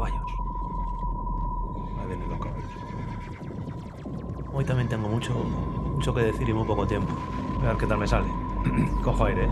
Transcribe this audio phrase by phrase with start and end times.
[0.00, 0.32] Caballos.
[2.00, 2.70] Ahí vienen los caballos.
[4.50, 7.12] Hoy también tengo mucho, mucho que decir y muy poco tiempo.
[7.62, 8.28] A ver qué tal me sale.
[9.04, 9.46] Cojo aire.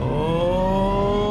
[0.00, 1.26] Hola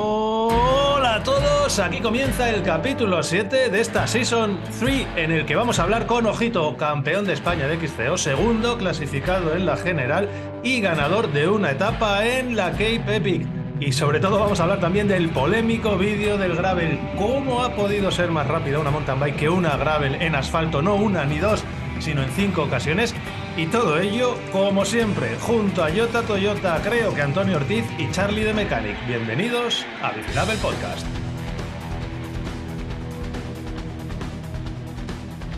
[1.16, 5.80] a todos, aquí comienza el capítulo 7 de esta Season 3 en el que vamos
[5.80, 10.30] a hablar con Ojito, campeón de España de XCO, segundo clasificado en la general
[10.64, 13.53] y ganador de una etapa en la Cape Epic.
[13.86, 16.98] Y sobre todo vamos a hablar también del polémico vídeo del gravel.
[17.18, 20.82] ¿Cómo ha podido ser más rápida una mountain bike que una gravel en asfalto?
[20.82, 21.64] No una ni dos,
[22.00, 23.14] sino en cinco ocasiones.
[23.58, 28.44] Y todo ello, como siempre, junto a Yota Toyota, creo que Antonio Ortiz y Charlie
[28.46, 28.96] de Mechanic.
[29.06, 31.06] Bienvenidos a Bicilabel Podcast.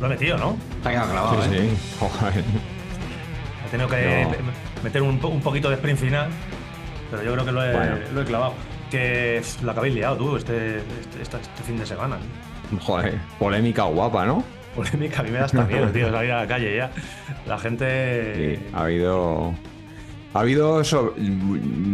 [0.01, 0.57] Lo he metido, ¿no?
[0.77, 1.69] Está quedado clavado, Sí, ¿eh?
[1.77, 1.97] sí.
[1.99, 2.43] Joder.
[3.65, 4.83] He tenido que No.
[4.83, 6.29] meter un poquito de sprint final,
[7.15, 7.95] pero yo creo que lo he, Bueno.
[8.13, 8.53] lo he clavado.
[8.91, 12.17] Que pff, lo habéis liado tú este, este, este- este fin de semana.
[12.81, 13.19] Joder.
[13.39, 14.43] Polémica guapa, ¿no?
[14.75, 16.91] Polémica, a mí me da hasta miedo, tío, salir a la calle ya.
[17.47, 18.57] La gente.
[18.57, 19.53] Sí, ha habido.
[20.33, 21.15] Ha habido so-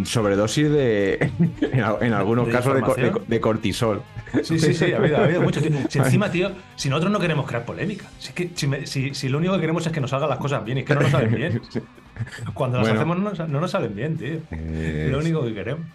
[0.06, 1.32] sobredosis de.
[1.62, 3.14] En, al- en algunos ¿De casos de, co- de información?
[3.14, 4.02] co- de cortisol.
[4.44, 5.62] Sí, sí, sí, ha habido, ha habido mucho.
[5.62, 5.72] tío.
[5.90, 9.30] Si encima, tío, si nosotros no queremos crear polémica, si, que, si, me- si- si
[9.30, 11.02] lo único que queremos es que nos salgan las cosas bien y es que no
[11.02, 11.62] nos salen bien.
[12.54, 13.00] Cuando las Bueno.
[13.00, 14.40] hacemos no nos, no nos salen bien, tío.
[14.52, 15.86] Eh, lo único que queremos.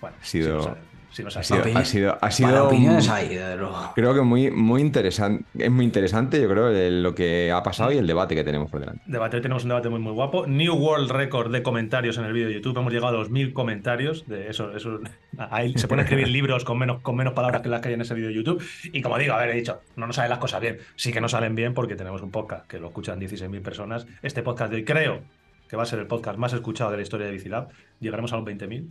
[0.00, 0.76] Bueno, ha sido-
[1.10, 1.76] si nos nos ha sido, bien.
[1.78, 3.92] ha sido, ha sido opiniones un- hay, desde luego.
[3.94, 5.44] Creo que muy, muy interesante.
[5.56, 6.68] Es muy interesante, yo creo,
[7.00, 9.02] lo que ha pasado y el debate que tenemos por delante.
[9.06, 10.46] Debate, hoy tenemos un debate muy muy guapo.
[10.46, 12.76] New World Record de comentarios en el vídeo de YouTube.
[12.76, 14.26] Hemos llegado a los mil comentarios.
[14.26, 15.00] De eso, eso,
[15.38, 17.94] ahí se pone a escribir libros con menos, con menos palabras que las que hay
[17.94, 18.62] en ese vídeo de YouTube.
[18.92, 20.76] Y como digo, a ver, he dicho, no nos salen las cosas bien.
[20.96, 24.06] Sí que no salen bien porque tenemos un podcast que lo escuchan 16.000 personas.
[24.20, 25.20] Este podcast de hoy creo
[25.68, 27.68] que va a ser el podcast más escuchado de la historia de Bicilab.
[28.00, 28.88] Llegaremos a los 20.000.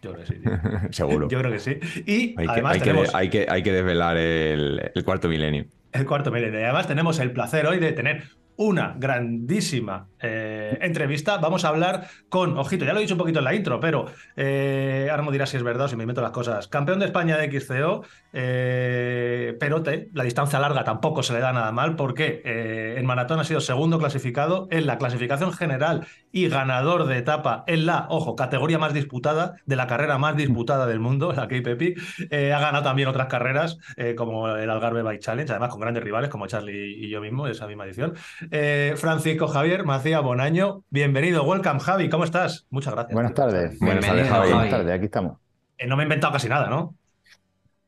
[0.00, 0.40] Yo creo que sí.
[0.90, 1.28] Seguro.
[1.28, 1.78] Yo creo que sí.
[2.06, 5.66] Y Hay que, además que, tenemos hay, que, hay que desvelar el, el cuarto milenio.
[5.92, 6.60] el cuarto milenio.
[6.60, 8.24] Y además tenemos el placer hoy de tener
[8.58, 11.38] una grandísima eh, entrevista.
[11.38, 14.06] Vamos a hablar con, ojito, ya lo he dicho un poquito en la intro, pero
[14.36, 16.66] eh, ahora me dirás si es verdad o si me invento las cosas.
[16.66, 18.02] Campeón de España de XCO,
[18.32, 23.38] eh, perote, la distancia larga tampoco se le da nada mal porque eh, en maratón
[23.38, 28.36] ha sido segundo clasificado en la clasificación general y ganador de etapa en la, ojo,
[28.36, 31.98] categoría más disputada, de la carrera más disputada del mundo, la Cape Epic.
[32.30, 36.02] Eh, ha ganado también otras carreras, eh, como el Algarve Bike Challenge, además con grandes
[36.02, 38.14] rivales como Charlie y yo mismo, esa misma edición.
[38.50, 42.66] Eh, Francisco Javier Macía Bonaño, bienvenido, welcome Javi, ¿cómo estás?
[42.70, 43.14] Muchas gracias.
[43.14, 43.78] Buenas tardes.
[43.78, 44.52] Buenas tardes, Javi.
[44.52, 45.38] Buenas tardes, aquí estamos.
[45.78, 46.94] Eh, no me he inventado casi nada, ¿no?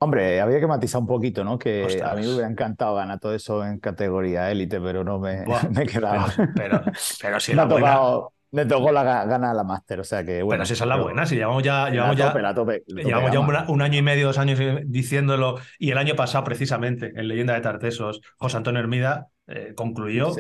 [0.03, 1.59] Hombre, había que matizar un poquito, ¿no?
[1.59, 2.13] Que Ostras.
[2.13, 5.69] a mí me hubiera encantado ganar todo eso en categoría élite, pero no me, Buah,
[5.71, 6.27] me he quedado.
[6.37, 6.83] Pero, pero,
[7.21, 10.61] pero si me, tocado, me tocó la ga- gana la máster, o sea que bueno.
[10.61, 12.83] pero si esa es la buena, si llevamos ya, la llevamos ya, tope, la tope,
[12.87, 16.17] la tope Llevamos ya un, un año y medio, dos años diciéndolo, y el año
[16.17, 20.33] pasado, precisamente, en Leyenda de Tartesos, José Antonio Hermida eh, concluyó.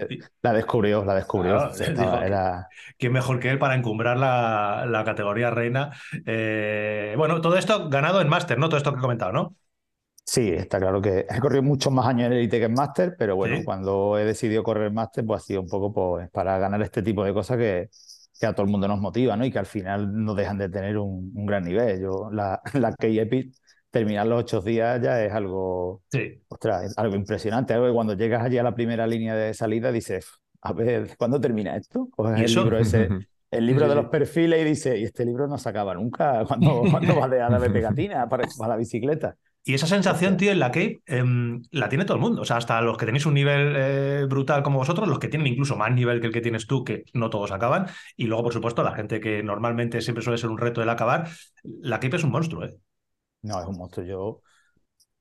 [0.42, 1.56] La descubrió, la descubrió.
[1.56, 5.90] Claro, Estaba- era- ¿Quién mejor que él para encumbrar la, la categoría reina?
[6.26, 8.68] Eh, bueno, todo esto ganado en máster, ¿no?
[8.68, 9.56] Todo esto que he comentado, ¿no?
[10.24, 13.36] Sí, está claro que he corrido muchos más años en élite que en máster, pero
[13.36, 13.64] bueno, Sí.
[13.64, 17.24] cuando he decidido correr máster, pues ha sido un poco pues, para ganar este tipo
[17.24, 17.88] de cosas que,
[18.38, 19.44] que a todo el mundo nos motiva, ¿no?
[19.44, 22.00] Y que al final no dejan de tener un, un gran nivel.
[22.00, 23.54] Yo, la, la K-Epic,
[23.90, 26.40] terminar los ocho días ya es algo, Sí.
[26.48, 27.74] ostras, es algo impresionante.
[27.74, 30.28] Algo que cuando llegas allí a la primera línea de salida dices,
[30.62, 32.08] a ver, ¿cuándo termina esto?
[32.10, 32.62] Coges ¿Y el eso?
[32.62, 33.08] libro ese,
[33.50, 36.82] el libro de los perfiles y dices, y este libro no se acaba nunca, ¿cuándo,
[36.90, 39.36] cuándo va a dejar de pegatina para, para la bicicleta?
[39.62, 42.40] Y esa sensación, tío, en la Cape em, la tiene todo el mundo.
[42.40, 45.48] O sea, hasta los que tenéis un nivel eh, brutal como vosotros, los que tienen
[45.48, 47.86] incluso más nivel que el que tienes tú, que no todos acaban.
[48.16, 51.28] Y luego, por supuesto, la gente que normalmente siempre suele ser un reto el acabar.
[51.62, 52.74] La Cape es un monstruo, ¿eh?
[53.42, 54.06] No, es un monstruo.
[54.06, 54.42] Yo,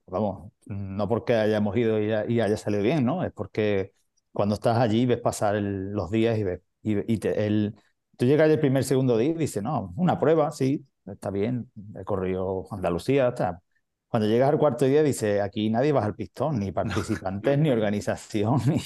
[0.08, 3.24] vamos, no porque hayamos ido y, ha- y haya salido bien, ¿no?
[3.24, 3.94] Es porque
[4.34, 7.76] cuando estás allí ves pasar el- los días y ves, y, y te- el,
[8.18, 12.04] tú llegas el primer, segundo día y dices, no, una prueba, sí, está bien, he
[12.06, 13.62] corrido Andalucía, está.
[14.10, 18.62] Cuando llegas al cuarto día dices, aquí nadie baja el pistón, ni participantes, ni organización,
[18.68, 18.82] ni...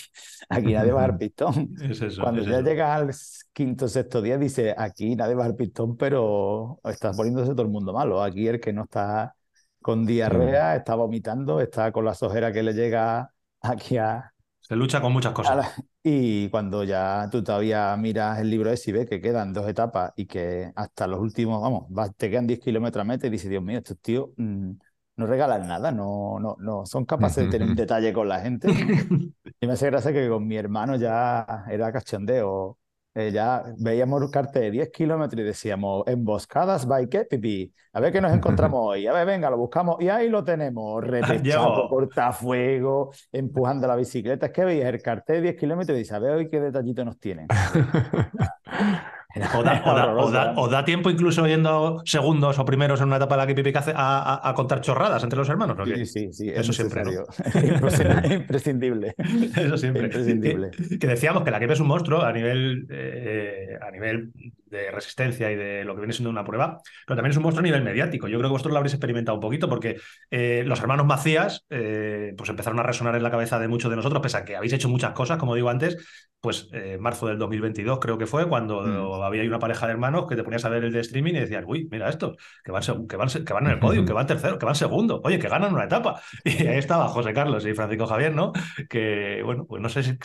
[0.49, 1.73] aquí nadie baja el pistón.
[1.81, 2.21] Es eso.
[2.21, 2.61] Cuando es ya eso.
[2.61, 3.07] llegas al
[3.53, 7.93] quinto sexto día, dice, aquí nadie baja el pistón, pero está poniéndose todo el mundo
[7.93, 8.21] malo.
[8.21, 9.35] Aquí el que no está
[9.81, 14.31] con diarrea, está vomitando, está con la sojera que le llega aquí a...
[14.61, 15.57] Se lucha con muchas cosas.
[15.57, 15.73] la-
[16.03, 20.11] Y cuando ya tú todavía miras el libro ese y ves que quedan dos etapas
[20.15, 23.49] y que hasta los últimos, vamos, va- te quedan 10 kilómetros a meta y dices,
[23.49, 24.71] Dios mío, estos tíos mm,
[25.17, 28.67] no regalan nada, no, no, no son capaces de tener un detalle con la gente.
[29.59, 32.77] Y me hace gracia que con mi hermano ya era cachondeo.
[33.15, 37.71] Eh, ya veíamos un cartel de 10 kilómetros y decíamos, emboscadas by Kepipi.
[37.93, 39.05] A ver qué nos encontramos hoy.
[39.05, 39.97] A ver, venga, lo buscamos.
[39.99, 44.47] Y ahí lo tenemos, repechado, cortafuego, empujando la bicicleta.
[44.47, 47.05] Es que veías el cartel de 10 kilómetros y dices, a ver hoy qué detallito
[47.05, 47.47] nos tienen.
[50.55, 53.75] O da, tiempo incluso yendo segundos o primeros en una etapa de la que Pipi
[53.75, 55.77] hace a, a, contar chorradas entre los hermanos.
[55.85, 56.49] Sí, sí, sí.
[56.49, 57.03] Eso siempre.
[58.33, 59.15] Imprescindible.
[59.55, 60.05] Eso siempre.
[60.05, 60.71] Imprescindible.
[60.99, 64.31] Que, decíamos que la que es un monstruo a nivel, eh, a nivel
[64.73, 67.61] de resistencia y de lo que viene siendo una prueba, pero también es un monstruo
[67.61, 68.27] a nivel mediático.
[68.27, 69.97] Yo creo que vosotros lo habréis experimentado un poquito porque
[70.29, 73.95] eh, los hermanos Macías eh, pues empezaron a resonar en la cabeza de muchos de
[73.95, 75.97] nosotros, pese a que habéis hecho muchas cosas, como digo antes,
[76.43, 79.23] pues eh, marzo del 2022 creo que fue, cuando mm.
[79.23, 81.63] había una pareja de hermanos que te ponías a ver el de streaming y decías,
[81.65, 82.35] uy, mira esto,
[82.65, 85.21] que van, que van, que van en el podio, que van tercero, que van segundo,
[85.23, 86.21] oye, que ganan una etapa.
[86.43, 88.51] Y ahí estaba José Carlos y Francisco Javier, ¿no?
[88.89, 90.17] Que, bueno, pues no sé si,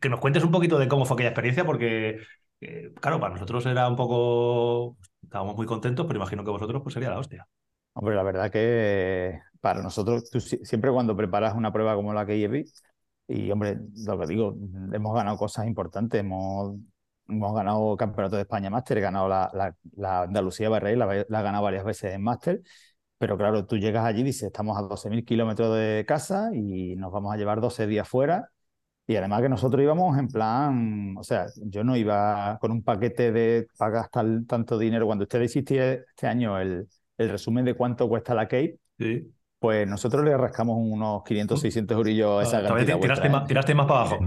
[0.00, 2.20] que nos cuentes un poquito de cómo fue aquella experiencia, porque
[3.00, 7.10] claro, para nosotros era un poco, estábamos muy contentos, pero imagino que vosotros pues sería
[7.10, 7.46] la hostia.
[7.92, 10.30] Hombre, la verdad que para nosotros,
[10.62, 12.64] siempre cuando preparas una prueba como la que llevé,
[13.26, 14.56] y hombre, lo que digo,
[14.92, 16.76] hemos ganado cosas importantes, hemos,
[17.28, 19.74] hemos ganado Campeonato de España Máster, he ganado la,
[20.22, 22.62] Andalucía Barrey, la, la ganado varias veces en Máster,
[23.18, 27.12] pero claro, tú llegas allí y dices, estamos a 12.000 kilómetros de casa y nos
[27.12, 28.50] vamos a llevar 12 días fuera
[29.08, 33.32] y además que nosotros íbamos en plan, o sea, yo no iba con un paquete
[33.32, 35.06] de para gastar tanto dinero.
[35.06, 38.78] Cuando usted hiciste este año el, el resumen de cuánto cuesta la Cape,
[39.58, 43.86] pues nosotros le rascamos unos 500, 600 eurillos a esa ah, tiraste, más, tiraste, más,
[43.86, 44.18] para abajo.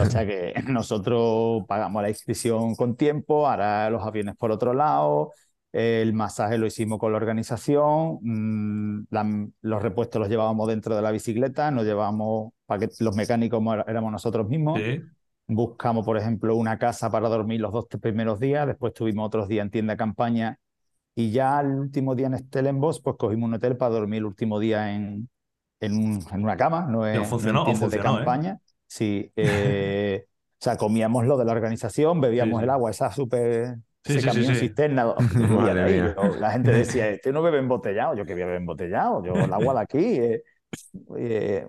[0.00, 5.32] o sea que nosotros pagamos la inscripción con tiempo, ahora los aviones por otro lado,
[5.72, 9.06] el masaje lo hicimos con la organización, mm,
[9.62, 12.52] los repuestos los llevábamos dentro de la bicicleta, nos llevábamos
[13.00, 14.78] los mecánicos éramos nosotros mismos.
[15.48, 19.64] Buscamos, por ejemplo, una casa para dormir los dos primeros días, después tuvimos otros días
[19.64, 20.58] en tienda campaña
[21.14, 24.58] y ya el último día en Stellenbosch, pues cogimos un hotel para dormir el último
[24.58, 25.28] día en,
[25.80, 28.00] en, una cama, no en, funcionó, tienda de ¿eh?
[28.00, 28.58] campaña.
[28.86, 34.20] Sí, eh, o sea, comíamos lo de la organización, bebíamos el agua, esa súper Sí,
[34.20, 35.14] se sí, cisterna.
[36.38, 38.14] la gente decía, este no bebe embotellado.
[38.14, 39.24] Yo que bebe embotellado.
[39.24, 40.04] Yo el agua de aquí.
[40.16, 40.42] Eh,
[41.16, 41.66] eh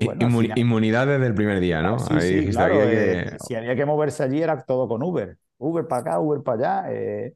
[0.55, 1.99] Inmunidad desde el primer día, ¿no?
[1.99, 5.37] Sí, claro, eh, Si había que moverse allí era todo con Uber.
[5.59, 6.91] Uber para acá, Uber para allá.
[6.91, 7.33] Eh,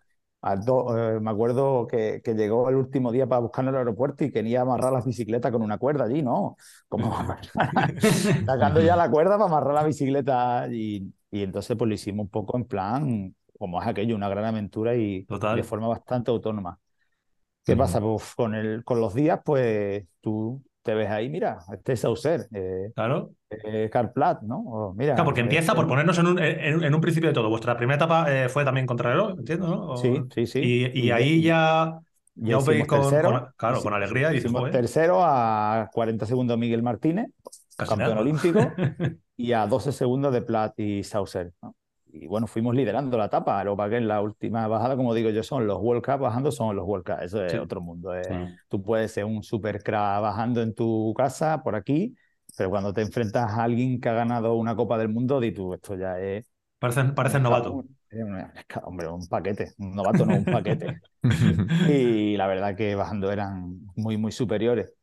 [1.21, 4.61] me acuerdo que, que, llegó el último día para buscar en el aeropuerto y quería
[4.61, 6.55] amarrar las bicicletas con una cuerda allí, ¿no?
[6.87, 7.13] Como
[8.45, 12.29] sacando ya la cuerda para amarrar la bicicleta y, y entonces pues lo hicimos un
[12.29, 15.25] poco en plan como es aquello, una gran aventura y
[15.55, 16.79] de forma bastante autónoma.
[17.63, 17.99] ¿Qué pasa?
[17.99, 22.47] Pues con, el, con los días, pues tú te ves ahí, mira, este es Saucer.
[22.53, 23.31] Eh, claro.
[23.49, 24.93] Eh, Carplat, ¿no?
[24.95, 27.49] mira, claro, porque empieza por ponernos en un, en, un, principio de todo.
[27.49, 29.97] Vuestra primera etapa eh, fue también contra el entiendo, ¿no?
[29.97, 30.91] Sí, sí, sí.
[30.93, 31.99] Y, ahí ya,
[32.35, 33.09] ya os veis con,
[33.57, 34.33] claro, con alegría.
[34.33, 37.31] Y hicimos tercero a 40 segundos Miguel Martínez,
[37.75, 38.59] campeón olímpico,
[39.35, 41.51] y a 12 segundos de Plat y Saucer.
[41.61, 41.75] ¿no?
[42.11, 43.63] Y bueno, fuimos liderando la etapa.
[43.63, 46.75] Lo que en la última bajada, como digo yo, son los World Cup bajando, son
[46.75, 47.17] los World Cup.
[47.21, 48.11] Eso es otro mundo.
[48.67, 52.15] Tú puedes ser un super crack bajando en tu casa, por aquí,
[52.55, 55.73] pero cuando te enfrentas a alguien que ha ganado una Copa del Mundo, di tú,
[55.73, 56.51] esto ya es.
[56.79, 57.83] Parecen, parecen novato.
[58.83, 59.73] Hombre, un paquete.
[59.77, 61.01] Un novato no, un paquete.
[61.89, 64.93] y la verdad que bajando eran muy, muy superiores.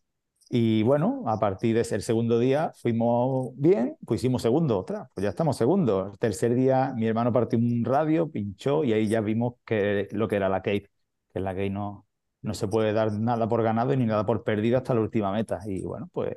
[0.51, 5.25] Y bueno, a partir de ese segundo día fuimos bien, pues hicimos segundo, otra, pues
[5.25, 6.11] ya estamos segundo.
[6.13, 10.29] El tercer día mi hermano partió un radio, pinchó y ahí ya vimos que lo
[10.29, 10.91] que era la Cape,
[11.33, 12.07] que en la Cape no,
[12.43, 15.61] no se puede dar nada por ganado ni nada por perdido hasta la última meta.
[15.67, 16.37] Y bueno, pues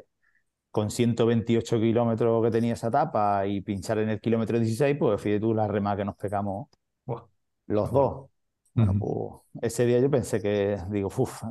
[0.71, 5.41] con 128 kilómetros que tenía esa etapa y pinchar en el kilómetro 16, pues fíjate
[5.41, 6.69] tú la rema que nos pegamos
[7.67, 8.29] los dos.
[8.77, 11.41] Bueno, pues ese día yo pensé que, digo, uff,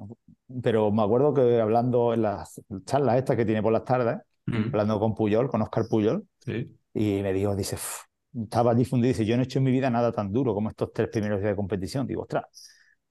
[0.63, 5.01] pero me acuerdo que hablando en las charlas estas que tiene por las tardes, hablando
[5.01, 6.25] con Puyol, con Oscar Puyol,
[6.95, 7.77] y me dijo, dice,
[8.33, 10.93] estaba difundido, dice, yo no he hecho en mi vida nada tan duro como estos
[10.93, 12.07] tres primeros días de competición.
[12.07, 12.45] Digo, ostras,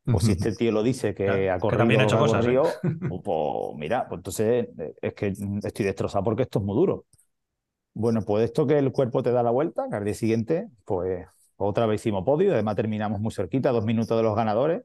[0.07, 2.61] pues si este tío lo dice que ha corrido, que hecho cosas, ¿eh?
[3.05, 4.69] pues, pues, mira, pues entonces
[5.01, 7.05] es que estoy destrozado porque esto es muy duro.
[7.93, 11.27] Bueno, pues esto que el cuerpo te da la vuelta, que al día siguiente, pues
[11.57, 14.83] otra vez hicimos podio, además terminamos muy cerquita, dos minutos de los ganadores,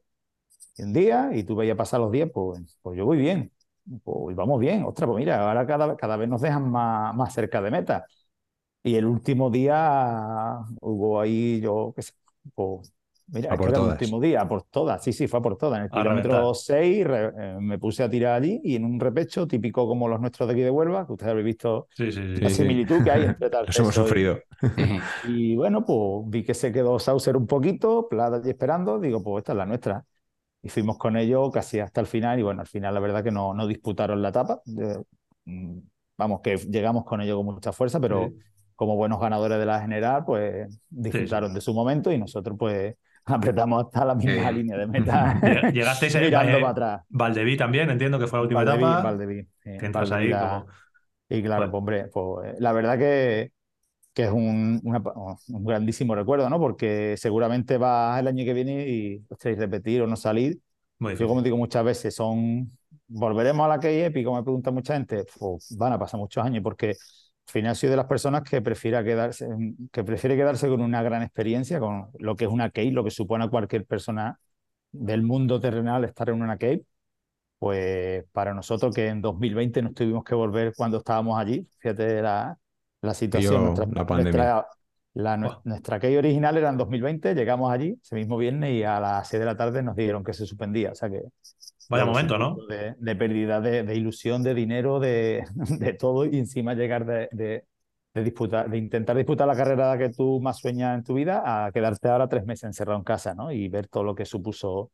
[0.79, 3.51] un día, y tú veías pasar los días, pues, pues yo voy bien,
[4.03, 7.61] pues vamos bien, ostras, pues mira, ahora cada, cada vez nos dejan más, más cerca
[7.61, 8.05] de meta.
[8.83, 12.13] Y el último día hubo ahí, yo qué sé,
[12.55, 12.93] pues,
[13.31, 13.93] Mira, A es por era el todas.
[13.93, 15.03] último día, a por todas.
[15.03, 15.77] Sí, sí, fue a por todas.
[15.79, 16.23] En el A reventar.
[16.23, 17.05] kilómetro 6
[17.59, 20.61] me puse a tirar allí y en un repecho típico como los nuestros de aquí
[20.63, 22.41] de Huelva, que ustedes habéis visto Sí, sí, sí.
[22.41, 24.39] la similitud que hay entre tal Eso hemos peso y- sufrido.
[25.21, 29.41] Y bueno, pues vi que se quedó Saucer un poquito, Plata allí esperando, digo, pues
[29.43, 30.05] esta es la nuestra.
[30.63, 33.31] Y fuimos con ellos casi hasta el final y bueno, al final la verdad que
[33.31, 34.61] no, no disputaron la etapa.
[35.45, 35.79] Mm,
[36.17, 38.33] vamos, que llegamos con ellos con mucha fuerza, pero
[38.75, 42.95] como buenos ganadores de la general, pues disfrutaron de su momento y nosotros pues
[43.33, 44.51] apretamos hasta la misma bien.
[44.51, 45.39] línea de meta.
[45.41, 47.01] Lleg- Llegasteis en mirando eh, para atrás.
[47.09, 49.01] Valdeví también, entiendo que fue la última Valdeví, etapa.
[49.01, 49.47] Valdeví,
[49.77, 50.67] que entras ahí la- como...
[51.29, 51.71] y claro, Bueno.
[51.71, 53.51] pues, hombre, pues la verdad que,
[54.13, 55.01] que es un, una-
[55.49, 56.59] un grandísimo recuerdo, ¿no?
[56.59, 60.59] Porque seguramente vas el año que viene y, ostras, y repetir o no salir.
[60.99, 62.77] Muy Yo, como digo muchas veces, son.
[63.07, 66.43] Volveremos a la KIEP y como me pregunta mucha gente, pues, van a pasar muchos
[66.45, 66.95] años porque
[67.47, 69.47] al final soy de las personas que prefiera quedarse,
[69.91, 73.11] que prefiere quedarse con una gran experiencia, con lo que es una cave, lo que
[73.11, 74.39] supone a cualquier persona
[74.91, 76.83] del mundo terrenal estar en una cave.
[77.59, 82.57] Pues para nosotros que en 2020 nos tuvimos que volver cuando estábamos allí, fíjate la,
[83.01, 83.65] la situación.
[83.65, 84.31] Nuestra, la pandemia.
[84.31, 84.67] nuestra,
[85.13, 85.61] la- nue- Buah.
[85.63, 89.39] nuestra key original era en 2020, llegamos allí ese mismo viernes y a las 6
[89.39, 90.91] de la tarde nos dijeron que se suspendía.
[90.91, 91.21] O sea que
[91.89, 92.57] Vaya momento, ¿no?
[92.67, 95.45] De, de pérdida de, de ilusión, de dinero, de,
[95.79, 97.29] de todo y encima llegar de,
[98.23, 102.09] disputar, de intentar disputar la carrera que tú más sueñas en tu vida a quedarte
[102.09, 103.51] ahora tres meses encerrado en casa, ¿no?
[103.51, 104.91] Y ver todo lo que supuso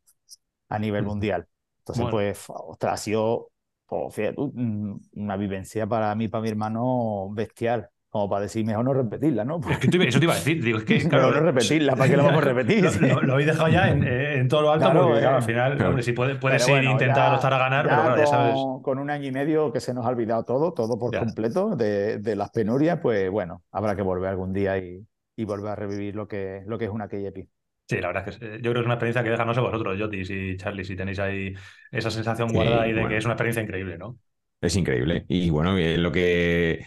[0.68, 1.10] a nivel Ujú.
[1.10, 1.46] mundial.
[1.80, 2.08] Entonces, Bueno.
[2.08, 3.50] pues, ostras, ha sido,
[3.86, 7.90] pues, mm, una vivencia para mí, para mi hermano, bestial.
[8.10, 9.60] Como para decir, mejor no repetirla, ¿no?
[9.70, 11.94] Es que te- eso te iba a decir, digo, es que Mejor claro, no repetirla,
[11.94, 12.84] ¿para qué la vamos a repetir?
[12.84, 15.34] Lo, lo- lo habéis dejado ya en, eh, en todo lo alto Claro, porque claro,
[15.34, 15.38] eh.
[15.38, 15.88] al final, Claro.
[15.90, 18.54] hombre, si puede- ir bueno, intentar optar a ganar, ya pero claro, ya con, sabes.
[18.82, 21.20] con un año y medio que se nos ha olvidado todo, todo por Ya.
[21.20, 25.72] completo de, de las penurias, pues bueno, habrá que volver algún día y, y volver
[25.72, 27.46] a revivir lo que, lo que es una KYP.
[27.88, 29.54] Sí, la verdad es que es- yo creo que es una experiencia que deja, no
[29.54, 31.54] sé vosotros, Jotis y Charlie, si tenéis ahí
[31.90, 33.08] esa sensación Sí, guardada y de bueno.
[33.08, 34.18] que es una experiencia increíble, ¿no?
[34.60, 35.24] Es increíble.
[35.28, 36.84] Y bueno, eh, lo que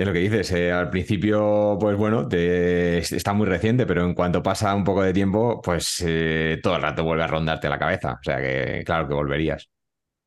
[0.00, 4.14] es lo que dices, eh, al principio, pues bueno, te- está muy reciente, pero en
[4.14, 7.78] cuanto pasa un poco de tiempo, pues eh, todo el rato vuelve a rondarte la
[7.78, 8.14] cabeza.
[8.14, 9.70] O sea que, claro que volverías.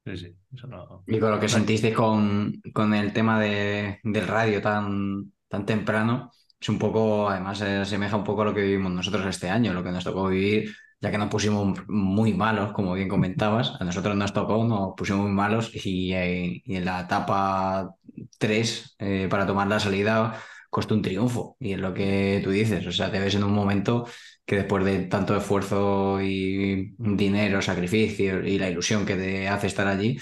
[0.05, 1.03] Sí, sí, eso no.
[1.07, 6.29] Y con lo que sentisteis con, con el tema de, del radio tan, tan temprano,
[6.59, 9.73] es un poco, además, se asemeja un poco a lo que vivimos nosotros este año,
[9.73, 13.83] lo que nos tocó vivir, ya que nos pusimos muy malos, como bien comentabas, a
[13.85, 17.95] nosotros nos tocó, nos pusimos muy malos y, eh, y en la etapa
[18.37, 20.39] 3, eh, para tomar la salida,
[20.69, 21.55] costó un triunfo.
[21.59, 24.07] Y es lo que tú dices, o sea, te ves en un momento
[24.45, 29.87] que después de tanto esfuerzo y dinero, sacrificio y la ilusión que te hace estar
[29.87, 30.17] allí,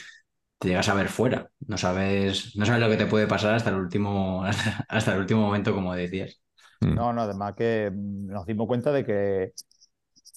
[0.60, 1.50] te llegas a ver fuera.
[1.68, 4.44] No sabes, no sabes lo que te puede pasar hasta el último,
[4.90, 6.42] hasta el último momento, como decías.
[6.82, 6.96] Mm.
[6.96, 9.54] No, no, además que mm, nos dimos cuenta de que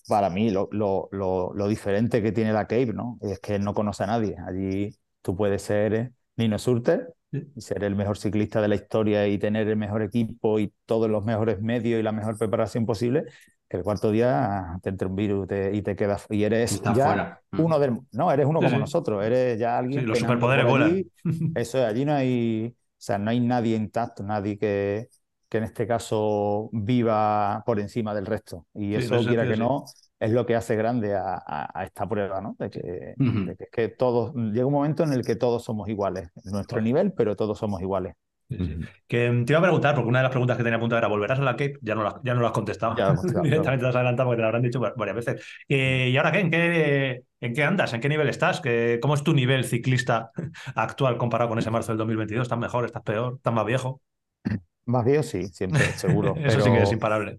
[0.08, 3.18] para mí lo, lo, lo, lo diferente que tiene la Cave, ¿no?
[3.23, 4.37] Es que no conoce a nadie.
[4.46, 4.90] Allí
[5.23, 7.14] tú puedes ser eh, Nino Surter.
[7.55, 11.09] Y ser el mejor ciclista de la historia y tener el mejor equipo y todos
[11.11, 13.25] los mejores medios y la mejor preparación posible,
[13.69, 16.93] que el cuarto día te entra un virus te- y te quedas y eres Está
[16.93, 17.41] ya fuera.
[17.57, 18.81] Uno del no, eres uno Sí, como sí.
[18.81, 21.07] nosotros, eres ya alguien Sí, los superpoderes vuelan.
[21.55, 25.09] Eso es, allí no hay, o sea, no hay nadie intacto, nadie que,
[25.49, 28.67] que en este caso viva por encima del resto.
[28.75, 32.40] Y eso, quiera que no, es lo que hace grande a, a- a esta prueba,
[32.40, 32.57] ¿no?
[32.59, 32.81] De que,
[33.19, 37.12] de que todos, llega un momento en el que todos somos iguales, en nuestro nivel,
[37.12, 38.14] pero todos somos iguales.
[38.49, 38.75] Sí, sí.
[38.75, 38.85] Ujú.
[39.07, 41.38] Que te iba a preguntar, porque una de las preguntas que tenía apuntada era: ¿volverás
[41.38, 41.78] a la Cape?
[41.83, 42.95] Ya no, la- ya no lo has contestado.
[42.97, 43.12] Ya
[43.43, 45.45] Directamente te has adelantado porque te lo habrán dicho va- varias veces.
[45.69, 46.40] Eh, ¿y ahora qué?
[46.40, 47.93] ¿En qué, en qué andas?
[47.95, 48.61] ¿En qué nivel estás?
[48.61, 50.31] ¿Qué- ¿Cómo es tu nivel ciclista
[50.75, 52.45] actual comparado con ese marzo del 2022?
[52.45, 52.85] ¿Estás mejor?
[52.85, 53.35] ¿Estás peor?
[53.37, 54.02] ¿Estás más viejo?
[54.87, 56.35] Más viejo, sí, siempre, seguro.
[56.45, 57.38] Eso sí que es imparable.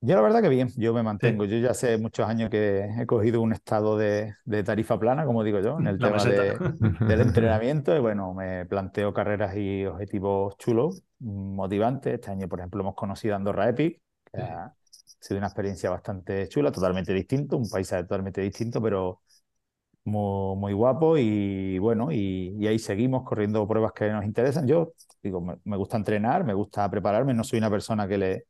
[0.00, 1.44] Yo la verdad que bien, yo me mantengo.
[1.44, 5.42] Yo ya hace muchos años que he cogido un estado de, de tarifa plana, como
[5.42, 6.62] digo yo, en el La tema de,
[7.04, 12.14] del entrenamiento y bueno, me planteo carreras y objetivos chulos, motivantes.
[12.14, 14.00] Este año, por ejemplo, hemos conocido Andorra Epic,
[14.32, 14.42] que Sí.
[14.42, 14.72] ha
[15.18, 19.20] sido una experiencia bastante chula, totalmente distinto, un paisaje totalmente distinto, pero
[20.04, 24.66] muy, muy guapo y bueno, y, y ahí seguimos corriendo pruebas que nos interesan.
[24.66, 28.44] Yo digo, me, me gusta entrenar, me gusta prepararme, no soy una persona que le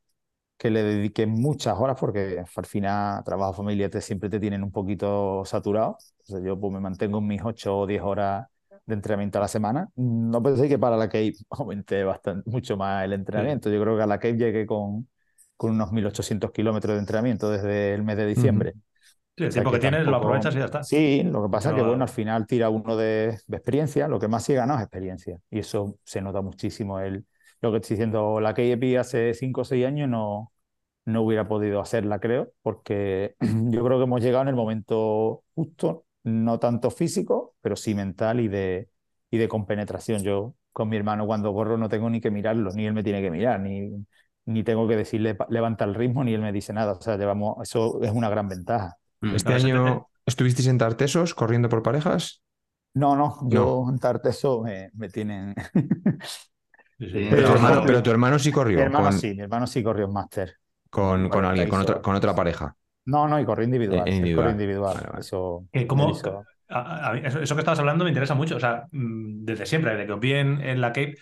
[0.59, 4.73] que le dedique muchas horas porque al final trabajo, familia, te, siempre te tienen un
[4.73, 5.99] poquito saturado.
[6.21, 8.47] Entonces yo pues me mantengo en mis 8 o 10 horas
[8.87, 9.89] de entrenamiento a la semana.
[9.97, 13.71] No pensé que para la Cape aumenté bastante, mucho más el entrenamiento.
[13.71, 15.09] Yo creo que a la Cape llegué con,
[15.57, 18.75] con unos 1.800 kilómetros de entrenamiento desde el mes de diciembre.
[19.37, 20.83] Sí, el O sea tiempo que, tienes lo tampoco- aprovechas y ya está.
[20.83, 24.09] Sí, lo que pasa es que Pero- bueno, al final tira uno de, de experiencia,
[24.09, 25.39] lo que más sí gana es experiencia.
[25.51, 26.99] Y eso se nota muchísimo.
[26.99, 27.25] El,
[27.61, 30.53] lo que estoy diciendo, la KEP hace 5 o 6 años no,
[31.09, 36.05] no hubiera podido hacerla, creo, porque yo creo que hemos llegado en el momento justo,
[36.25, 38.91] no tanto físico, pero sí mental y de,
[39.31, 40.23] y de compenetración.
[40.23, 43.23] Yo con mi hermano cuando corro no tengo ni que mirarlo, ni él me tiene
[43.23, 43.91] que mirar, ni,
[44.45, 46.93] ni tengo que decirle levanta el ritmo, ni él me dice nada.
[46.93, 48.97] O sea, llevamos, eso es una gran ventaja.
[49.21, 49.35] Mm.
[49.35, 52.43] ¿Este año estuvisteis en Tartesos corriendo por parejas?
[52.95, 55.55] No, no, yo en Tartesos me, me tienen...
[56.99, 58.79] pero, tu hermano, sí corrió.
[58.79, 60.57] Mi hermano sí, mi hermano sí corrió en máster.
[60.91, 62.75] Con, con alguien, con otra, con otra pareja.
[63.05, 64.09] No, no, y corrió individual.
[64.09, 64.51] individual.
[64.51, 64.97] individual.
[65.19, 68.57] Eso, ¿Cómo, eso, que estabas hablando me interesa mucho.
[68.57, 71.15] O sea, mm, desde siempre, desde que os vi en, la Cape,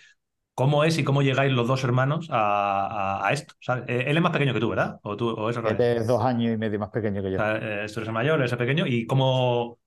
[0.53, 3.53] ¿cómo es y cómo llegáis los dos hermanos a, esto?
[3.87, 4.99] Eh, él es más pequeño que tú, ¿verdad?
[5.03, 7.37] ¿O tú, o es él es dos años y medio más pequeño que yo.
[7.37, 8.85] O sea, eh, eres el mayor, eres el pequeño.
[8.85, 9.79] ¿Y cómo,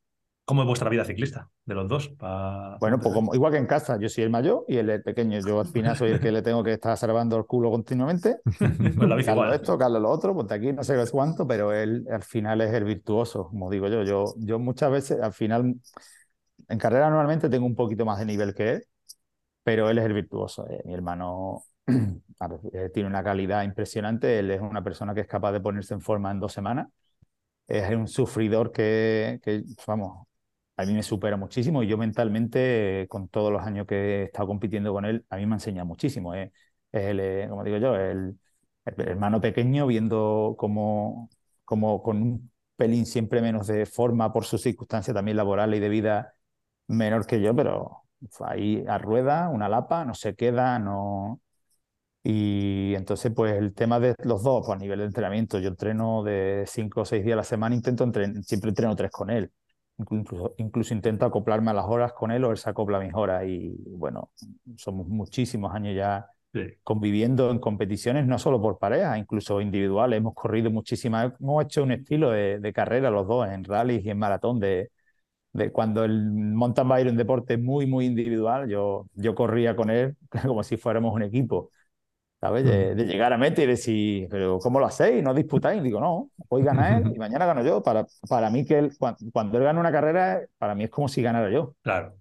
[0.51, 2.13] ¿Cómo es vuestra vida ciclista de los dos?
[2.81, 5.39] Bueno, pues igual que en casa, yo soy el mayor y el pequeño.
[5.47, 8.39] Yo al final soy el que le tengo que estar salvando el culo continuamente.
[8.59, 12.25] pues la Carlos esto, Carlos lo otro, pues aquí no sé cuánto, pero él al
[12.25, 14.03] final es el virtuoso, como digo yo.
[14.03, 15.77] Yo, yo muchas veces, al final,
[16.67, 18.85] en carrera normalmente tengo un poquito más de nivel que él,
[19.63, 20.69] pero él es el virtuoso.
[20.69, 25.53] Eh, mi hermano eh, tiene una calidad impresionante, él es una persona que es capaz
[25.53, 26.89] de ponerse en forma en dos semanas.
[27.69, 30.27] Es un sufridor que, que vamos,
[30.81, 34.49] a mí me supera muchísimo y yo mentalmente, con todos los años que he estado
[34.49, 36.35] compitiendo con él, a mí me enseña muchísimo.
[36.35, 36.53] ¿eh?
[36.93, 38.39] Es el, eh, como digo yo, el,
[38.85, 41.31] hermano pequeño viendo cómo,
[41.65, 45.89] cómo con un pelín siempre menos de forma por sus circunstancias también laborales y de
[45.89, 46.35] vida
[46.89, 48.03] menor que yo, pero
[48.41, 51.41] ahí a rueda, una lapa, no se queda, no...
[52.23, 56.23] Y entonces, pues el tema de los dos, pues a nivel de entrenamiento, yo entreno
[56.23, 59.51] de cinco o seis días a la semana, intento entrenar, siempre entreno tres con él.
[60.01, 63.13] Incluso, incluso intento acoplarme a las horas con él o él se acopla a mis
[63.15, 63.45] horas.
[63.47, 64.31] Y bueno,
[64.77, 66.27] somos muchísimos años ya
[66.83, 70.19] conviviendo en competiciones, no solo por parejas, incluso individuales.
[70.19, 74.19] Hemos corrido muchísimas, hemos hecho un estilo de, carrera los dos en rallies y en
[74.19, 74.91] maratón de,
[75.53, 79.91] de cuando el mountain bike era un deporte muy, muy individual, yo, yo corría con
[79.91, 80.17] él
[80.47, 81.71] como si fuéramos un equipo.
[82.41, 82.65] ¿Sabes?
[82.65, 85.23] De, llegar a meta y decir, pero ¿cómo lo hacéis?
[85.23, 85.83] ¿No disputáis?
[85.83, 87.83] digo, no, hoy gana él y mañana gano yo.
[87.83, 91.23] Para, para mí, que él, cuando, él gana una carrera, para mí es como si
[91.23, 91.75] ganara yo.
[91.83, 92.15] Claro.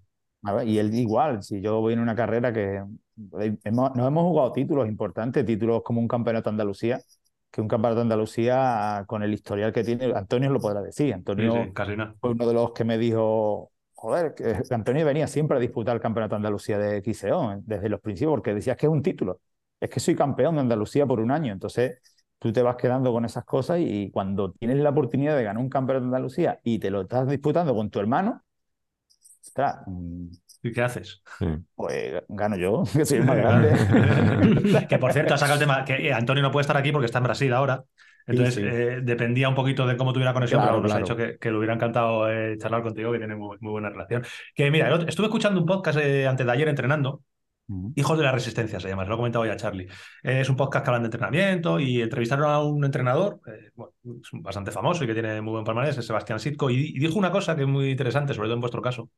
[0.66, 2.82] Y él igual, si yo voy en una carrera que
[3.64, 7.02] hemos, nos hemos jugado títulos importantes, títulos como un campeonato de Andalucía,
[7.52, 11.14] que un campeonato de Andalucía con el historial que tiene, Antonio lo podrá decir.
[11.14, 11.72] Antonio
[12.22, 16.02] fue uno de los que me dijo, joder, que Antonio venía siempre a disputar el
[16.02, 19.42] campeonato de Andalucía de XCO desde los principios, porque decías que es un título
[19.80, 21.54] es que soy campeón de Andalucía por un año.
[21.54, 22.00] Entonces,
[22.40, 25.70] tú te vas quedando con esas cosas y cuando tienes la oportunidad de ganar un
[25.70, 28.44] campeón de Andalucía y te lo estás disputando con tu hermano,
[29.42, 29.82] ostras.
[29.86, 30.28] Mm,
[30.62, 31.22] ¿Y qué haces?
[31.76, 34.88] Pues gano yo, que soy el más grande.
[34.90, 37.06] que por cierto, ha sacado el tema que eh, Antonio no puede estar aquí porque
[37.06, 37.84] está en Brasil ahora.
[38.28, 41.58] Entonces, eh, dependía un poquito de cómo tuviera conexión, pero nos ha dicho que, le
[41.58, 44.24] hubiera encantado eh, charlar contigo, que tiene muy, buena relación.
[44.54, 47.24] Que mira, estuve escuchando un podcast antes de ayer entrenando
[47.96, 49.88] Hijos de la Resistencia se llama, se lo he comentado ya Charlie.
[50.24, 53.70] es un podcast que hablan de entrenamiento y entrevistaron a un entrenador eh,
[54.34, 57.56] bastante famoso y que tiene muy buen palmarés, es Sebastián Sitko, y, dijo una cosa
[57.56, 59.12] que es muy interesante, sobre todo en vuestro caso.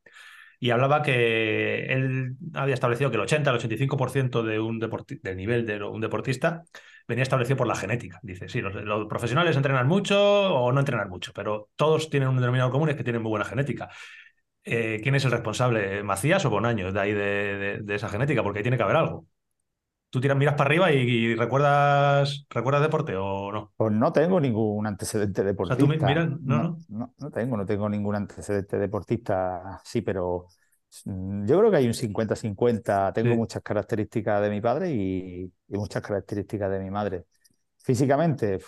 [0.60, 5.66] Y hablaba que él había establecido que el 80 al 85% de un del nivel
[5.66, 6.62] de un deportista
[7.08, 8.20] venía establecido por la genética.
[8.22, 12.36] Dice, sí, los, los, profesionales entrenan mucho o no entrenan mucho, pero todos tienen un
[12.36, 13.88] denominador común, es que tienen muy buena genética.
[14.64, 16.02] Eh, ¿quién es el responsable?
[16.02, 18.42] ¿Macías o Bonaño de ahí de, esa genética?
[18.42, 19.26] Porque ahí tiene que haber algo.
[20.10, 23.72] ¿Tú tiras, miras para arriba y, recuerdas, recuerdas deporte o no?
[23.76, 25.82] Pues no tengo ningún antecedente deportista.
[26.42, 26.76] no,
[27.18, 30.48] no, tengo, no tengo ningún antecedente deportista, sí, pero
[31.06, 33.12] yo creo que hay un 50-50.
[33.14, 37.24] Tengo muchas características de mi padre y, y, muchas características de mi madre.
[37.78, 38.60] Físicamente,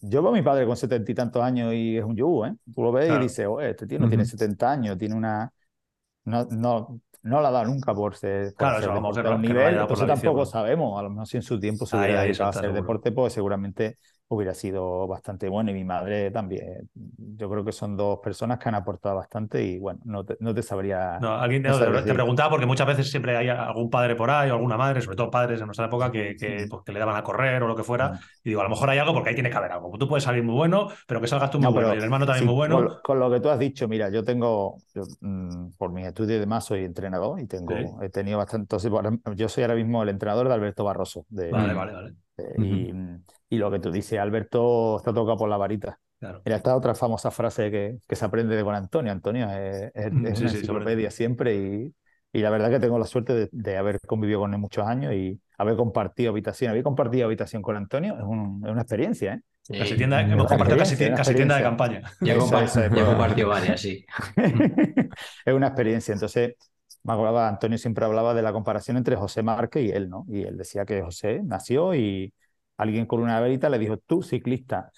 [0.00, 2.54] yo veo a mi padre con setenta y tantos años y es un yugo, ¿eh?
[2.74, 5.52] Tú lo ves y dices, oye, este tío no tiene 70 años, tiene una...
[6.24, 8.80] No, no, no la da nunca por ser, claro,
[9.12, 12.22] ser un nivel, entonces tampoco sabemos, a lo mejor si en su tiempo se hubiera
[12.22, 13.98] dedicado a hacer deporte, pues seguramente
[14.34, 16.88] hubiera sido bastante bueno y mi madre también.
[16.94, 20.54] Yo creo que son dos personas que han aportado bastante y bueno, no te, no
[20.54, 21.18] te sabría...
[21.20, 24.76] No, alguien te, preguntaba porque muchas veces siempre hay algún padre por ahí o alguna
[24.76, 27.68] madre, sobre todo padres en nuestra época, que, que, pues, le daban a correr o
[27.68, 28.18] lo que fuera.
[28.42, 29.90] Y digo, a lo mejor hay algo porque ahí tiene que haber algo.
[29.98, 32.46] Tú puedes salir muy bueno, pero que salgas tú muy bueno y el hermano también
[32.46, 33.00] muy bueno.
[33.02, 34.76] Con, lo que tú has dicho, mira, yo tengo,
[35.20, 38.62] mm, por mis estudios y demás, soy entrenador y tengo, he tenido bastante...
[38.62, 38.90] Entonces,
[39.36, 41.26] yo soy ahora mismo el entrenador de Alberto Barroso.
[41.28, 42.14] De, vale, vale, vale.
[42.58, 42.92] y,
[43.52, 45.98] y lo que tú dices, Alberto está tocado por la varita.
[46.18, 46.40] Claro.
[46.42, 49.12] Mira, esta otra famosa frase que, que, se aprende de con Antonio.
[49.12, 51.94] Antonio es, es, una enciclopedia siempre y,
[52.32, 55.12] y la verdad que tengo la suerte de, de haber convivido con él muchos años
[55.12, 56.70] y haber compartido habitación.
[56.70, 59.40] Haber compartido habitación con Antonio es, un- es una experiencia, ¿eh?
[59.64, 59.78] Sí.
[59.78, 62.02] Casi tienda, hemos compartido casi, casi tienda de campaña.
[62.22, 63.04] Yo, Eso, compar- eso es, yo pues.
[63.04, 64.06] compartí varias, sí.
[65.44, 66.14] es una experiencia.
[66.14, 66.54] Entonces,
[67.02, 70.24] me acordaba, Antonio siempre hablaba de la comparación entre José Márquez y él, ¿no?
[70.28, 72.32] Y él decía que José nació y
[72.82, 74.90] alguien con una verita le dijo, tú ciclista.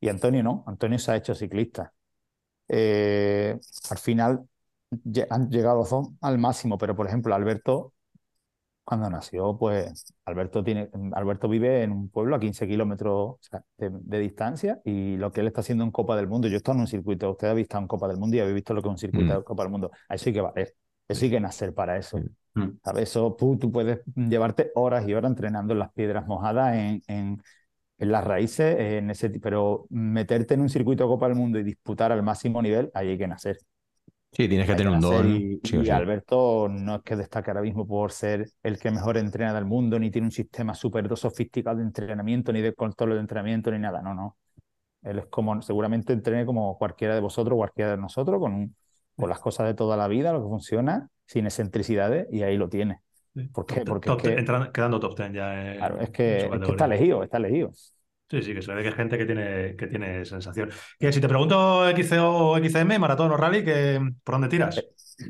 [0.00, 1.92] Y Antonio no, Antonio se ha hecho ciclista.
[2.68, 3.58] Eh,
[3.90, 4.46] al final
[5.30, 5.84] han llegado
[6.20, 7.94] al máximo, pero por ejemplo, Alberto,
[8.84, 13.64] cuando nació, pues Alberto, tiene, Alberto vive en un pueblo a 15 kilómetros o sea,
[13.78, 16.56] de, de distancia y lo que él está haciendo en Copa del Mundo, yo he
[16.58, 18.82] estado en un circuito, usted ha visto en Copa del Mundo y habéis visto lo
[18.82, 19.38] que es un circuito Mm.
[19.38, 20.74] de Copa del Mundo, eso hay que valer,
[21.08, 22.18] eso hay que nacer para eso.
[22.18, 22.26] Mm.
[22.84, 23.04] ¿Sabes?
[23.10, 27.42] Eso, tú, tú puedes llevarte horas y horas entrenando en las piedras mojadas, en, en,
[27.98, 32.12] en las raíces, en ese, pero meterte en un circuito Copa del Mundo y disputar
[32.12, 33.58] al máximo nivel, ahí hay que nacer.
[34.32, 35.46] Sí, tienes que Hay tener un don.
[35.60, 35.96] Y, sí o y sí.
[35.96, 39.98] Alberto no es que destaque ahora mismo por ser el que mejor entrena del mundo,
[39.98, 44.00] ni tiene un sistema súper sofisticado de entrenamiento, ni de control de entrenamiento, ni nada.
[44.02, 44.36] No, no.
[45.02, 48.76] Él es como, seguramente entrene como cualquiera de vosotros, cualquiera de nosotros, con, un-
[49.16, 52.68] con las cosas de toda la vida, lo que funciona, sin excentricidades, y ahí lo
[52.68, 53.00] tiene.
[53.52, 53.76] ¿Por qué?
[53.76, 55.74] Top- Porque top es que- ten- entrando- quedando top 10 ya.
[55.78, 57.70] Claro, es que, su es que está elegido, está elegido.
[58.30, 60.70] Sí, sí, que se ve que es gente que tiene, que tiene sensación.
[60.98, 64.82] Que si te pregunto XCO o XCM, maratón o rally, que, ¿por dónde tiras?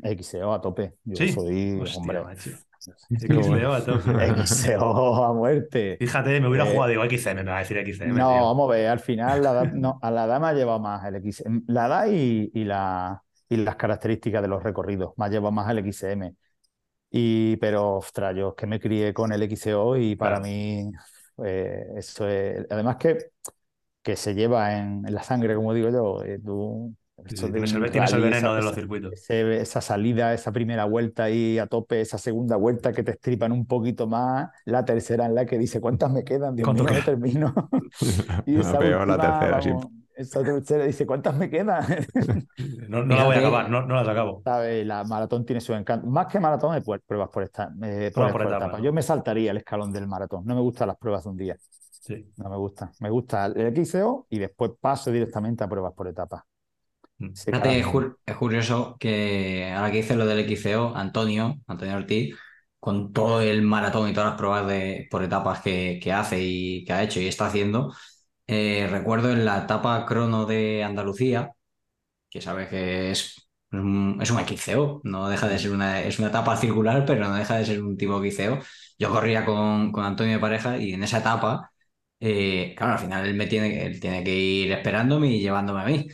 [0.03, 0.95] XCO a tope.
[1.03, 1.29] Yo Sí.
[1.31, 2.19] soy, Hostia, hombre.
[3.09, 4.45] XCO a tope.
[4.45, 5.97] XCO a muerte.
[5.99, 8.09] Fíjate, me hubiera Eh, jugado, digo, XCM, me va a decir XCM.
[8.17, 8.45] No, tío.
[8.45, 11.05] vamos a ver, al final la edad, no, a la edad me ha llevado más
[11.05, 11.63] el XM.
[11.67, 13.21] La edad y, y, la,
[13.53, 16.35] y las características de los recorridos me ha llevado más el XM.
[17.11, 20.41] Y, pero, ostras, yo es que me crié con el XCO y para Claro.
[20.41, 20.91] mí
[21.45, 22.65] eh, eso es.
[22.71, 23.17] Además que,
[24.01, 26.23] que se lleva en, en la sangre, como digo yo.
[26.23, 26.95] eh, tú-
[27.27, 29.13] Sí, tienes, el, tienes el veneno esa- de los esa- circuitos.
[29.13, 33.51] ese- esa salida, esa primera vuelta ahí a tope, esa segunda vuelta que te estripan
[33.51, 36.89] un poquito más, la tercera en la que dice cuántas me quedan, Dios ¿Cuánto mío,
[36.91, 37.53] no termino.
[38.45, 41.83] Y La esa peor, la última, tercera, vamos, tercera dice cuántas me quedan.
[42.87, 44.41] No, no la voy a acabar, no, no las acabo.
[44.45, 46.05] La maratón tiene su encanto.
[46.07, 48.77] Más que maratón, es pruebas por esta, eh, Pruebas por por etapa, etapa.
[48.77, 48.83] ¿no?
[48.83, 50.45] Yo me saltaría el escalón del maratón.
[50.45, 51.57] No me gustan las pruebas de un día.
[51.59, 52.25] Sí.
[52.37, 52.91] No me gusta.
[52.99, 56.45] Me gusta el XCO y después paso directamente a pruebas por etapa.
[57.17, 57.33] Mm.
[57.35, 61.95] Fíjate, es, mismo- cur- es curioso que ahora que hice lo del XCO, Antonio, Antonio
[61.95, 62.35] Ortiz,
[62.79, 66.83] con todo el maratón y todas las pruebas de, por etapas que, que hace y
[66.85, 67.93] que ha hecho y está haciendo,
[68.47, 71.51] eh, recuerdo en la etapa crono de Andalucía,
[72.29, 76.29] que sabes que es, un- es un XCO, no deja de ser una, es una
[76.29, 78.59] etapa circular, pero no deja de ser un tipo XCO.
[78.99, 81.71] Yo corría con, con Antonio de pareja y en esa etapa,
[82.19, 85.85] eh, claro, al final él, me tiene, él tiene que ir esperándome y llevándome a
[85.85, 86.07] mí.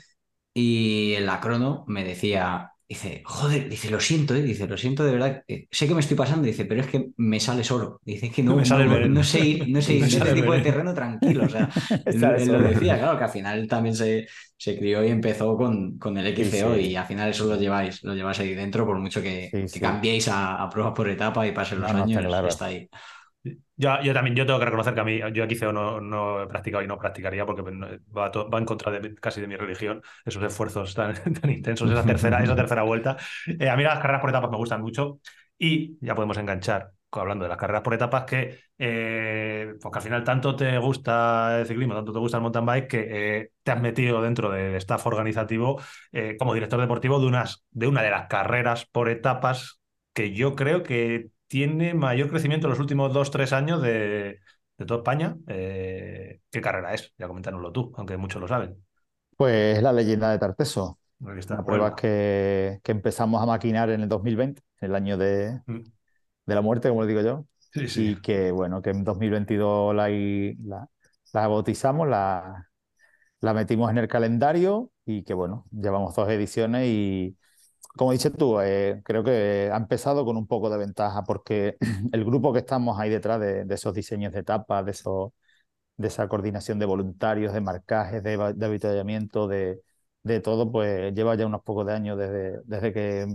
[0.54, 4.42] Y en la crono me decía, dice, joder, dice, lo siento, ¿eh?
[4.42, 7.12] dice, lo siento de verdad, eh, sé que me estoy pasando, dice, pero es que
[7.18, 8.02] me sale solo.
[8.04, 10.54] Dice, es que no, Me sale no, no sé ir, no sé ir este tipo
[10.54, 11.46] de terreno tranquilo.
[11.46, 11.70] O sea,
[12.06, 15.98] él, él lo decía, claro, que al final también se, se crió y empezó con,
[16.00, 16.78] con el Sí, XCO sí.
[16.78, 19.80] y al final eso lo lleváis, lo lleváis ahí dentro, por mucho que, Sí, que
[19.80, 19.80] sí.
[19.80, 22.48] cambiéis a, a pruebas por etapa y pasen los No, no, está años, claro.
[22.48, 22.90] está ahí.
[23.80, 26.84] Yo, también, yo tengo que reconocer que a mí, yo aquí no, no he practicado
[26.84, 30.94] y no practicaría porque va, va en contra de, casi de mi religión, esos esfuerzos
[30.96, 31.16] tan,
[31.50, 33.16] intensos, esa tercera, esa tercera vuelta.
[33.48, 35.22] Eh, a mí las carreras por etapas me gustan mucho
[35.58, 40.24] y ya podemos enganchar, hablando de las carreras por etapas, que eh, porque al final
[40.26, 43.82] tanto te gusta el ciclismo, tanto te gusta el mountain bike, que eh, te has
[43.82, 48.28] metido dentro del staff organizativo eh, como director deportivo de, unas, de una de las
[48.28, 49.80] carreras por etapas
[50.12, 54.42] que yo creo que tiene mayor crecimiento en los últimos dos, tres años de,
[54.80, 55.38] de toda España.
[55.50, 57.14] Eh, ¿qué carrera es?
[57.20, 58.86] Ya coméntanoslo tú, aunque muchos lo saben.
[59.38, 61.00] Pues la leyenda de Tarteso.
[61.26, 65.62] Aquí está, Una prueba que, que empezamos a maquinar en el 2020, el año de,
[65.68, 65.84] Mm.
[66.46, 67.48] de la muerte, como le digo yo.
[67.74, 68.02] Sí, sí.
[68.12, 70.90] Y que, bueno, que en 2022 la, la,
[71.34, 72.70] la bautizamos, la,
[73.42, 77.38] la metimos en el calendario y que, bueno, llevamos dos ediciones y,
[78.00, 81.76] como dices tú, eh, creo que ha empezado con un poco de ventaja porque
[82.14, 84.94] el grupo que estamos ahí detrás de, de esos diseños de etapas, de,
[85.98, 89.82] de esa coordinación de voluntarios, de marcajes, de, de avituallamiento, de,
[90.24, 93.28] de todo, pues lleva ya unos pocos de años desde, desde que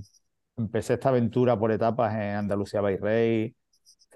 [0.57, 2.99] empecé esta aventura por etapas en Andalucía by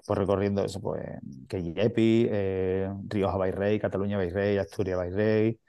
[0.05, 1.03] pues recorriendo eso, pues
[1.47, 5.59] Kellepi, eh, Rioja by Cataluña by Asturias by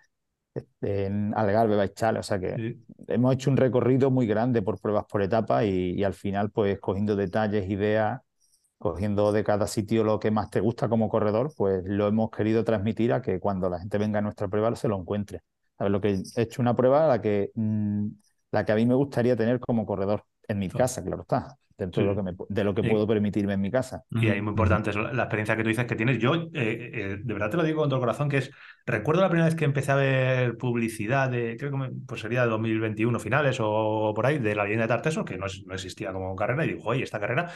[0.80, 2.84] en Algarve Chale, o sea que Sí.
[3.08, 6.78] hemos hecho un recorrido muy grande por pruebas por etapas y, y al final, pues
[6.80, 8.20] cogiendo detalles, ideas,
[8.78, 12.64] cogiendo de cada sitio lo que más te gusta como corredor, pues lo hemos querido
[12.64, 15.40] transmitir a que cuando la gente venga a nuestra prueba se lo encuentre.
[15.78, 15.92] ¿Sabes?
[15.92, 18.06] Lo que he hecho una prueba la que, mm,
[18.52, 20.24] la que a mí me gustaría tener como corredor.
[20.48, 20.82] En mi Claro.
[20.82, 21.56] casa, claro está.
[21.80, 22.06] Dentro Sí.
[22.08, 24.04] de lo que, me pu- de lo que Y- puedo permitirme en mi casa.
[24.10, 26.18] Y ahí muy importante es la experiencia que tú dices que tienes.
[26.18, 28.50] Yo, eh, eh, de verdad te lo digo con todo el corazón, que es,
[28.84, 32.42] recuerdo la primera vez que empecé a ver publicidad de, creo que me- pues sería
[32.42, 36.12] de 2021 finales o por ahí, de la leyenda de Tarteso, que no, no existía
[36.12, 37.50] como carrera, y digo, oye, esta carrera.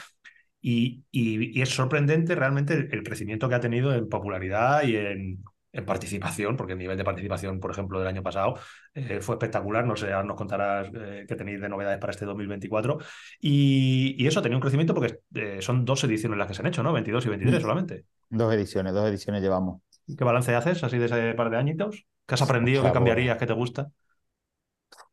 [0.62, 4.96] Y, y- y es sorprendente realmente el, el crecimiento que ha tenido en popularidad y
[4.96, 8.54] en, en participación, porque el nivel de participación, por ejemplo, del año pasado
[8.94, 9.84] eh, fue espectacular.
[9.86, 12.98] No sé, ahora nos contarás eh, qué tenéis de novedades para este 2024.
[13.40, 16.62] Y, y eso ha tenido un crecimiento porque eh, son dos ediciones las que se
[16.62, 16.92] han hecho, ¿no?
[16.92, 17.62] 22 y 23 Mm.
[17.62, 18.04] solamente.
[18.30, 19.82] Dos ediciones, dos ediciones llevamos.
[20.16, 22.06] ¿Qué balance haces así de ese par de añitos?
[22.26, 22.78] ¿Qué has aprendido?
[22.80, 22.94] ¿Qué Claro.
[22.94, 23.36] cambiarías?
[23.38, 23.90] ¿Qué te gusta?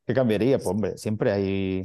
[0.06, 0.58] ¿Qué cambiaría?
[0.58, 1.84] Pues hombre, siempre hay...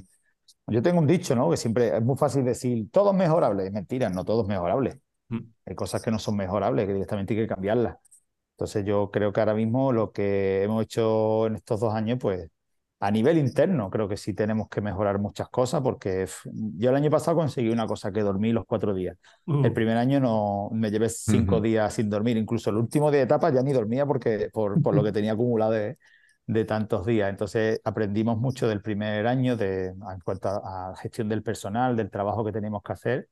[0.68, 1.50] Yo tengo un dicho, ¿no?
[1.50, 3.70] Que siempre es muy fácil decir, todo es mejorable.
[3.70, 5.00] Mentira, no todo es mejorable.
[5.28, 5.38] Mm.
[5.66, 7.96] Hay cosas que no son mejorables, que directamente hay que cambiarlas.
[8.56, 12.50] Entonces yo creo que ahora mismo lo que hemos hecho en estos dos años, pues
[13.00, 16.26] a nivel interno creo que sí tenemos que mejorar muchas cosas porque
[16.78, 19.16] yo el año pasado conseguí una cosa que dormí los cuatro días.
[19.48, 21.62] Uh, El primer año no me llevé cinco Ujú.
[21.62, 24.94] días sin dormir, incluso el último día de etapa ya ni dormía porque por, por
[24.94, 25.98] lo que tenía acumulado de,
[26.46, 27.28] de tantos días.
[27.30, 32.10] Entonces aprendimos mucho del primer año de, en cuanto a, a gestión del personal, del
[32.10, 33.28] trabajo que teníamos que hacer.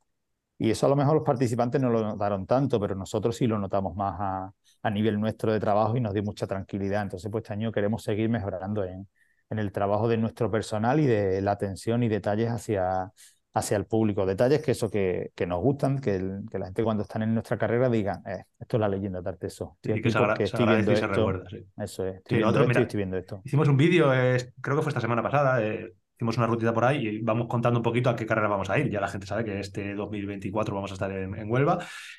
[0.59, 3.59] Y eso a lo mejor los participantes no lo notaron tanto, pero nosotros sí lo
[3.59, 4.53] notamos más a,
[4.85, 7.03] a nivel nuestro de trabajo y nos dio mucha tranquilidad.
[7.03, 9.09] Entonces, pues este año queremos seguir mejorando en,
[9.51, 13.13] en el trabajo de nuestro personal y de la atención y detalles hacia,
[13.55, 14.27] hacia el público.
[14.27, 17.35] Detalles que eso que, que nos gustan, que, el- que la gente cuando están en
[17.35, 19.79] nuestra carrera digan, eh, esto es la leyenda de Arteso.
[19.83, 21.09] Estoy que se, agra- porque se estoy viendo y se esto.
[21.09, 21.67] recuerda, sí.
[21.77, 23.45] Eso es, Sí, estoy viendo nosotros, esto mira, y estoy viendo esto.
[23.45, 26.85] Hicimos un vídeo, eh, creo que fue esta semana pasada, eh, hicimos una rutita por
[26.85, 28.91] ahí y vamos contando un poquito a qué carrera vamos a ir.
[28.91, 31.79] Ya la gente sabe que este 2024 vamos a estar en, Huelva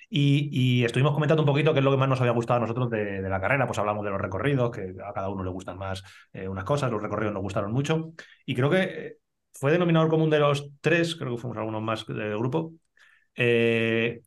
[0.10, 2.62] y, y estuvimos comentando un poquito qué es lo que más nos había gustado a
[2.62, 3.68] nosotros de, de la carrera.
[3.68, 6.04] Pues hablamos de los recorridos, que a cada uno le gustan más
[6.34, 8.14] eh, unas cosas, los recorridos nos gustaron mucho
[8.46, 9.18] y creo que eh,
[9.54, 12.74] fue denominador común de los tres, creo que fuimos algunos más del grupo.
[13.36, 14.22] eh,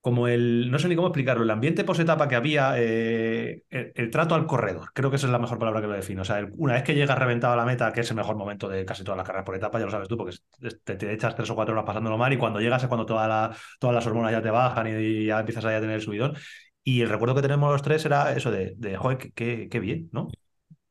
[0.00, 4.10] como el, no sé ni cómo explicarlo, el ambiente post-etapa que había, eh, el, el
[4.10, 6.20] trato al corredor, creo que esa es la mejor palabra que lo define.
[6.22, 8.36] O sea, el- una vez que llegas reventado a la meta, que es el mejor
[8.36, 10.36] momento de casi todas las carreras por etapa, ya lo sabes tú, porque
[10.84, 13.26] te, te echas tres o cuatro horas pasándolo mal y cuando llegas es cuando toda
[13.28, 16.34] la- todas las hormonas ya te bajan y, ya empiezas a tener el subidón.
[16.84, 20.08] Y el recuerdo que tenemos los tres era eso de, de joder, qué, qué- bien,
[20.12, 20.28] ¿no?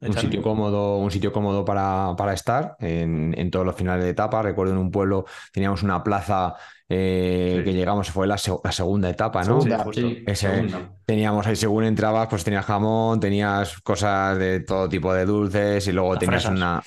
[0.05, 4.11] Un sitio cómodo, un sitio cómodo para, para estar en, en todos los finales de
[4.11, 4.41] etapa.
[4.41, 6.55] Recuerdo en un pueblo teníamos una plaza
[6.89, 7.63] eh, Sí.
[7.65, 9.61] que llegamos, fue la, se- la segunda etapa, ¿no?
[9.61, 9.83] Sí, Segunda.
[9.83, 10.01] justo.
[10.01, 10.91] Sí, Ese- segunda.
[11.05, 15.93] Teníamos ahí, según entrabas, pues tenías jamón, tenías cosas de todo tipo de dulces y
[15.93, 16.57] luego Las tenías fresas.
[16.57, 16.83] una.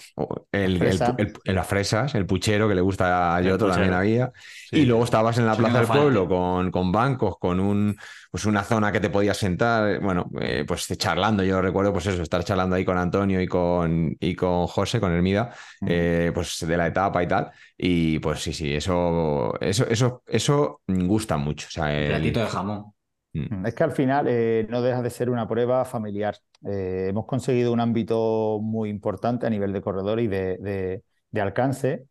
[0.52, 1.14] El, Fresa.
[1.16, 4.30] el- el- las fresas, el puchero que le gusta a Yoto también había.
[4.68, 4.80] Sí.
[4.80, 7.96] Y luego estabas en la Sí, plaza del pueblo con, con bancos, con un,
[8.30, 11.42] pues una zona que te podías sentar, bueno, eh, pues charlando.
[11.42, 15.12] Yo recuerdo, pues eso, estar charlando ahí con Antonio y con, y con José, con
[15.12, 15.86] Hermida, Mm.
[15.90, 17.50] eh, pues de la etapa y tal.
[17.78, 21.66] Y pues sí, sí, eso, eso, eso, eso gusta mucho.
[21.68, 22.92] O sea, el- Platito de jamón.
[23.32, 23.66] Mm.
[23.66, 26.36] Es que al final eh, no deja de ser una prueba familiar.
[26.66, 31.40] Eh, hemos conseguido un ámbito muy importante a nivel de corredor y de, de- de
[31.40, 32.06] alcance,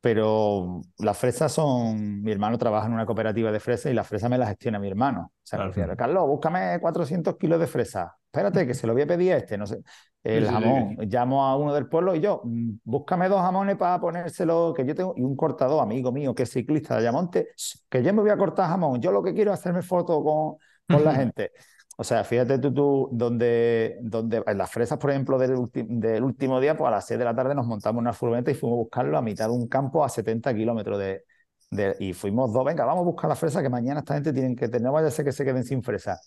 [0.00, 2.22] pero las fresas son...
[2.22, 4.88] Mi hermano trabaja en una cooperativa de fresas y las fresas me las gestiona mi
[4.88, 5.32] hermano.
[5.34, 5.90] O sea, me Claro.
[5.90, 8.10] decía, Carlos, búscame 400 kilos de fresas.
[8.26, 9.78] Espérate, que se lo voy a pedir a este, no sé.
[10.22, 10.96] El jamón.
[11.00, 14.94] Llamo a uno del pueblo y yo, "Mm, búscame dos jamones para ponérselo, que yo
[14.94, 17.48] tengo, y un cortador, amigo mío, que es ciclista de Ayamonte,
[17.90, 19.00] que yo me voy a cortar jamón.
[19.00, 20.56] Yo lo que quiero es hacerme foto con,
[20.88, 21.52] con la gente.
[21.98, 26.58] O sea, fíjate tú, tú donde, donde en las fresas, por ejemplo, del, del último
[26.60, 28.82] día, pues a las 6 de la tarde nos montamos una furgoneta y fuimos a
[28.82, 31.24] buscarlo a mitad de un campo a 70 kilómetros de,
[31.70, 34.56] de- Y fuimos dos, venga, vamos a buscar la fresa que mañana esta gente tienen
[34.56, 36.18] que tener, no vaya a ser que se queden sin fresa.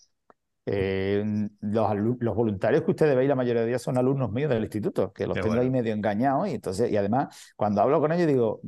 [0.68, 1.24] Eh,
[1.60, 5.24] los, voluntarios que ustedes veis la mayoría de días son alumnos míos del instituto, que
[5.26, 5.62] los Qué tengo bueno.
[5.62, 8.60] ahí medio engañados y entonces, y además, cuando hablo con ellos, digo,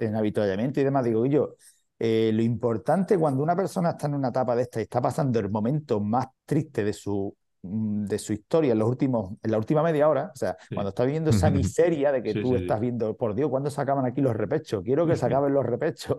[0.00, 1.54] en habituallamiento y demás, digo, y yo,
[1.98, 5.38] eh, lo importante cuando una persona está en una etapa de esta y está pasando
[5.38, 9.58] el momento más triste de su, mm, de su historia en los últimos, en la
[9.58, 10.74] última media hora, o sea, Sí.
[10.74, 12.54] cuando está viviendo esa miseria de que Sí, tú sí.
[12.62, 14.82] estás viendo, por Dios, ¿cuándo se acaban aquí los repechos?
[14.82, 16.16] Quiero que se acaben los repechos.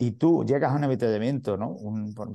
[0.00, 1.70] Y tú llegas a un avituallamiento, ¿no?
[1.70, 2.30] Un- por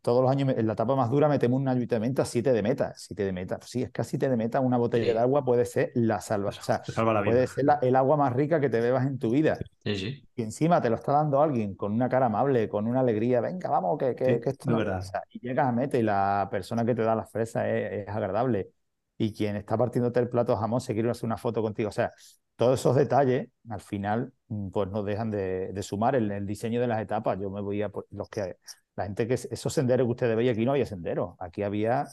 [0.00, 2.92] todos los años en la etapa más dura metemos un avituallamiento a 7 de meta.
[2.96, 3.58] 7 de meta.
[3.58, 5.12] Pues sí, es que a 7 de meta una botella Sí.
[5.12, 6.50] de agua puede ser la salva.
[6.50, 7.32] O sea, Se salva la vida.
[7.32, 9.58] puede ser la- el agua más rica que te bebas en tu vida.
[9.84, 10.28] Sí, sí.
[10.36, 13.40] Y encima te lo está dando alguien con una cara amable, con una alegría.
[13.40, 14.76] Venga, vamos, que, que, que esto es no-".
[14.78, 15.02] verdad.
[15.30, 18.70] Y llegas a meta y la persona que te da las fresas es, es agradable.
[19.18, 21.88] Y quien está partiéndote el plato jamón se quiere hacer una foto contigo.
[21.88, 22.12] O sea,
[22.60, 26.80] todos esos detalles al final mm, pues no dejan de, de sumar en el diseño
[26.80, 27.38] de las etapas.
[27.40, 28.56] Yo me voy a por- los que
[28.96, 31.36] la gente que esos senderos que ustedes veis aquí no había senderos.
[31.40, 32.06] Aquí había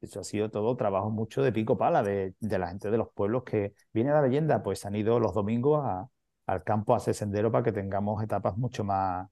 [0.00, 3.08] eso ha sido todo trabajo mucho de pico pala de, de la gente de los
[3.12, 6.08] pueblos que viene la leyenda, pues han ido los domingos a,
[6.46, 9.28] al campo, a ese sendero para que tengamos etapas mucho más,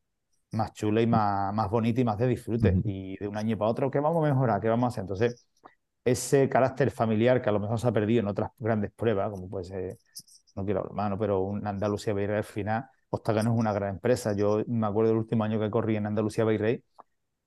[0.53, 2.81] más chulas y más, más bonitas y más de disfrute.
[2.85, 4.61] Y de un año para otro, ¿qué vamos a mejorar?
[4.61, 5.03] ¿Qué vamos a hacer?
[5.03, 5.49] Entonces,
[6.05, 9.49] ese carácter familiar que a lo mejor se ha perdido en otras grandes pruebas, como
[9.51, 9.99] puede ser,
[10.57, 11.19] no quiero hablar ¿no?
[11.19, 14.35] pero un Andalucía Bay al final, Octagano es una gran empresa.
[14.35, 16.83] Yo me acuerdo del último año que corrí en Andalucía Bay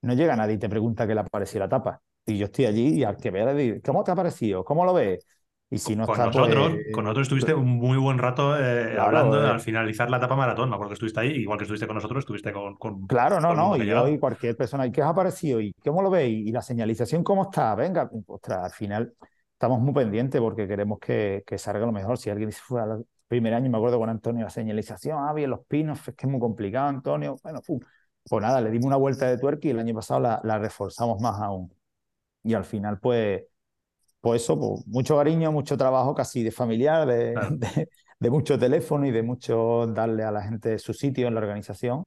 [0.01, 2.01] no llega nadie y te pregunta qué le ha parecido la etapa.
[2.25, 4.63] Y yo estoy allí y al que vea le digo, ¿cómo te ha parecido?
[4.63, 5.25] ¿Cómo lo ves?
[5.71, 8.93] Y si no con está, nosotros, pues, con nosotros estuviste un muy buen rato eh,
[8.93, 9.49] Claro, hablando eh.
[9.51, 10.69] al finalizar la etapa maratón.
[10.69, 12.75] Me acuerdo que estuviste ahí, igual que estuviste con nosotros, estuviste con.
[12.77, 15.61] con- Claro, no, no, y yo y cualquier persona, ¿y qué os ha parecido?
[15.61, 16.47] ¿Y cómo lo veis?
[16.47, 17.75] ¿Y la señalización cómo está?
[17.75, 19.13] Venga, ostras, al final
[19.59, 22.17] estamos muy pendientes porque queremos que, que salga lo mejor.
[22.17, 25.49] Si alguien dice, fue al primer año, me acuerdo con Antonio, la señalización, ah, bien,
[25.49, 27.35] los pinos, es que es muy complicado, Antonio.
[27.43, 27.61] Bueno,
[28.29, 31.21] pues nada, le dimos una vuelta de tuerca y el año pasado la, la reforzamos
[31.21, 31.73] más aún.
[32.43, 33.43] Y al final, pues,
[34.21, 37.49] pues eso, pues, mucho cariño, mucho trabajo casi de familiar, de, Claro.
[37.57, 41.41] de, de mucho teléfono y de mucho darle a la gente su sitio en la
[41.41, 42.05] organización.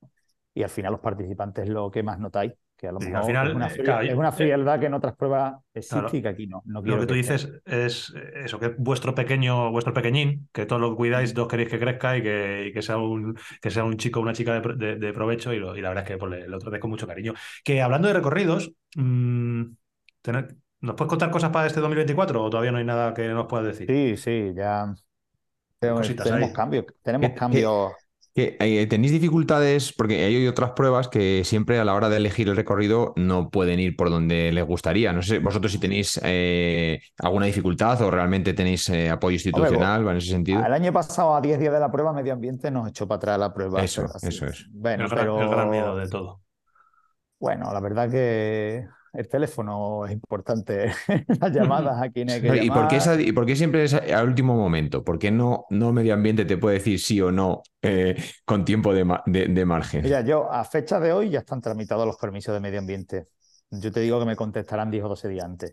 [0.55, 3.49] Y al final los participantes lo que más notáis, que a lo Sí, al final,
[3.49, 6.09] es, una eh, fría- claro, es una eh, frialdad que en otras pruebas existe claro.
[6.17, 6.63] y que aquí no.
[6.67, 10.81] no Lo que tú dices es eh, eso, que vuestro pequeño, vuestro pequeñín, que todo
[10.81, 13.97] lo cuidáis, todos queréis que crezca y que, y que sea un, que sea un
[13.99, 16.11] chico o una chica de, pro- de- de provecho y, lo- y la verdad es
[16.11, 17.35] que pues, le- lo traté con mucho cariño.
[17.65, 19.63] Que hablando de recorridos, mm,
[20.23, 23.47] tener- ¿nos puedes contar cosas para este 2024 o todavía no hay nada que nos
[23.47, 23.87] puedas decir?
[23.87, 24.93] Sí, sí, ya
[25.79, 27.93] tenemos, cambios, tenemos ¿Qué- qué- cambios.
[28.35, 29.93] Que, eh, ¿Tenéis dificultades?
[29.93, 33.79] Porque hay otras pruebas que siempre a la hora de elegir el recorrido no pueden
[33.79, 35.13] ir por donde les gustaría.
[35.13, 40.17] No sé vosotros si tenéis eh, alguna dificultad o realmente tenéis eh, apoyo institucional en
[40.17, 40.65] ese sentido.
[40.65, 43.39] El año pasado, a 10 días de la prueba, Medio Ambiente nos echó para atrás
[43.39, 43.83] la prueba.
[43.83, 44.67] Eso, eso es.
[44.71, 46.41] Bueno, el, gran, pero el gran miedo de todo.
[47.39, 50.93] bueno, la verdad que el teléfono es importante.
[51.41, 53.95] Las llamadas a quien hay que ¿Y por qué, esa- y por qué siempre es
[53.95, 55.05] al último momento?
[55.05, 58.95] ¿Por qué no, no medio ambiente te puede decir sí o no eh, con tiempo
[58.95, 60.03] de, de- de margen?
[60.05, 63.27] Mira, yo a fecha de hoy ya están tramitados los permisos de medio ambiente.
[63.71, 65.73] Yo te digo que me contestarán 10 o 12 días antes.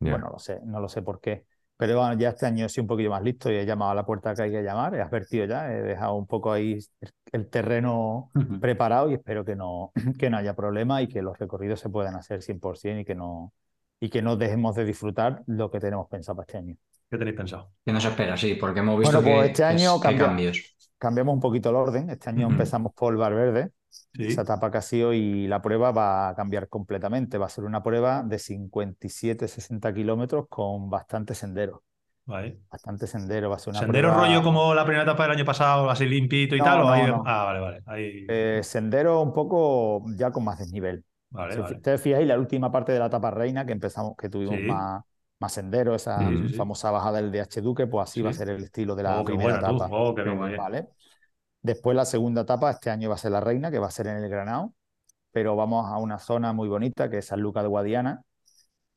[0.00, 0.10] Ya.
[0.12, 1.44] Bueno, no sé, no lo sé por qué.
[1.78, 3.94] Pero bueno, ya este año he sido un poquito más listo y he llamado a
[3.94, 6.78] la puerta que hay que llamar, he advertido ya, he dejado un poco ahí
[7.32, 11.78] el, terreno preparado y espero que no, que no haya problema y que los recorridos
[11.80, 13.52] se puedan hacer 100% y que no,
[14.00, 16.76] y que no dejemos de disfrutar lo que tenemos pensado para este año.
[17.10, 17.70] ¿Qué tenéis pensado?
[17.84, 18.36] ¿Qué nos espera?
[18.36, 20.74] Sí, porque hemos visto Bueno, pues que, este que- año que cambia- cambios.
[20.98, 22.10] Cambiamos un poquito el orden.
[22.10, 22.54] Este año Ujú.
[22.54, 24.26] empezamos por el Bar Verde, Sí.
[24.26, 27.38] esa etapa que ha sido y la prueba va a cambiar completamente.
[27.38, 31.82] Va a ser una prueba de 57-60 kilómetros con bastante sendero.
[32.24, 32.58] Vale.
[32.70, 33.48] Bastante sendero.
[33.50, 36.04] Va a ser una ¿Sendero prueba- rollo como la primera etapa del año pasado, así
[36.06, 36.80] limpito y No, tal?
[36.80, 37.22] o no, ahí- no.
[37.26, 37.82] Ah, vale, vale.
[37.86, 38.26] Ahí...
[38.28, 41.04] Eh, sendero un poco ya con más desnivel.
[41.30, 41.76] vale, Si vale.
[41.76, 44.62] ustedes fijáis, la última parte de la etapa reina que empezamos, que tuvimos Sí.
[44.62, 45.02] más,
[45.40, 48.64] más sendero, esa Sí, famosa bajada del DH Duque, pues así va a ser el
[48.64, 49.88] estilo de la Oh, primera buena etapa.
[49.90, 50.56] Oh, qué bien.
[50.56, 50.88] ¿vale?
[51.62, 54.06] Después la segunda etapa, este año va a ser la reina, que va a ser
[54.06, 54.74] en el Granado,
[55.32, 58.22] pero vamos a una zona muy bonita que es San Lucas de Guadiana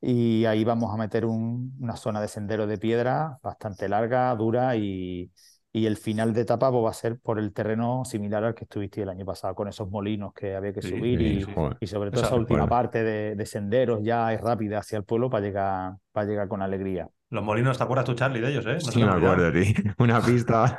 [0.02, 4.76] y ahí vamos a meter un- una zona de sendero de piedra bastante larga, dura
[4.78, 5.32] y,
[5.74, 8.66] y el final de etapa pues, va a ser por el terreno similar al que
[8.66, 11.46] estuviste el año pasado, con esos molinos que había que Sí, subir Sí,
[11.80, 14.98] y, y sobre todo Esa esa última parte de, de senderos ya es rápida hacia
[14.98, 17.10] el pueblo para llegar, para llegar con alegría.
[17.30, 18.78] Los molinos, ¿te acuerdas tú, Charlie, de ellos, eh?
[18.84, 19.74] No Sí, me acuerdo, tío.
[20.00, 20.78] Una pista.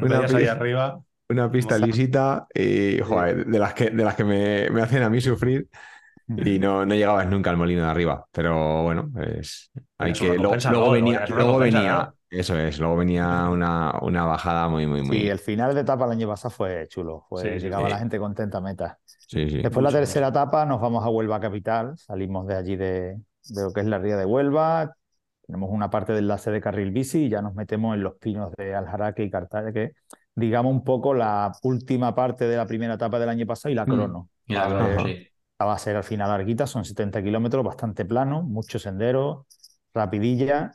[0.08, 0.52] veías ahí pista.
[0.52, 1.02] arriba.
[1.28, 5.10] Una pista lisita y joder, de las que, de las que me, me hacen a
[5.10, 5.68] mí sufrir
[6.44, 8.26] y no, no llegabas nunca al molino de arriba.
[8.32, 10.26] Pero bueno, pues hay que.
[10.38, 12.14] Luego, recompensa, luego venía, luego venía.
[12.30, 15.16] Eso es, luego venía una, una bajada muy, muy, muy.
[15.18, 17.92] Sí, el final de etapa el año pasado fue chulo, fue, Sí, llegaba sí.
[17.92, 18.98] la gente contenta a meta.
[19.26, 19.56] Sí, sí.
[19.62, 23.72] Después la tercera etapa nos vamos a Huelva capital, salimos de allí de, de lo
[23.72, 24.94] que es la ría de Huelva,
[25.46, 28.52] tenemos una parte de enlace de carril bici y ya nos metemos en los pinos
[28.56, 29.92] de Aljaraque y Cartaya, que
[30.34, 33.86] digamos un poco la última parte de la primera etapa del año pasado y la
[33.86, 33.88] Mm.
[33.88, 34.28] crono.
[34.48, 35.08] La Va a verdad, ser- Ajá.
[35.08, 35.28] sí.
[35.62, 39.46] va a ser al final larguita, son 70 kilómetros, bastante plano, mucho sendero,
[39.94, 40.72] rapidilla.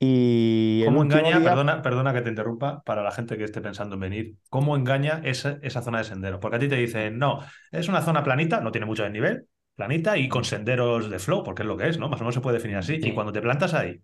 [0.00, 3.94] Y ¿Cómo engaña, día- perdona, perdona que te interrumpa, para la gente que esté pensando
[3.94, 6.40] en venir, cómo engaña esa, esa zona de sendero?
[6.40, 7.40] Porque a ti te dicen, no,
[7.72, 11.62] es una zona planita, no tiene mucho desnivel, planita y con senderos de flow, porque
[11.62, 12.08] es lo que es, ¿no?
[12.08, 13.00] Más o menos se puede definir así.
[13.00, 13.08] Sí.
[13.08, 14.02] Y cuando te plantas ahí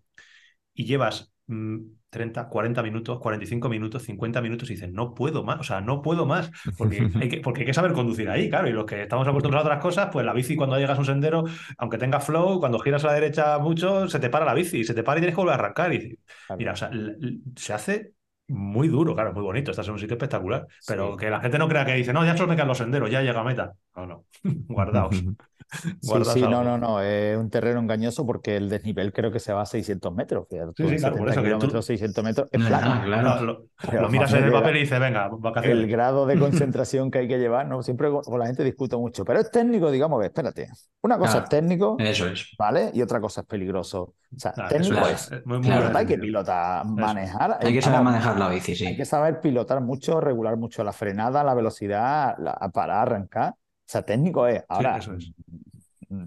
[0.73, 1.77] y llevas mm,
[2.11, 6.03] 30, 40 minutos, 45 minutos, 50 minutos y dices, no puedo más, o sea, no
[6.03, 9.01] puedo más, porque hay que, porque hay que saber conducir ahí, claro, y los que
[9.01, 11.43] estamos acostumbrados a otras cosas, pues la bici cuando llegas a un sendero,
[11.79, 14.93] aunque tenga flow, cuando giras a la derecha mucho, se te para la bici, se
[14.93, 15.93] te para y tienes que volver a arrancar.
[15.93, 16.57] Y Claro.
[16.59, 16.91] Mira, o sea,
[17.55, 18.11] se hace
[18.47, 19.71] muy duro, claro, muy bonito.
[19.71, 20.67] Estás en un sitio espectacular.
[20.85, 21.17] Pero Sí.
[21.19, 23.21] que la gente no crea que dice, no, ya solo me quedan los senderos, ya
[23.21, 23.71] llega a meta.
[23.95, 24.25] No, no.
[24.67, 25.15] Guardaos.
[26.01, 26.63] Sí, sí, no, algo.
[26.63, 30.13] no, no, es un terreno engañoso porque el desnivel creo que se va a 600
[30.13, 30.45] metros.
[30.49, 32.95] Fíjate, Sí, sí, claro, por 70 eso que tú- kilómetros, 600 metros es No, plano.
[32.95, 33.35] no, claro.
[33.41, 35.87] Lo, lo- Pero lo miras en el papel y dices, venga, El vacaciones.
[35.89, 37.81] grado de concentración que hay que llevar, ¿no?
[37.83, 40.67] Siempre con, la gente discuto mucho, pero es técnico, digamos, que espérate.
[41.03, 41.43] Una cosa Claro.
[41.45, 42.47] es técnico, Eso es.
[42.59, 42.91] ¿vale?
[42.93, 44.13] Y otra cosa es peligroso.
[44.35, 45.31] O sea, Claro, técnico es.
[45.31, 47.57] es muy, muy Claro, hay que pilotar, manejar.
[47.61, 48.97] Hay que saber manejar la bici, Hay sí.
[48.97, 53.51] que saber pilotar mucho, regular mucho la frenada, la velocidad, la, parar, arrancar.
[53.53, 54.63] O sea, técnico es.
[54.69, 55.31] Ahora, eso es.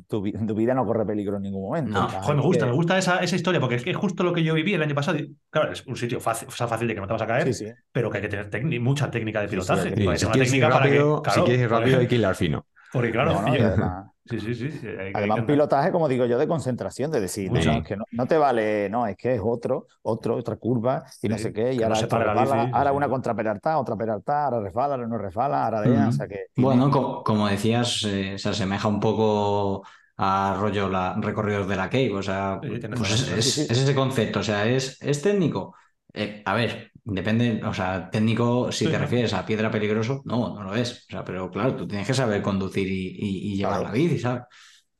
[0.08, 1.92] Tu, vi- tu vida no corre peligro en ningún momento.
[1.92, 2.08] No.
[2.08, 4.32] Joder, me gusta, que- me gusta esa, esa historia, porque es que es justo lo
[4.32, 5.18] que yo viví el año pasado.
[5.18, 7.26] y, Claro, es un sitio fácil, o sea, fácil de que no te vas a
[7.26, 7.72] caer, Sí, sí.
[7.92, 9.82] pero que hay que tener mucha técnica de pilotaje.
[9.82, 12.08] Sí, si quieres ir técnica para que- rápido, si claro, quieres ir rápido porque- hay
[12.08, 12.66] que hilar fino.
[12.92, 14.70] Porque claro, No, no, yo- sí, sí, sí.
[14.70, 17.60] sí, hay que- hay que Además, pilotaje, como digo yo, de concentración, de decir, no,
[17.60, 21.28] es que no, no te vale, no, es que es otro, otro, otra curva y
[21.28, 24.60] no sé qué, y que no ahora, resbala, ahora una contra peralta, otra peralta, ahora
[24.60, 26.08] resbala, ahora no resbala, ahora de Ujú.
[26.08, 29.84] o sea que tiene- Bueno, co- como decías, eh, se asemeja un poco
[30.16, 32.14] a rollo la, recorridos de la Cave.
[32.14, 33.38] O sea, pues razón.
[33.38, 33.60] es, Sí, sí.
[33.62, 34.40] es- es ese concepto.
[34.40, 35.74] O sea, es, es técnico.
[36.12, 40.54] Eh, a ver, depende, o sea, técnico, si Sí, te refieres a piedra peligroso, no,
[40.54, 41.06] no lo es.
[41.08, 43.84] O sea, pero claro, tú tienes que saber conducir y, y- y llevar Claro.
[43.84, 44.42] la bici, ¿sabes?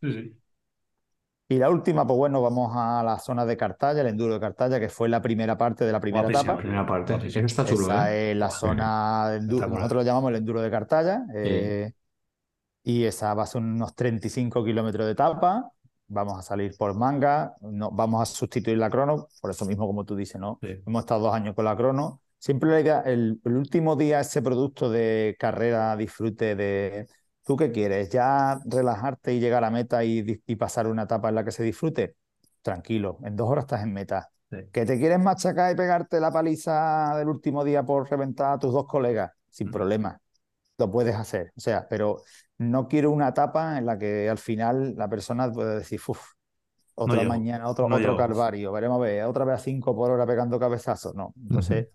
[0.02, 0.40] Sí, sí.
[1.48, 4.80] Y la última, pues bueno, vamos a la zona de Cartaya, el enduro de Cartaya,
[4.80, 6.56] que fue la primera parte de la primera etapa.
[6.56, 7.12] Primera parte.
[7.12, 7.44] Guapísimo.
[7.44, 8.30] Eso está chulo, Esa ¿eh?
[8.30, 11.92] es la zona de enduro, nosotros lo llamamos el enduro de Cartaya, eh,
[12.84, 15.70] y esa va a ser unos 35 kilómetros de etapa.
[16.06, 20.04] Vamos a salir por manga, no, vamos a sustituir la crono, por eso mismo, como
[20.04, 20.58] tú dices, ¿no?
[20.60, 20.82] Sí.
[20.86, 22.20] Hemos estado dos años con la crono.
[22.38, 27.06] Siempre la idea, el, el último día, ese producto de carrera, disfrute de.
[27.46, 28.10] ¿Tú qué quieres?
[28.10, 30.22] ¿Ya relajarte y llegar a meta y,
[30.56, 32.16] pasar una etapa en la que se disfrute?
[32.62, 34.30] Tranquilo, en dos horas estás en meta.
[34.50, 34.58] Sí.
[34.72, 38.72] ¿Que te quieres machacar y pegarte la paliza del último día por reventar a tus
[38.72, 39.32] dos colegas?
[39.48, 39.72] Sin Mm.
[39.72, 40.20] problema,
[40.78, 41.52] lo puedes hacer.
[41.56, 42.22] O sea, pero
[42.58, 46.32] no quiero una etapa en la que al final la persona puede decir, uff,
[46.94, 48.16] otra llego, mañana, otro, no otro llego".
[48.16, 51.14] calvario, veremos a ver, otra vez a 5 por hora pegando cabezazos.
[51.14, 51.88] No, entonces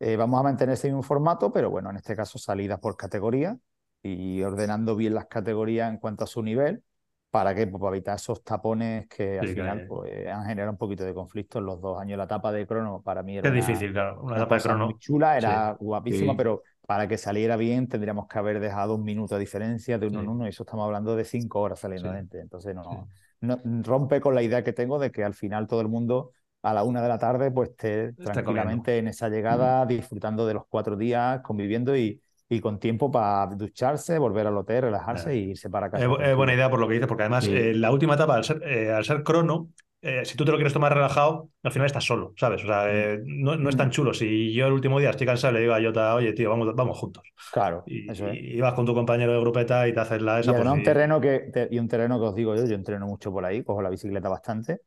[0.00, 3.56] eh, vamos a mantener ese mismo formato, pero bueno, en este caso salidas por categoría
[4.02, 6.82] y ordenando bien las categorías en cuanto a su nivel.
[7.30, 7.66] ¿Para qué?
[7.66, 9.88] Pues para evitar esos tapones que al Sí, que final hay.
[9.88, 12.16] pues, han generado un poquito de conflicto en los dos años.
[12.18, 14.22] La etapa de crono para mí era Es difícil, claro.
[14.22, 14.86] Una una etapa de crono.
[14.86, 16.36] muy chula, era guapísima, Sí.
[16.36, 20.18] pero para que saliera bien tendríamos que haber dejado un minuto de diferencia de uno
[20.20, 20.24] Sí.
[20.24, 22.16] en uno, y eso estamos hablando de cinco horas saliendo Sí.
[22.16, 22.40] gente.
[22.40, 23.08] Entonces no,
[23.40, 26.32] no- rompe con la idea que tengo de que al final todo el mundo
[26.62, 30.64] a la una de la tarde pues esté tranquilamente en esa llegada, disfrutando de los
[30.66, 35.36] cuatro días, conviviendo y, y con tiempo para ducharse, volver al hotel, relajarse Claro.
[35.38, 36.04] e irse para casa.
[36.04, 37.54] Es, buena idea por lo que dices, porque además Sí.
[37.54, 39.68] eh, la última etapa, al ser, eh, al ser crono,
[40.04, 42.62] eh, si tú te lo quieres tomar relajado, al final estás solo, ¿sabes?
[42.64, 44.14] O sea, eh, no, no es tan chulo.
[44.14, 46.74] Si yo el último día estoy cansado y le digo a Jota, oye, tío, vamos,
[46.74, 47.24] vamos juntos.
[47.50, 48.40] Claro, Y, eso es.
[48.56, 50.52] y vas con tu compañero de grupeta y te haces la Y esa.
[50.52, 53.06] además un y- terreno que, te- y un terreno que os digo yo, yo entreno
[53.06, 54.80] mucho por ahí, cojo la bicicleta bastante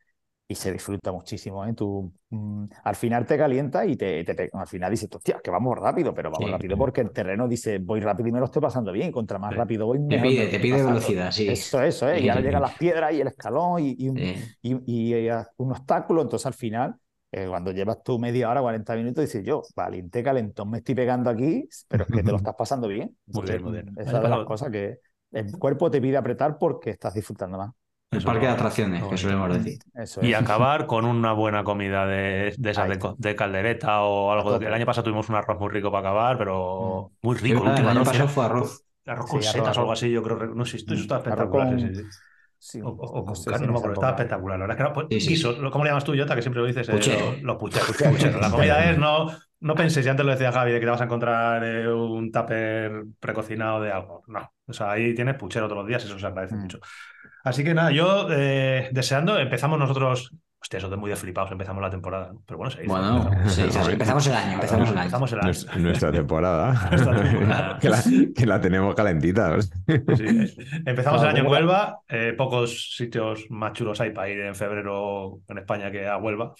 [0.47, 1.73] y se disfruta muchísimo, ¿eh?
[1.73, 5.77] Tú, mm, al final te calienta y te, te al final dices, hostia, que vamos
[5.77, 6.51] rápido, pero vamos Sí.
[6.51, 9.39] rápido porque el terreno dice, voy rápido y me lo estoy pasando bien, y contra
[9.39, 10.83] más rápido voy, Te mejor me pide, lo te pide pasando.
[10.83, 11.51] velocidad, sí.
[11.51, 12.21] Eso, eso, ¿eh?
[12.21, 14.25] Y Sí, ahora sí, llegan las piedras y el escalón y, y un,
[14.61, 16.95] y, y, eh, un obstáculo, entonces al final,
[17.31, 21.29] eh, cuando llevas tú media hora, 40 minutos, dices yo, valiente calentón, me estoy pegando
[21.29, 23.17] aquí, pero es que te lo estás pasando bien.
[23.27, 23.97] Muy bien, muy bien.
[23.97, 24.99] Esa Año es pasado- cosas que
[25.31, 27.71] el cuerpo te pide apretar porque estás disfrutando más.
[28.09, 29.79] El Eso parque de atracciones, que solemos decir.
[29.93, 32.87] Eso Y acabar con una buena comida de, de esas
[33.17, 34.55] de, caldereta o algo.
[34.55, 37.63] El año pasado tuvimos un arroz muy rico para acabar, pero muy Creo rico.
[37.65, 38.83] El año arroz pasado era- fue arroz.
[39.05, 40.37] arroz Sí, con arroz, setas o algo así, yo creo.
[40.37, 41.67] No sé, esto eso estaba espectacular.
[41.69, 42.03] con- sí, sí,
[42.59, 42.81] sí.
[42.81, 44.57] O, o- no sé me acuerdo, estaba espectacular.
[44.59, 45.43] La verdad es que era, pues, Sí, sí.
[45.71, 46.33] ¿cómo le llamas tú, Jota?
[46.35, 46.87] Que siempre lo dices.
[46.87, 47.87] eh, los, pucheros.
[47.91, 48.39] pucheros.
[48.41, 49.27] La comida es, no,
[49.59, 52.31] no penséis, ya antes lo decía Javi, de que te vas a encontrar eh, un
[52.31, 54.23] tupper precocinado de algo.
[54.27, 54.49] No.
[54.65, 56.59] O sea, ahí tienes puchero todos los días, eso se agradece Mm.
[56.61, 56.79] mucho.
[57.49, 60.31] Así que nada, yo eh, deseando, empezamos nosotros.
[60.59, 62.33] Hostia, eso de muy de flipados, empezamos la temporada.
[62.33, 62.41] ¿no?
[62.45, 62.91] Pero bueno, se hizo.
[62.91, 63.53] Bueno, empezamos.
[63.53, 65.03] sí, sí, sí, empezamos el año, empezamos el año.
[65.03, 65.47] Empezamos el año.
[65.51, 66.87] Nues- Nuestra temporada.
[66.91, 67.79] Nuestra temporada.
[67.81, 68.03] que, la,
[68.35, 69.61] que la tenemos calentita.
[69.61, 71.47] Sí, eh, empezamos el Ah, año en.
[71.47, 71.99] Huelva.
[72.09, 76.53] eh, pocos sitios más chulos hay para ir en febrero en España que a Huelva.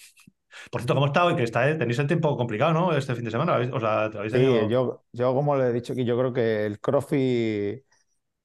[0.70, 1.36] Por cierto, ¿cómo está hoy?
[1.36, 1.74] Que está, eh?
[1.74, 2.96] tenéis el tiempo complicado, ¿no?
[2.96, 3.54] Este fin de semana.
[3.56, 6.16] ¿Habéis- O sea, ¿te habéis Sí, tenido- yo, yo como le he dicho aquí, yo
[6.18, 7.82] creo que el crossfit,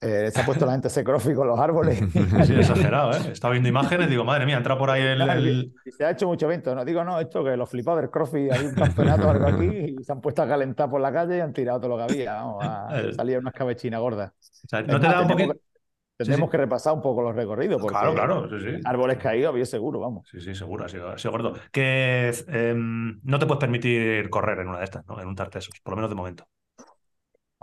[0.03, 1.99] eh, se ha puesto la gente ese crossfit con los árboles.
[2.45, 3.31] Sí, exagerado, ¿eh?
[3.31, 5.21] Estaba viendo imágenes, digo, madre mía, entra por ahí el.
[5.21, 6.75] el- Y se ha hecho mucho evento.
[6.75, 9.95] No digo, no, esto que los flipados del CrossFit, hay un campeonato o algo aquí
[9.99, 12.13] y se han puesto a calentar por la calle y han tirado todo lo que
[12.13, 12.33] había.
[12.33, 13.13] Vamos, a Eh.
[13.13, 14.31] salir unas cabechinas gordas.
[14.65, 15.53] o sea, Es ¿No te da un tenemos poquito?
[15.53, 15.73] que-
[16.15, 16.51] Tendremos sí.
[16.51, 18.81] que repasar un poco los recorridos porque Claro, claro, sí, sí.
[18.85, 20.27] árboles caídos había seguro, vamos.
[20.29, 21.53] Sí, sí, seguro, ha sido, ha sido gordo.
[21.71, 25.19] Que em, no te puedes permitir correr en una de estas, ¿no?
[25.19, 26.45] En un Tartesos, por lo menos de momento.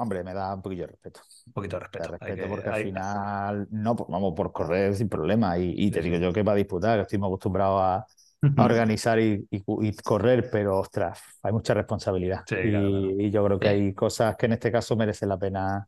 [0.02, 1.20] Hombre, me da un poquillo de respeto.
[1.46, 2.10] Un poquito de respeto.
[2.12, 5.58] respeto que- porque al hay- final, no, pues vamos por correr sin problema.
[5.58, 6.22] Y, y te Sí, digo sí.
[6.22, 8.06] yo que para disputar, que estoy muy acostumbrado a, a
[8.64, 12.42] organizar y, y y correr, pero ostras, hay mucha responsabilidad.
[12.46, 13.10] Sí, y, claro, claro.
[13.18, 15.86] y yo creo que hay cosas que en este caso merecen la pena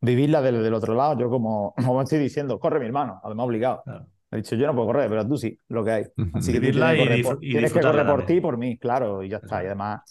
[0.00, 1.18] vivirlas del, del otro lado.
[1.18, 3.82] Yo como, como estoy diciendo, corre mi hermano, además obligado.
[3.84, 4.06] Claro.
[4.32, 6.04] He dicho, yo no puedo correr, pero tú sí, lo que hay.
[6.34, 8.56] Así que Vivirla tienes que y correr por, tienes que correr por ti y por
[8.58, 9.62] mí, claro, y ya está.
[9.62, 10.02] Y además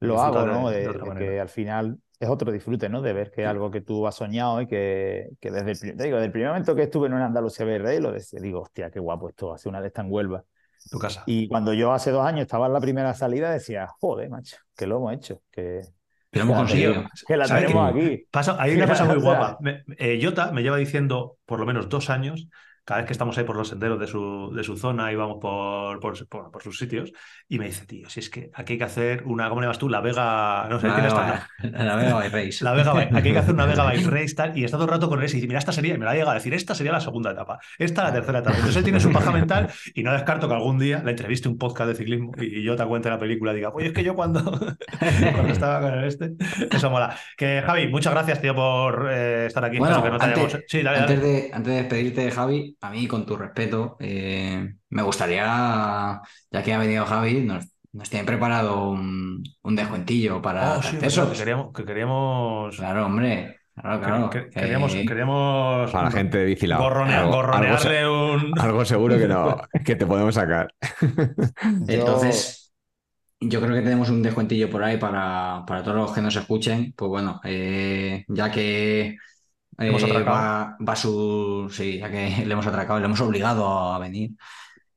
[0.00, 0.70] lo hago, ¿no?
[0.70, 3.02] de- De, que al final es otro disfrute, ¿no?
[3.02, 6.16] De ver que es algo que tú has soñado y que, que desde el, digo,
[6.16, 9.28] desde el primer momento que estuve en Andalucía Verde, lo decía, digo, hostia, qué guapo
[9.28, 10.44] esto, hace una de estas en Huelva.
[10.90, 11.24] Tu casa.
[11.26, 14.86] Y cuando yo hace dos años estaba en la primera salida, decía, joder, macho, que
[14.86, 15.80] lo hemos hecho, que,
[16.32, 16.94] lo hemos conseguido.
[17.26, 18.26] que la ¿Sabes tenemos aquí.
[18.30, 19.58] Pasa, hay una cosa muy guapa.
[19.60, 22.48] Me- eh, Jota me lleva diciendo por lo menos dos años,
[22.86, 25.36] cada vez que estamos ahí por los senderos de su, de su zona y vamos
[25.40, 27.12] por, por, por- por sus sitios,
[27.48, 29.78] y me dice, tío, si es que aquí hay que hacer una, ¿cómo le llamas
[29.78, 29.88] tú?
[29.90, 31.48] La Vega, no sé, La ¿quién está?
[31.62, 32.64] La Vega by Race.
[32.64, 32.92] La Vega.
[32.92, 35.18] Aquí hay que hacer una Vega Bike Race tal, y está todo el rato con
[35.22, 37.00] él y dice, mira, esta sería, y me la llega a decir, esta sería la
[37.00, 38.54] segunda etapa, esta la tercera etapa.
[38.56, 41.58] Entonces él tiene su paja mental y no descarto que algún día la entreviste un
[41.58, 44.04] podcast de ciclismo y, y yo te cuente la película y diga, oye, es que
[44.04, 44.42] yo cuando,
[45.34, 46.32] cuando estaba con el este,
[46.70, 47.16] eso mola.
[47.36, 49.78] Que Javi, muchas gracias, tío, por eh, estar aquí.
[49.78, 51.32] Bueno, Espero que no te antes, hayamos- Sí, dale, antes dale.
[51.32, 56.20] de, antes de despedirte, Javi, a mí, con tu respeto, eh, me gustaría,
[56.50, 60.96] ya que ha venido Javi, nos, nos tiene preparado un, un descuentillo para Oh, sí,
[60.96, 61.30] accesos.
[61.30, 64.30] que queríamos, que queríamos, Claro, hombre, claro, claro.
[64.30, 66.80] que- que- queríamos, queríamos Para la gente de Bicilao.
[66.82, 68.52] gorronea- Algo- gorronearle algo, un...
[68.60, 70.72] algo seguro que no, que te podemos sacar.
[71.88, 72.72] Entonces,
[73.40, 76.92] yo creo que tenemos un descuentillo por ahí para, para todos los que nos escuchen.
[76.96, 79.16] Pues bueno, eh, ya que
[79.84, 80.28] Hemos eh, atracado.
[80.30, 81.68] va, va su.
[81.72, 84.32] Sí, ya que le hemos atracado, le hemos obligado a venir.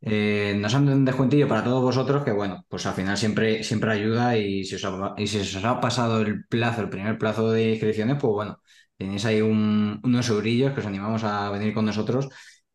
[0.02, 3.64] eh, nos han dado un descuentillo para todos vosotros que, bueno, pues al final siempre,
[3.64, 7.18] siempre ayuda y si, os ha, y si os ha pasado el plazo, el primer
[7.18, 8.62] plazo de inscripciones, pues bueno,
[8.98, 12.30] tenéis ahí un- unos eurillos que os animamos a venir con nosotros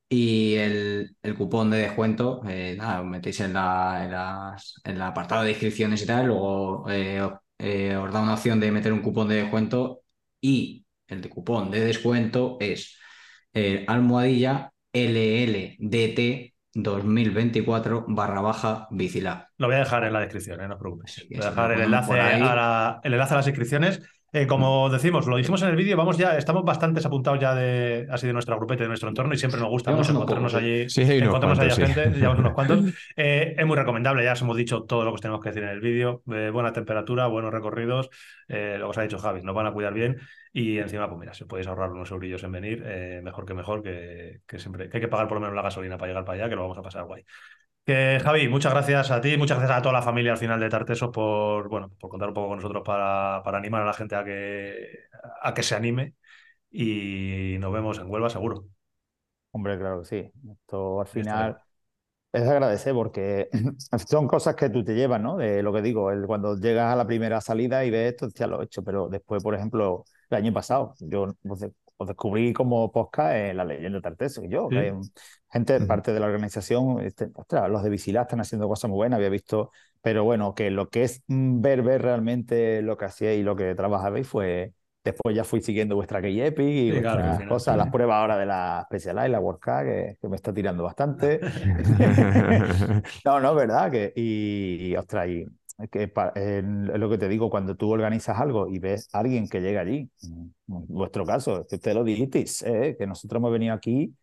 [0.09, 4.97] y el, el cupón de descuento, eh, nada, os metéis en, la, en, las- en
[4.97, 6.85] el apartado de inscripciones y tal, luego
[7.59, 10.03] eh, os da una opción de meter un cupón de descuento
[10.41, 12.99] y el de cupón de descuento es
[13.53, 19.47] eh, almohadilla LLDT 2024 barra baja Bicilab.
[19.59, 21.81] Lo voy a dejar en la descripción, eh, no os que Voy a dejar el
[21.83, 24.01] enlace, a la- el enlace a las inscripciones.
[24.35, 28.09] Eh, como decimos, lo dijimos en el vídeo, vamos ya, estamos bastante apuntados ya de
[28.11, 30.91] así de nuestra grupete, de nuestro entorno, y siempre nos gusta mucho encontrarnos allí.
[30.91, 32.01] Sí, hay unos encontramos allí a cuantos, sí.
[32.01, 32.81] gente, llevamos unos cuantos.
[33.17, 35.63] Eh, es muy recomendable, ya os hemos dicho todo lo que os tenemos que decir
[35.63, 36.23] en el vídeo.
[36.33, 38.11] eh, buena temperatura, buenos recorridos,
[38.49, 40.19] eh, lo que os ha dicho Javi, nos van a cuidar bien.
[40.53, 43.85] Y encima, pues mira, si podéis ahorrar unos eurillos en venir, eh, mejor que mejor,
[43.85, 46.39] que, que siempre que hay que pagar por lo menos la gasolina para llegar para
[46.41, 47.25] allá, que lo vamos a pasar guay.
[47.87, 50.71] Que, Javi, muchas gracias a ti, muchas gracias a toda la familia al final de
[50.71, 54.17] Tartesos por, bueno, por contar un poco con nosotros para, para animar a la gente
[54.17, 55.01] a que,
[55.43, 56.15] a que se anime
[56.71, 58.67] y nos vemos en Huelva seguro.
[59.53, 60.33] Hombre, claro que sí.
[60.51, 61.59] Esto al final
[62.33, 63.49] es de agradecer porque
[64.09, 65.37] son cosas que tú te llevas, ¿no?
[65.39, 68.47] De lo que digo, el, cuando llegas a la primera salida y ves esto, ya
[68.49, 68.85] lo he hecho.
[68.85, 73.65] Pero después, por ejemplo, el año pasado, yo de- os descubrí como podcast en la
[73.65, 74.77] leyenda de Tarteso, y yo, Sí.
[74.77, 74.95] que
[75.51, 79.17] gente, parte de la organización, este, ostras, los de Vigilá están haciendo cosas muy buenas,
[79.19, 79.71] había visto,
[80.03, 83.57] pero bueno, que lo que es mm, ver, ver realmente lo que hacíais y lo
[83.57, 84.73] que trabajabais fue.
[85.05, 87.77] Después ya fui siguiendo vuestra Key Epic y Sí, claro, vuestras al final, cosas, sí.
[87.77, 91.41] las pruebas ahora de la Specialized, la World Cup, que, que me está tirando bastante.
[93.25, 95.47] No, no, verdad, que, y, y, ostras, y
[95.91, 96.13] que
[96.63, 100.09] lo que te digo, cuando tú organizas algo y ves a alguien que llega allí,
[100.23, 104.15] en vuestro caso, es que usted lo dijisteis, eh, que nosotros hemos venido aquí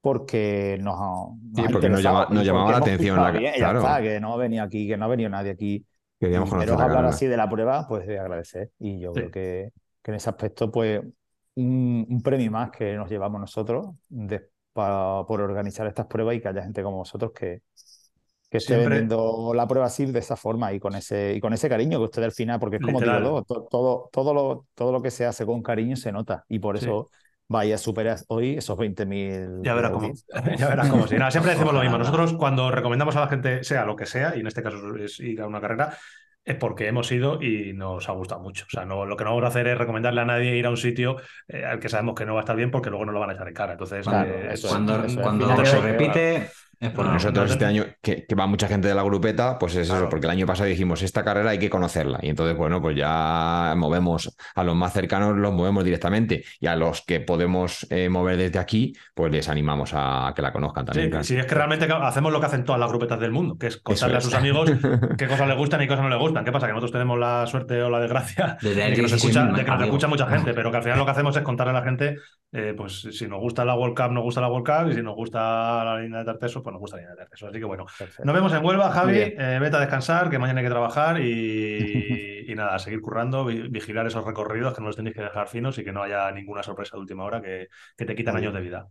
[0.00, 3.52] porque nos, ha- Sí, nos ha porque nos llama- nos llamaba la atención la- bien,
[3.56, 3.80] claro.
[3.82, 5.84] ya está, que no ha venido aquí, que no ha venido nadie aquí.
[6.18, 8.70] Queríamos conocer la hablar así de la prueba, pues de agradecer.
[8.78, 9.20] Y yo Sí.
[9.20, 9.70] creo que,
[10.02, 11.00] que en ese aspecto, pues,
[11.56, 16.40] un, un premio más que nos llevamos nosotros de- pa- por organizar estas pruebas y
[16.40, 17.62] que haya gente como vosotros que,
[18.48, 21.52] que esté Siempre- vendiendo la prueba así de esa forma y con ese, y con
[21.52, 23.22] ese cariño que ustedes al final, porque es como Literal.
[23.24, 26.44] digo yo, to- todo, todo, lo, todo lo que se hace con cariño se nota.
[26.48, 26.84] Y por Sí.
[26.84, 27.08] eso
[27.48, 30.12] vaya a superar hoy esos 20.000 Ya verás cómo.
[30.58, 31.06] Ya verás cómo.
[31.06, 31.98] Sí, nada, siempre decimos lo mismo.
[31.98, 35.18] Nosotros, cuando recomendamos a la gente, sea lo que sea, y en este caso es
[35.20, 35.96] ir a una carrera,
[36.44, 38.66] es porque hemos ido y nos ha gustado mucho.
[38.66, 40.70] O sea, no, lo que no vamos a hacer es recomendarle a nadie ir a
[40.70, 41.16] un sitio
[41.48, 43.30] eh, al que sabemos que no va a estar bien porque luego no lo van
[43.30, 43.72] a echar en cara.
[43.72, 45.16] Entonces, Claro, eh, eso es, Cuando, eso es.
[45.16, 46.50] cuando final se repite,
[46.80, 49.86] No, Nosotros no, este año, que, que va mucha gente de la grupeta, pues es
[49.88, 50.02] Claro.
[50.02, 52.18] eso, porque el año pasado dijimos, esta carrera hay que conocerla.
[52.22, 56.44] Y entonces, bueno, pues ya movemos a los más cercanos, los movemos directamente.
[56.60, 60.52] Y a los que podemos eh, mover desde aquí, pues les animamos a que la
[60.52, 61.06] conozcan también.
[61.06, 61.24] Sí, claro.
[61.24, 63.78] sí, es que realmente hacemos lo que hacen todas las grupetas del mundo, que es
[63.78, 64.38] contarle Eso a sus es.
[64.38, 64.70] amigos
[65.18, 66.44] qué cosas les gustan y qué cosas no les gustan.
[66.44, 66.66] ¿Qué pasa?
[66.66, 69.64] Que nosotros tenemos la suerte o la desgracia De de que nos 16 escucha, de
[69.64, 71.80] que nos escucha mucha gente, pero que al final lo que hacemos es contarle a
[71.80, 72.16] la gente,
[72.52, 75.02] eh, pues si nos gusta la World Cup, nos gusta la World Cup, y si
[75.02, 77.48] nos gusta la línea de Tarteso, pues nos gusta la línea de Tarteso.
[77.48, 78.24] Así que bueno, Perfecto.
[78.24, 82.44] nos vemos en Huelva, Javi, eh, vete a descansar, que mañana hay que trabajar y,
[82.50, 85.48] y nada, a seguir currando, vi- vigilar esos recorridos, que no los tenéis que dejar
[85.48, 88.54] finos y que no haya ninguna sorpresa de última hora que, que te quitan años
[88.54, 88.88] de vida.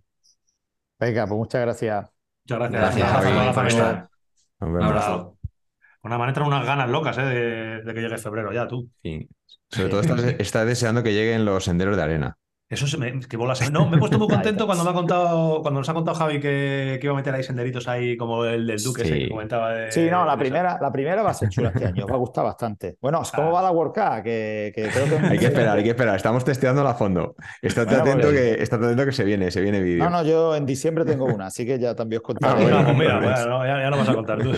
[0.99, 2.09] Venga, pues muchas gracias.
[2.47, 3.03] Muchas gracias.
[3.11, 4.09] A la Javi, familia.
[4.59, 5.37] Un abrazo.
[6.03, 7.21] Una manera unas ganas locas, ¿eh?
[7.23, 8.87] De, de que llegue febrero ya, tú.
[9.01, 9.27] Sí.
[9.69, 12.37] Sobre todo estás, estás deseando que lleguen los senderos de arena.
[12.67, 13.61] Eso se me, que bolas.
[13.71, 16.39] No, me he puesto muy contento cuando me ha contado, cuando nos ha contado Javi
[16.39, 19.19] que, que iba a meter ahí senderitos ahí como el del Duque, ese Sí.
[19.25, 19.91] que comentaba de.
[19.91, 22.15] Sí, no, la de- primera, la primera va a ser chula este año, os va
[22.15, 22.97] a gustar bastante.
[22.99, 24.23] Bueno, ¿cómo va la World Cup?
[24.23, 25.27] Que, que creo que...
[25.27, 26.15] Hay que esperar, hay que esperar.
[26.15, 27.35] Estamos testeándola a fondo.
[27.61, 30.03] Estate Bueno, atento pues- que, estate atento que se viene, se viene vídeo.
[30.03, 32.65] No, no, yo en diciembre tengo una, así que ya también os Ah, contaré.
[32.65, 34.51] Venga, bueno, pues mira, bueno, no, ya, ya no vas a contar tú.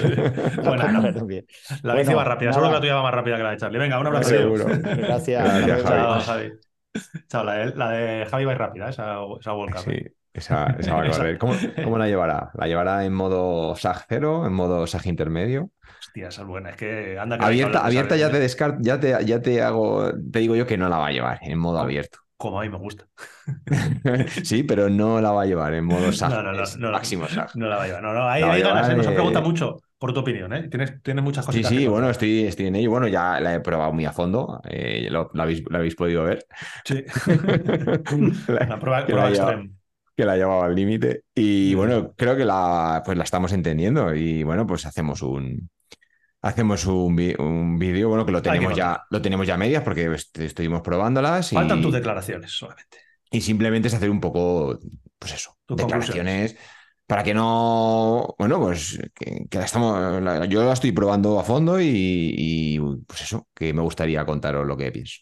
[0.63, 2.71] Bueno, no, la bici Bueno, va rápida, seguro que nada.
[2.75, 3.79] la tuya va más rápida que la de Charlie.
[3.79, 4.29] Venga, un abrazo.
[4.29, 4.65] Seguro.
[4.65, 5.43] Gracias.
[5.43, 5.83] Gracias.
[5.83, 6.01] Javi.
[6.01, 6.51] Chao, Javi.
[7.29, 9.83] Chao, la de, la de Javi va rápida, esa, esa World Cup.
[9.83, 11.37] Sí, esa, esa va a correr.
[11.39, 12.51] ¿Cómo, cómo la llevará?
[12.53, 15.71] ¿La llevará en modo SAG 0, en modo SAG intermedio?
[15.99, 16.69] Hostia, esa es buena.
[16.71, 18.37] Es que anda que Abierta, abierta ya bici.
[18.37, 21.11] te descarto, ya te, ya te hago, te digo yo que no la va a
[21.11, 22.19] llevar en modo abierto.
[22.37, 23.07] Como a mí me gusta.
[24.43, 26.29] Sí, pero no la va a llevar en modo SAG.
[26.29, 27.55] No, no, no, máximo SAG.
[27.55, 28.03] No la va a llevar.
[28.03, 28.95] No, no, ahí, ahí ganas, ¿eh?
[28.95, 30.67] Nos han eh, preguntado mucho por tu opinión, ¿eh?
[30.69, 31.69] Tienes, tienes muchas Sí, cositas.
[31.71, 32.91] sí, que bueno, estoy, estoy en ello.
[32.91, 34.61] Bueno, ya la he probado muy a fondo.
[34.69, 36.45] eh, lo, lo habéis, habéis podido ver.
[36.85, 37.03] Sí.
[38.47, 39.63] La- Una prueba, que prueba la lleva-
[40.15, 41.23] que la llevaba al límite.
[41.35, 44.13] Y Sí, bueno, creo que la, pues la estamos entendiendo.
[44.15, 45.69] Y bueno, pues hacemos un.
[46.41, 50.05] Hacemos un, un vídeo, bueno, que lo tenemos ya, lo tenemos ya a medias porque
[50.13, 52.99] est- estuvimos probándolas y, Faltan tus declaraciones solamente.
[53.31, 54.79] y simplemente es hacer un poco,
[55.19, 56.55] pues eso, declaraciones
[57.07, 61.79] para que no, bueno, pues que, la estamos, la- yo la estoy probando a fondo
[61.81, 61.87] y,
[62.37, 65.21] y, pues eso, que me gustaría contaros lo que pienso.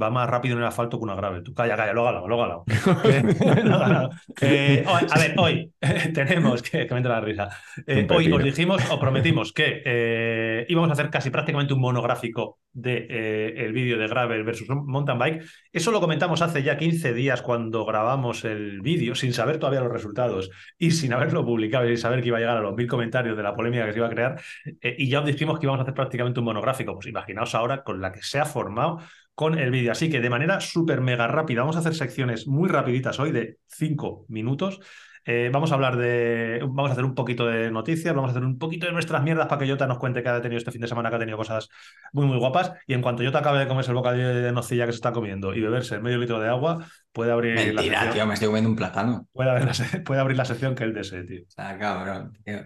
[0.00, 1.42] Va más rápido en el asfalto que una grave.
[1.42, 2.64] Tú calla, calla, ganado, lo he ganado.
[4.40, 4.82] Eh.
[4.82, 5.72] Eh, a ver, hoy
[6.14, 7.48] tenemos que, que me entra la risa.
[7.86, 12.58] Eh, hoy os dijimos o prometimos que eh, íbamos a hacer casi prácticamente un monográfico
[12.72, 15.44] de eh, el vídeo de Gravel versus Mountain Bike.
[15.72, 19.92] Eso lo comentamos hace ya 15 días cuando grabamos el vídeo, sin saber todavía los
[19.92, 22.86] resultados y sin haberlo publicado y sin saber que iba a llegar a los mil
[22.86, 24.40] comentarios de la polémica que se iba a crear.
[24.80, 26.94] Eh, y ya os dijimos que íbamos a hacer prácticamente un monográfico.
[26.94, 28.98] Pues imaginaos ahora con la que se ha formado
[29.34, 29.92] con el vídeo.
[29.92, 33.58] Así que de manera súper mega rápida, vamos a hacer secciones muy rapiditas hoy de
[33.68, 34.80] 5 minutos.
[35.26, 36.60] Eh, vamos a hablar de.
[36.62, 39.48] Vamos a hacer un poquito de noticias, vamos a hacer un poquito de nuestras mierdas
[39.48, 41.36] para que Jota nos cuente que ha tenido este fin de semana, que ha tenido
[41.36, 41.68] cosas
[42.12, 42.72] muy, muy guapas.
[42.86, 45.54] Y en cuanto Jota acabe de comerse el bocadillo de nocilla que se está comiendo
[45.54, 48.14] y beberse medio litro de agua, puede abrir la Mentira, sección.
[48.14, 49.28] tío, me estoy comiendo un plátano.
[49.32, 51.42] Puede, abrir la, se- puede abrir la sección que él desee, tío.
[51.48, 52.60] Sea, cabrón, tío.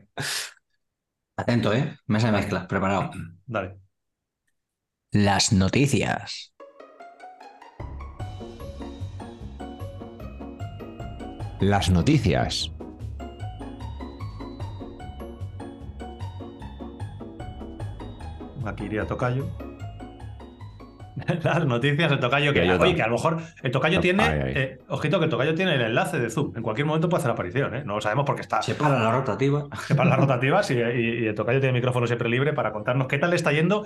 [1.37, 1.97] Atento, ¿eh?
[2.07, 3.11] Mesa de mezclas, preparado.
[3.47, 3.79] Dale.
[5.13, 6.54] Las noticias.
[11.65, 12.71] Las noticias.
[18.67, 19.47] Aquí iría Tocayo.
[21.45, 22.85] Las noticias del Tocayo que, Que Jota.
[22.85, 24.53] oye, que a lo mejor el Tocayo No, tiene, ay, ay.
[24.57, 26.57] eh, ojito que el Tocayo tiene el enlace de Zoom.
[26.57, 27.83] En cualquier momento puede hacer aparición, ¿eh?
[27.85, 29.69] No lo sabemos porque está Se para la rotativa.
[29.97, 33.19] para las rotativas y, y- y el Tocayo tiene micrófono siempre libre para contarnos qué
[33.19, 33.85] tal le está yendo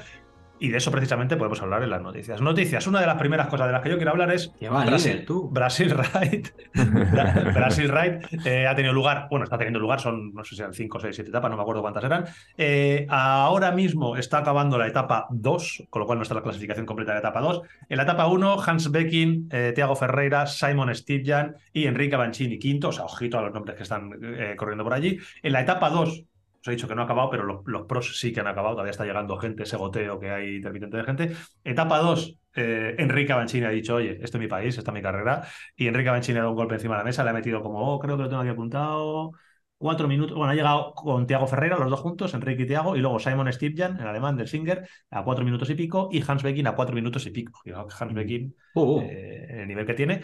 [0.61, 2.41] y de eso precisamente podemos hablar en las noticias.
[2.41, 5.27] Noticias, una de las primeras cosas de las que yo quiero hablar es Brasil, líder,
[5.27, 5.49] tú.
[5.51, 6.43] Brasil Ride.
[6.75, 10.61] Bra- Brasil Ride eh, ha tenido lugar, bueno, está teniendo lugar, son no sé si
[10.61, 12.25] eran 5, 6, 7 etapas, no me acuerdo cuántas eran.
[12.57, 16.87] Eh, ahora mismo está acabando la etapa 2, con lo cual no está la clasificación
[16.87, 17.63] completa de la etapa 2.
[17.89, 22.89] En la etapa 1, Hans Becking, eh, Thiago Ferreira, Simon Stipjan y Enrique Banchini quinto,
[22.89, 25.19] o sea, ojito a los nombres que están eh, corriendo por allí.
[25.43, 26.25] En la etapa 2,
[26.69, 28.75] os he dicho que no ha acabado, pero los, los pros sí que han acabado.
[28.75, 31.33] Todavía está llegando gente, ese goteo que hay intermitente de gente.
[31.65, 35.03] Etapa 2, eh, Enrique Banchini ha dicho, oye, este es mi país, esta es mi
[35.03, 35.47] carrera.
[35.77, 37.95] Y Enrique Banchini ha dado un golpe encima de la mesa, le ha metido como,
[37.95, 39.33] oh, creo que lo tengo aquí apuntado.
[39.79, 40.37] Cuatro minutos.
[40.37, 43.53] Bueno, ha llegado con Tiago Ferreira, los dos juntos, Enrique y Tiago, y luego Simon
[43.53, 46.95] Stipjan, el alemán del Singer, a cuatro minutos y pico, y Hans Becking a cuatro
[46.95, 47.61] minutos y pico.
[47.65, 49.01] Que Hans Becking Uh, uh.
[49.03, 50.21] eh, el nivel que tiene.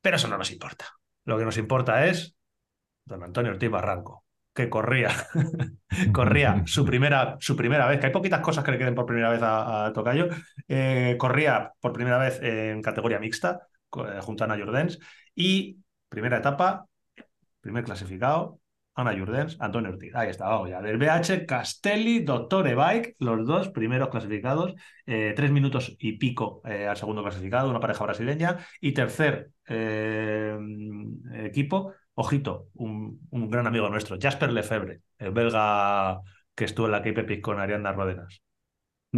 [0.00, 0.86] Pero eso no nos importa.
[1.24, 2.34] Lo que nos importa es
[3.04, 4.24] don Antonio Ortiz Barranco,
[4.58, 5.10] que corría,
[6.12, 9.30] corría su primera, su primera vez, que hay poquitas cosas que le queden por primera
[9.30, 10.28] vez a, a Tocayo,
[10.66, 14.98] eh, corría por primera vez en categoría mixta, eh, junto a Ana Jordens,
[15.32, 15.78] y
[16.08, 16.86] primera etapa,
[17.60, 18.58] primer clasificado,
[18.98, 20.12] Ana Jurdens, Antonio Ortiz.
[20.16, 20.82] Ahí está, vamos ya.
[20.82, 24.74] Del BH, Castelli, Doctor Bike, los dos primeros clasificados.
[25.06, 28.58] Eh, tres minutos y pico eh, al segundo clasificado, una pareja brasileña.
[28.80, 30.58] Y tercer eh,
[31.44, 36.20] equipo, ojito, un, un, gran amigo nuestro, Jasper Lefebvre, el belga
[36.54, 38.42] que estuvo en la Cape Epic con Arianda Rodenas.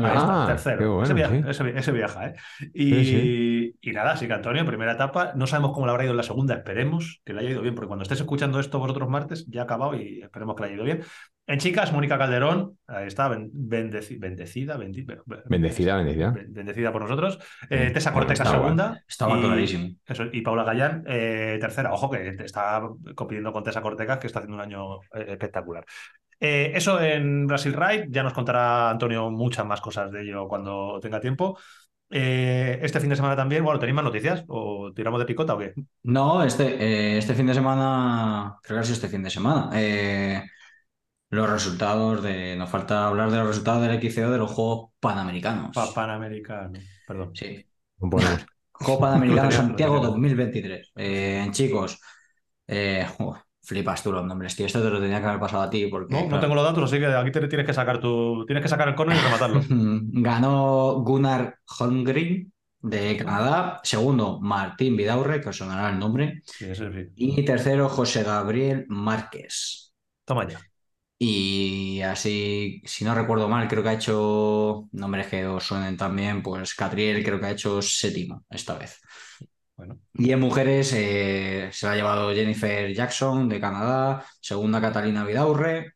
[0.03, 0.95] Ahí está, Ah, tercero.
[0.95, 1.45] bueno, ese, viaja, sí.
[1.49, 2.35] ese vi- ese viaja, ¿eh?
[2.75, 3.41] Y, Sí, sí.
[3.83, 5.33] y nada, así que Antonio, primera etapa.
[5.35, 7.75] No sabemos cómo le habrá ido en la segunda, esperemos que le haya ido bien,
[7.75, 10.77] porque cuando estés escuchando esto vosotros martes, ya ha acabado y esperemos que le haya
[10.77, 11.03] ido bien.
[11.47, 16.31] En chicas, Mónica Calderón, ahí está, ben- bendeci- bendecida, bendi- be- be- Bendecida, bendecida.
[16.31, 17.41] be- bendecida por nosotros.
[17.69, 18.61] Eh, Tessa Corteca, está guay.
[18.63, 19.03] segunda.
[19.09, 21.93] Estaba y, eso, y Paula Gallán, eh, tercera.
[21.93, 22.81] Ojo, que está
[23.17, 25.85] compitiendo con Tessa Corteca, que está haciendo un año eh, espectacular.
[26.39, 31.01] Eh, eso en Brasil Ride, ya nos contará Antonio muchas más cosas de ello cuando
[31.01, 31.59] tenga tiempo.
[32.13, 34.45] Eh, este fin de semana también, bueno, ¿tenéis más noticias?
[34.49, 35.75] ¿O tiramos de picota o qué?
[36.05, 36.65] No, este,
[37.15, 40.43] eh, este fin de semana, creo que ha sido este fin de semana, eh,
[41.31, 45.75] los resultados de, nos falta hablar de los resultados del XCO de los Juegos Panamericanos.
[45.75, 47.31] Pa- Panamericano, perdón.
[47.35, 47.65] Sí,
[47.99, 48.47] No podemos.
[48.73, 50.09] Juegos Panamericanos Santiago tenía.
[50.09, 50.93] 2023.
[50.97, 52.01] Eh, chicos,
[52.67, 54.67] eh, uf, flipas tú los nombres, tío.
[54.67, 56.85] Esto te lo tenía que haber pasado a ti porque, No, no tengo los datos,
[56.85, 59.61] así que aquí te tienes que sacar tu, tienes que sacar el cono y rematarlo.
[59.69, 63.81] Ganó Gunnar Holmgren de Canadá.
[63.85, 66.41] Segundo, Martín Vidaurre, que os sonará el nombre.
[66.45, 66.85] Sí, sí.
[67.17, 69.93] Y tercero, José Gabriel Márquez.
[70.25, 70.59] Toma ya.
[71.23, 76.43] Y así, si no recuerdo mal, creo que ha hecho nombres que os suenen también,
[76.43, 78.99] pues Catriel creo que ha hecho séptimo esta vez.
[79.77, 85.27] Bueno, Y en mujeres eh, se la ha llevado Jennifer Jackson de Canadá, segunda Catalina
[85.27, 85.93] Vidaurre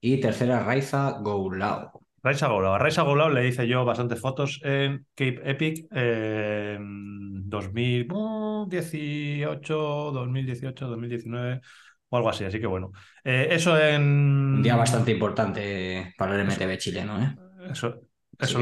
[0.00, 2.00] y tercera Raiza Goulao.
[2.22, 2.74] Raisa Goulao.
[2.74, 10.86] A Raisa Goulao le hice yo bastantes fotos en Cape Epic eh, en 2018, 2018,
[10.86, 11.62] 2019
[12.10, 12.44] o algo así.
[12.44, 12.92] Así que bueno.
[13.24, 14.02] Eh, eso en.
[14.02, 17.36] Un día bastante importante para el MTB chileno, ¿eh?
[17.70, 18.00] Eso,
[18.40, 18.58] Sí, eso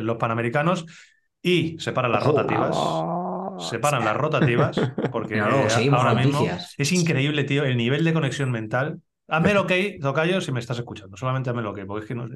[0.00, 0.86] los, panamericanos.
[1.42, 2.76] Y separan las rotativas.
[3.70, 4.76] Separan las rotativas.
[5.12, 6.46] Porque ahora mismo
[6.78, 9.00] es increíble, tío, el nivel de conexión mental.
[9.28, 11.16] Hazme lo que Tocayo, si me estás escuchando.
[11.16, 12.28] Solamente hazme lo que, porque es que no,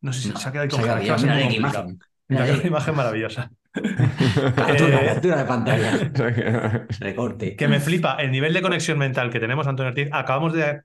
[0.00, 1.06] no sé si No, se ha quedado ahí se ha quedado congelado.
[1.06, 1.84] ya, Va a ser mira muy qué complicado.
[1.84, 1.98] imagen.
[2.28, 2.66] Mira, Mira qué ahí.
[2.66, 3.50] imagen maravillosa.
[4.56, 5.90] Captura, Eh, captura de pantalla.
[7.00, 7.56] Recorte.
[7.56, 10.08] que me flipa el nivel de conexión mental que tenemos, Antonio Ortiz.
[10.12, 10.82] Acabamos de,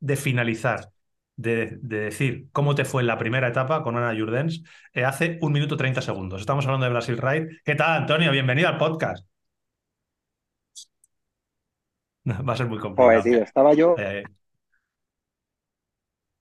[0.00, 0.90] de finalizar,
[1.36, 4.62] de, de decir cómo te fue en la primera etapa con Ana Jurdens
[4.94, 6.40] eh, hace un minuto 30 segundos.
[6.40, 7.60] Estamos hablando de Brasil Ride.
[7.64, 8.30] ¿Qué tal, Antonio?
[8.32, 9.26] Bienvenido al podcast.
[12.48, 13.22] Va a ser muy complicado.
[13.22, 13.94] Joder, tío, estaba yo.
[13.98, 14.24] Eh,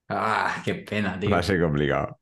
[0.09, 1.29] Ah, qué pena, tío.
[1.29, 2.19] Va a ser complicado.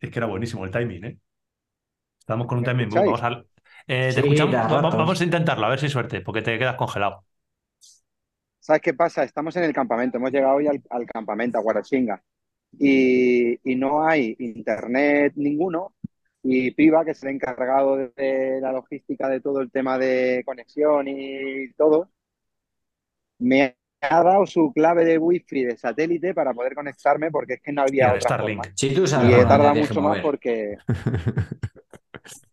[0.00, 1.18] Es que era buenísimo el timing, ¿eh?
[2.20, 2.88] Estamos con un ¿Me timing?
[2.90, 3.28] Vamos a,
[3.86, 4.54] eh, te Sí, escuchamos.
[4.54, 5.00] de Va- va- ratos.
[5.00, 7.24] Vamos a intentarlo, a ver si hay suerte, porque te quedas congelado.
[8.58, 9.24] ¿Sabes qué pasa?
[9.24, 12.22] Estamos en el campamento, hemos llegado hoy al, al campamento, a Guarachinga,
[12.78, 15.94] y, y no hay internet ninguno.
[16.42, 20.42] Y Piva, que es el encargado de, de la logística de todo el tema de
[20.46, 22.10] conexión y todo,
[23.38, 27.72] me ha dado su clave de wifi de satélite para poder conectarme porque es que
[27.72, 28.38] no había otra Starlink.
[28.38, 28.72] forma.
[28.74, 30.76] Si tú Y sabes he por dónde tardado te mucho más porque,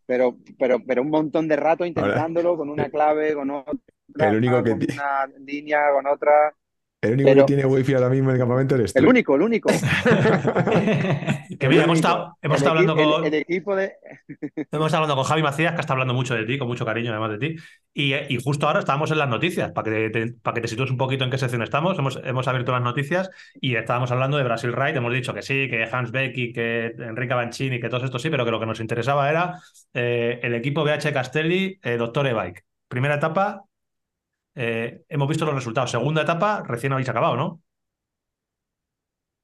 [0.05, 3.73] pero, pero, pero un montón de rato intentándolo con una clave, con otra,
[4.17, 6.53] El único que con una línea, con otra.
[6.99, 8.99] El único Pero- que tiene wifi ahora mismo en el campamento eres tú.
[8.99, 9.69] El único, el único.
[11.59, 13.93] Que mira, hemos estado, hemos El estado hablando con, el- el equipo de.
[14.55, 17.11] hemos estado hablando con Javi Macías, que está hablando mucho de ti, con mucho cariño
[17.11, 17.55] además de ti.
[17.93, 20.91] Y, y justo ahora estábamos en las noticias, para que te, para que te sitúes
[20.91, 21.97] un poquito en qué sección estamos.
[21.97, 23.29] Hemos, hemos abierto las noticias
[23.59, 24.97] y estábamos hablando de Brasil Ride.
[24.97, 28.45] Hemos dicho que sí, que Hans Becky, que Enrique Banchini, que todos estos sí, pero
[28.45, 29.59] que lo que nos interesaba era
[29.93, 32.63] eh, el equipo BH Castelli, eh, Doctor E-Bike.
[32.87, 33.63] Primera etapa,
[34.57, 35.91] eh, hemos visto los resultados.
[35.91, 37.61] Segunda etapa, recién habéis acabado, ¿no?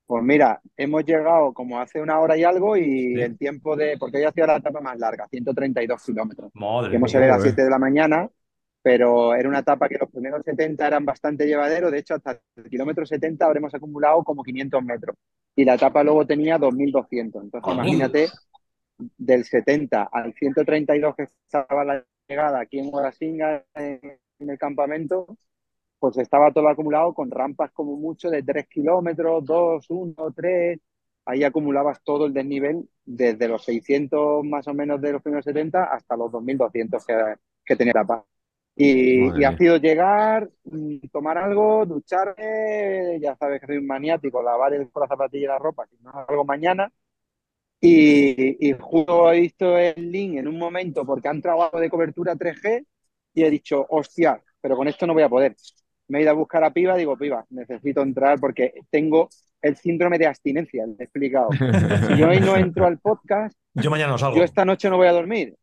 [0.05, 3.21] Pues mira, hemos llegado como hace una hora y algo y Sí.
[3.21, 3.97] el tiempo de.
[3.97, 6.51] Porque hoy ha sido la etapa más larga, 132 kilómetros.
[6.53, 7.53] Madre hemos salido a las joder.
[7.53, 8.29] 7 de la mañana,
[8.81, 11.91] pero era una etapa que los primeros 70 eran bastante llevaderos.
[11.91, 15.15] De hecho, hasta el kilómetro 70 habremos acumulado como 500 metros.
[15.55, 17.43] Y la etapa luego tenía 2.200.
[17.43, 18.27] Entonces, imagínate,
[19.17, 25.37] del 70 al 132 que estaba la llegada aquí en Guarasinga, en, en el campamento,
[25.99, 30.79] pues estaba todo acumulado con rampas como mucho de 3 kilómetros, 2, 1, 3.
[31.25, 35.85] Ahí acumulabas todo el desnivel desde los 600 más o menos de los primeros 70
[35.85, 37.13] hasta los 2200 que,
[37.65, 38.25] que tenía la etapa.
[38.75, 44.41] Y, y ha sido llegar, mm, tomar algo, ducharme, ya sabes que soy un maniático,
[44.41, 46.91] lavar el, con la zapatilla y la ropa, si no algo mañana.
[47.79, 52.35] Y, y justo he visto el link en un momento porque han trabajado de cobertura
[52.35, 52.85] 3G
[53.33, 55.55] y he dicho, hostia, pero con esto no voy a poder.
[56.07, 59.29] Me he ido a buscar a Piva, digo, Piva, necesito entrar porque tengo
[59.61, 61.49] el síndrome de abstinencia, le he explicado.
[62.07, 64.37] Si yo hoy no entro al podcast, Yo mañana no salgo.
[64.37, 65.55] yo esta noche no voy a dormir.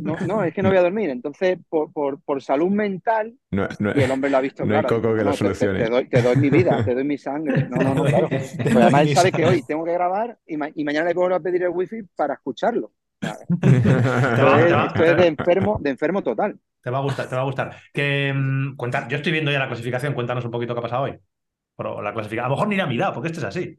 [0.00, 1.08] No, no, es que no voy a dormir.
[1.08, 4.74] Entonces, por, por, por salud mental, No, no- y el hombre lo ha visto No
[4.74, 4.96] hay claro.
[4.96, 5.84] coco que lo No, te- te- solucione.
[5.84, 7.66] Te, doy, te doy mi vida, te doy mi sangre.
[7.68, 8.28] No, no, no, claro.
[8.30, 11.34] Pues además él sabe que hoy tengo que grabar y, ma- y mañana le puedo
[11.34, 12.92] a pedir el wifi para escucharlo.
[13.20, 16.58] Esto es, va- esto es de enfermo, de enfermo total.
[16.82, 17.76] Te va a gustar, te va a gustar.
[17.92, 21.02] Que, mm, cuenta- yo estoy viendo ya la clasificación, cuéntanos un poquito qué ha pasado
[21.04, 21.18] hoy.
[21.76, 23.78] Pero la clasificación, a lo mejor ni la ha mirado, porque esto es así.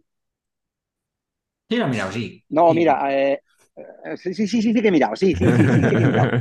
[1.70, 2.46] Sí, he mirado, sí.
[2.50, 2.74] No, Sí.
[2.74, 3.42] mira, eh,
[3.76, 6.04] eh, sí, sí, sí, sí, sí que he mirado, sí, sí, sí, sí, sí que
[6.04, 6.32] he mirado.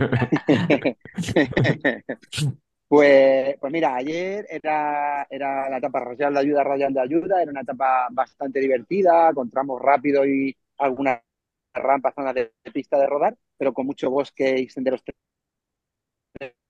[2.88, 7.52] Pues, pues mira, ayer era, era la etapa Royal de Ayuda, Royal de Ayuda, era
[7.52, 11.20] una etapa bastante divertida, con tramos rápidos y algunas
[11.74, 15.02] rampas, zonas de, pista de rodar, pero con mucho bosque y senderos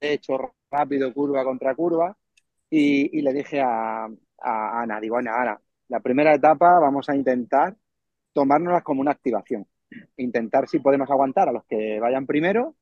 [0.01, 2.17] hecho rápido, curva contra curva.
[2.71, 7.77] Y, le dije a, Ana, digo, Ana, Ana, la primera etapa vamos a intentar
[8.33, 9.67] tomárnoslas como una activación.
[10.17, 12.77] Intentar si podemos aguantar a los que vayan primero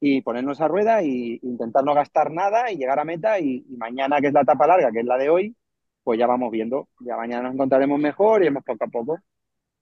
[0.00, 3.76] y ponernos a rueda y intentar no gastar nada y llegar a meta y, y
[3.76, 5.56] mañana, que es la etapa larga, que es la de hoy,
[6.04, 6.88] pues ya vamos viendo.
[7.00, 9.18] Ya mañana nos encontraremos mejor y vamos poco a poco.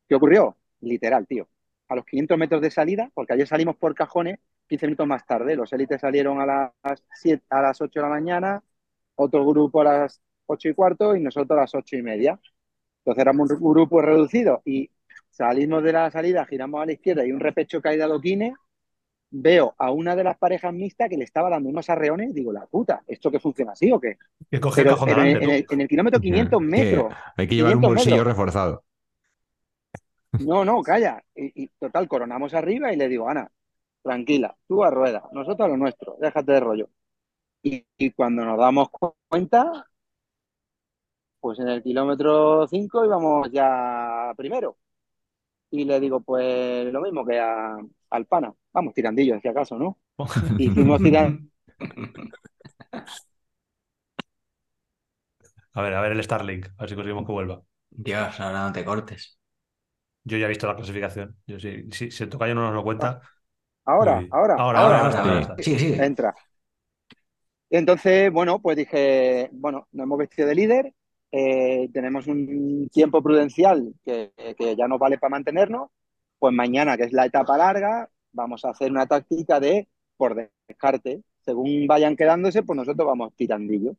[0.09, 0.57] ¿Qué ocurrió?
[0.81, 1.49] Literal, tío.
[1.89, 5.57] A los 500 metros de salida, porque ayer salimos por cajones 15 minutos más tarde.
[5.57, 8.63] Los élites salieron a las, 7, a las 8 de la mañana,
[9.17, 12.39] otro grupo a las 8 y cuarto y nosotros a las 8 y media.
[13.01, 14.91] Entonces éramos un grupo reducido y
[15.31, 18.55] salimos de la salida, giramos a la izquierda y un repecho caído a adoquines.
[19.31, 22.35] Veo a una de las parejas mixtas que le estaba dando unos arreones.
[22.35, 24.17] Digo, la puta, ¿esto que funciona así o qué?
[24.51, 27.15] Que coge el Pero cajón en, el, en el kilómetro 500 Que metros.
[27.37, 28.27] Hay que llevar un 500 bolsillo metros.
[28.27, 28.85] reforzado.
[30.37, 31.23] No, no, calla.
[31.35, 33.51] Y, y total, coronamos arriba y le digo, Ana,
[34.03, 36.91] tranquila, tú a rueda, nosotros a lo nuestro, déjate de rollo.
[37.63, 39.87] Y, y cuando nos damos cu- cuenta,
[41.41, 44.79] pues en el kilómetro 5 íbamos ya primero.
[45.71, 47.79] Y le digo, pues lo mismo que a,
[48.11, 49.99] al pana, vamos, tirandillo, si acaso, ¿no?
[50.59, 51.51] Hicimos tiran-
[55.73, 57.63] A ver, a ver el Starlink, a ver si conseguimos que vuelva.
[57.91, 59.38] Dios, ahora no te cortes.
[60.25, 61.37] Yo ya he visto la clasificación.
[61.47, 63.21] Yo sí, si, si el tocayo no nos lo cuenta.
[63.85, 64.29] Ahora, uy.
[64.31, 65.19] ahora, ahora, ahora, ahora sí.
[65.19, 65.57] ahora.
[65.63, 66.05] Sigue, sigue.
[66.05, 66.35] entra.
[67.71, 70.95] Entonces, bueno, pues dije, bueno, nos hemos vestido de líder,
[71.31, 75.91] eh, tenemos un tiempo prudencial que, que ya nos vale para mantenernos,
[76.39, 80.35] pues mañana, que es la etapa larga, vamos a hacer una táctica de por
[80.69, 81.23] descarte.
[81.45, 83.97] Según vayan quedándose, pues nosotros vamos tirandillo.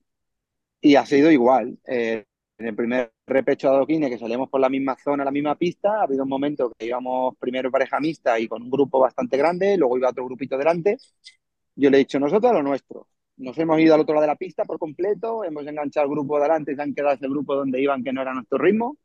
[0.82, 1.78] Y ha sido igual.
[1.88, 2.26] Eh,
[2.58, 6.00] en el primer repecho de adoquines, que salíamos por la misma zona, la misma pista,
[6.00, 9.78] ha habido un momento que íbamos primero pareja mixta y con un grupo bastante grande,
[9.78, 10.98] luego iba otro grupito delante.
[11.76, 13.08] Yo le he dicho, nosotros a lo nuestro.
[13.38, 16.38] Nos hemos ido al otro lado de la pista por completo, hemos enganchado el grupo
[16.38, 18.98] de adelante y se han quedado ese grupo donde iban que no era nuestro ritmo.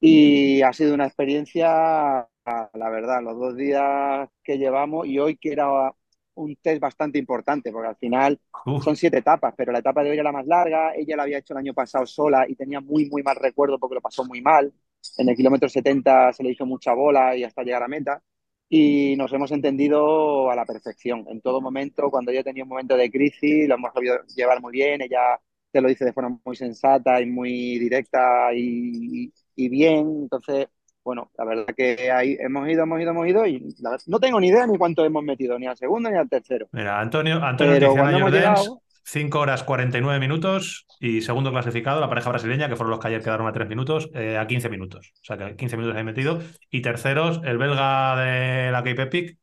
[0.00, 5.52] Y ha sido una experiencia, la verdad, los dos días que llevamos y hoy que
[5.52, 5.92] era
[6.36, 10.10] un test bastante importante, porque al final Uf, son siete etapas, pero la etapa de
[10.10, 10.94] hoy era la más larga.
[10.94, 13.96] Ella la había hecho el año pasado sola y tenía muy, muy mal recuerdo porque
[13.96, 14.72] lo pasó muy mal.
[15.18, 18.22] En el kilómetro 70 se le hizo mucha bola y hasta llegar a meta.
[18.68, 21.24] Y nos hemos entendido a la perfección.
[21.28, 24.72] En todo momento, cuando ella tenía un momento de crisis, lo hemos sabido llevar muy
[24.72, 25.02] bien.
[25.02, 30.22] Ella te lo dice de forma muy sensata y muy directa y, y bien.
[30.22, 30.66] Entonces,
[31.06, 34.18] bueno, la verdad que ahí hemos ido, hemos ido, hemos ido y la verdad- no
[34.20, 36.66] tengo ni idea ni cuánto hemos metido, ni al segundo ni al tercero.
[36.72, 41.52] Mira, Antonio, Antonio Pero Tiziana cuando hemos Jordens, llegado, 5 horas 49 minutos y segundo
[41.52, 44.46] clasificado, la pareja brasileña, que fueron los que ayer quedaron a 3 minutos, eh, a
[44.48, 45.12] 15 minutos.
[45.22, 46.40] O sea que 15 minutos ahí metido.
[46.70, 49.38] Y terceros, el belga de la Cape Epic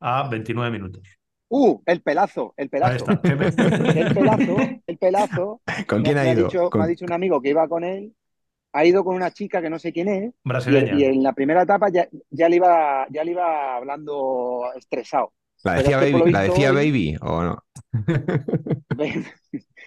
[0.00, 1.02] a 29 minutos.
[1.48, 1.80] ¡uh!
[1.84, 3.06] El pelazo, el Ahí pelazo.
[3.24, 4.56] El pelazo,
[4.86, 5.60] el pelazo.
[5.88, 6.44] ¿Con quién me ha ido?
[6.46, 8.12] dicho, Con- me ha dicho un amigo que iba con él,
[8.76, 10.94] ha ido con una chica que no sé quién es, y, Brasileña.
[10.98, 15.32] y en la primera etapa ya, ya, le iba, ya le iba hablando estresado.
[15.64, 17.64] ¿La decía, es que por baby, lo ¿La visto decía hoy- Baby o no?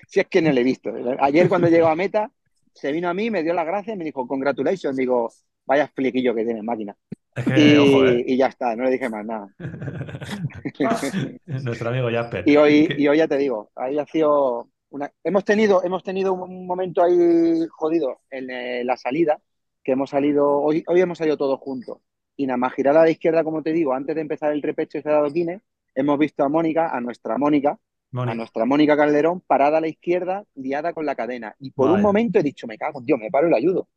[0.07, 0.91] si es que no le he visto.
[1.19, 2.31] Ayer cuando llegó a meta,
[2.73, 4.97] se vino a mí, me dio las gracias y me dijo, congratulations.
[4.97, 5.31] Digo,
[5.67, 6.95] vaya fliquillo que tiene máquina.
[7.55, 8.23] Y, ojo, eh.
[8.25, 9.47] y ya está, no le dije más nada.
[11.45, 12.43] Nuestro amigo Jasper.
[12.47, 15.11] Y hoy, y hoy ya te digo, ahí ha sido una...
[15.23, 19.39] Hemos tenido, hemos tenido un momento ahí jodido en eh, la salida,
[19.83, 21.99] que hemos salido, hoy, hoy hemos salido todos juntos.
[22.35, 24.97] Y nada más girar a la izquierda, como te digo, antes de empezar el repecho
[24.97, 25.61] ese de adoquines,
[25.95, 27.77] hemos visto a Mónica, a nuestra Mónica,
[28.13, 31.55] a nuestra Mónica Calderón, parada a la izquierda, liada con la cadena.
[31.59, 33.87] Y por un momento he dicho, me cago, en Dios, me paro y le ayudo.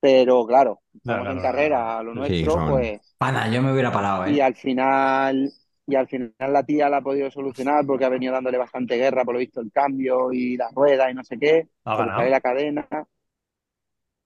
[0.00, 3.00] Pero claro, No, estamos no, en carrera, a lo nuestro, pues...
[3.18, 4.42] Pana, yo me hubiera parado, Y ¿eh?
[4.42, 5.50] al final,
[5.86, 9.24] y al final la tía la ha podido solucionar porque ha venido dándole bastante guerra,
[9.24, 11.94] por lo visto, el cambio y la rueda y no sé qué, Ha
[12.28, 12.88] la cadena,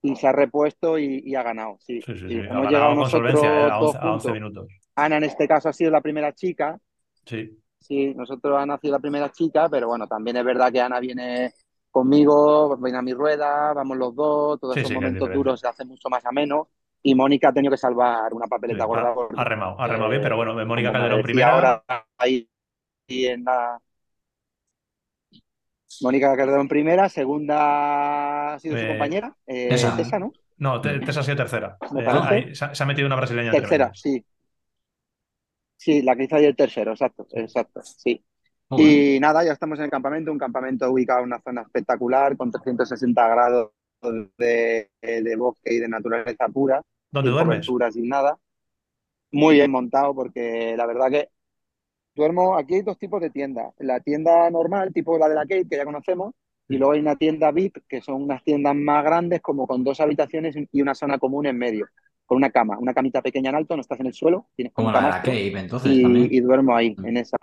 [0.01, 1.77] y se ha repuesto y, y ha ganado.
[1.79, 2.27] Sí, Sí, sí, sí.
[2.27, 2.39] sí.
[2.39, 4.33] Ha Hemos llegado nosotros solvencia, a todos 11, a 11 juntos.
[4.33, 4.67] minutos.
[4.95, 6.79] Ana en este caso ha sido la primera chica,
[7.25, 7.57] Sí.
[7.79, 10.99] sí, nosotros Ana ha sido la primera chica, pero bueno, también es verdad que Ana
[10.99, 11.53] viene
[11.89, 15.29] conmigo, viene a mi rueda, vamos los dos, todos Sí, estos sí, que es momentos
[15.31, 16.69] duros se hacen mucho más ameno.
[17.03, 19.13] Y Mónica ha tenido que salvar una Sí, papeleta gorda.
[19.35, 21.51] ha, remado, ha remado bien, pero bueno, Mónica Calderón primera.
[21.51, 21.83] ahora
[22.17, 22.49] ahí
[23.07, 23.81] en la...
[26.01, 29.93] Mónica Calderón primera, segunda ha sido su Eh, compañera, eh.
[29.95, 30.35] Tessa, ¿no?
[30.57, 31.81] No, Te- Tessa ha sido tercera.
[31.91, 34.25] Me Eh, ahí se, ha- se ha metido una brasileña Tercera, sí.
[35.77, 38.23] Sí, la que hizo ayer tercero, exacto, exacto, sí.
[38.69, 39.15] Muy bien.
[39.15, 42.51] Y nada, ya estamos en el campamento, un campamento ubicado en una zona espectacular, con
[42.51, 43.71] 360 grados
[44.37, 46.81] de, de bosque y de naturaleza pura,
[47.11, 47.67] ¿Dónde duermes?
[47.93, 48.37] sin nada.
[49.31, 51.29] Muy bien montado, porque la verdad que
[52.15, 53.73] duermo, aquí hay dos tipos de tiendas.
[53.79, 56.33] La tienda normal, tipo la de la Kate, que ya conocemos,
[56.67, 59.99] y luego hay una tienda VIP, que son unas tiendas más grandes, como con dos
[59.99, 61.87] habitaciones y una zona común en medio,
[62.25, 64.91] con una cama, una camita pequeña en alto, no estás en el suelo, tienes Como
[64.91, 66.27] la de la Cave, entonces y, también.
[66.31, 67.37] y duermo ahí, en esa.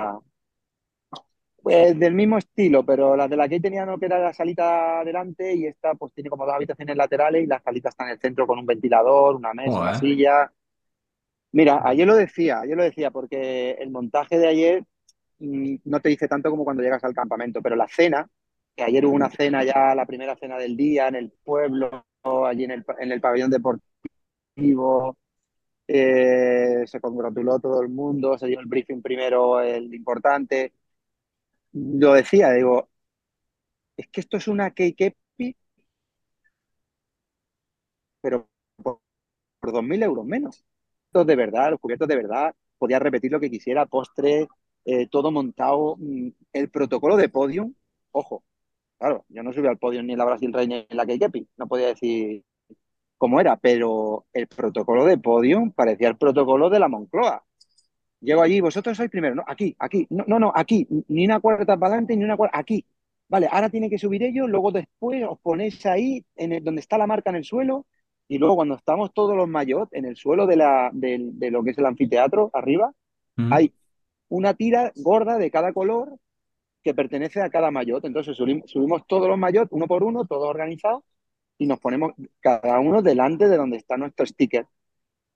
[1.63, 5.03] Pues del mismo estilo, pero la de la que tenía no que era la salita
[5.05, 8.21] delante y esta pues tiene como dos habitaciones laterales y la salita está en el
[8.21, 10.53] centro con un ventilador, una mesa, una silla.
[11.53, 14.85] Mira, ayer lo decía, ayer lo decía porque el montaje de ayer
[15.41, 18.29] mm, no te dice tanto como cuando llegas al campamento, pero la cena,
[18.77, 22.65] que ayer hubo una cena ya, la primera cena del día en el pueblo, allí
[22.65, 25.17] en el, en el pabellón deportivo,
[25.89, 30.73] eh, se congratuló todo el mundo, se dio el briefing primero, el importante.
[31.73, 32.89] Lo decía, digo,
[33.99, 35.57] es que esto es una keikepi,
[38.21, 38.49] pero
[38.83, 39.01] por,
[39.61, 40.64] por 2.000 euros menos.
[41.12, 44.49] De verdad, los cubiertos de verdad, podía repetir lo que quisiera, postre,
[44.85, 47.75] eh, todo montado, mm, el protocolo de podium,
[48.12, 48.45] ojo,
[48.99, 51.49] claro, yo no subí al podium ni en la Brasil Rey ni en la keikepi,
[51.59, 52.45] no podía decir
[53.19, 57.45] cómo era, pero el protocolo de podium parecía el protocolo de la Moncloa.
[58.21, 61.77] Llego allí, vosotros sois primero, no, aquí, aquí, no, no, no, aquí, ni una cuarta
[61.77, 62.85] para adelante, ni una cuarta, aquí.
[63.29, 66.99] Vale, ahora tiene que subir ellos, luego después os ponéis ahí, en el- donde está
[66.99, 67.87] la marca en el suelo,
[68.27, 71.71] y luego cuando estamos todos los mayot en el suelo de, la, de lo que
[71.71, 72.93] es el anfiteatro, arriba,
[73.37, 73.53] Mm.
[73.53, 73.73] hay
[74.29, 76.19] una tira gorda de cada color
[76.83, 78.05] que pertenece a cada mayot.
[78.05, 81.05] Entonces subimos, subimos todos los mayot, uno por uno, todos organizados,
[81.57, 84.66] y nos ponemos cada uno delante de donde está nuestro sticker.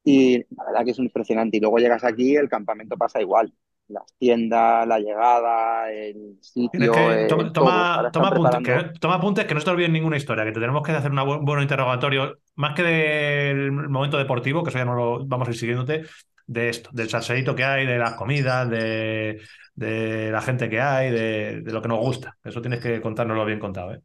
[0.04, 1.56] Y la verdad que es impresionante.
[1.56, 3.52] Y luego llegas aquí, el campamento pasa igual.
[3.88, 8.10] Las tiendas, la llegada, el sitio, que, el toma, todo.
[8.10, 10.92] toma, apuntes, que, toma apuntes que no te olvides ninguna historia, que te tenemos que
[10.92, 15.26] hacer un buen, buen interrogatorio, más que del momento deportivo, que eso ya no lo
[15.26, 16.04] vamos a ir siguiéndote,
[16.46, 19.42] de esto, del salseíto que hay, de las comidas, de,
[19.74, 22.38] de la gente que hay, de, de lo que nos gusta.
[22.44, 24.00] Eso tienes que contárnoslo bien contado, ¿eh?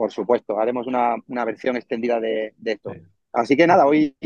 [0.00, 2.92] Por supuesto, haremos una, una versión extendida de, de esto.
[2.94, 3.00] Sí.
[3.32, 4.16] Así que nada, hoy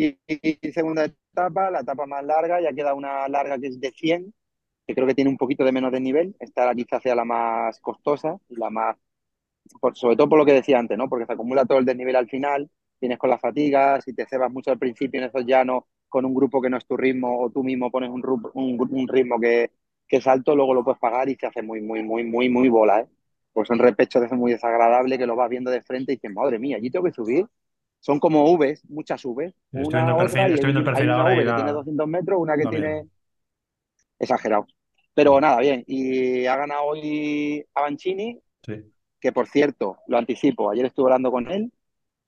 [0.72, 4.32] segunda etapa, la etapa más larga, ya queda una larga que es de 100,
[4.86, 6.36] que creo que tiene un poquito de menos de nivel.
[6.38, 8.96] Esta quizás sea la más costosa y la más,
[9.80, 11.08] por- sobre todo por lo que decía antes, ¿no?
[11.08, 12.70] Porque se acumula todo el desnivel al final,
[13.00, 16.34] tienes con las fatigas, si te cebas mucho al principio en esos llanos con un
[16.34, 18.22] grupo que no es tu ritmo o tú mismo pones un,
[18.54, 19.72] un, un ritmo que,
[20.08, 22.68] que es alto, luego lo puedes pagar y se hace muy, muy, muy, muy, muy
[22.70, 23.08] bola, ¿eh?
[23.54, 26.30] Pues son repechos de eso muy desagradable que lo vas viendo de frente y dices,
[26.34, 27.46] madre mía, allí tengo que subir.
[28.00, 30.86] Son como Vs, muchas Vs, Estoy una viendo el otra perfil, y estoy viendo el
[30.88, 33.08] hay, perfil hay una ahora y V que tiene 200 metros, una que tiene
[34.18, 34.66] exagerado.
[35.14, 35.84] Pero nada, bien.
[35.86, 38.92] Y ha ganado hoy Avancini, Sí.
[39.20, 41.70] que por cierto, lo anticipo, ayer estuve hablando con él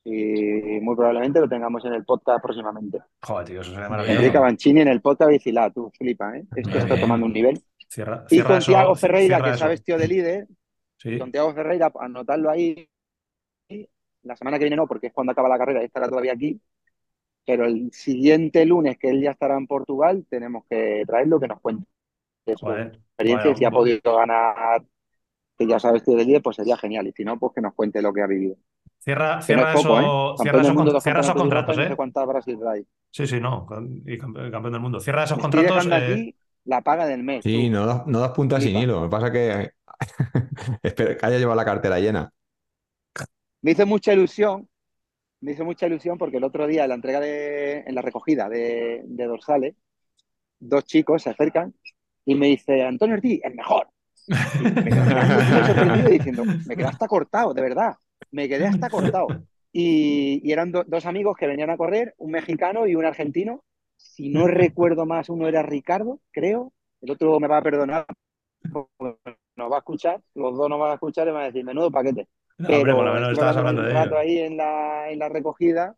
[0.04, 3.00] y muy probablemente lo tengamos en el podcast próximamente.
[3.22, 4.20] Joder, tío, eso sería maravilloso.
[4.20, 6.44] Enrique Avancini en el podcast Vicilá, tú flipa, ¿eh?
[6.54, 7.60] Esto está tomando un nivel.
[7.88, 10.46] Cierra, Y cierra con Tiago Ferreira, que se ha vestido de líder,
[11.10, 11.18] Sí.
[11.18, 12.88] con Tiago Ferreira, anotarlo ahí.
[14.22, 16.60] La semana que viene no, porque es cuando acaba la carrera y estará todavía aquí.
[17.46, 21.60] Pero el siguiente lunes, que él ya estará en Portugal, tenemos que traerlo, que nos
[21.60, 21.86] cuente
[22.56, 23.54] su Joder, experiencia.
[23.56, 24.84] Si ha podido ganar,
[25.58, 27.06] que ya sabes vestido de líder, pues sería genial.
[27.08, 28.56] Y si no, pues que nos cuente lo que ha vivido.
[28.98, 30.04] Cierra, Que no cierra es poco, ¿eh?
[30.04, 31.96] eso, cierra esos, cierra esos contratos, no sé ¿eh?
[32.56, 32.86] Brasil.
[33.10, 33.66] Sí, sí, no.
[34.04, 35.00] Y campe- campeón del mundo.
[35.00, 35.86] Cierra esos Estoy contratos.
[35.86, 36.36] eh, aquí
[36.66, 37.44] la paga del mes.
[37.44, 37.72] Sí, tú.
[37.72, 39.00] no das, no das puntas sin hilo.
[39.00, 39.70] Lo que pasa es que
[40.82, 42.32] espero que haya llevado la cartera llena.
[43.62, 44.68] Me hizo mucha ilusión,
[45.40, 48.48] me hizo mucha ilusión porque el otro día en la entrega de, en la recogida
[48.48, 49.76] de, de dorsales,
[50.60, 51.74] dos chicos se acercan
[52.24, 53.88] y me dice, Antonio Ortiz, el mejor.
[54.58, 57.94] Y me quedé mirando así, me sorprendido diciendo, me quedé hasta cortado, de verdad,
[58.32, 59.36] me quedé hasta cortado.
[59.72, 63.64] Y, y eran do- dos amigos que venían a correr, un mexicano y un argentino,
[63.96, 68.06] si no recuerdo más, uno era Ricardo, creo, el otro me va a perdonar,
[69.56, 71.90] nos va a escuchar, los dos nos van a escuchar y van a decir, menudo
[71.90, 72.28] paquete.
[72.58, 74.18] No, Pero hombre, por lo menos estuve estabas hablando de ello.
[74.18, 75.96] ahí en la, en la recogida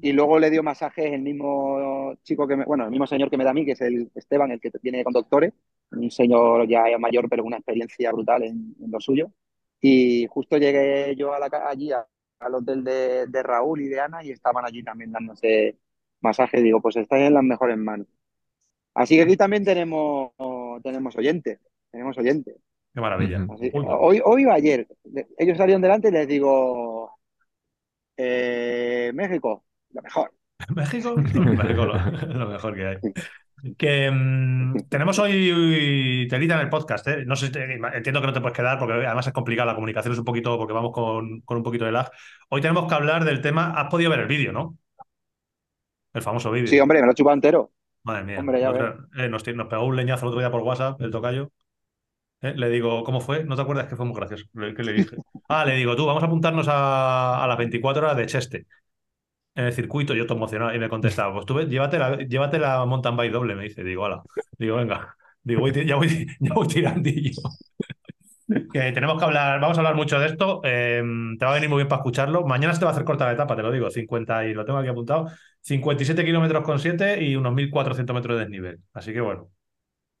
[0.00, 3.36] y luego le dio masajes el mismo chico que me, bueno, el mismo señor que
[3.36, 5.52] me da a mí, que es el Esteban, el que tiene conductores,
[5.92, 9.30] un señor ya mayor pero con una experiencia brutal en, en lo suyo.
[9.80, 12.06] Y justo llegué yo a la, allí a-
[12.40, 15.78] al hotel de, de Raúl y de Ana y estaban allí también dándose
[16.22, 16.62] masajes.
[16.62, 18.06] Digo, pues estáis en las mejores manos.
[18.94, 20.32] Así que aquí también tenemos,
[20.82, 21.58] tenemos oyentes,
[21.90, 22.56] tenemos oyentes.
[22.94, 23.46] Qué maravilla.
[23.50, 24.86] Así- hoy, hoy o ayer,
[25.38, 27.16] ellos salieron delante y les digo,
[28.16, 30.32] eh, México, lo mejor.
[30.74, 32.96] México, México lo, lo mejor que hay.
[33.78, 37.24] Que mm, tenemos hoy telita en el podcast, ¿eh?
[37.24, 37.46] No sé,
[37.94, 40.58] entiendo que no te puedes quedar porque además es complicada la comunicación, es un poquito,
[40.58, 42.10] porque vamos con, con un poquito de lag.
[42.48, 44.76] Hoy tenemos que hablar del tema, has podido ver el vídeo, ¿no?
[46.12, 46.66] El famoso vídeo.
[46.68, 47.70] Sí, hombre, me lo he chupado entero.
[48.04, 48.40] Madre mía.
[48.40, 51.10] hombre, ya Nos- eh, nos, nos pegó un leñazo el otro día por WhatsApp, el
[51.10, 51.50] tocayo.
[52.40, 53.44] Eh, Le digo, ¿cómo fue?
[53.44, 54.46] ¿No te acuerdas que fue muy gracioso?
[54.76, 55.16] ¿Qué le dije?
[55.48, 58.66] Ah, le digo, tú, vamos a apuntarnos a, a las 24 horas de Cheste.
[59.54, 60.74] En el circuito, yo todo emocionado.
[60.74, 63.84] Y me contestaba, pues tú ves, llévate la, llévate la mountain bike doble, me dice.
[63.84, 64.22] Digo, hola.
[64.58, 65.16] Digo, venga.
[65.42, 67.42] Digo, voy ya, voy, ya voy tirandillo.
[68.72, 70.60] Que tenemos que hablar, vamos a hablar mucho de esto.
[70.64, 71.02] eh,
[71.38, 72.44] te va a venir muy bien para escucharlo.
[72.44, 73.90] Mañana se te va a hacer corta la etapa, te lo digo.
[73.90, 75.28] 50 y lo tengo aquí apuntado.
[75.62, 78.80] 57 kilómetros con 7 y unos 1400 metros de desnivel.
[78.92, 79.48] Así que bueno,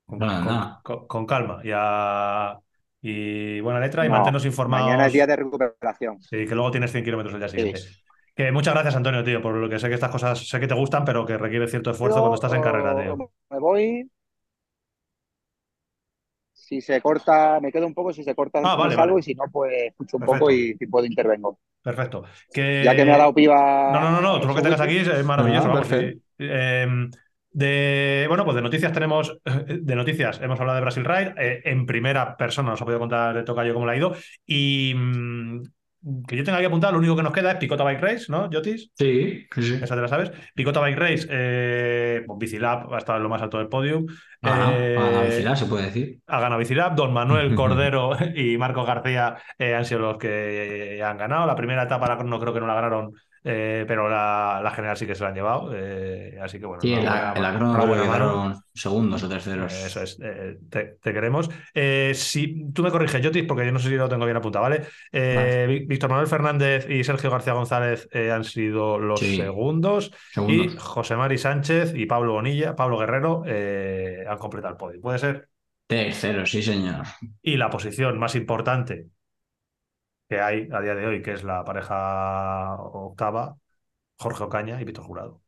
[0.06, 0.80] con, Bueno, con- nada.
[0.84, 2.58] con- con calma y, a-
[3.00, 4.86] y buena letra y No, mantenernos informados.
[4.86, 6.20] Mañana es día de recuperación.
[6.22, 7.78] Sí, que luego tienes 100 kilómetros el día siguiente.
[7.80, 8.02] Sí.
[8.34, 10.74] Que muchas gracias, Antonio, tío, por lo que sé que estas cosas sé que te
[10.74, 13.16] gustan, pero que requiere cierto esfuerzo Yo, cuando estás en carrera, tío.
[13.50, 14.10] Me voy.
[16.72, 18.14] Si se corta, me quedo un poco.
[18.14, 19.14] Si se corta, Ah, vale, salgo.
[19.14, 19.20] vale.
[19.20, 20.38] Y si no, pues escucho un Perfecto.
[20.40, 21.58] poco y si puedo intervengo.
[21.82, 22.24] Perfecto.
[22.50, 22.82] Que...
[22.82, 23.90] Ya que me ha dado piba.
[23.92, 25.66] No, no, no, no, tú lo que tengas aquí es, maravilloso.
[25.66, 26.18] Ah, vamos, perfecto.
[26.38, 26.46] sí.
[26.48, 26.86] Eh,
[27.50, 31.84] de, bueno, pues de noticias tenemos, de noticias hemos hablado de Brasil Ride, eh, en
[31.84, 34.16] primera persona nos ha podido contar de Tocayo cómo le ha ido,
[34.46, 35.62] y mm,
[36.26, 38.48] que yo tenga aquí apuntado, lo único que nos queda es Picota Bike Race, ¿no,
[38.52, 38.90] Jotis?
[38.94, 39.74] Sí, sí.
[39.82, 40.32] Esa te la sabes.
[40.54, 44.06] Picota Bike Race, eh, pues Bicilab ha estado en lo más alto del podium.
[44.42, 46.18] Ha ganado, Eh, Bicilab, se puede decir.
[46.26, 51.16] ha ganado Bicilab, Don Manuel Cordero y Marcos García eh, han sido los que han
[51.16, 51.46] ganado.
[51.46, 53.12] La primera etapa no creo que no la ganaron,
[53.44, 55.70] eh, pero la, la general sí que se la han llevado.
[55.74, 57.92] eh, así que bueno, Sí, la, Manu.
[57.92, 59.72] quedaron segundos o terceros.
[59.72, 61.50] Eh, Eso es, eh, te, te queremos.
[62.14, 64.82] Si tú me corriges, Jotis, porque yo no sé si lo tengo bien apuntado, ¿vale?
[65.86, 69.36] Víctor Manuel Fernández y Sergio García González han sido los Sí.
[69.36, 70.12] segundos.
[70.12, 70.82] Y Segundos.
[70.82, 75.00] José Mari Sánchez y Pablo Bonilla, Pablo Guerrero, han completado el podio.
[75.00, 75.48] Puede ser.
[75.86, 77.04] Terceros, sí, señor.
[77.42, 79.06] Y la posición más importante
[80.32, 83.56] que hay a día de hoy, que es la pareja octava,
[84.18, 85.42] Jorge Ocaña y Víctor Jurado.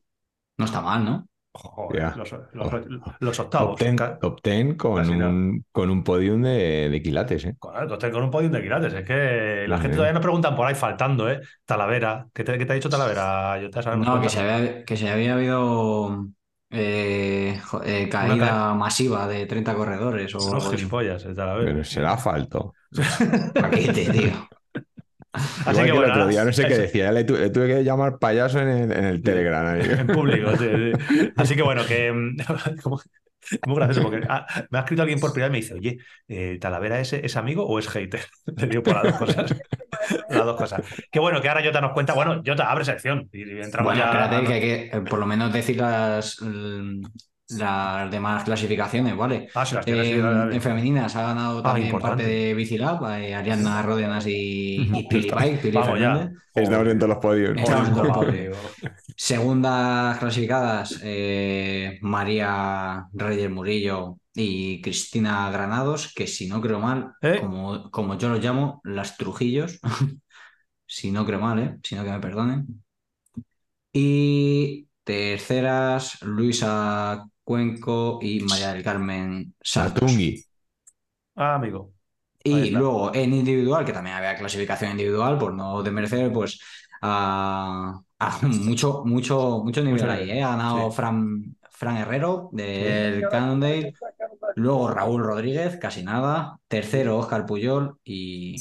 [0.58, 1.28] No está mal, ¿no?
[1.54, 2.72] Joder, los, los-
[3.20, 3.76] los octavos.
[3.76, 5.32] Top ten, Ca- top ten con, casi nada.
[5.32, 7.56] un, con un podium de, de quilates, ¿eh?
[7.58, 8.92] Con, con un podium de quilates.
[8.92, 9.96] Es que la gente bien.
[9.96, 11.40] todavía nos preguntan por ahí faltando, ¿eh?
[11.64, 12.28] Talavera.
[12.34, 13.58] ¿Qué te, qué te ha dicho Talavera?
[13.60, 16.26] Yo te sabemos No, que se había, que se había habido
[16.70, 21.70] eh, eh, caída ca- masiva de 30 corredores o gilipollas, el Talavera.
[21.70, 22.74] Pero será falto.
[23.58, 24.32] Paquete, tío.
[25.66, 27.50] Así Igual que que bueno, el otro día, no sé qué decía, le, tu- le
[27.50, 29.66] tuve que llamar payaso en el, en el Telegram.
[29.66, 29.82] ahí.
[29.82, 30.66] En público, sí,
[31.08, 31.32] sí.
[31.36, 32.36] Así que bueno, que mm,
[32.82, 33.00] como-
[33.66, 36.56] muy gracioso porque ah, me ha escrito alguien por privado y me dice, oye, eh,
[36.60, 38.20] ¿Talavera es, es amigo o es hater?
[38.56, 39.54] Le digo por las dos cosas.
[40.30, 40.82] Las dos cosas.
[41.10, 44.24] Que bueno, que ahora Jota nos cuenta, bueno, Jota, abre sección y entramos Bueno, ya.
[44.24, 47.02] espérate, que hay que eh, por lo menos decir las, mm,
[47.48, 49.48] las demás clasificaciones, ¿vale?
[49.54, 50.54] Ah, sí, las tienes, sí, Eh, dale, dale.
[50.54, 52.24] en femeninas ha ganado Ah, también importante.
[52.24, 56.30] parte de Bicilab, eh, Ariadna Ródenas y, y Pili Pike, Pili Vamos ya.
[56.54, 57.56] En todos los podios.
[57.56, 58.56] Los podios.
[59.16, 67.40] Segundas clasificadas, eh, María Reyes Murillo y Cristina Granados, que si no creo mal, ¿Eh?
[67.40, 69.78] como, como yo los llamo, las Trujillos.
[70.86, 71.78] si no creo mal, ¿eh?
[71.82, 72.84] Si no que me perdonen.
[73.92, 80.10] Y terceras, Luisa Cuenco y María del Carmen Santos.
[80.10, 80.44] Satungi.
[81.36, 81.92] Ah, amigo.
[82.46, 86.60] Y luego en individual, que también había clasificación individual, por no desmerecer, pues
[87.00, 90.30] a, a mucho, mucho, mucho nivel Mucho ahí.
[90.30, 90.42] ¿eh?
[90.42, 90.96] Ha ganado sí.
[90.96, 93.94] Fran, Fran Herrero del Cannondale,
[94.56, 98.56] luego Raúl Rodríguez, casi nada, tercero Oscar Puyol y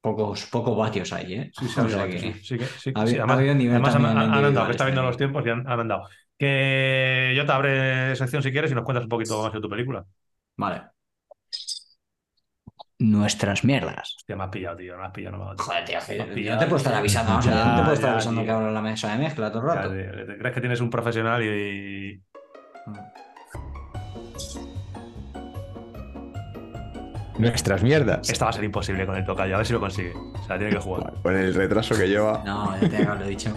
[0.00, 1.50] pocos, pocos vatios ahí, ¿eh?
[1.52, 3.20] Sí, sí, O ha sea habido- que- sí, sí que- sí, ha habido- sí, ha
[3.20, 4.06] además, habido nivel además han,
[4.44, 5.18] andado, que está viendo los también.
[5.18, 6.08] tiempos y han, han andado.
[6.38, 9.68] Que yo te abre sección si quieres y nos cuentas un poquito más de tu
[9.68, 10.04] película.
[10.56, 10.82] Vale.
[12.98, 14.14] nuestras mierdas.
[14.16, 14.96] Hostia, me has pillado, tío.
[14.98, 17.30] Me has pillado, no me Joder, tío, Me has yo pillado, te puedo estar avisando,
[17.32, 18.46] vamos Ya, no te puedo estar ya, avisando tío.
[18.46, 19.90] que abro la mesa de mezcla todo el Ya, rato.
[19.94, 22.22] tío, ¿te ¿Crees que tienes un profesional y.
[27.38, 28.30] Nuestras mierdas.
[28.30, 30.14] Esta va a ser imposible con el tocayo, a ver si lo consigue.
[30.14, 31.12] O sea, tiene que jugar.
[31.22, 32.42] Con el retraso que lleva.
[32.46, 33.54] No, ya te lo he dicho.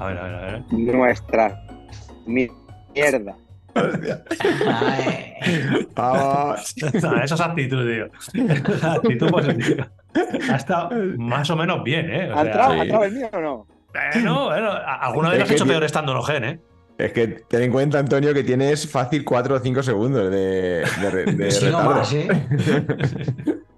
[0.00, 0.62] A ver, a ver, a ver.
[0.72, 1.79] Nuestra mi-
[2.26, 3.36] mierda.
[3.74, 5.34] Ay,
[5.94, 6.74] Vamos.
[7.02, 8.44] No, eso es actitud, tío.
[8.82, 9.90] actitud positiva.
[10.50, 12.30] Ha estado más o menos bien, ¿eh?
[12.32, 12.78] O ¿Ha entrado, sí.
[12.78, 13.66] ¿Ha entrado el mío o no?
[13.92, 14.70] Bueno, bueno,
[15.00, 16.60] alguna vez has hecho peor estando en Ogen, ¿eh?
[16.98, 20.84] Es que ten en cuenta, Antonio, que tienes fácil 4 o 5 segundos de, de,
[21.24, 21.90] de no retardo.
[21.90, 22.28] más, ¿eh?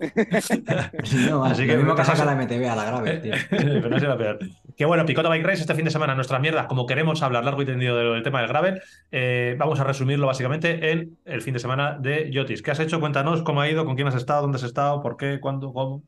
[1.28, 1.44] No.
[1.44, 3.34] Así Lo que mismo que saca la MTV a la grave, tío.
[3.50, 4.38] Pero no será peor.
[4.76, 7.62] Que bueno, Picota Bike Race este fin de semana, nuestras mierdas, como queremos hablar largo
[7.62, 11.60] y tendido del, tema del gravel, eh, vamos a resumirlo básicamente en el fin de
[11.60, 12.62] semana de Yotis.
[12.62, 13.00] ¿Qué has hecho?
[13.00, 16.02] Cuéntanos cómo ha ido, con quién has estado, dónde has estado, por qué, cuándo, cómo.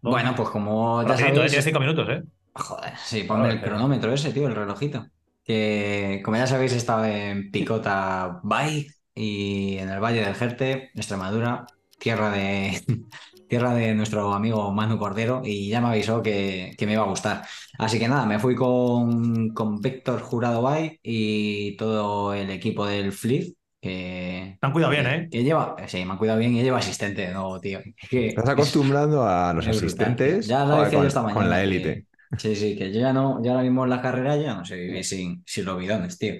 [0.00, 0.16] ¿Dónde?
[0.16, 1.34] Bueno, pues como ya Rapidito, ¿eh?
[1.34, 2.22] sabéis, tienes cinco minutos, ¿eh?
[2.54, 5.06] Joder, sí, ponme el cronómetro ese, tío, el relojito.
[5.44, 10.90] Que como ya sabéis, he estado en Picota Bike y en el Valle del Jerte,
[10.94, 11.66] Extremadura,
[11.98, 12.80] tierra de,
[13.48, 17.08] tierra de nuestro amigo Manu Cordero, y ya me avisó que, que me iba a
[17.08, 17.44] gustar.
[17.78, 23.12] Así que nada, me fui con, con Víctor Jurado Bike y todo el equipo del
[23.12, 23.54] Flip.
[23.80, 25.28] Que, Te han cuidado bien, que- ¿eh?
[25.30, 27.78] Que lleva, sí, me han cuidado bien y lleva asistente de nuevo, tío.
[28.10, 31.62] Que Estás acostumbrando a los asistentes Ya lo joder, con, esta con mañana la que-
[31.64, 32.06] élite.
[32.36, 34.76] Sí, sí, que yo ya no, yo ahora mismo en la carrera ya no sé
[34.76, 36.34] vivir sin, sin los bidones, tío.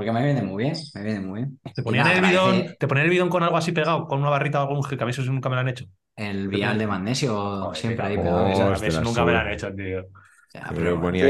[0.00, 1.60] Porque me viene muy bien, me viene muy bien.
[1.74, 4.64] Te ponían el bidón, te ponían el bidón con algo así pegado, con una barrita
[4.64, 5.84] o algún gel, que a mí eso nunca me lo han hecho.
[6.16, 8.38] El vial de magnesio Joder, siempre ahí pegado.
[8.38, 8.52] Oh, a mí
[8.86, 10.04] eso la nunca me lo han hecho, tío.
[10.54, 11.26] Ya, Pero pero ponía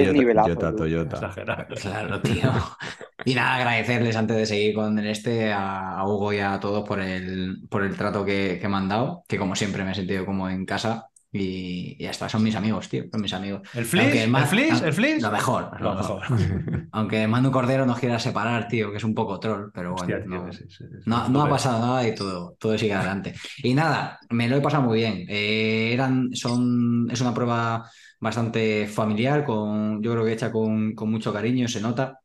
[0.55, 0.76] tú.
[0.76, 1.16] Toyota.
[1.16, 1.66] Exagerado.
[1.74, 2.52] Claro, tío.
[3.24, 6.88] Y nada, agradecerles antes de seguir con el este a, a Hugo y a todos
[6.88, 9.94] por el, por el trato que, que me han dado, que como siempre me he
[9.94, 11.10] sentido como en casa.
[11.32, 13.62] Y, y ya está, son mis amigos, tío, son mis amigos.
[13.73, 14.02] ¿El flis?
[14.02, 14.82] Aunque ¿El flis?
[14.82, 15.23] ¿El flis?
[15.23, 16.23] Lo mejor, Lo mejor.
[16.93, 20.02] Aunque Manu Cordero nos quiera separar, tío, que es un poco troll, pero bueno.
[20.02, 23.35] Hostia, tío, no- sí, sí, sí, No, ha pasado nada y todo, todo sigue adelante.
[23.62, 25.24] Y nada, me lo he pasado muy bien.
[25.28, 27.89] Eh, eran, son, es una prueba
[28.19, 32.19] bastante familiar, con, yo creo que hecha con, con mucho cariño, se nota,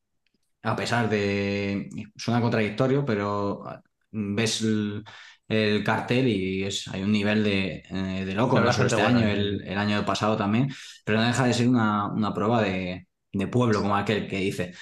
[0.64, 3.64] a pesar de, suena contradictorio, pero
[4.12, 5.04] ves el,
[5.48, 9.28] el cartel y es, hay un nivel de, eh, de loco, solo este bueno, año,
[9.28, 10.70] el, el año pasado también,
[11.06, 14.74] pero no deja de ser una, una prueba de, de pueblo, como aquel que dice.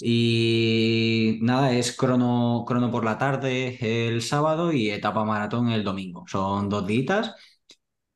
[0.00, 3.78] Y nada, es crono, crono por la tarde
[4.08, 6.24] el sábado y etapa maratón el domingo.
[6.28, 7.34] Son dos días.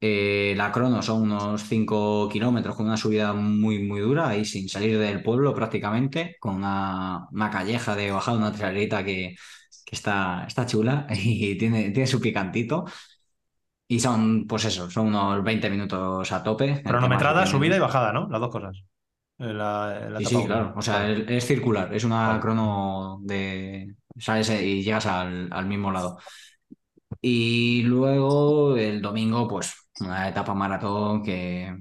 [0.04, 4.68] Eh, la crono son unos 5 kilómetros con una subida muy, muy dura, ahí sin
[4.68, 9.36] salir del pueblo prácticamente, con una, una calleja de bajada, una traerita que,
[9.84, 12.84] que está, está chula y tiene, tiene su picantito.
[13.88, 16.82] Y son, pues eso, son unos 20 minutos a tope.
[16.82, 18.28] Cronometrada, subida y bajada, ¿no?
[18.28, 18.82] Las dos cosas.
[19.38, 20.72] La, la Sí, sí, claro.
[20.76, 22.40] O sea, es circular, es una Vale.
[22.40, 23.94] crono de.
[24.18, 26.18] Sales y llegas al, al mismo lado.
[27.20, 31.74] Y luego el domingo, pues, una etapa maratón que,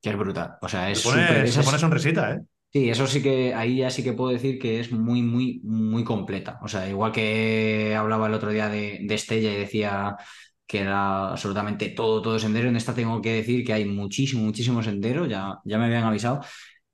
[0.00, 0.58] que es brutal.
[0.60, 2.40] O sea, es Te pone, súper- se esa es- pone sonrisita, ¿eh?
[2.74, 6.02] Sí, eso sí que, ahí ya sí que puedo decir que es muy, muy, muy
[6.02, 6.58] completa.
[6.60, 10.16] O sea, igual que hablaba el otro día de, Estella y decía
[10.66, 14.82] que era absolutamente todo, todo sendero, en esta tengo que decir que hay muchísimo, muchísimo
[14.82, 16.40] sendero, ya, ya me habían avisado,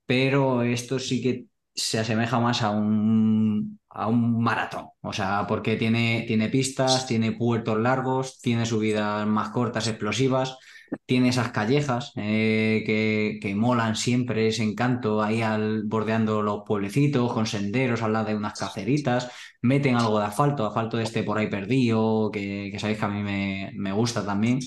[0.05, 4.89] pero esto sí que se asemeja más a un, a un maratón.
[5.01, 10.57] O sea, porque tiene, tiene pistas, tiene puertos largos, tiene subidas más cortas, explosivas
[11.05, 17.33] tiene esas callejas eh, que, que molan siempre, ese encanto ahí al, bordeando los pueblecitos,
[17.33, 19.29] con senderos al lado de unas caceritas,
[19.61, 23.23] meten algo de asfalto, asfalto este por ahí perdido, que, que sabéis que a mí
[23.23, 24.59] me, me gusta también.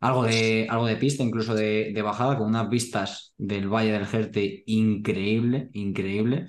[0.00, 4.06] Algo de, algo de pista, incluso de, de bajada, con unas vistas del Valle del
[4.06, 6.48] Jerte increíble, increíble.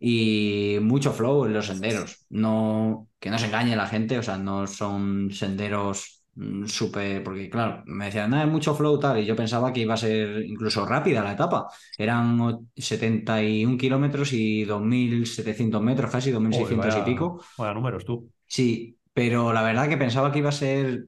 [0.00, 2.26] Y mucho flow en los senderos.
[2.30, 6.17] No, que no se engañe la gente, o sea, no son senderos
[6.66, 7.22] súper.
[7.22, 9.18] Porque, claro, me decían, nada, es mucho flow tal.
[9.20, 11.68] Y yo pensaba que iba a ser incluso rápida la etapa.
[11.96, 17.42] Eran o- 71 kilómetros y 2.700 metros, casi 2.600 Uy, vaya- y pico.
[17.56, 18.30] Vaya números, tú.
[18.46, 21.06] Sí, pero la verdad que pensaba que iba a ser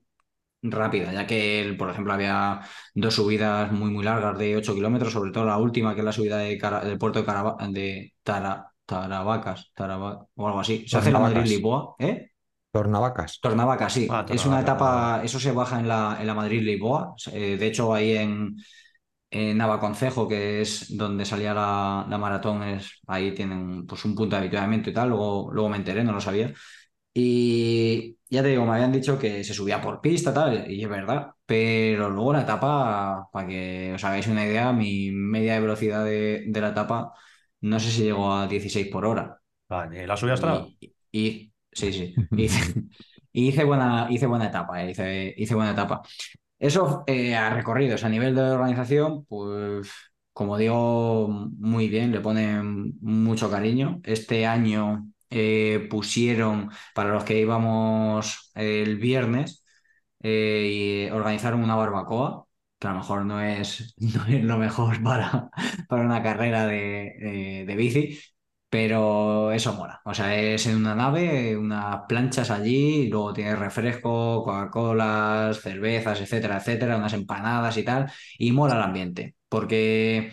[0.63, 2.61] rápida, ya que, por ejemplo, había
[2.95, 6.13] dos subidas muy, muy largas de 8 kilómetros, sobre todo la última, que es la
[6.13, 10.85] subida de Cara- del puerto de, Carava- de Tara- Taravacas, Tarava- o algo así.
[10.87, 11.21] Se hace la.
[11.21, 12.31] Madrid-Lisboa, ¿eh?
[12.73, 13.41] Tornavacas.
[13.41, 14.07] Tornavacas, sí.
[14.11, 17.15] Ah, es una etapa, eso se baja en la, en la Madrid-Lisboa.
[17.33, 18.57] Eh, de hecho, ahí en,
[19.31, 24.37] en Navaconcejo, que es donde salía la, la maratón, es, ahí tienen pues, un punto
[24.37, 25.11] de avituallamiento y tal.
[25.11, 26.53] Luego, luego me enteré, no lo sabía.
[27.15, 30.89] Y ya te digo, me habían dicho que se subía por pista, tal, y es
[30.91, 31.33] verdad.
[31.47, 36.45] Pero luego la etapa, para que os hagáis una idea, mi media de velocidad de,
[36.49, 37.13] de la etapa,
[37.63, 39.41] no sé si llegó a 16 por hora.
[39.69, 40.71] Vale, ¿La subida Strava?
[40.81, 42.15] Y, y- sí, sí.
[42.35, 42.75] Hice,
[43.33, 46.03] hice buena, hice buena etapa, eh, hice, hice buena etapa.
[46.59, 49.91] Eso eh, a recorridos, a nivel de organización, pues
[50.33, 54.01] como digo, muy bien, le ponen mucho cariño.
[54.05, 59.65] Este año eh, pusieron, para los que íbamos el viernes,
[60.23, 62.47] eh, y organizaron una barbacoa,
[62.79, 65.51] que a lo mejor no es, no es lo mejor para,
[65.89, 68.19] para una carrera de, de- de bici,
[68.71, 70.01] pero eso mola.
[70.05, 76.21] O sea, es en una nave, unas planchas allí, y luego tienes refresco, Coca-Colas, cervezas,
[76.21, 80.33] etcétera, etcétera, unas empanadas y tal, y mola el ambiente, porque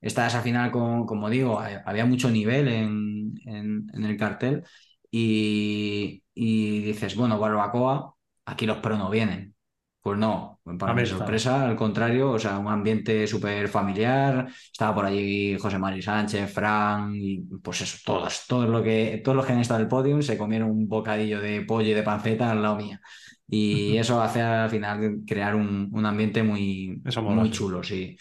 [0.00, 4.64] estás al final con, como digo, ha- había mucho nivel en, en- en el cartel
[5.10, 8.14] y, y dices, bueno, barbacoa,
[8.46, 9.54] aquí los pro no vienen.
[10.00, 15.04] Pues no, para mi sorpresa, al contrario, o sea, un ambiente súper familiar, estaba por
[15.06, 19.52] allí José Mari Sánchez, Fran, y pues eso, todos, todos, lo que, todos los que
[19.52, 22.62] han estado en el podium se comieron un bocadillo de pollo y de panceta al
[22.62, 23.00] lado mía.
[23.48, 27.50] Y eso hace al final crear un, un ambiente muy, Eso mola, muy sí.
[27.50, 28.16] chulo, sí.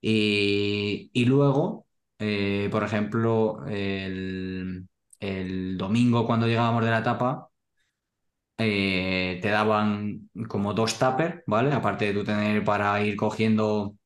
[0.00, 1.86] Y, y luego,
[2.18, 4.88] eh, por ejemplo, el,
[5.20, 7.48] el domingo cuando llegábamos de la etapa,
[8.58, 11.72] eh, te daban como dos tuppers, ¿vale?
[11.72, 13.96] Aparte de tú tener para ir cogiendo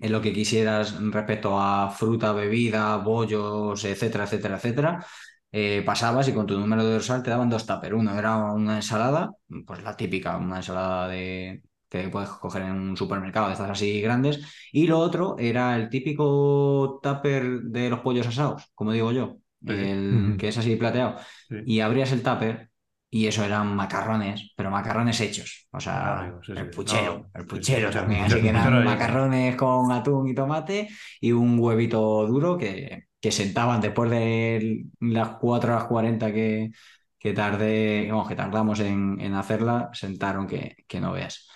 [0.00, 5.06] en lo que quisieras respecto a fruta, bebida, bollos, etcétera, etcétera, etcétera.
[5.52, 7.94] eh, pasabas y con tu número de dorsal te daban dos tuppers.
[7.94, 9.32] Uno era una ensalada,
[9.66, 14.00] pues la típica, una ensalada de que puedes coger en un supermercado de estas así
[14.00, 14.40] grandes.
[14.72, 19.72] Y lo otro era el típico tupper de los pollos asados, como digo yo, Sí,
[19.74, 21.18] el que es así plateado.
[21.48, 21.56] Sí.
[21.66, 22.71] Y abrías el tupper
[23.12, 25.68] y eso eran macarrones, pero macarrones hechos.
[25.72, 28.22] O Ah, sea, amigo, sí, el puchero, No, el puchero sí, también.
[28.24, 30.88] Así que eran macarrones con atún y tomate
[31.20, 36.70] y un huevito duro que, que sentaban después de las 4 horas 40 que,
[37.18, 41.48] que tardé, que tardamos en, en hacerla, sentaron que, que no veas.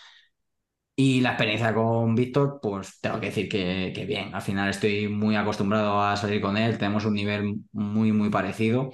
[0.99, 4.35] Y la experiencia con Víctor, pues tengo que decir que, que bien.
[4.35, 8.91] Al final estoy muy acostumbrado a salir con él, tenemos un nivel muy, muy parecido.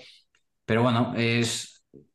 [0.67, 1.72] Pero bueno, es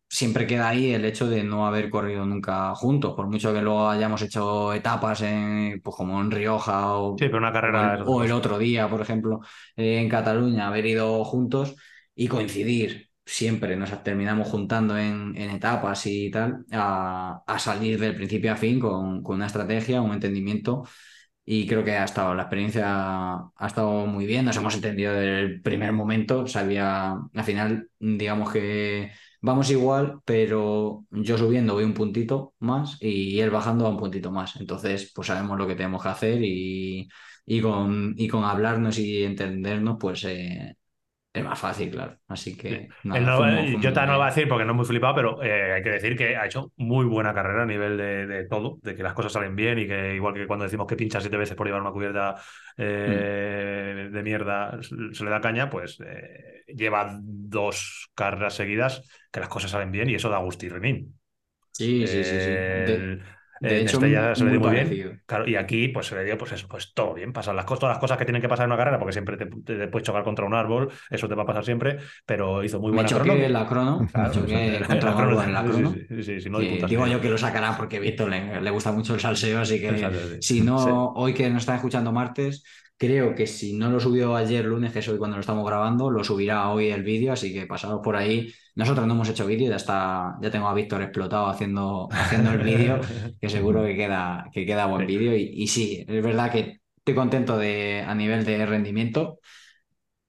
[0.09, 3.89] siempre queda ahí el hecho de no haber corrido nunca juntos, por mucho que luego
[3.89, 8.31] hayamos hecho etapas en, pues como en Rioja o, Sí, pero una carrera o el
[8.31, 9.41] otro día, por ejemplo,
[9.75, 11.75] eh, en Cataluña, haber ido juntos
[12.15, 13.09] y coincidir.
[13.25, 18.55] Siempre nos terminamos juntando en, en etapas y tal, a, a salir del principio a
[18.55, 20.83] fin con, con una estrategia, un entendimiento.
[21.45, 22.85] Y creo que ha estado, la experiencia
[23.35, 28.51] ha estado muy bien, nos hemos entendido desde el primer momento, sabía, al final, digamos
[28.51, 29.11] que
[29.41, 34.31] vamos igual, pero yo subiendo voy un puntito más y él bajando va un puntito
[34.31, 34.55] más.
[34.57, 37.07] Entonces, pues sabemos lo que tenemos que hacer y,
[37.45, 40.75] y con, y con hablarnos y entendernos, pues eh,
[41.33, 42.19] es más fácil, claro.
[42.27, 44.75] Así que nada, no- yo te muy no lo voy a decir porque no es
[44.77, 47.95] muy flipado, pero eh, hay que decir que ha hecho muy buena carrera a nivel
[47.97, 50.87] de, de todo, de que las cosas salen bien y que igual que cuando decimos
[50.87, 52.35] que pincha siete veces por llevar una cubierta
[52.77, 59.39] eh, de mierda se se le da caña, pues eh, lleva dos carreras seguidas que
[59.39, 61.19] las cosas salen bien y eso da gusto y renín.
[61.71, 62.51] Sí, sí, sí, sí.
[62.67, 63.23] De,
[63.61, 65.05] en hecho, Estella se le dio muy muy bien.
[65.25, 67.79] Claro, y aquí pues se le dio pues eso, pues todo bien, pasan las cosas,
[67.81, 69.87] todas las cosas que tienen que pasar en una carrera, porque siempre te, te- te
[69.89, 73.05] puedes chocar contra un árbol, eso te va a pasar siempre, pero hizo muy Me
[73.05, 73.11] buena
[73.45, 76.01] en la crono, Claro, me choqué contra la crono- en la crono.
[76.07, 78.61] sí, sí, sí, sí, no que disputas digo yo que lo sacará porque Víctor le,
[78.61, 82.11] le gusta mucho el salseo, así que Exacto, si no, hoy que nos están escuchando
[82.11, 82.63] martes,
[82.97, 86.09] creo que si no lo subió ayer lunes, que es hoy cuando lo estamos grabando,
[86.09, 88.51] lo subirá hoy el vídeo, así que pasados por ahí.
[88.75, 92.59] Nosotros no hemos hecho vídeo, ya está, ya tengo a Víctor explotado haciendo, haciendo el
[92.59, 92.99] vídeo,
[93.41, 95.35] que seguro que queda, que queda buen vídeo.
[95.35, 99.39] Y, y sí, es verdad que estoy contento de, a nivel de rendimiento.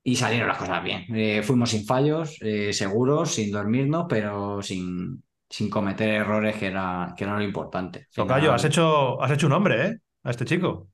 [0.05, 1.05] Y salieron las cosas bien.
[1.15, 7.13] Eh, fuimos sin fallos, eh, seguros, sin dormirnos, pero sin, sin cometer errores, que era,
[7.15, 8.07] que era lo importante.
[8.15, 9.99] Tocayo, has hecho, has hecho un hombre, ¿eh?
[10.23, 10.89] A este chico.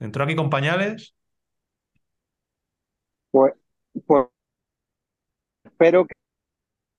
[0.00, 1.14] Entró aquí con pañales.
[3.30, 3.54] Pues,
[4.06, 4.26] pues
[5.64, 6.06] espero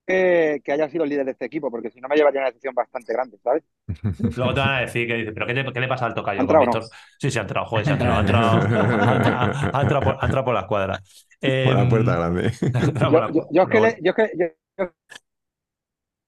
[0.07, 2.49] que, que haya sido el líder de este equipo, porque si no me llevaría una
[2.49, 3.64] decisión bastante grande, ¿sabes?
[4.38, 6.41] Luego te van a decir que dice, ¿pero qué, te- qué le pasa al tocayo
[6.41, 6.61] ¿Ha con no?
[6.61, 6.84] Víctor?
[7.19, 10.45] Sí, sí, ha entrado, joder, se ha entrado, ha entrado, ha entrado- ha entrado por,
[10.45, 10.99] por la escuadra.
[11.41, 12.52] Por la Em, puerta grande.
[12.61, 14.45] Yo, la- yo- yo es que luego- le, yo es que, yo,
[14.78, 14.91] yo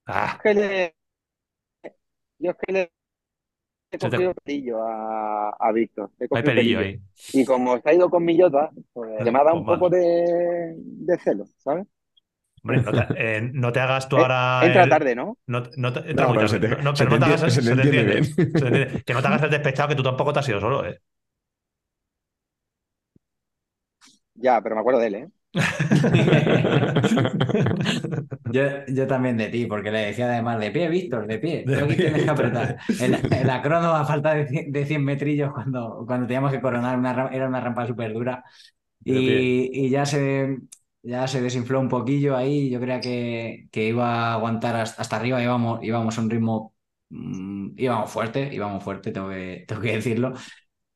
[0.05, 0.95] Ah, es que le,
[2.39, 2.91] yo es que le
[3.97, 6.11] he cogido pelillo a, a Víctor.
[6.19, 7.01] Le he hay pelillo ahí.
[7.33, 10.75] Y como se ha ido con Millota, pues me ha dado un Pues poco de,
[10.77, 11.87] de celo, ¿sabes?
[12.63, 14.67] Hombre, no te, eh, no te hagas tú Eh, ahora.
[14.67, 15.37] Entra el- tarde, ¿no?
[15.47, 16.49] No, no te- entra No, muy pero tarde.
[16.49, 17.81] se te- No, se pero no te te hagas el- entiende- se se te te
[17.81, 18.29] entiende entiende.
[18.55, 19.03] Se te entiende.
[19.05, 20.99] Que no te hagas el despechado, que tú tampoco te has ido solo, ¿eh?
[24.35, 25.29] Ya, pero me acuerdo de él, ¿eh?
[28.45, 31.69] Yo, yo también de ti, porque le decía además de pie, Víctor, de pie.
[31.69, 32.77] De Creo que pie, tienes que apretar.
[33.43, 37.13] La crono a falta de 100, de 100 metrillos cuando, cuando teníamos que coronar, una,
[37.13, 38.43] ra- era una rampa súper dura.
[39.05, 40.59] Y, y ya se,
[41.03, 42.69] ya se desinfló un poquillo ahí.
[42.69, 46.75] Yo creía que, que iba a aguantar hasta, hasta arriba, íbamos, íbamos a un ritmo,
[47.09, 50.33] mm, íbamos fuerte, íbamos fuerte, tengo que, tengo que decirlo.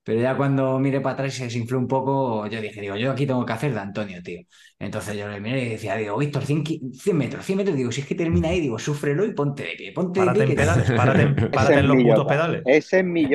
[0.07, 3.11] Pero ya cuando miré para atrás y se desinfló un poco, yo dije, digo, yo
[3.11, 4.39] aquí tengo que hacer de Antonio, tío.
[4.79, 7.91] Entonces yo le miré y decía, digo, Víctor, 100, ki- 100 metros, 100 metros, digo,
[7.91, 10.43] si es que termina ahí, digo, súfrelo y ponte de pie, ponte de pie.
[10.43, 12.61] en que te- pedales, párate, en- párate los putos pedales.
[12.65, 13.27] Ese es mi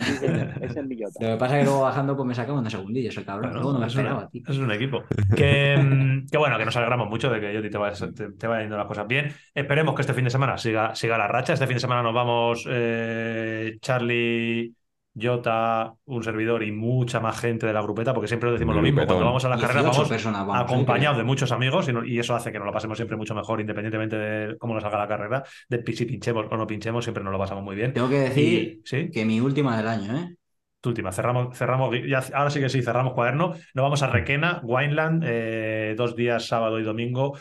[0.00, 1.24] ese es mi Jota.
[1.24, 3.60] Lo que pasa es que luego bajando pues me sacaba unos segundillos el cabrón, Bueno,
[3.60, 4.42] luego no me esperaba, tío.
[4.48, 5.02] es un equipo.
[5.36, 8.46] Que, mm, que bueno, que nos alegramos mucho de que Yoti te vaya, te, te
[8.46, 9.32] vaya yendo las cosas bien.
[9.54, 11.52] Esperemos que este fin de semana siga, siga la racha.
[11.52, 14.74] Este fin de semana nos vamos eh, Charlie,
[15.20, 19.04] Jota, un servidor y mucha más gente de la grupeta, porque siempre decimos lo mismo.
[19.06, 22.04] Cuando vamos a las carreras 18 vamos personas vamos, acompañados de muchos amigos y, no-
[22.04, 24.98] y eso hace que nos lo pasemos siempre mucho mejor, independientemente de cómo nos salga
[24.98, 27.92] la carrera, de si pinchemos o no pinchemos, siempre nos lo pasamos muy bien.
[27.92, 29.10] Tengo que decir Y- ¿sí?
[29.10, 30.36] que mi última del año, ¿eh?
[30.80, 33.52] Tu última, cerramos, cerramos, ya, ahora sí que sí, cerramos cuaderno.
[33.74, 37.36] Nos vamos a Requena, Wineland, eh, dos días, sábado y domingo.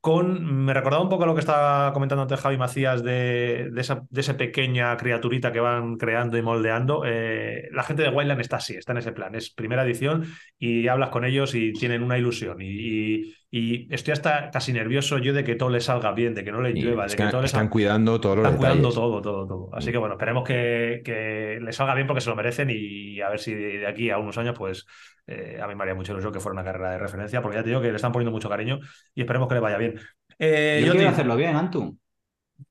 [0.00, 4.36] Con, me recordaba un poco lo que estaba comentando antes Javi Macías de, de esa,
[4.36, 7.02] pequeña criaturita que van creando y moldeando.
[7.04, 9.34] Eh, la gente de Wineland está así, está en ese plan.
[9.34, 10.24] Es primera edición
[10.58, 12.58] y hablas con ellos y tienen una ilusión.
[12.60, 16.52] Y- y estoy hasta casi nervioso yo de que todo les salga bien, de que
[16.52, 18.92] no les Y llueva, de que que todo les están cuidando todos los están cuidando
[18.92, 19.70] todo, todo, todo.
[19.74, 23.28] Así que bueno, esperemos que, que les salga bien porque se lo merecen y a
[23.30, 24.84] ver si de aquí a unos años, pues
[25.26, 27.62] eh, a mí me haría mucho ilusión que fuera una carrera de referencia, porque ya
[27.62, 28.80] te digo que le están poniendo mucho cariño
[29.14, 29.98] y esperemos que le vaya bien.
[30.38, 31.98] Eh, Yo Yoti, quiero hacerlo bien, Antu.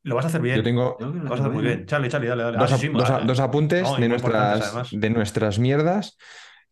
[0.03, 0.57] lo vas a hacer bien.
[0.57, 1.85] Yo tengo Yo Lo vas a hacer muy bien.
[1.85, 2.57] Charlie, Charlie, dale, dale.
[2.57, 3.25] dos, Ah, ap- sí, sí, dos a- vale.
[3.27, 6.17] dos apuntes No, de, nuestras, de nuestras mierdas.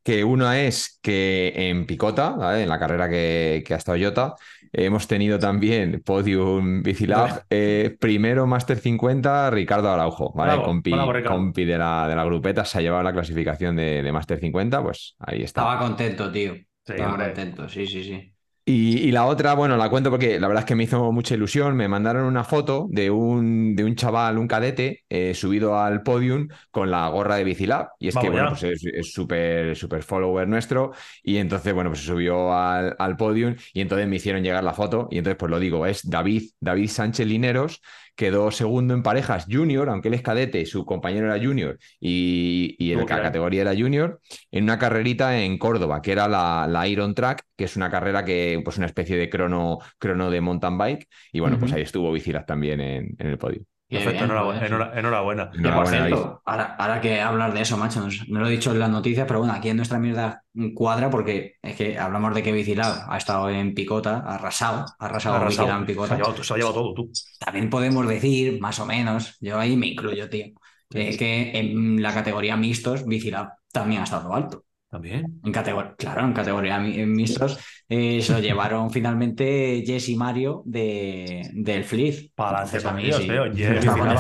[0.06, 2.64] Que una es que en Picota, ¿vale?
[2.64, 4.36] en la carrera que, que ha estado Jota,
[4.72, 7.45] hemos tenido también Podium Bicilab.
[7.49, 10.53] eh, primero Master 50, Ricardo Araujo, ¿vale?
[10.53, 11.38] Bravo, compi, bravo, Ricardo.
[11.38, 14.84] compi de la, de la grupeta, se ha llevado la clasificación de, de Master 50,
[14.84, 15.61] pues ahí está.
[15.61, 16.53] Estaba contento, tío.
[16.86, 17.26] Sí, Estaba hombre.
[17.26, 18.35] contento, sí, sí, sí.
[18.68, 21.36] Y, y la otra, bueno, la cuento porque la verdad es que me hizo mucha
[21.36, 21.76] ilusión.
[21.76, 26.48] Me mandaron una foto de un, de un chaval, un cadete, eh, subido al podium
[26.72, 27.90] con la gorra de Bicilab.
[28.00, 28.82] Y es que, bueno, pues es
[29.14, 30.94] súper súper follower nuestro.
[31.22, 34.74] Y entonces, bueno, pues se subió al, al podium y entonces me hicieron llegar la
[34.74, 35.08] foto.
[35.12, 37.82] Y entonces, pues lo digo, es David, David Sánchez Lineros.
[38.16, 42.92] Quedó segundo en parejas junior, aunque él es cadete, su compañero era junior y, y
[42.94, 44.22] en la categoría era junior,
[44.52, 48.24] en una carrerita en Córdoba, que era la, la Iron Track, que es una carrera
[48.24, 51.08] que, pues una especie de crono, crono de mountain bike.
[51.34, 53.64] Y bueno, pues ahí estuvo Bicilab también en, en el podio.
[53.96, 54.66] Perfecto, bien, enhorabuena,
[54.96, 55.52] enhorabuena.
[55.76, 58.80] Por cierto, ahora, ahora que hablar de eso, macho, nos- me lo he dicho en
[58.80, 60.44] las noticias, pero bueno, aquí en nuestra mierda
[60.74, 65.06] cuadra porque es que hablamos de que Bicilab ha estado en picota, ha arrasado, ha
[65.06, 65.70] arrasado, Arrasado.
[65.70, 66.16] En Se ha picota.
[66.16, 67.12] llevado, se ha llevado todo, tú.
[67.40, 70.48] También podemos decir, más o menos, yo ahí me incluyo, tío,
[70.90, 74.64] que, que en la categoría mixtos, Bicilab también ha estado alto.
[74.90, 75.41] También.
[75.44, 77.60] En categoría, claro, en categoría mixtos
[77.90, 82.32] eh, se lo llevaron finalmente Jess y Mario de, del Flip.
[82.34, 83.24] Para Entonces, a mí sí.
[83.24, 83.45] tío.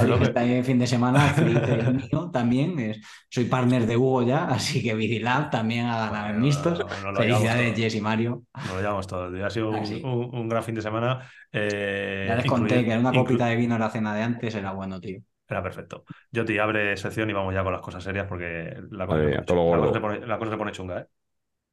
[0.05, 0.23] Loco.
[0.25, 1.63] este fin de semana, Flip
[2.11, 2.77] mío también.
[2.79, 6.79] es- soy partner de Hugo ya, así que Bicilab también ha ganado en mixtos.
[6.79, 7.83] No, no, no Felicidades, todo.
[7.83, 8.43] Jess y Mario.
[8.53, 9.45] Nos lo llevamos todo.
[9.45, 11.21] Ha sido un, Ah, un- un gran fin de semana.
[11.53, 14.71] eh, Ya les conté que una copita de vino en la cena de antes era
[14.73, 15.19] bueno, tío.
[15.47, 16.05] Era perfecto.
[16.31, 19.33] Yo te abre sección y vamos ya con las cosas serias porque la cosa, Vale,
[19.35, 19.71] se, pone.
[19.71, 21.07] La cosa se pone, la cosa se pone chunga, ¿eh?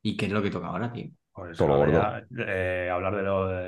[0.02, 1.10] ¿Y qué es lo que toca ahora, tío?
[1.32, 3.64] Pues Todo ya, eh, hablar de lo de,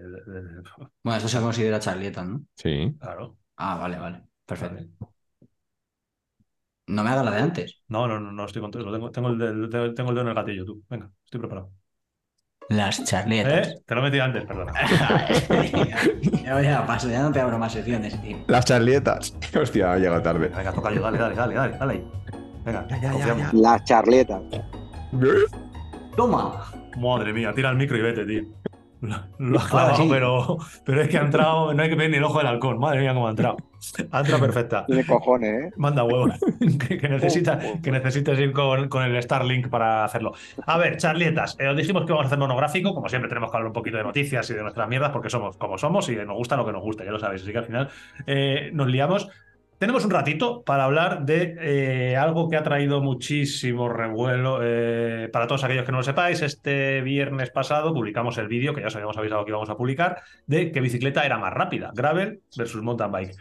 [0.00, 0.62] de- de-
[1.02, 2.44] Bueno, eso se considera charleta, ¿no?
[2.56, 2.94] Sí.
[3.00, 3.38] Claro.
[3.56, 4.22] Ah, vale, vale.
[4.46, 4.76] Perfecto.
[4.76, 4.90] Vale.
[6.88, 7.82] No me hagas la de antes.
[7.88, 8.86] No, no, no, no estoy contento.
[8.86, 10.82] Lo tengo, tengo, el tengo el dedo en el gatillo, tú.
[10.88, 11.72] Venga, estoy preparado.
[12.68, 13.68] Las charletas.
[13.68, 13.74] ¿Eh?
[13.86, 14.72] Te lo he metido antes, perdona.
[16.44, 18.36] ya, ya paso, ya no te abro más secciones, tío.
[18.46, 19.34] Las charlietas.
[19.58, 20.48] Hostia, ha llegado tarde.
[20.48, 22.10] Venga, toca yo, dale, dale, dale, dale, dale ahí.
[22.64, 23.54] Venga, confiamos.
[23.54, 24.42] Las charletas.
[26.14, 26.64] Toma.
[26.98, 28.42] Madre mía, tira el micro y vete, tío.
[29.00, 30.08] Lo, lo has clavado, sí.
[30.10, 32.78] pero, pero es que ha entrado, no hay que ver ni el ojo del halcón.
[32.78, 33.56] Madre mía, cómo ha entrado.
[34.10, 34.86] Ha entrado perfecta.
[34.86, 35.70] Tiene cojones, ¿eh?
[35.76, 36.34] Manda huevos.
[36.88, 40.34] que, que necesita, que necesites ir con, con el Starlink para hacerlo.
[40.66, 41.56] A ver, charlietas.
[41.58, 42.94] Eh, os dijimos que vamos a hacer monográfico.
[42.94, 45.56] Como siempre, tenemos que hablar un poquito de noticias y de nuestras mierdas porque somos
[45.56, 47.42] como somos y nos gusta lo que nos gusta, ya lo sabéis.
[47.42, 47.88] Así que al final
[48.26, 49.28] eh, nos liamos.
[49.78, 55.46] tenemos un ratito para hablar de eh, algo que ha traído muchísimo revuelo eh, para
[55.46, 56.42] todos aquellos que no lo sepáis.
[56.42, 60.22] Este viernes pasado publicamos el vídeo, que ya os habíamos avisado que íbamos a publicar,
[60.46, 63.36] de qué bicicleta era más rápida, gravel versus mountain bike.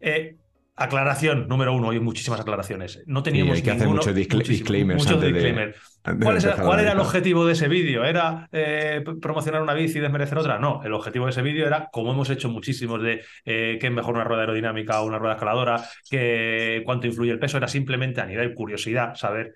[0.00, 0.36] Eh,
[0.80, 3.02] Aclaración número uno, hay muchísimas aclaraciones.
[3.04, 5.74] No teníamos hay que hacer muchos discla- disclaimers muchos antes de-
[6.04, 6.24] antes
[6.64, 8.02] ¿Cuál, de era el objetivo de ese vídeo?
[8.02, 10.58] ¿Era eh, promocionar una bici y desmerecer otra?
[10.58, 13.92] No, el objetivo de ese vídeo era, como hemos hecho muchísimos de eh, qué es
[13.92, 18.22] mejor una rueda aerodinámica o una rueda escaladora, que, cuánto influye el peso, era simplemente
[18.22, 19.52] a nivel curiosidad saber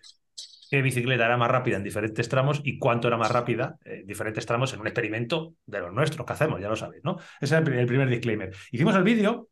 [0.71, 4.45] qué bicicleta era más rápida en diferentes tramos y cuánto era más rápida en diferentes
[4.45, 7.17] tramos en un experimento de los nuestros que hacemos, ya lo sabéis, ¿no?
[7.41, 8.51] Ese era el primer disclaimer.
[8.73, 9.49] Hicimos el vídeo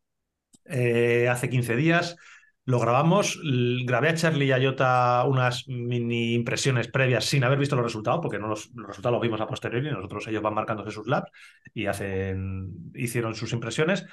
[0.65, 2.17] eh, hace 15 días.
[2.65, 3.41] Lo grabamos,
[3.85, 8.21] grabé a Charlie y a Jota unas mini impresiones previas sin haber visto los resultados,
[8.23, 11.29] porque no los, resultados los vimos a posteriori, nosotros ellos van marcándose sus labs
[11.75, 14.07] y hacen, hicieron sus impresiones.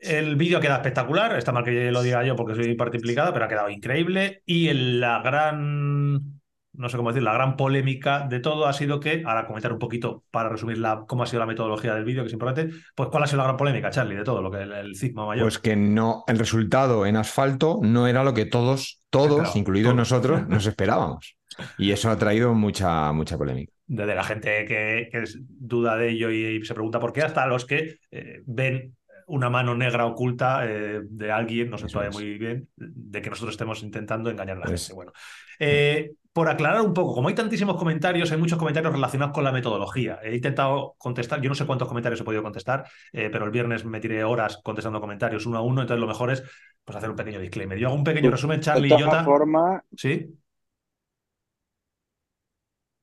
[0.00, 3.44] El vídeo queda espectacular, está mal que lo diga yo porque soy parte implicada, pero
[3.44, 4.42] ha quedado increíble.
[4.44, 6.41] Y el- la gran,
[6.74, 9.78] no sé cómo decir, la gran polémica de todo ha sido que, ahora comentar un
[9.78, 13.08] poquito para resumir la, cómo ha sido la metodología del vídeo, que es importante, pues
[13.10, 15.44] cuál ha sido la gran polémica, Charlie, de todo lo que el, el cisma mayor.
[15.44, 19.96] Pues que no, el resultado en asfalto no era lo que todos, todos, incluidos todos.
[19.96, 21.36] nosotros, nos esperábamos.
[21.76, 23.72] Y eso ha traído mucha, mucha polémica.
[23.86, 27.66] desde la gente que, duda de ello y, y se pregunta por qué, hasta los
[27.66, 28.94] que eh, ven
[29.26, 32.16] una mano negra oculta eh, de alguien, no sé Eso todavía es.
[32.16, 34.92] muy bien, de que nosotros estemos intentando engañar a la gente.
[34.94, 35.12] Bueno,
[35.58, 39.52] Eh, por aclarar un poco, como hay tantísimos comentarios, hay muchos comentarios relacionados con la
[39.52, 40.18] metodología.
[40.22, 43.84] He intentado contestar, yo no sé cuántos comentarios he podido contestar, eh, pero el viernes
[43.84, 46.42] me tiré horas contestando comentarios uno a uno, entonces lo mejor es
[46.84, 47.78] pues, hacer un pequeño disclaimer.
[47.78, 49.24] Yo hago un pequeño resumen, Charlie de y todas Jota.
[49.24, 50.38] formas, ¿Sí?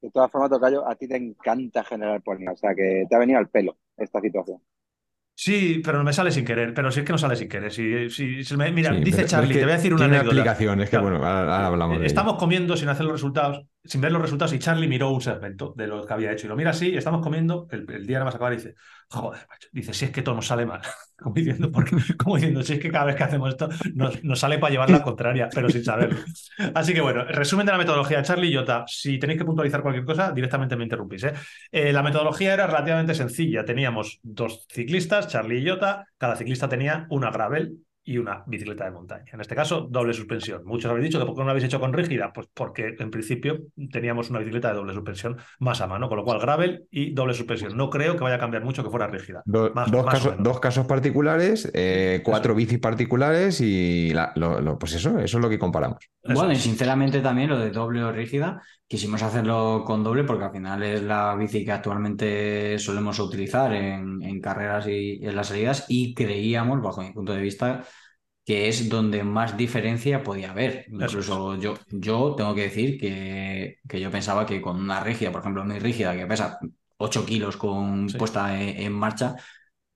[0.01, 3.19] de todas formas, Tocayo, a ti te encanta generar polémica, o sea que te ha
[3.19, 4.61] venido al pelo esta situación.
[5.41, 6.73] Sí, pero me sale sin querer.
[6.73, 7.71] Pero si es que no sale sin querer.
[7.71, 9.93] Si, si- si me- mira, Sí, dice Charlie, pero es que te voy a decir
[9.93, 10.41] una tiene anécdota.
[10.41, 11.03] aplicación, es que Claro.
[11.09, 12.07] bueno, ahora, ahora hablamos de ello.
[12.07, 15.73] Estamos comiendo sin hacer los resultados, sin ver los resultados, y Charlie miró un segmento
[15.75, 16.47] de lo que había hecho.
[16.47, 18.75] Y lo mira así, estamos comiendo, el, el día nada más acabar y dice,
[19.09, 19.67] joder, macho.
[19.71, 20.81] Dice, si es que todo nos sale mal.
[21.17, 24.39] Como diciendo, porque, como diciendo, si es que cada vez que hacemos esto nos, nos
[24.39, 26.17] sale para llevar la contraria, pero sin saberlo.
[26.73, 28.23] Así que bueno, resumen de la metodología.
[28.23, 31.25] Charlie y Jota, si tenéis que puntualizar cualquier cosa, directamente me interrumpís.
[31.25, 31.33] ¿eh?
[31.73, 33.65] Eh, la metodología era relativamente sencilla.
[33.65, 36.05] Teníamos dos ciclistas, Charlie y Jota.
[36.17, 37.79] Cada ciclista tenía una gravel
[38.11, 39.25] y una bicicleta de montaña.
[39.31, 40.63] En este caso, doble suspensión.
[40.65, 42.31] Muchos habéis dicho que ¿por qué no lo habéis hecho con rígida?
[42.33, 43.59] Pues porque en principio
[43.91, 47.33] teníamos una bicicleta de doble suspensión más a mano, con lo cual gravel y doble
[47.33, 47.77] suspensión.
[47.77, 49.41] No creo que vaya a cambiar mucho que fuera rígida.
[49.45, 50.43] Do- Más- dos, más casos, menos.
[50.43, 55.41] dos casos particulares, eh, cuatro bicis particulares y la- lo- lo- pues eso, eso es
[55.43, 55.99] lo que comparamos.
[56.23, 60.45] Eso Bueno, y sinceramente también lo de doble o rígida, quisimos hacerlo con doble porque
[60.45, 65.35] al final es la bici que actualmente solemos utilizar en, en carreras y, y en
[65.35, 67.83] las salidas y creíamos, bajo mi punto de vista,
[68.49, 70.85] que es donde más diferencia podía haber.
[70.91, 75.41] Incluso yo, yo tengo que decir que, que yo pensaba que con una rígida, por
[75.41, 76.57] ejemplo, mi rígida que pesa
[76.97, 78.17] 8 kilos con Sí.
[78.17, 79.35] puesta en, en marcha,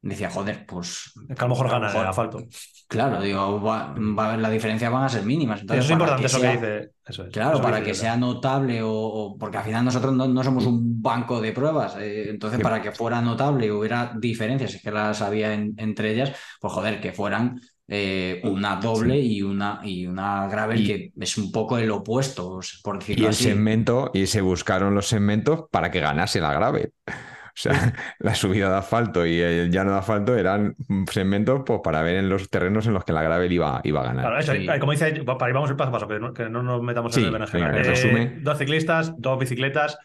[0.04, 2.44] decía, joder, pues Es que a lo mejor gana el asfalto.
[2.88, 3.96] Claro, digo, va,
[4.38, 5.64] la diferencia van a ser mínimas.
[5.64, 6.90] Eso es importante eso sea- que dice.
[7.08, 7.34] Eso es.
[7.34, 10.68] Claro, Eso para que sea notable o, o- porque al final nosotros no, no somos
[10.68, 12.64] un banco de pruebas, eh, entonces Sí.
[12.64, 16.72] para que fuera notable y hubiera diferencias, es que las había en- entre ellas, pues
[16.72, 21.52] joder, que fueran eh, una doble y una y una gravel Y- que es un
[21.52, 23.44] poco el opuesto, por Y decirlo el así.
[23.44, 26.92] segmento, y se buscaron los segmentos para que ganase la grave.
[27.56, 27.72] O sea,
[28.20, 30.76] la subida de asfalto y el llano de asfalto eran
[31.12, 34.06] segmentos pues, para ver en los terrenos en los que la gravel iba, iba a
[34.06, 34.26] ganar.
[34.26, 34.68] Claro, eso, Sí.
[34.68, 36.82] eh, como dice, para ir vamos ir paso a paso, que no, que no nos
[36.82, 40.00] metamos Sí, en el venga, Eh, dos ciclistas, dos bicicletas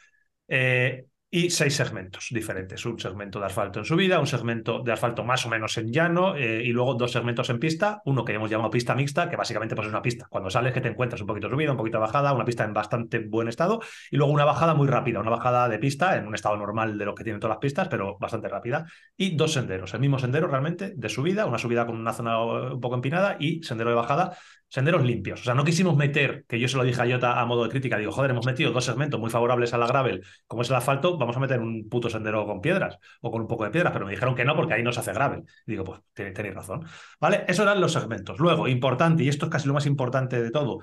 [0.47, 2.85] eh, y seis segmentos diferentes.
[2.87, 6.35] Un segmento de asfalto en subida, un segmento de asfalto más o menos en llano
[6.35, 8.01] eh, y luego dos segmentos en pista.
[8.07, 10.27] Uno que hemos llamado pista mixta, que básicamente pues, es una pista.
[10.31, 12.65] Cuando sales que te encuentras un poquito de subida, un poquito de bajada, una pista
[12.65, 13.81] en bastante buen estado
[14.11, 17.05] y luego una bajada muy rápida, una bajada de pista en un estado normal de
[17.05, 18.87] lo que tienen todas las pistas, pero bastante rápida.
[19.17, 22.73] Y dos senderos, el mismo sendero realmente de subida, una subida con una zona eh,
[22.73, 24.37] un poco empinada y sendero de bajada
[24.69, 25.41] senderos limpios.
[25.41, 27.71] O sea, no quisimos meter, que yo se lo dije a Jota a modo de
[27.71, 30.77] crítica, digo, joder, hemos metido dos segmentos muy favorables a la gravel, como es el
[30.77, 33.93] asfalto, vamos a meter un puto sendero con piedras o con un poco de piedras,
[33.93, 35.45] pero me dijeron que no porque ahí no se hace gravel.
[35.67, 36.85] Digo, pues ten- tenéis razón.
[37.21, 37.45] ¿Vale?
[37.49, 38.39] Esos eran los segmentos.
[38.39, 40.81] Luego, importante, y esto es casi lo más importante de todo,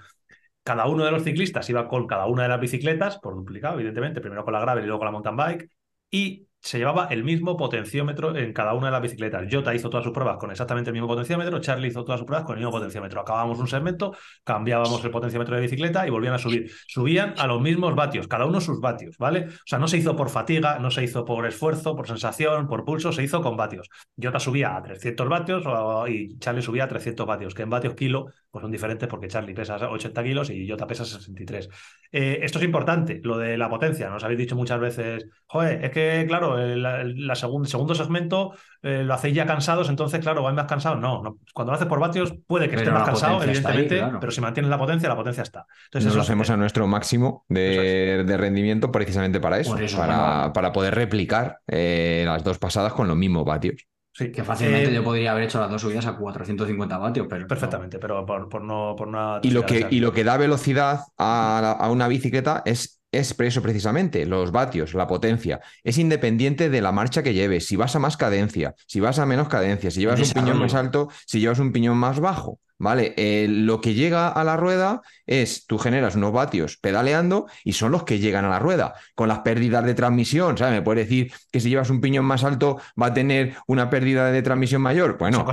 [0.63, 4.21] cada uno de los ciclistas iba con cada una de las bicicletas, por duplicado, evidentemente,
[4.21, 5.69] primero con la gravel y luego con la mountain bike,
[6.09, 9.45] y se llevaba el mismo potenciómetro en cada una de las bicicletas.
[9.51, 12.43] Jota hizo todas sus pruebas con exactamente el mismo potenciómetro, Charlie hizo todas sus pruebas
[12.43, 13.21] con el mismo potenciómetro.
[13.21, 16.71] Acabábamos un segmento, cambiábamos el potenciómetro de bicicleta y volvían a subir.
[16.87, 19.45] Subían a los mismos vatios, cada uno sus vatios, ¿vale?
[19.47, 22.83] O sea, no se hizo por fatiga, no se hizo por esfuerzo, por sensación, por
[22.83, 23.87] pulso, se hizo con vatios.
[24.19, 25.63] Jota subía a 300 vatios
[26.07, 29.53] y Charlie subía a 300 vatios, que en vatios kilo pues son diferentes porque Charlie
[29.53, 31.69] pesa 80 kilos y Jota pesa 63.
[32.11, 34.09] Eh, esto es importante, lo de la potencia.
[34.09, 39.13] Nos habéis dicho muchas veces, joder, es que, claro, el, la segundo segmento eh, lo
[39.13, 40.99] hacéis ya cansados, entonces, claro, vais más cansados.
[40.99, 44.41] No, no, cuando lo haces por vatios puede que esté más cansado, evidentemente, pero si
[44.41, 45.65] mantienes la potencia, la potencia está.
[45.85, 50.93] Entonces, Nos lo hacemos a nuestro máximo de, rendimiento precisamente para eso, para, para, poder
[50.93, 53.85] replicar eh, las dos pasadas con los mismos vatios.
[54.17, 57.47] Sí, que fácilmente eh, yo podría haber hecho las dos subidas a 450 vatios, pero.
[57.47, 59.09] Perfectamente, pero por, por, no, por
[59.43, 63.61] Y lo, que, y lo que da velocidad a, a una bicicleta es es eso
[63.61, 65.61] precisamente, los vatios, la potencia.
[65.83, 69.25] Es independiente de la marcha que lleves, si vas a más cadencia, si vas a
[69.25, 72.59] menos cadencia, si llevas un piñón más alto, si llevas un piñón más bajo.
[72.77, 73.13] ¿Vale?
[73.15, 77.91] Eh, lo que llega a la rueda es, tú generas unos vatios pedaleando y son
[77.91, 78.95] los que llegan a la rueda.
[79.15, 80.73] Con las pérdidas de transmisión, ¿sabes?
[80.73, 84.29] Me puedes decir que si llevas un piñón más alto va a tener una pérdida
[84.29, 85.17] de transmisión mayor.
[85.17, 85.45] Bueno,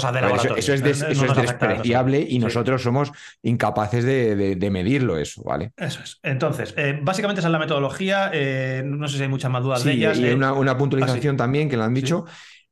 [0.57, 3.13] eso, es, despreciable y nosotros somos
[3.43, 5.73] incapaces de, medirlo eso, ¿vale?
[5.77, 6.19] Eso es.
[6.23, 8.31] Entonces, eh, básicamente esa es la metodología.
[8.33, 10.19] Eh, no sé si hay muchas más dudas de ellas.
[10.19, 12.25] Y una, una puntualización ah, también que le han dicho.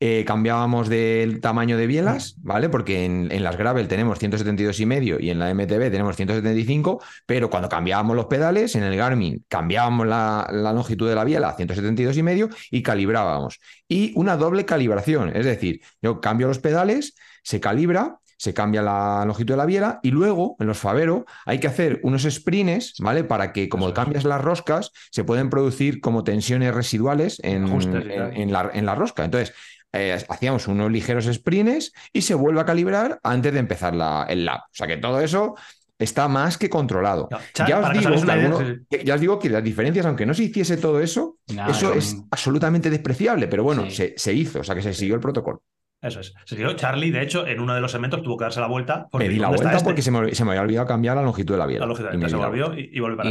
[0.03, 2.71] Eh, cambiábamos del tamaño de bielas, ¿vale?
[2.71, 7.51] Porque en, las gravel tenemos 172 y medio y en la MTB tenemos 175, pero
[7.51, 12.17] cuando cambiábamos los pedales, en el Garmin cambiábamos la, longitud de la biela a 172
[12.17, 13.61] y medio y calibrábamos.
[13.89, 19.23] Y una doble calibración, es decir, yo cambio los pedales, se calibra, se cambia la
[19.27, 23.23] longitud de la biela y luego en los Favero hay que hacer unos sprints, ¿vale?
[23.23, 28.87] Para que como cambias las roscas, se pueden producir como tensiones residuales en, la, en
[28.87, 29.27] la rosca.
[29.27, 29.53] Entonces,
[29.93, 34.45] eh, hacíamos unos ligeros sprints y se vuelve a calibrar antes de empezar la, el
[34.45, 34.61] lap.
[34.61, 35.55] O sea que todo eso
[35.99, 37.29] está más que controlado.
[37.67, 41.39] ya, os digo que las diferencias, aunque no se hiciese todo eso,
[41.69, 45.21] eso es absolutamente despreciable, pero bueno, se, se, hizo, o sea que se siguió el
[45.21, 45.63] protocolo.
[46.03, 46.33] Eso es.
[46.47, 49.07] Se dio Charlie, de hecho, en uno de los segmentos tuvo que darse la vuelta.
[49.13, 49.85] Me di la vuelta este?
[49.85, 51.85] porque se me, había olvidado cambiar la longitud de la biela.
[51.85, 53.31] La longitud, y se volvió y, y para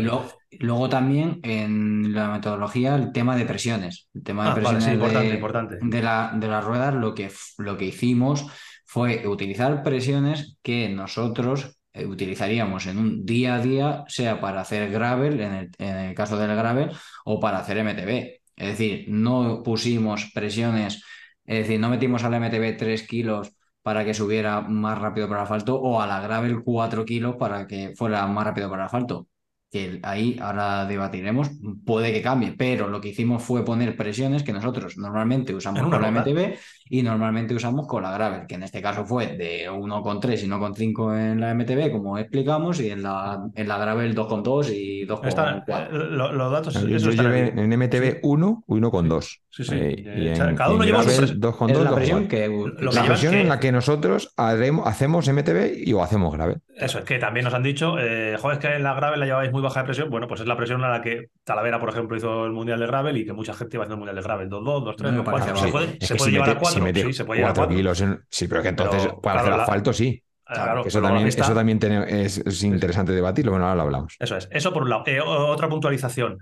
[0.51, 4.07] y luego, también en la metodología el tema de presiones.
[4.13, 5.77] El tema de ah, presiones importante, de, importante.
[5.81, 8.45] De, la, de las ruedas, lo que, lo que hicimos
[8.85, 14.91] fue utilizar presiones que nosotros eh, utilizaríamos en un día a día, sea para hacer
[14.91, 16.91] gravel, en el, en el caso del gravel,
[17.25, 18.39] o para hacer MTB.
[18.55, 21.03] Es decir, no pusimos presiones
[21.49, 25.43] es decir, no metimos al MTB 3 kilos para que subiera más rápido para el
[25.43, 29.27] asfalto o a la gravel 4 kilos para que fuera más rápido para el asfalto
[29.71, 31.51] que ahí ahora debatiremos,
[31.85, 36.01] puede que cambie, pero lo que hicimos fue poner presiones que nosotros normalmente usamos con
[36.01, 36.57] la MTB
[36.91, 41.31] y normalmente usamos con la Gravel, que en este caso fue de 1,3 y 1,5
[41.31, 45.63] en la MTB, como explicamos, y en la, en la Gravel 2,2 y 2,4.
[45.67, 46.73] Eh, los datos.
[46.73, 49.39] Yo, llevé en MTB 1, 1,2.
[49.51, 49.75] Sí, sí.
[49.75, 51.83] Eh, cada uno lleva 2,2.
[51.83, 52.49] La presión, que,
[52.79, 56.61] la presión en la que nosotros hacemos MTB y o hacemos Gravel.
[56.75, 59.25] Eso es que también nos han dicho, eh, joder, es que en la Gravel la
[59.25, 61.89] lleváis muy baja de presión, bueno, pues es la presión a la que Talavera, por
[61.89, 64.21] ejemplo, hizo el Mundial de Gravel y que mucha gente iba haciendo el Mundial de
[64.21, 64.49] Gravel.
[64.49, 65.55] 2-2, 2-3, 2-4.
[65.55, 66.78] Se puede, se puede llevar a 4.
[66.93, 67.75] Sí, se puede llevar a 4.
[67.75, 70.23] Kilos sí, pero que entonces para hacer asfalto sí.
[70.45, 73.51] Claro, eso, también, eso también es, interesante debatirlo.
[73.51, 74.15] Bueno, ahora lo hablamos.
[74.19, 74.49] Eso es.
[74.51, 75.03] Eso por un lado.
[75.05, 76.39] Eh, otra puntualización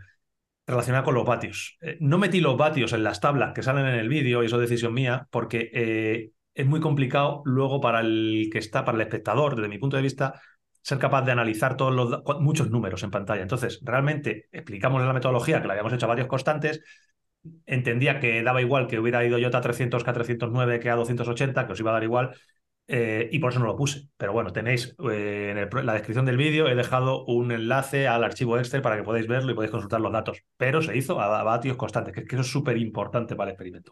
[0.65, 1.77] relacionada con los vatios.
[1.81, 4.61] Eh, no metí los vatios en las tablas que salen en el vídeo, y eso
[4.61, 9.01] es decisión mía, porque eh, es muy complicado luego para el que está, para el
[9.01, 10.39] espectador, desde mi punto de vista,
[10.81, 13.41] ser capaz de analizar todos los muchos números en pantalla.
[13.41, 16.81] Entonces, realmente explicamos la metodología que la habíamos hecho a varios constantes.
[17.65, 20.95] Entendía que daba igual que hubiera ido yo a 300 que a 309 que a
[20.95, 22.35] 280, que os iba a dar igual.
[22.89, 24.07] Eh, y por eso no lo puse.
[24.17, 28.57] Pero bueno, tenéis eh, en la descripción del vídeo, he dejado un enlace al archivo
[28.57, 30.43] Excel para que podáis verlo y podéis consultar los datos.
[30.55, 33.91] Pero se hizo a, vatios constantes, que, eso es súper importante para el experimento.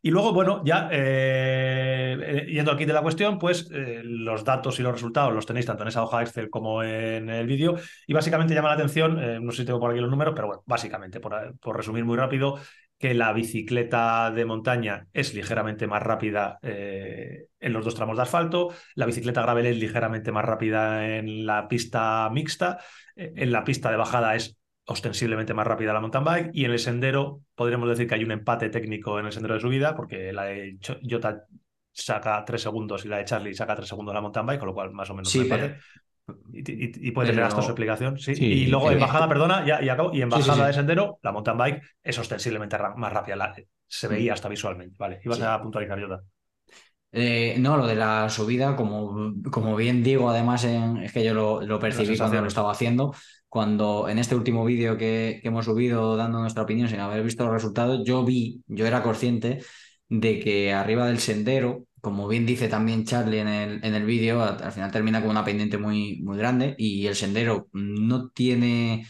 [0.00, 4.82] Y luego, bueno, ya eh, eh, yendo aquí de la cuestión, pues los datos y
[4.82, 7.74] los resultados los tenéis tanto en esa hoja Excel como en el vídeo.
[8.06, 10.62] Y básicamente llama la atención, no sé si tengo por aquí los números, pero bueno,
[10.66, 12.60] básicamente, por, por resumir muy rápido,
[12.98, 18.72] que la bicicleta de montaña es ligeramente más rápida en los dos tramos de asfalto,
[18.94, 22.78] la bicicleta gravel es ligeramente más rápida en la pista mixta,
[23.14, 24.56] en la pista de bajada es
[24.86, 28.30] ostensiblemente más rápida la mountain bike y en el sendero podríamos decir que hay un
[28.30, 30.78] empate técnico en el sendero de subida porque la de
[31.08, 31.44] Jota
[31.92, 34.74] saca tres segundos y la de Charlie saca tres segundos la mountain bike, con lo
[34.74, 35.74] cual más o menos sí, Pero,
[36.52, 38.34] Y, y- puede tener hasta su explicación, sí.
[38.34, 40.12] Sí, y luego en bajada, perdona, ya, y acabo.
[40.12, 40.66] Y en sí, bajada sí.
[40.68, 43.36] de sendero, la mountain bike es ostensiblemente más rápida.
[43.36, 43.54] la-
[43.88, 44.34] se veía Mm.
[44.34, 44.96] hasta visualmente.
[44.98, 46.22] Vale, ibas a puntualizar, Jota.
[47.12, 51.32] Eh, no, lo de la subida, como, como bien digo, además en- es que yo
[51.34, 53.14] lo, lo percibí cuando lo estaba haciendo,
[53.48, 57.44] cuando en este último vídeo que, que hemos subido dando nuestra opinión sin haber visto
[57.44, 59.60] los resultados, yo vi, yo era consciente
[60.08, 64.40] de que arriba del sendero, como bien dice también Charlie en el, en el vídeo,
[64.44, 69.04] al, al final termina con una pendiente muy, muy grande y el sendero no tiene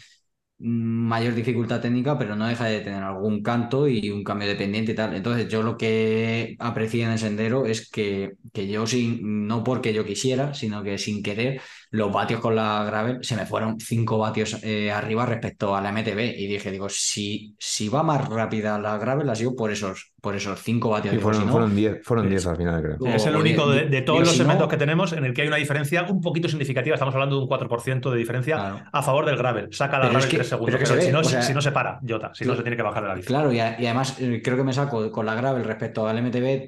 [0.59, 4.93] mayor dificultad técnica, pero no deja de tener algún canto y un cambio de pendiente
[4.93, 5.15] y tal.
[5.15, 9.93] Entonces, yo lo que aprecié en el sendero es que, que yo, sin, no porque
[9.93, 11.61] yo quisiera, sino que sin querer,
[11.91, 15.91] los vatios con la gravel se me fueron 5 vatios eh, arriba respecto a la
[15.91, 16.19] MTB.
[16.37, 20.35] Y dije, digo, si, si va más rápida la gravel, ha sido por esos, por
[20.35, 21.11] esos 5 vatios.
[21.11, 22.29] Sí, Digo, fueron si no, fueron 10 fueron Sí.
[22.31, 23.13] 10 al final, creo.
[23.15, 25.33] Es el único de- de, todos digo, los si no- segmentos que tenemos en el
[25.33, 26.95] que hay una diferencia un poquito significativa.
[26.95, 28.79] Estamos hablando de un 4% de diferencia Claro.
[28.91, 29.69] a favor del gravel.
[29.71, 30.71] Saca la Pero es gravel que- 3 segundos.
[30.71, 32.31] pero es que Pero se si, ve, no, o sea- si no se para, Jota.
[32.33, 33.27] Si no se tiene que bajar de la bici.
[33.27, 36.17] Claro, y, a- y además eh, creo que me saco con la gravel respecto al
[36.17, 36.67] MTB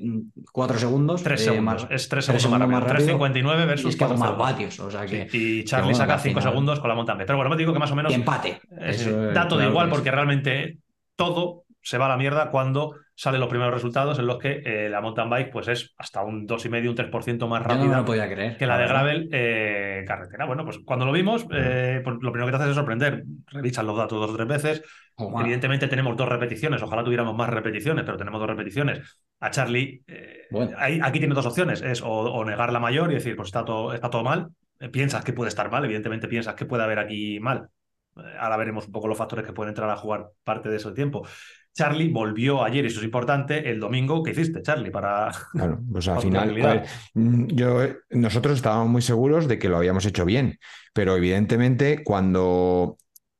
[0.51, 1.23] 4 segundos.
[1.23, 1.83] 3 eh, segundos.
[1.83, 3.17] más- es 3 tres segundos más rápido.
[3.17, 4.37] 3.59 y versus es que hago más 4.02.
[4.37, 4.79] vatios.
[4.79, 5.27] O sea que.
[5.31, 7.27] Y Charlie bueno, saca al 5 final- segundos con la mountain bike.
[7.27, 8.59] Pero bueno, me digo que más o menos Y empate.
[8.79, 10.77] es Eso dato de igual porque realmente
[11.15, 14.89] todo se va a la mierda cuando salen los primeros resultados en los que eh,
[14.89, 18.29] la mountain bike pues es hasta un 2,5, un 3% más no rápida lo podía
[18.29, 18.55] creer.
[18.57, 20.45] que la de gravel eh, carretera.
[20.45, 23.23] Bueno, pues cuando lo vimos, eh, pues lo primero que te hace es sorprender.
[23.47, 24.83] Revisas los datos dos o tres veces.
[25.15, 25.41] Ojalá.
[25.41, 26.81] Evidentemente tenemos dos repeticiones.
[26.81, 29.19] Ojalá tuviéramos más repeticiones, pero tenemos dos repeticiones.
[29.41, 30.71] A Charlie, eh, Bueno.
[30.77, 31.81] ahí- aquí tiene dos opciones.
[31.81, 34.47] Es o, o negar la mayor y decir, pues está todo, está todo mal.
[34.91, 37.69] Piensas que puede estar mal, evidentemente piensas que puede haber aquí mal.
[38.15, 40.91] Eh, ahora veremos un poco los factores que pueden entrar a jugar parte de ese
[40.91, 41.25] tiempo.
[41.73, 44.23] Charlie volvió ayer, y eso es importante, el domingo.
[44.23, 44.91] ¿Qué hiciste, Charlie?
[44.91, 45.31] Para...
[45.53, 47.81] Claro, pues al final, ver, mm, yo,
[48.11, 50.59] nosotros estábamos muy seguros de que lo habíamos hecho bien,
[50.93, 52.97] pero evidentemente cuando,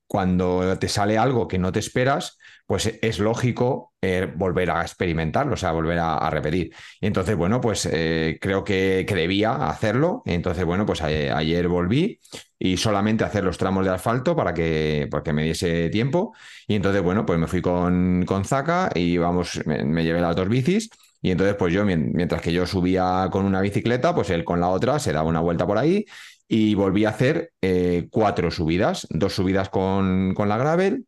[0.08, 2.39] cuando te sale algo que no te esperas,
[2.70, 6.72] pues es lógico eh, volver a experimentarlo, o sea, volver a, repetir.
[7.02, 10.22] Y entonces, bueno, pues eh, creo que, que debía hacerlo.
[10.26, 12.20] Entonces, bueno, pues a- ayer volví
[12.60, 16.36] y solamente hacer los tramos de asfalto para que, para que me diese tiempo.
[16.68, 20.48] Y entonces, bueno, pues me fui con, con Zaka y vamos, me, llevé las dos
[20.48, 20.92] bicis.
[21.24, 24.60] Y entonces, pues yo, mien- mientras que yo subía con una bicicleta, pues él con
[24.60, 26.06] la otra se daba una vuelta por ahí
[26.48, 31.06] y volví a hacer eh, cuatro subidas, dos subidas con, con la gravel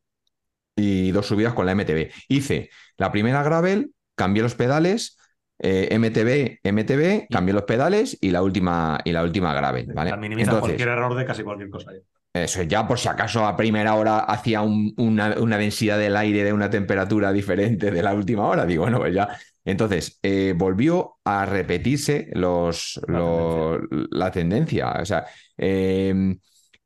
[0.76, 2.12] y dos subidas con la MTB.
[2.28, 5.18] Hice la primera gravel, cambié los pedales,
[5.60, 10.12] eh, MTB, MTB, cambié los pedales y la última, y la última gravel, ¿vale?
[10.38, 11.92] Entonces, cualquier error de casi cualquier cosa.
[12.34, 16.16] eso es, ya por si acaso a primera hora hacía un- una, una densidad del
[16.16, 18.66] aire de una temperatura diferente de la última hora.
[18.66, 19.38] Digo, bueno, pues ya.
[19.66, 23.80] Entonces, eh, volvió a repetirse los, La lo-
[24.12, 24.92] la tendencia.
[25.02, 25.26] O sea,
[25.58, 26.36] eh,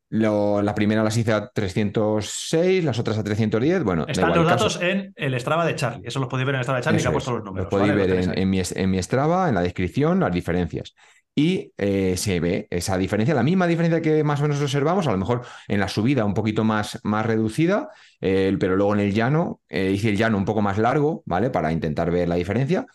[0.09, 3.83] lo- la primera las hice a 306, las otras a 310.
[3.83, 6.07] Bueno, Están los caso- datos en el Strava de Charlie.
[6.07, 7.35] Eso los podéis ver en el Strava de Charlie, que eso ha puesto es.
[7.37, 7.65] los números.
[7.65, 10.93] Lo podéis ver en mi, en mi Strava, en la descripción, las diferencias.
[11.37, 15.11] Y eh, se ve esa diferencia, la misma diferencia que más o menos observamos, a
[15.11, 17.89] lo mejor en la subida un poquito más, más reducida,
[18.21, 21.49] eh, pero luego en el llano, eh, hice el llano un poco más largo, ¿vale?
[21.49, 22.85] Para intentar ver la diferencia,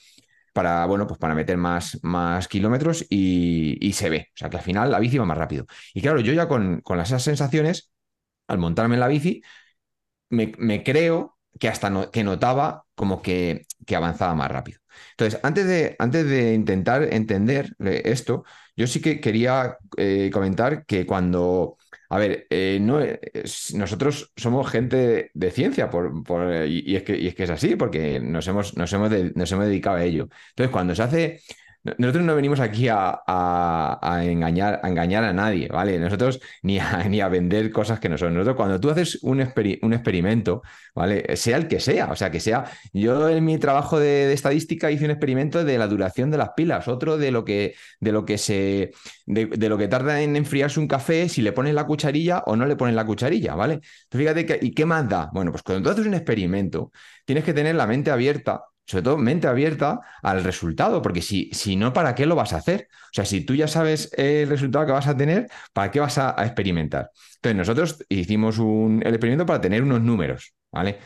[0.52, 4.28] para, bueno, pues para meter más, más kilómetros y, se ve.
[4.34, 5.66] O sea que al final la bici va más rápido.
[5.94, 7.90] Y claro, yo ya con, con esas sensaciones,
[8.48, 9.42] al montarme en la bici,
[10.30, 14.80] me, creo que hasta que notaba como que, que avanzaba más rápido.
[15.12, 18.44] Entonces, antes de, antes de intentar entender eh, esto,
[18.76, 21.76] yo sí que quería eh, comentar que cuando,
[22.10, 25.88] a ver, eh, no, es- nosotros somos gente de ciencia
[26.66, 30.28] y, es que, es así, porque nos hemos, nos hemos, nos hemos dedicado a ello.
[30.50, 31.40] Entonces, cuando se hace...
[31.96, 33.22] Nosotros no venimos aquí a,
[34.22, 35.98] engañar, a engañar a nadie, ¿vale?
[35.98, 38.34] Nosotros ni a, vender cosas que no son.
[38.34, 40.62] Nosotros, cuando tú haces un, experi- un experimento,
[40.94, 41.36] ¿vale?
[41.36, 42.64] Sea el que sea, o sea, que sea.
[42.92, 46.50] Yo en mi trabajo de, de estadística hice un experimento de la duración de las
[46.56, 48.92] pilas, otro de lo que, de lo que se.
[49.26, 52.56] De, de lo que tarda en enfriarse un café, si le pones la cucharilla o
[52.56, 53.74] no le pones la cucharilla, ¿vale?
[53.74, 55.30] Entonces, fíjate que, ¿y qué más da?
[55.32, 56.90] Bueno, pues cuando tú haces un experimento,
[57.24, 61.76] tienes que tener la mente abierta sobre todo mente abierta al resultado, porque si, si
[61.76, 62.88] no, ¿para qué lo vas a hacer?
[62.90, 66.18] O sea, si tú ya sabes el resultado que vas a tener, ¿para qué vas
[66.18, 67.12] a, experimentar?
[67.36, 70.98] Entonces, nosotros hicimos un, el experimento para tener unos números, ¿vale?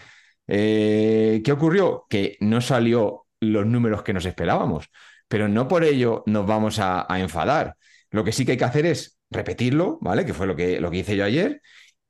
[0.47, 2.07] Eh, ¿Qué ocurrió?
[2.09, 4.89] Que no salió los números que nos esperábamos,
[5.29, 7.77] pero no por ello nos vamos a, a enfadar.
[8.11, 10.25] Lo que sí que hay que hacer es repetirlo, ¿vale?
[10.25, 11.61] Que fue lo que, lo que hice yo ayer,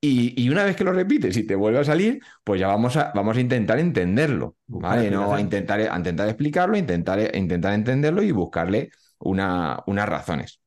[0.06, 2.96] y, y, una vez que lo repites y te vuelve a salir, pues ya vamos
[2.96, 5.10] a, vamos a intentar entenderlo, ¿vale?
[5.10, 10.60] No a intentar, a intentar explicarlo, intentar, intentar entenderlo y buscarle una, unas razones.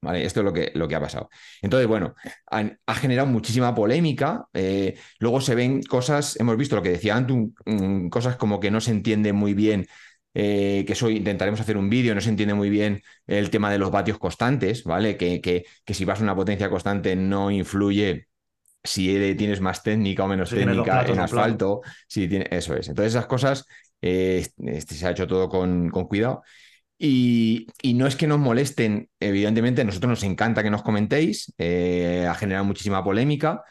[0.00, 0.24] ¿Vale?
[0.24, 1.28] Esto es lo que, lo que ha pasado.
[1.62, 2.14] Entonces, bueno,
[2.46, 4.46] han- ha generado muchísima polémica.
[4.54, 8.70] eh, luego se ven cosas, hemos visto lo que decía Antu, mm, cosas como que
[8.70, 9.86] no se entiende muy bien,
[10.34, 13.78] eh, que eso intentaremos hacer un vídeo, no se entiende muy bien el tema de
[13.78, 15.16] los vatios constantes, ¿vale?
[15.16, 18.28] Que, que, que si vas a una potencia constante no influye
[18.86, 22.88] si tienes más técnica o menos Si técnica en asfalto, si tiene, eso es.
[22.88, 23.66] Entonces esas cosas
[24.00, 26.42] eh, este, se ha hecho todo con, con cuidado.
[26.98, 31.52] Y, y no es que nos molesten, evidentemente, a nosotros nos encanta que nos comentéis,
[31.58, 33.62] eh, ha generado muchísima polémica,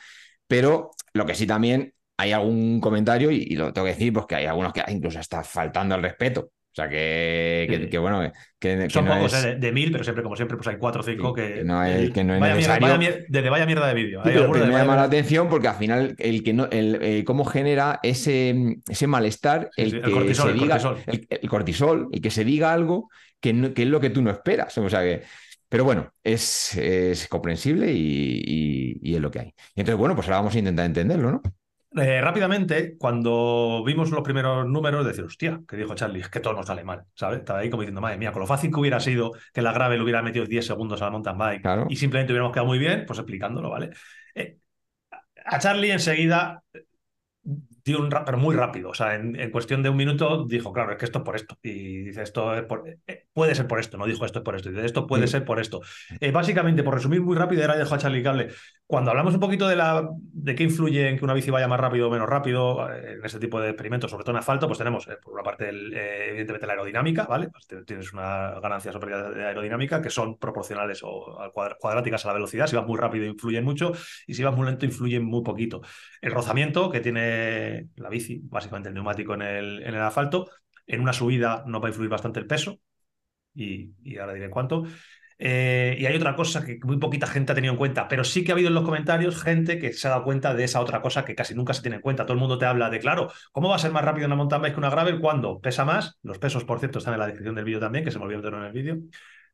[0.47, 4.27] pero lo que sí también hay algún comentario, y, y lo tengo que decir, pues
[4.27, 6.51] que hay algunos que incluso está faltando al respeto.
[6.75, 7.89] O sea, que, que- Sí.
[7.89, 8.21] que bueno,
[8.59, 10.99] que, Son no pocos, es- eh, de, mil, pero siempre, como siempre, pues hay cuatro
[10.99, 11.63] o cinco Sí, que.
[11.63, 12.55] no es- el- que no es vaya
[12.97, 14.21] mierda, vaya mierda de vídeo.
[14.25, 17.45] Sí, pero, me llama la atención porque al final el que no, el, eh, cómo
[17.45, 21.03] genera ese, ese malestar, el el que cortisol, se el diga cortisol.
[21.15, 24.21] el, el cortisol y que se diga algo que, no- que es lo que tú
[24.21, 24.77] no esperas.
[24.77, 25.21] O sea que,
[25.69, 29.53] pero bueno, es, es comprensible y, y- y es lo que hay.
[29.75, 31.41] Y entonces, bueno, pues ahora vamos a intentar entenderlo, ¿no?
[31.97, 36.53] Eh, rápidamente, cuando vimos los primeros números, decir, hostia, que dijo Charlie, es que todo
[36.53, 37.39] nos sale mal, ¿sabes?
[37.39, 40.01] Estaba ahí como diciendo, madre mía, con lo fácil que hubiera sido que la Gravel
[40.01, 41.87] hubiera metido 10 segundos a la mountain bike Claro.
[41.89, 43.91] y simplemente hubiéramos quedado muy bien, pues explicándolo, ¿vale?
[44.35, 44.57] Eh,
[45.45, 46.63] a Charlie enseguida
[47.85, 50.73] dio un ra- pero muy rápido, o sea, en, en cuestión de un minuto dijo,
[50.73, 51.55] claro, es que esto es por esto.
[51.61, 54.55] Y dice, esto es por, eh, puede ser por esto, no dijo esto es por
[54.55, 55.33] esto, dice, esto puede Sí.
[55.33, 55.81] ser por esto.
[56.19, 58.49] Eh, básicamente, por resumir muy rápido, era dejo a Charlie Cable.
[58.87, 61.79] Cuando hablamos un poquito de la de qué influye en que una bici vaya más
[61.79, 64.77] rápido o menos rápido, eh, en ese tipo de experimentos, sobre todo en asfalto, pues
[64.77, 67.49] tenemos eh, por una parte, el, evidentemente, la aerodinámica, ¿vale?
[67.49, 72.33] Pues tienes una ganancia sobre la de aerodinámica que son proporcionales o cuadráticas a la
[72.35, 72.67] velocidad.
[72.67, 73.91] Si vas muy rápido, influyen mucho,
[74.27, 75.81] y si vas muy lento, influyen muy poquito.
[76.21, 80.49] El rozamiento que tiene la bici, básicamente el neumático en el, en el asfalto,
[80.87, 82.79] en una subida nos va a influir bastante el peso,
[83.53, 84.83] y, y ahora diré cuánto.
[85.37, 88.43] Eh, y hay otra cosa que muy poquita gente ha tenido en cuenta, pero sí
[88.43, 91.01] que ha habido en los comentarios gente que se ha dado cuenta de esa otra
[91.01, 92.23] cosa que casi nunca se tiene en cuenta.
[92.25, 94.61] Todo el mundo te habla de, claro, ¿cómo va a ser más rápido una mountain
[94.61, 95.19] bike que una gravel?
[95.19, 96.17] cuando ¿Pesa más?
[96.23, 98.47] Los pesos, por cierto, están en la descripción del vídeo también, que se me olvidó
[98.47, 98.97] en el vídeo.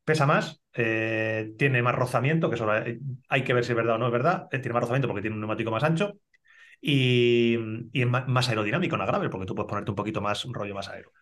[0.04, 3.96] Pesa más, eh, tiene más rozamiento, que eso hay hay que ver si es verdad
[3.96, 4.48] o no es verdad.
[4.52, 6.14] Eh, tiene más rozamiento porque tiene un neumático más ancho
[6.84, 7.54] y,
[7.92, 11.12] es más aerodinámico una gravel, porque tú puedes ponerte un poquito más, rollo más aero.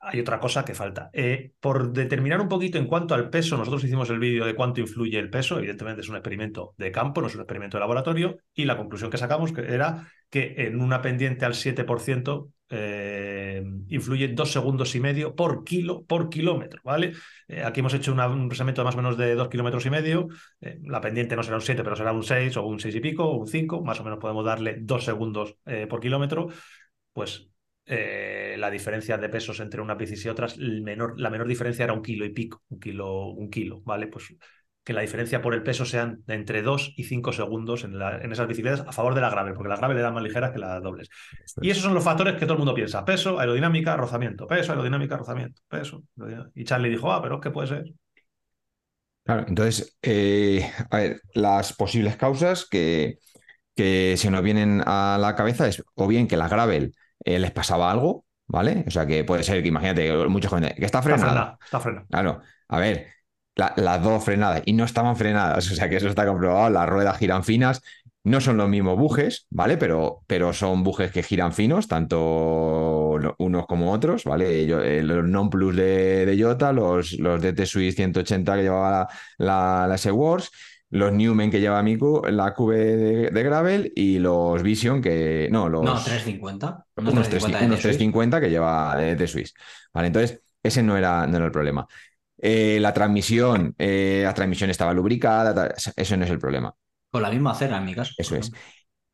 [0.00, 1.10] Hay otra cosa que falta.
[1.12, 4.80] Eh, por determinar un poquito en cuanto al peso, nosotros hicimos el vídeo de cuánto
[4.80, 5.58] influye el peso.
[5.58, 8.36] Evidentemente es un experimento de campo, no es un experimento de laboratorio.
[8.52, 14.50] Y la conclusión que sacamos era que en una pendiente al 7% eh, influye dos
[14.52, 16.80] segundos y medio por kilo por kilómetro.
[16.84, 17.12] ¿vale?
[17.48, 19.90] Eh, aquí hemos hecho una- un procesamiento de más o menos de dos kilómetros y
[19.90, 20.28] medio.
[20.60, 23.00] Eh, la pendiente no será un 7, pero será un 6 o un 6 y
[23.00, 23.82] pico o un 5.
[23.82, 25.56] Más o menos podemos darle dos segundos
[25.88, 26.48] por kilómetro.
[27.12, 27.48] Pues
[27.86, 32.02] la diferencia de pesos entre unas bicis y otras, menor, la menor diferencia era un
[32.02, 34.08] kilo y pico, un kilo, un kilo, ¿vale?
[34.08, 34.34] Pues
[34.86, 38.18] que la diferencia por el peso sean de entre 2 y 5 segundos en, la-
[38.20, 40.60] en esas bicicletas a favor de la gravel, porque las gravel eran más ligeras que
[40.60, 41.10] las dobles.
[41.60, 45.18] Y esos son los factores que todo el mundo piensa: peso, aerodinámica, rozamiento, peso, aerodinámica,
[45.18, 46.02] rozamiento, peso.
[46.18, 46.52] aerodinámica.
[46.56, 47.84] Y Charlie dijo, ah, pero es que puede ser.
[49.24, 53.18] Claro, entonces, eh, a ver, las posibles causas que,
[53.76, 56.94] que se nos vienen a la cabeza es o bien que la gravel
[57.24, 58.84] eh, les pasaba algo, ¿vale?
[58.88, 61.18] O sea, que puede ser que imagínate, muchos jóvenes, que está Está frenada.
[61.18, 62.06] frenada, está frenada.
[62.08, 63.08] Claro, a ver,
[63.56, 66.88] la- las dos frenadas y no estaban frenadas, o sea que eso está comprobado, las
[66.88, 67.82] ruedas giran finas,
[68.24, 69.76] no son los mismos bujes, ¿vale?
[69.76, 74.66] Pero, pero son bujes que giran finos, tanto unos como otros, ¿vale?
[74.66, 79.08] Yo- eh, los non-plus de, de Jota, los, los DT Swiss 180 que llevaba la,
[79.38, 80.50] la, la S-Works,
[80.90, 85.48] los Newman que lleva Miku, la QV de, de Gravel y los Vision que...
[85.50, 85.84] No, los...
[85.84, 86.84] No, 350.
[86.96, 87.82] Unos unos 350 350, de unos T-Swiss.
[87.82, 89.54] 350 que lleva de Swiss.
[89.92, 91.86] Vale, entonces ese no era, no era el problema.
[92.38, 96.74] Eh, la transmisión, eh, la transmisión estaba lubricada, eso no es el problema.
[97.10, 98.12] Con la misma cera en mi caso.
[98.18, 98.52] Eso es.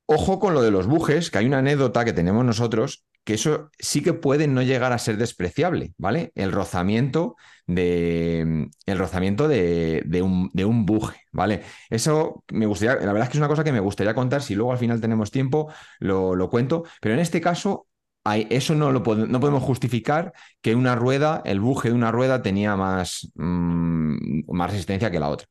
[0.06, 3.70] Ojo con lo de los bujes, que hay una anécdota que tenemos nosotros, que eso
[3.78, 6.32] sí que puede no llegar a ser despreciable, ¿vale?
[6.34, 7.36] El rozamiento
[7.66, 11.62] de, el rozamiento de, de un, de un buje, ¿vale?
[11.88, 14.54] Eso me gustaría, la verdad es que es una cosa que me gustaría contar, si
[14.54, 17.86] luego al final tenemos tiempo, lo, lo cuento, pero en este caso,
[18.24, 22.76] eso no, lo no podemos justificar que una rueda, el buje de una rueda tenía
[22.76, 25.48] más, mm, más resistencia que la otra.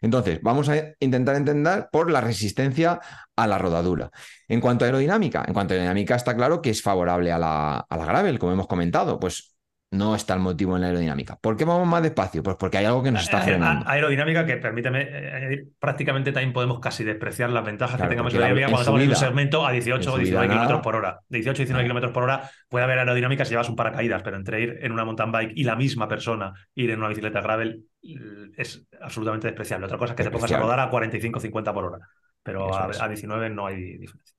[0.00, 3.00] Entonces, vamos a intentar entender por la resistencia
[3.36, 4.10] a la rodadura.
[4.48, 7.78] En cuanto a aerodinámica, en cuanto a aerodinámica está claro que es favorable a la,
[7.78, 9.18] a la gravel, como hemos comentado.
[9.18, 9.53] Pues
[9.96, 11.36] no está el motivo en la aerodinámica.
[11.36, 12.42] ¿Por qué vamos más despacio?
[12.42, 13.86] Pues porque hay algo que nos está Eh, frenando.
[13.88, 18.14] a- Aerodinámica que, permíteme, eh, eh, prácticamente también podemos casi despreciar las ventajas Claro, que
[18.14, 20.52] tengamos porque la- aerodinámica cuando estamos en un segmento a 18 o en 19 subida
[20.54, 21.20] kilómetros por hora.
[21.28, 21.84] 18 o 19 Claro.
[21.84, 25.04] kilómetros por hora puede haber aerodinámica si llevas un paracaídas, pero entre ir en una
[25.04, 27.84] mountain bike y la misma persona ir en una bicicleta gravel
[28.56, 29.86] es absolutamente despreciable.
[29.86, 31.98] Otra cosa es que te pongas a rodar a 45 o 50 por hora,
[32.42, 34.34] pero a, a 19 no hay diferencia.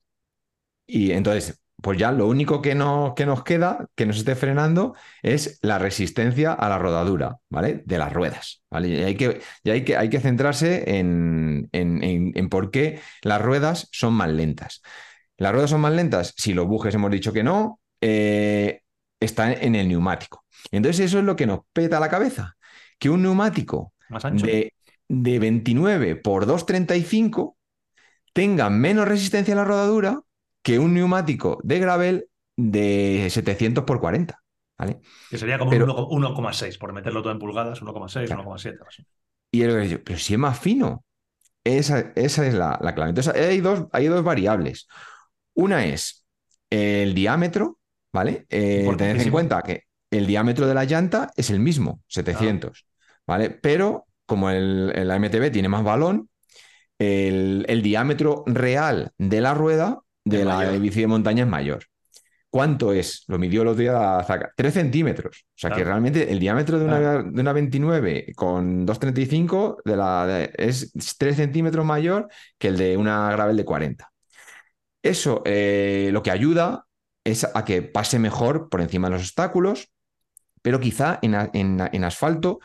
[0.86, 4.94] Y entonces, pues ya lo único que, no, que nos queda, que nos esté frenando,
[5.22, 7.82] es la resistencia a la rodadura, ¿vale?
[7.86, 8.88] De las ruedas, ¿vale?
[8.88, 13.00] Y hay que, y hay que, hay que centrarse en, en- en- en por qué
[13.22, 14.82] las ruedas son más lentas.
[15.38, 18.80] Las ruedas son más lentas si los bujes hemos dicho que no, eh,
[19.20, 20.44] está en el neumático.
[20.72, 22.56] Entonces eso es lo que nos peta la cabeza,
[22.98, 24.46] que un neumático Más ancho.
[24.46, 24.72] de,
[25.08, 27.56] de 29 por 2,35
[28.32, 30.20] tenga menos resistencia a la rodadura
[30.66, 34.42] que un neumático de gravel de 700 por 40.
[34.76, 34.98] ¿vale?
[35.30, 38.42] Que sería como pero- un 1,- 1,6, por meterlo todo en pulgadas, 1,6, Claro.
[38.42, 38.78] 1,7.
[38.84, 39.06] así.
[39.52, 41.04] Y he dicho, pero si es más fino,
[41.62, 43.10] esa, esa es la, la clave.
[43.10, 44.88] Entonces hay dos, hay dos variables.
[45.54, 46.26] Una es
[46.68, 47.78] el diámetro,
[48.12, 48.44] ¿vale?
[48.50, 52.86] Eh, tened en cuenta que el diámetro de la llanta es el mismo, 700,
[53.24, 53.50] ¿vale?
[53.50, 56.28] Pero como el, el AMTB tiene más balón,
[56.98, 60.80] el, el diámetro real de la rueda de Es la mayor.
[60.80, 61.84] bici de montaña es mayor.
[62.50, 63.24] ¿Cuánto es?
[63.28, 64.50] Lo midió el otro día Zaka.
[64.56, 65.44] 3 centímetros.
[65.48, 70.26] O sea que realmente el diámetro de una, de una 29 con 2,35 de la,
[70.26, 72.28] de- es 3 centímetros mayor
[72.58, 74.10] que el de una gravel de 40.
[75.02, 76.86] Eso eh, lo que ayuda
[77.24, 79.90] es a que pase mejor por encima de los obstáculos,
[80.62, 81.34] pero quizá en-
[81.92, 82.60] en asfalto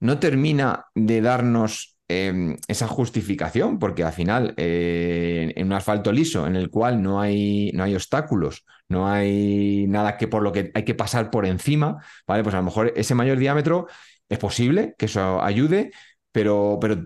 [0.00, 6.46] no termina de darnos eh, esa justificación, porque al final eh, en un asfalto liso
[6.46, 10.70] en el cual no hay, no hay obstáculos, no hay nada que por lo que
[10.74, 12.42] hay que pasar por encima, ¿vale?
[12.42, 13.86] Pues a lo mejor ese mayor diámetro
[14.28, 15.90] es posible que eso ayude,
[16.32, 16.96] pero, pero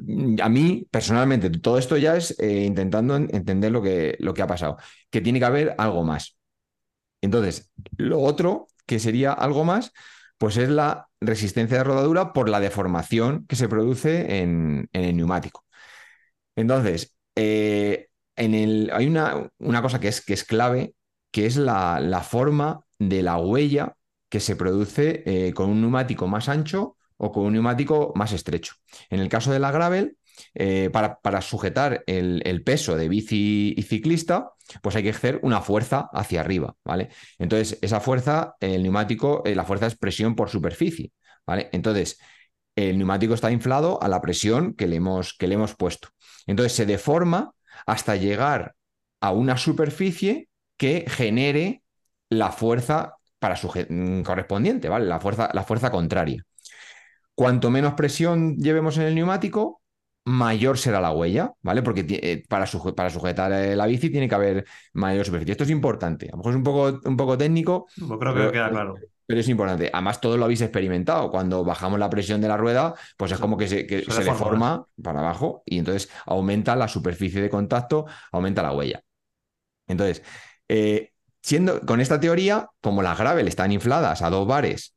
[0.42, 4.42] a mí personalmente todo esto ya es eh, intentando en- entender lo que, lo que
[4.42, 4.76] ha pasado,
[5.10, 6.36] que tiene que haber algo más.
[7.22, 9.92] Entonces, lo otro que sería algo más,
[10.38, 15.64] pues es la resistencia de rodadura por la deformación que se produce en, el neumático.
[16.56, 19.50] Entonces, eh, hay una,
[19.82, 20.94] cosa que es, clave,
[21.30, 23.96] que es la, forma de la huella
[24.28, 28.74] que se produce eh, con un neumático más ancho o con un neumático más estrecho.
[29.10, 30.16] En el caso de la gravel,
[30.54, 34.52] eh, para, para sujetar el, el peso de bici y ciclista,
[34.82, 37.08] pues hay que hacer una fuerza hacia arriba, ¿vale?
[37.38, 41.12] Entonces, esa fuerza, el neumático, eh, la fuerza es presión por superficie,
[41.46, 41.68] ¿vale?
[41.72, 42.18] Entonces,
[42.76, 46.08] el neumático está inflado a la presión que le hemos, que le hemos puesto.
[46.46, 47.52] Entonces, se deforma
[47.86, 48.74] hasta llegar
[49.20, 51.82] a una superficie que genere
[52.28, 55.06] la fuerza para suje- mm, correspondiente, ¿vale?
[55.06, 56.44] La fuerza, la fuerza contraria.
[57.34, 59.82] Cuanto menos presión llevemos en el neumático,
[60.24, 61.82] mayor será la huella, ¿vale?
[61.82, 65.52] Porque eh, para, suje- para sujetar eh, la bici tiene que haber mayor superficie.
[65.52, 66.26] Esto es importante.
[66.28, 68.94] A lo mejor es un poco, un poco técnico, creo que Pero- queda claro.
[69.26, 69.90] pero es importante.
[69.92, 71.30] Además, todos lo habéis experimentado.
[71.30, 74.24] Cuando bajamos la presión de la rueda, pues es como que se, que se se
[74.24, 79.02] deforma para abajo y entonces aumenta la superficie de contacto, aumenta la huella.
[79.88, 80.22] Entonces,
[80.68, 84.94] eh, siendo con esta teoría, como las gravel están infladas a dos bares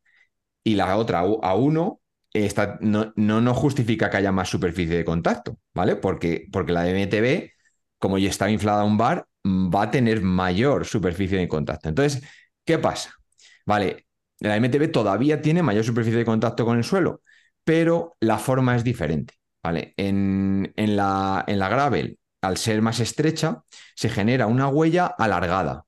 [0.64, 2.00] y la otra a uno,
[2.34, 5.96] esta, no, no nos justifica que haya más superficie de contacto, ¿vale?
[5.96, 7.52] Porque, porque la MTB,
[8.00, 11.90] como ya está inflada un bar, va a tener mayor superficie de contacto.
[11.90, 12.24] Entonces,
[12.66, 13.14] ¿qué pasa?
[13.66, 14.08] Vale,
[14.40, 17.22] la MTB todavía tiene mayor superficie de contacto con el suelo,
[17.64, 19.94] pero la forma es diferente, ¿vale?
[19.98, 23.64] En, en la, en la gravel, al ser más estrecha,
[23.96, 25.86] se genera una huella alargada.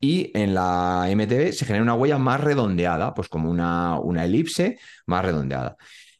[0.00, 4.78] Y en la MTB se genera una huella más redondeada, pues como una, una elipse
[5.06, 5.76] más redondeada.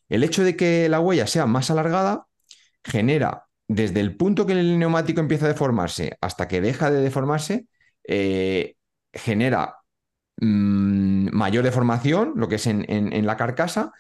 [0.08, 2.26] El hecho de que la huella sea más alargada
[2.84, 7.66] genera, desde el punto que el neumático empieza a deformarse hasta que deja de deformarse,
[8.04, 8.76] eh,
[9.12, 9.76] genera
[10.40, 13.92] mm, mayor deformación, lo que es en, en- en la carcasa,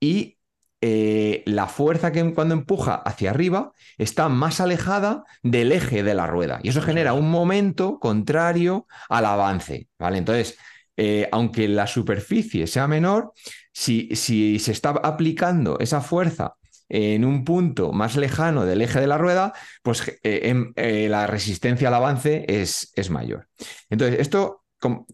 [0.00, 0.38] y
[0.80, 6.26] eh, la fuerza que cuando empuja hacia arriba está más alejada del eje de la
[6.26, 6.60] rueda.
[6.62, 10.18] Y eso genera un momento contrario al avance, ¿vale?
[10.18, 10.58] Entonces,
[10.96, 13.32] eh, aunque la superficie sea menor,
[13.72, 16.54] si, si se está aplicando esa fuerza
[16.88, 20.72] en un punto más lejano del eje de la rueda, pues eh, em-
[21.10, 23.48] la resistencia al avance es, es mayor.
[23.90, 24.62] Entonces, esto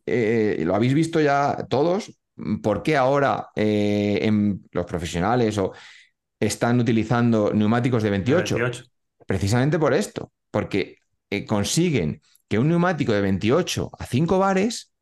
[0.07, 2.13] lo habéis visto ya todos.
[2.63, 5.73] ¿Por qué ahora eh, en los profesionales o
[6.41, 8.55] están utilizando neumáticos de 28?
[8.57, 8.85] 28.
[9.27, 10.99] Precisamente por esto, porque
[11.31, 14.93] eh, consiguen que un neumático de 28 a 5 bares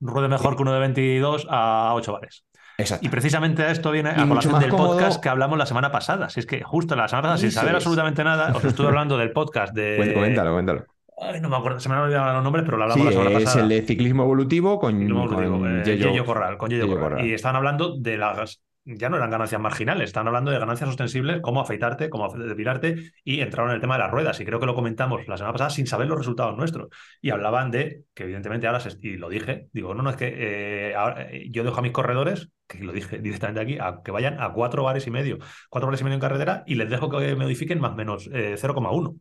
[0.00, 2.44] ruede mejor que uno de 22 a 8 bares.
[2.78, 3.06] Exacto.
[3.06, 4.94] Y precisamente a esto viene a colación del cómodo.
[4.98, 6.28] podcast que hablamos la semana pasada.
[6.30, 9.30] Si es que justo la semana pasada, sin saber absolutamente nada, os estuve hablando del
[9.30, 9.98] podcast de.
[9.98, 10.84] Cuént- Coméntalo, cuéntalo.
[11.20, 13.20] Ay, no me acuerdo, se me han olvidado los nombres, pero lo Sí, hablamos la
[13.20, 13.62] semana es pasada.
[13.64, 16.94] el de ciclismo evolutivo con, Ciclismo evolutivo, con eh, Yello- Yello Corral, con Yello Yello
[16.96, 17.10] Corral.
[17.18, 17.26] Corral.
[17.26, 18.62] Y estaban hablando de las.
[18.84, 23.38] Ya no eran ganancias marginales, estaban hablando de ganancias ostensibles, cómo afeitarte, cómo depilarte, y
[23.40, 24.40] entraron en el tema de las ruedas.
[24.40, 26.88] Y creo que lo comentamos la semana pasada sin saber los resultados nuestros.
[27.20, 30.34] Y hablaban de que, evidentemente, ahora, se- y lo dije, digo, no, no, es que
[30.36, 34.10] eh, ahora, eh, yo dejo a mis corredores, que lo dije directamente aquí, a que
[34.10, 35.38] vayan a cuatro bares y medio,
[35.70, 38.56] cuatro bares y medio en carretera, y les dejo que modifiquen más o menos eh,
[38.58, 39.14] 0,1.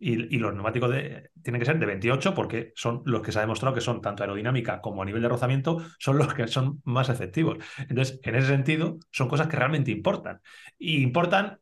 [0.00, 3.42] Y, los neumáticos de, tienen que ser de 28 porque son los que se ha
[3.42, 7.08] demostrado que son tanto aerodinámica como a nivel de rozamiento, son los que son más
[7.08, 7.58] efectivos.
[7.88, 10.40] Entonces, en ese sentido, son cosas que realmente importan.
[10.78, 11.58] Y importan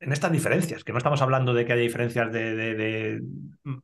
[0.00, 3.20] en estas diferencias, que no estamos hablando de que haya diferencias de, de- de,
[3.64, 3.78] mm,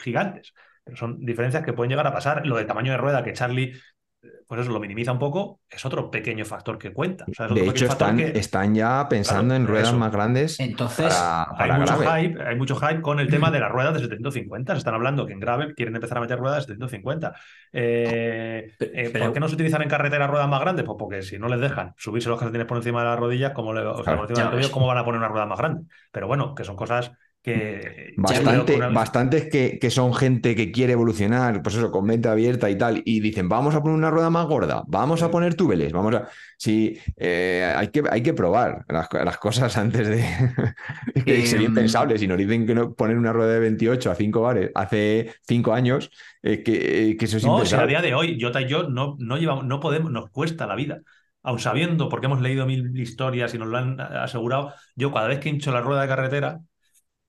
[0.00, 0.52] gigantes,
[0.84, 2.46] pero son diferencias que pueden llegar a pasar.
[2.46, 3.78] Lo del tamaño de rueda que Charlie, eh,
[4.46, 7.24] pues eso lo minimiza un poco, es otro pequeño factor que cuenta.
[7.30, 9.96] O sea, es otro De hecho, están, que- están ya pensando Claro, en ruedas eso.
[9.98, 13.70] más grandes Entonces, para, hay mucho hype, hay mucho hype con el tema de las
[13.70, 14.74] ruedas de 750.
[14.74, 17.34] Se están hablando que en gravel quieren empezar a meter ruedas de 750.
[17.72, 20.84] Eh, eh, Pero- ¿Por qué no se utilizan en carretera ruedas más grandes?
[20.84, 23.72] Pues porque si no les dejan subirse los calcetines por encima de las rodillas, como
[23.72, 24.72] le, o sea, Claro, por encima del tobillo.
[24.72, 25.82] ¿cómo van a poner una rueda más grande?
[26.12, 27.12] Pero bueno, que son cosas
[27.44, 28.14] que.
[28.16, 32.78] Bastante, bastantes que, que son gente que quiere evolucionar, pues eso, con mente abierta y
[32.78, 36.14] tal, y dicen, vamos a poner una rueda más gorda, vamos a poner túbeles, vamos
[36.14, 36.28] a...
[36.56, 40.24] Sí, eh, hay, que, hay que probar las, las cosas antes de...
[41.22, 44.40] que sería impensable, si nos dicen que no poner una rueda de 28 a 5
[44.40, 46.10] bares hace 5 años,
[46.42, 48.88] eh, que, eh, que eso es No, si a día de hoy, Jota y yo
[48.88, 51.02] no, no llevamos, no podemos, nos cuesta la vida.
[51.42, 55.40] Aun sabiendo, porque hemos leído mil historias y nos lo han asegurado, yo cada vez
[55.40, 56.60] que hincho la rueda de carretera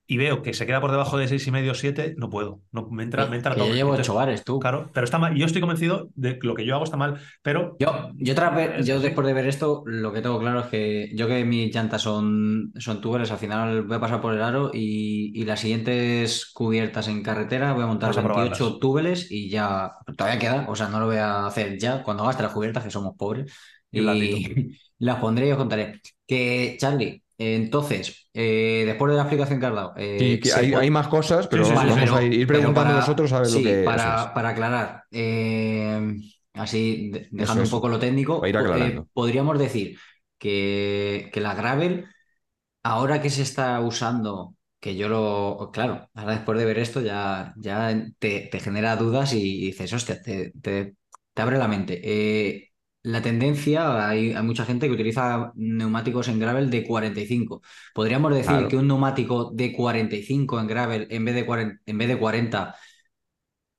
[0.07, 2.61] y veo que se queda por debajo de seis y medio, siete, no puedo.
[2.71, 3.75] No, me entra, me entra que yo todo.
[3.75, 4.59] llevo Entonces, ocho bares, tú.
[4.59, 5.35] Claro, pero está mal.
[5.35, 8.85] Yo estoy convencido de que lo que yo hago está mal, pero Yo, yo, Es
[8.87, 12.01] yo después de ver esto, lo que tengo claro es que yo que mis llantas
[12.01, 16.45] son, son tubers, al final voy a pasar por el aro y, y las siguientes
[16.53, 18.79] cubiertas en carretera voy a montar a 28 probarlas.
[18.79, 22.43] túbeles y ya todavía queda, o sea, no lo voy a hacer ya cuando gaste
[22.43, 23.51] las cubiertas, que somos pobres,
[23.91, 24.01] Y
[24.99, 26.01] las pondré y os contaré.
[26.27, 31.07] Que, Charlie, entonces, eh, después de la explicación que has dado, eh, Sí, hay, más
[31.07, 33.63] cosas, pero sí, sí, vamos pero- a ir, preguntando para- nosotros a ver sí, lo
[33.63, 33.83] que...
[33.85, 34.33] para, es.
[34.33, 36.15] para aclarar, eh,
[36.53, 38.41] así de- dejando un poco lo técnico,
[39.13, 39.97] podríamos decir
[40.37, 42.05] que, que la gravel,
[42.83, 47.53] ahora que se está usando, que yo lo, claro, ahora después de ver esto ya,
[47.57, 50.95] ya te, te genera dudas y dices, hostia, te, te-
[51.33, 52.71] te abre la mente.
[53.05, 57.61] La tendencia, hay, hay mucha gente que utiliza neumáticos en gravel de 45.
[57.93, 58.67] Podríamos decir Claro.
[58.67, 62.75] que un neumático de 45 en gravel en vez de 40, en vez de 40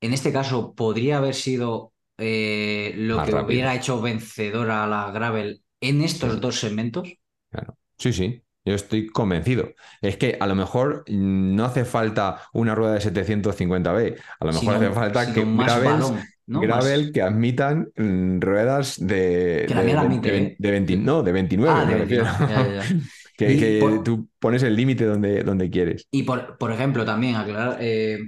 [0.01, 3.47] en este caso podría haber sido eh, lo Más que rápido.
[3.49, 7.13] hubiera hecho vencedora a la Gravel en estos dos segmentos.
[7.51, 7.77] Claro.
[7.99, 9.71] Sí, sí, yo estoy convencido.
[10.01, 14.61] Es que a lo mejor no hace falta una rueda de 750B, a lo mejor
[14.61, 16.61] sino- hace falta que gravels- balón, ¿no?
[16.61, 17.89] gravel Más- que admitan
[18.41, 20.57] ruedas de, Que la de, la admite, de- ¿eh?
[20.59, 22.25] de 20 no, de 29, Ah, me refiero.
[22.25, 23.01] 29, ya, ya, ya.
[23.37, 26.07] Que, que por- tú pones el límite donde, donde quieres.
[26.11, 28.19] Y por, por ejemplo, también aclarar, eh,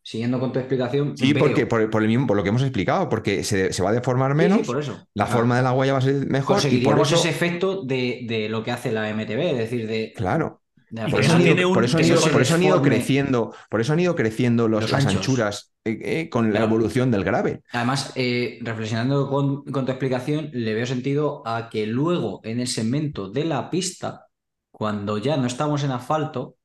[0.00, 3.08] siguiendo con tu explicación, Sí, porque por, por el mismo, por lo que hemos explicado,
[3.08, 5.06] porque se, se va a deformar Sí, sí, menos, por eso.
[5.14, 7.30] la Ah, forma de la huella va a ser mejor y por conseguiríamos eso, ese
[7.30, 10.62] efecto de, de lo que hace la MTB, es decir, de, claro.
[11.10, 12.62] Por eso, han ido, un- por eso han que ido- no se por eso han
[12.62, 12.96] ido deforme.
[12.96, 17.10] creciendo, por eso han ido creciendo los- Los las anchuras eh, eh, con la evolución
[17.10, 17.60] del gravel.
[17.72, 22.68] Además, eh, reflexionando con, con tu explicación, le veo sentido a que luego en el
[22.68, 24.26] segmento de la pista,
[24.70, 26.56] cuando ya no estamos en asfalto,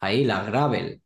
[0.00, 1.00] ahí la gravel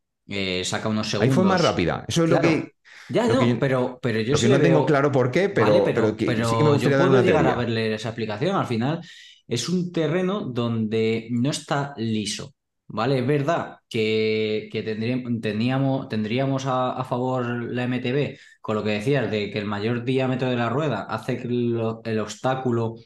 [0.64, 1.34] saca unos Ahí segundos.
[1.34, 2.04] fue más rápida.
[2.06, 2.48] Eso es Claro.
[2.48, 2.72] lo que,
[3.08, 5.30] Ya, lo no, que yo- pero, pero yo lo sí que no tengo claro por
[5.32, 6.26] qué, pero, Vale, pero, pero sí que
[6.64, 8.54] me gustaría yo puedo llegar a verle esa explicación.
[8.56, 9.00] Al final
[9.50, 12.54] es un terreno donde no está liso.
[12.92, 13.20] ¿Vale?
[13.20, 15.38] Es verdad que, que tendríamos,
[16.66, 20.56] a, a favor la MTB con lo que decías de que el mayor diámetro de
[20.56, 22.96] la rueda hace que lo- el obstáculo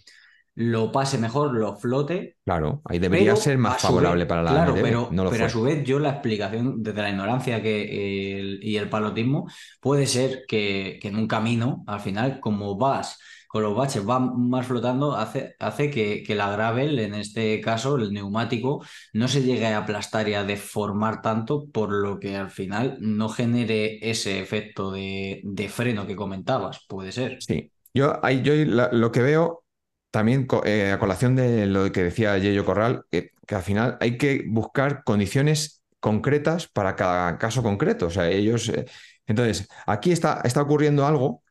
[0.55, 2.37] lo pase mejor, lo flote.
[2.45, 5.47] Claro, ahí debería pero ser más favorable vez- para la Claro, MTB, pero, no pero
[5.47, 9.49] a su vez yo la explicación desde la ignorancia que el- y el palotismo
[9.81, 13.19] puede ser que, que en un camino, al final, como vas
[13.55, 17.95] con los baches, va más flotando, hace, hace que, que la gravel, en este caso
[17.95, 22.51] el neumático, no se llegue a aplastar y a deformar tanto, por lo que al
[22.51, 27.39] final no genere ese efecto de, de freno que comentabas, puede ser.
[27.39, 29.63] Sí, yo, ahí, yo lo que veo
[30.11, 34.19] también eh, a colación de lo que decía Yello Corral, que, que al final hay
[34.19, 38.07] que buscar condiciones concretas para cada caso concreto.
[38.07, 38.69] O sea, ellos.
[38.69, 38.85] eh,
[39.29, 41.45] entonces, aquí está, está ocurriendo algo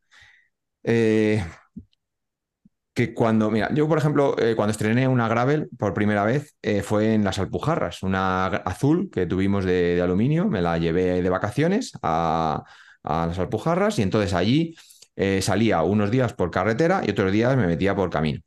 [0.83, 1.43] eh,
[2.93, 3.49] que cuando.
[3.51, 7.23] Mira, yo, por ejemplo, eh, cuando estrené una Gravel por primera vez eh, fue en
[7.23, 10.47] las Alpujarras, una azul que tuvimos de, aluminio.
[10.47, 12.63] Me la llevé de vacaciones a,
[13.03, 14.75] a las Alpujarras y entonces allí
[15.15, 18.41] eh, salía unos días por carretera y otros días me metía por camino.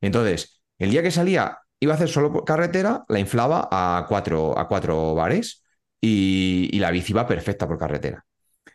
[0.00, 4.58] Entonces, el día que salía, iba a hacer solo por carretera, la inflaba a cuatro,
[4.58, 5.64] a cuatro bares
[6.00, 8.24] y, y la bici iba perfecta por carretera.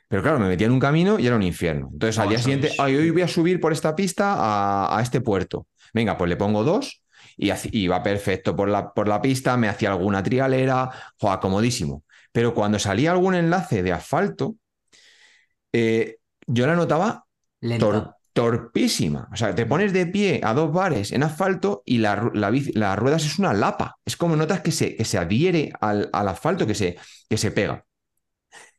[0.07, 1.89] Pero claro, me metía en un camino y era un infierno.
[1.91, 5.01] Entonces, al día siguiente, es- "Ay, hoy voy a subir por esta pista a, a
[5.01, 5.67] este puerto.
[5.93, 7.01] Venga, pues le pongo dos
[7.37, 12.03] y iba perfecto por la, por la pista, me hacía alguna trialera, joa, comodísimo.
[12.31, 14.55] Pero cuando salía algún enlace de asfalto,
[15.73, 16.17] eh,
[16.47, 17.25] yo la notaba
[17.77, 19.29] tor- torpísima.
[19.31, 22.97] O sea, te pones de pie a dos bares en asfalto y la, la las
[22.99, 23.97] ruedas es una lapa.
[24.05, 26.97] Es como notas que se, que se adhiere al, al asfalto, que se,
[27.29, 27.85] que se pega.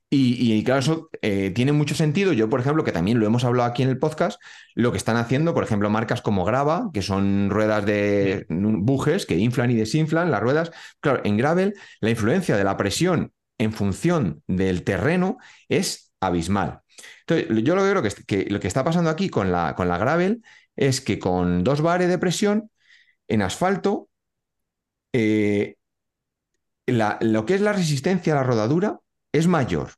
[0.09, 2.33] Y, y, claro, eso eh, tiene mucho sentido.
[2.33, 4.41] Yo, por ejemplo, que también lo hemos hablado aquí en el podcast,
[4.75, 9.37] lo que están haciendo, por ejemplo, marcas como Grava, que son ruedas de bujes que
[9.37, 10.71] inflan y desinflan las ruedas.
[11.01, 15.39] Claro, en gravel la influencia de la presión en función del terreno
[15.69, 16.83] es abismal.
[17.27, 19.89] Entonces, yo lo que creo que, que lo que está pasando aquí con la, con
[19.89, 20.43] la gravel
[20.77, 22.71] es que con dos bares de presión
[23.29, 24.09] en asfalto,
[25.13, 25.77] eh,
[26.87, 29.01] la- lo que es la resistencia a la rodadura
[29.39, 29.91] es mayor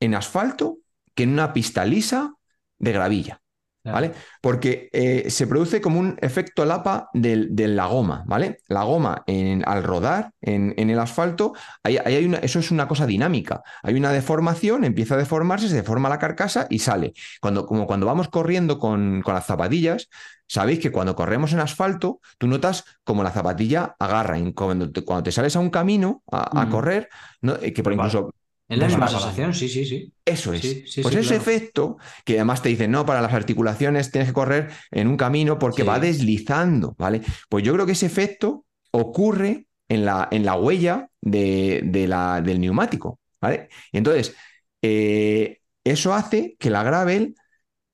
[0.00, 0.78] en asfalto
[1.14, 2.34] que en una pista lisa
[2.78, 3.40] de gravilla.
[3.86, 4.12] ¿Vale?
[4.40, 8.56] Porque eh, se produce como un efecto lapa de, la goma, ¿vale?
[8.66, 11.52] La goma en- al rodar en, en el asfalto,
[11.82, 13.62] ahí- ahí hay una- eso es una cosa dinámica.
[13.82, 17.12] Hay una deformación, empieza a deformarse, se deforma la carcasa y sale.
[17.42, 20.08] Cuando, como cuando vamos corriendo con, con las zapatillas,
[20.46, 24.38] sabéis que cuando corremos en asfalto, tú notas como la zapatilla agarra.
[24.54, 26.70] Cuando te, cuando te sales a un camino a, a Mm.
[26.70, 27.08] correr,
[27.42, 27.56] ¿no?
[27.60, 28.32] Eh, que por incluso
[28.66, 30.12] Es la misma sensación, sí, sí, sí.
[30.24, 30.62] eso es.
[30.62, 31.42] Sí, sí, pues sí, ese claro.
[31.42, 35.58] efecto que además te dicen, no, para las articulaciones tienes que correr en un camino
[35.58, 37.20] porque va deslizando, ¿vale?
[37.50, 42.40] Pues yo creo que ese efecto ocurre en la, en la huella de, de la,
[42.40, 43.68] del neumático, ¿vale?
[43.92, 44.34] Y entonces,
[44.80, 47.34] eh, eso hace que la gravel,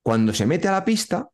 [0.02, 1.30] cuando se mete a la pista,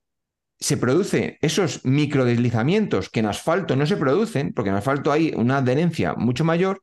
[0.58, 5.58] se producen esos microdeslizamientos que en asfalto no se producen, porque en asfalto hay una
[5.58, 6.82] adherencia mucho mayor,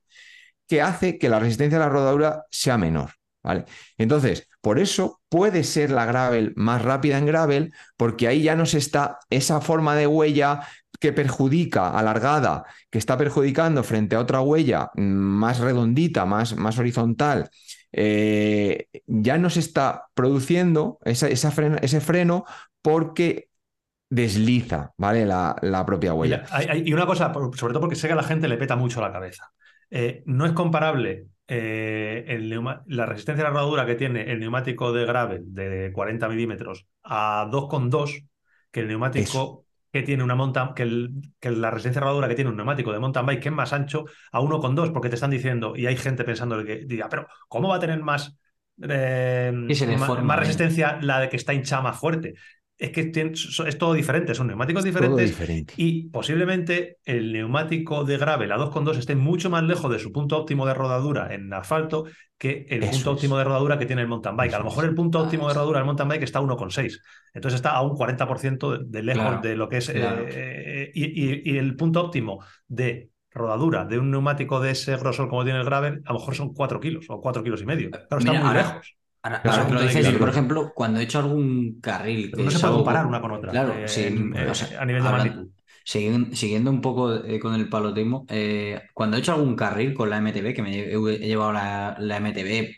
[0.73, 3.11] que hace que la resistencia a la rodadura sea menor.
[3.43, 3.65] ¿vale?
[3.97, 8.65] Entonces, por eso puede ser la gravel más rápida en gravel, porque ahí ya no
[8.65, 10.61] se está esa forma de huella
[10.99, 17.49] que perjudica, alargada, que está perjudicando frente a otra huella más redondita, más, más horizontal,
[17.91, 22.45] eh, ya no se está produciendo esa, esa ese freno
[22.81, 23.49] porque
[24.09, 25.25] desliza, ¿vale?
[25.25, 26.45] La, la propia huella.
[26.51, 29.01] Hay- y una cosa, sobre todo porque sé que a la gente le peta mucho
[29.01, 29.51] la cabeza.
[29.95, 32.49] Eh, no es comparable eh, el
[32.87, 37.47] la resistencia a la rodadura que tiene el neumático de gravel de 40 milímetros a
[37.51, 38.23] 2,2
[38.71, 39.65] que el neumático Eso.
[39.91, 42.57] que tiene una mountain, que, el- que la resistencia a la rodadura que tiene un
[42.57, 45.85] neumático de mountain bike que es más ancho a 1,2 porque te están diciendo, y
[45.85, 47.99] hay gente pensando que diga, pero ¿cómo va a tener
[48.81, 49.51] eh,
[50.23, 50.39] más ¿eh?
[50.39, 52.33] resistencia la de que está hinchada más fuerte?
[52.83, 53.11] Es que
[53.65, 55.73] es todo diferente, son neumáticos Todo diferentes diferente.
[55.77, 60.37] y posiblemente el neumático de gravel a 2,2 esté mucho más lejos de su punto
[60.37, 62.03] óptimo de rodadura en asfalto
[62.37, 63.15] que el Eso punto es.
[63.15, 64.53] óptimo de rodadura que tiene el mountain bike.
[64.55, 66.99] A lo mejor el punto Ah, óptimo de rodadura del mountain bike está a 1,6.
[67.33, 69.87] Entonces está a un 40% de, de lejos Claro, de lo que es.
[69.87, 70.25] eh, claro.
[70.27, 75.29] eh, y, y- y el punto óptimo de rodadura de un neumático de ese grosor
[75.29, 77.91] como tiene el gravel, a lo mejor son 4 kilos o 4 kilos y medio.
[77.91, 78.95] Claro, está Mira, muy ahora- lejos.
[79.23, 82.73] Ahora, ahora dices, yo, por ejemplo, cuando he hecho algún carril que no se puede
[82.73, 83.51] comparar una con otra.
[83.51, 85.53] Claro, eh, sí, en- o eh, sea, a nivel de hablando- magnitud.
[85.85, 88.25] Siguiendo, siguiendo un poco eh, con el palotismo,
[88.93, 92.17] cuando he hecho algún carril con la MTB, que me he, he llevado la, la
[92.17, 92.73] MTB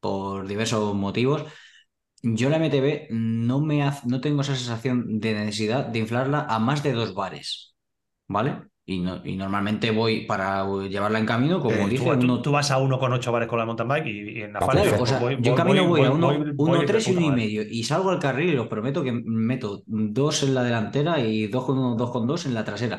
[0.00, 1.44] por diversos motivos,
[2.22, 6.58] yo la MTB no, me haz- no tengo esa sensación de necesidad de inflarla a
[6.58, 7.74] más de dos bares,
[8.28, 8.62] ¿vale?
[8.90, 12.42] Y, no- y normalmente voy para llevarla en camino, como Eh, dije, tú, tú- uno-
[12.42, 14.82] tú vas a 1,8 bares con la mountain bike y, y en Ah, asfalto.
[14.82, 16.80] Claro, o sea, voy- yo en voy- camino voy, voy- a uno, voy- uno voy
[16.80, 17.42] de tres y puta uno y madre.
[17.44, 17.62] medio.
[17.70, 21.64] Y salgo al carril y os prometo que meto dos en la delantera y dos
[21.66, 22.98] con uno, dos con dos en la trasera.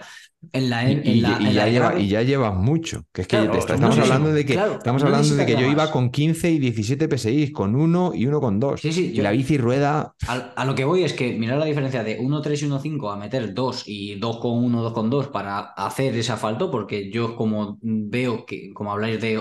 [0.54, 3.04] En la, Y, en y- la- y en ya la lleva, ya llevas mucho.
[3.12, 5.46] Que es que Claro, te está- estamos hablando de que claro, estamos no hablando de
[5.46, 8.80] que yo iba con 15 y 17 PSI, con 1 y 1 con 2.
[8.82, 10.16] Sí, sí, y yo- la bici rueda.
[10.28, 13.18] A, a lo que voy es que mirar la diferencia de 1.3 y 1.5 a
[13.18, 18.92] meter 2 y 2.1, 2.2 para hacer ese asfalto, porque yo como veo que, como
[18.92, 19.36] habláis de,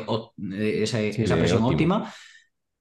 [0.83, 2.12] esa, Sí, esa de presión óptima,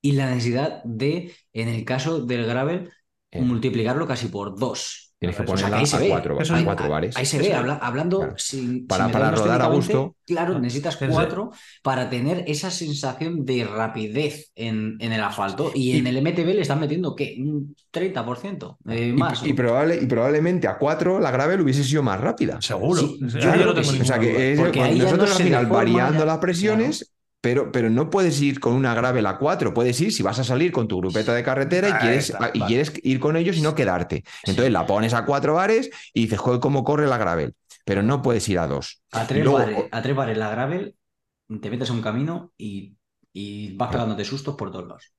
[0.01, 2.91] y la necesidad de, en el caso del gravel,
[3.31, 3.41] Eh.
[3.41, 5.08] multiplicarlo casi por 2.
[5.19, 6.07] Tienes que O sea, que ponerla ahí se a ve.
[6.07, 7.17] cuatro, Eso a es- cuatro bares.
[7.17, 8.33] Ahí se ve, habla- hablando claro.
[8.37, 10.15] sin, Para- sin para rodar a gusto.
[10.25, 11.51] Claro, necesitas cuatro
[11.83, 15.71] para tener esa sensación de rapidez en, en el asfalto.
[15.75, 17.35] Y, Y- en el MTB le están metiendo, ¿qué?
[17.37, 19.45] Un 30% eh, Y- más.
[19.45, 22.61] Y, probable, y probablemente a cuatro la gravel hubiese sido más rápida.
[22.61, 23.01] Seguro.
[23.01, 24.01] Sí, yo yo creo no que tengo sí.
[24.01, 28.09] O sea que es- nosotros no al final variando ya- las presiones, pero, pero no
[28.09, 29.73] puedes ir con una gravel a cuatro.
[29.73, 32.51] Puedes ir si vas a salir con tu grupeta de carretera y Ahí quieres, está,
[32.53, 32.67] y vale.
[32.67, 34.23] quieres ir con ellos y no quedarte.
[34.43, 37.53] Entonces la pones a cuatro bares y dices, joder, cómo corre la gravel.
[37.85, 39.01] Pero no puedes ir a dos.
[39.11, 40.95] A tres, luego- bares, a tres bares la gravel,
[41.61, 42.95] te metes a un camino y,
[43.33, 45.13] y vas pegándote sustos por todos lados.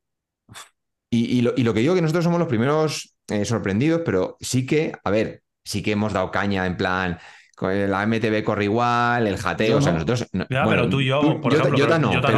[1.10, 4.36] Y, y lo, y lo que digo que nosotros somos los primeros eh, sorprendidos, pero
[4.40, 7.18] sí que, a ver, sí que hemos dado caña en plan,
[7.60, 9.98] la MTB corre igual, el jateo, Yo o sea, no.
[9.98, 10.26] nosotros...
[10.32, 12.28] no- Ya, pero tú y yo, por Jota- ejemplo, Jota pero no, Jota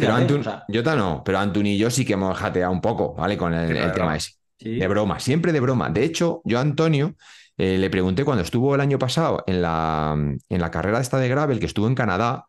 [0.00, 3.36] pero, Antun- Jota no, pero Antun y yo sí que hemos jateado un poco, ¿vale?
[3.36, 4.16] Con el, tema broma.
[4.16, 4.32] ese.
[4.58, 4.76] sí.
[4.76, 5.88] De broma, siempre de broma.
[5.90, 7.14] De hecho, yo a Antonio
[7.56, 11.28] eh, le pregunté cuando estuvo el año pasado en la, en la carrera esta de
[11.28, 12.46] Gravel, que estuvo en Canadá.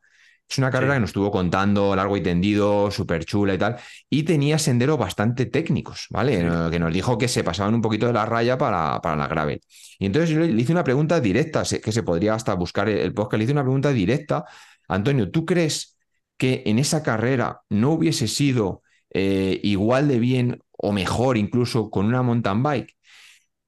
[0.51, 0.95] Es una carrera Sí.
[0.97, 3.77] que nos estuvo contando largo y tendido, súper chula y tal.
[4.09, 6.41] Y tenía senderos bastante técnicos, ¿vale?
[6.41, 6.71] Sí.
[6.71, 9.61] Que nos dijo que se pasaban un poquito de la raya para, para la Gravel.
[9.97, 13.13] Y entonces yo le hice una pregunta directa, que se podría hasta buscar el, el
[13.13, 14.43] podcast, le hice una pregunta directa.
[14.89, 15.97] Antonio, ¿tú crees
[16.37, 18.81] que en esa carrera no hubiese sido
[19.13, 22.97] eh, igual de bien o mejor incluso con una mountain bike?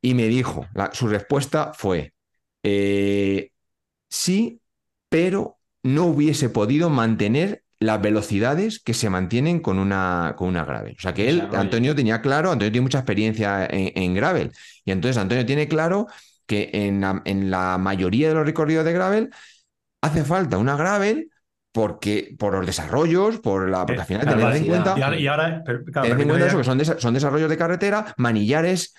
[0.01, 2.13] Y me dijo, la- su respuesta fue,
[2.61, 3.51] eh,
[4.09, 4.59] sí,
[5.07, 10.95] pero no hubiese podido mantener las velocidades que se mantienen con una, con una gravel.
[10.97, 11.49] O sea que él.
[11.53, 14.51] Antonio tenía claro, Antonio tiene mucha experiencia en, en gravel,
[14.85, 16.07] y entonces Antonio tiene claro
[16.45, 19.29] que en la, en la mayoría de los recorridos de gravel
[20.01, 21.29] hace falta una gravel
[21.71, 25.17] porque, por los desarrollos, por la, porque al final Claro, tened en cuenta Y ahora,
[25.19, 28.93] y ahora pero, claro, en cuenta eso, que son, desa- son desarrollos de carretera, manillares,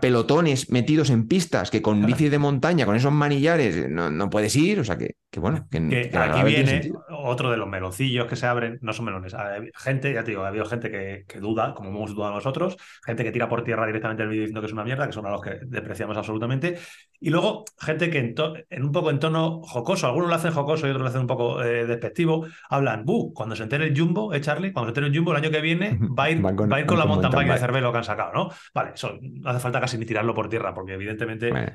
[0.00, 4.56] pelotones metidos en pistas, que con bici de montaña, con esos manillares, no, no puedes
[4.56, 4.80] ir.
[4.80, 8.36] O sea, que, que bueno, que, que que aquí viene otro de los meloncillos que
[8.36, 9.34] se abren, no son melones,
[9.74, 13.32] gente, ya te digo, ha habido gente que, duda, como hemos dudado nosotros, gente que
[13.32, 15.42] tira por tierra directamente el vídeo diciendo que es una mierda, que son a los
[15.42, 16.78] que depreciamos absolutamente,
[17.20, 20.90] y luego gente que en, un poco en tono jocoso, algunos lo hacen jocoso y
[20.90, 24.40] otros lo hacen un poco eh, despectivo, hablan, buh, cuando se entere el Jumbo, eh
[24.40, 26.76] Charlie, cuando se entere el Jumbo el año que viene va a ir, con- va
[26.76, 27.58] a ir van con la con mountain bike de.
[27.60, 28.48] Cervelo que han sacado, ¿no?
[28.74, 31.66] Vale, eso no hace falta casi ni tirarlo por tierra, porque evidentemente Bueno,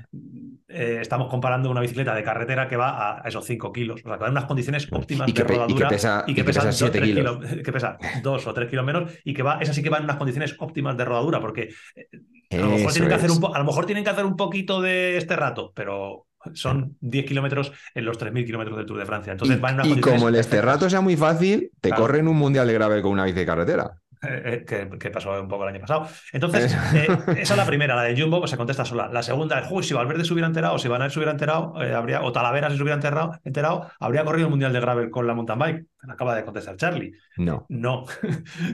[0.73, 4.13] eh, estamos comparando una bicicleta de carretera que va a esos 5 kilos, o sea,
[4.17, 6.41] que va en unas condiciones óptimas y, que de y que rodadura pesa, y que
[6.41, 7.37] y pesa, pesa dos, 7 tres kilos.
[7.39, 9.97] kilo- que pesa 2 o 3 kilos menos y que va, esa sí que va
[9.97, 12.07] en unas condiciones óptimas de rodadura, porque eh,
[12.51, 14.81] a lo, mejor tienen que hacer un a lo mejor tienen que hacer un poquito
[14.81, 19.31] de este rato, pero son 10 kilómetros en los 3.000 kilómetros del Tour de Francia.
[19.31, 22.01] Entonces van y, y como el este rato sea muy fácil, te Claro.
[22.03, 24.00] corren un mundial de gravel con una bici de carretera.
[24.23, 26.07] Eh, eh, que, que pasó un poco el año pasado.
[26.31, 27.07] Entonces, eh,
[27.37, 29.09] esa es la primera, la de Jumbo, pues se contesta sola.
[29.11, 31.73] La segunda es, uy, si Valverde se hubiera enterado, si Van Aert se hubiera enterado,
[31.81, 35.09] eh, habría, o Talavera si se hubiera enterado, enterado, habría corrido el Mundial de Gravel
[35.09, 35.85] con la mountain bike.
[36.07, 37.13] Acaba de contestar Charlie.
[37.37, 38.05] No, No,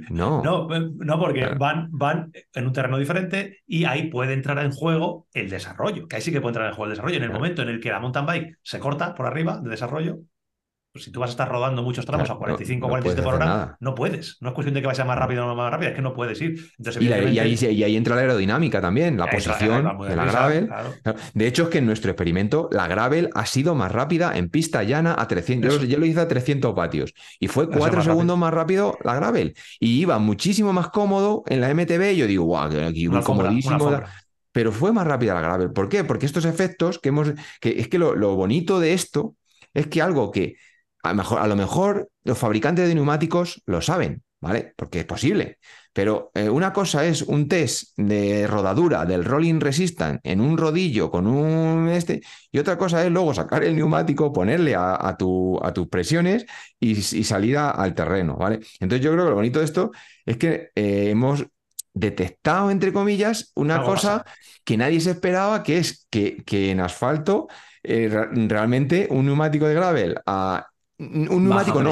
[0.10, 0.44] no.
[0.44, 1.58] no, no porque Claro.
[1.58, 6.18] van, van en un terreno diferente y ahí puede entrar en juego el desarrollo, que
[6.18, 7.16] ahí sí que puede entrar en juego el desarrollo.
[7.18, 7.40] En el Claro.
[7.42, 10.18] momento en el que la mountain bike se corta por arriba de desarrollo,
[11.00, 13.36] si tú vas a estar rodando muchos tramos Claro, a 45 no- no 47 por
[13.36, 13.78] hora, nada.
[13.80, 14.38] no puedes.
[14.42, 16.14] No es cuestión de que vaya más rápido o no más rápido, es que no
[16.14, 16.60] puedes ir.
[16.78, 19.96] Entonces, Y, la- y ahí, evidentemente, y ahí entra la aerodinámica también, la ahí posición
[19.98, 20.68] muy de la gravel.
[20.68, 20.94] claro.
[21.34, 24.84] De hecho, es que en nuestro experimento la gravel ha sido más rápida en pista
[24.84, 25.88] llana a 300.
[25.88, 28.98] Yo, lo hice a 300 vatios y fue Eso es 4 más segundos más rápido
[29.04, 29.54] la gravel.
[29.80, 32.16] Y iba muchísimo más cómodo en la MTB.
[32.16, 34.02] Yo digo, guau, que aquí Una comodísimo.
[34.52, 35.72] Pero fue más rápida la gravel.
[35.72, 36.04] ¿Por qué?
[36.04, 37.32] Porque estos efectos que hemos.
[37.62, 39.36] Que es que lo, lo bonito de esto
[39.74, 40.56] es que algo que
[41.04, 44.74] a lo, mejor, a lo mejor los fabricantes de neumáticos lo saben, ¿vale?
[44.76, 45.58] Porque es posible.
[45.94, 51.10] Pero eh, una cosa es un test de rodadura del rolling resistance en un rodillo
[51.10, 52.22] con un este,
[52.52, 56.46] y otra cosa es luego sacar el neumático, ponerle a, a tu, a tus presiones
[56.80, 58.60] y, y salir a- al terreno, ¿vale?
[58.80, 59.92] Entonces yo creo que lo bonito de esto
[60.26, 61.46] es que eh, hemos
[61.94, 64.38] detectado, entre comillas, una Algo cosa pasa.
[64.64, 67.48] que nadie se esperaba, que es que, que en asfalto
[67.84, 68.08] eh,
[68.48, 70.68] realmente un neumático de gravel a...
[71.00, 71.92] Un neumático no,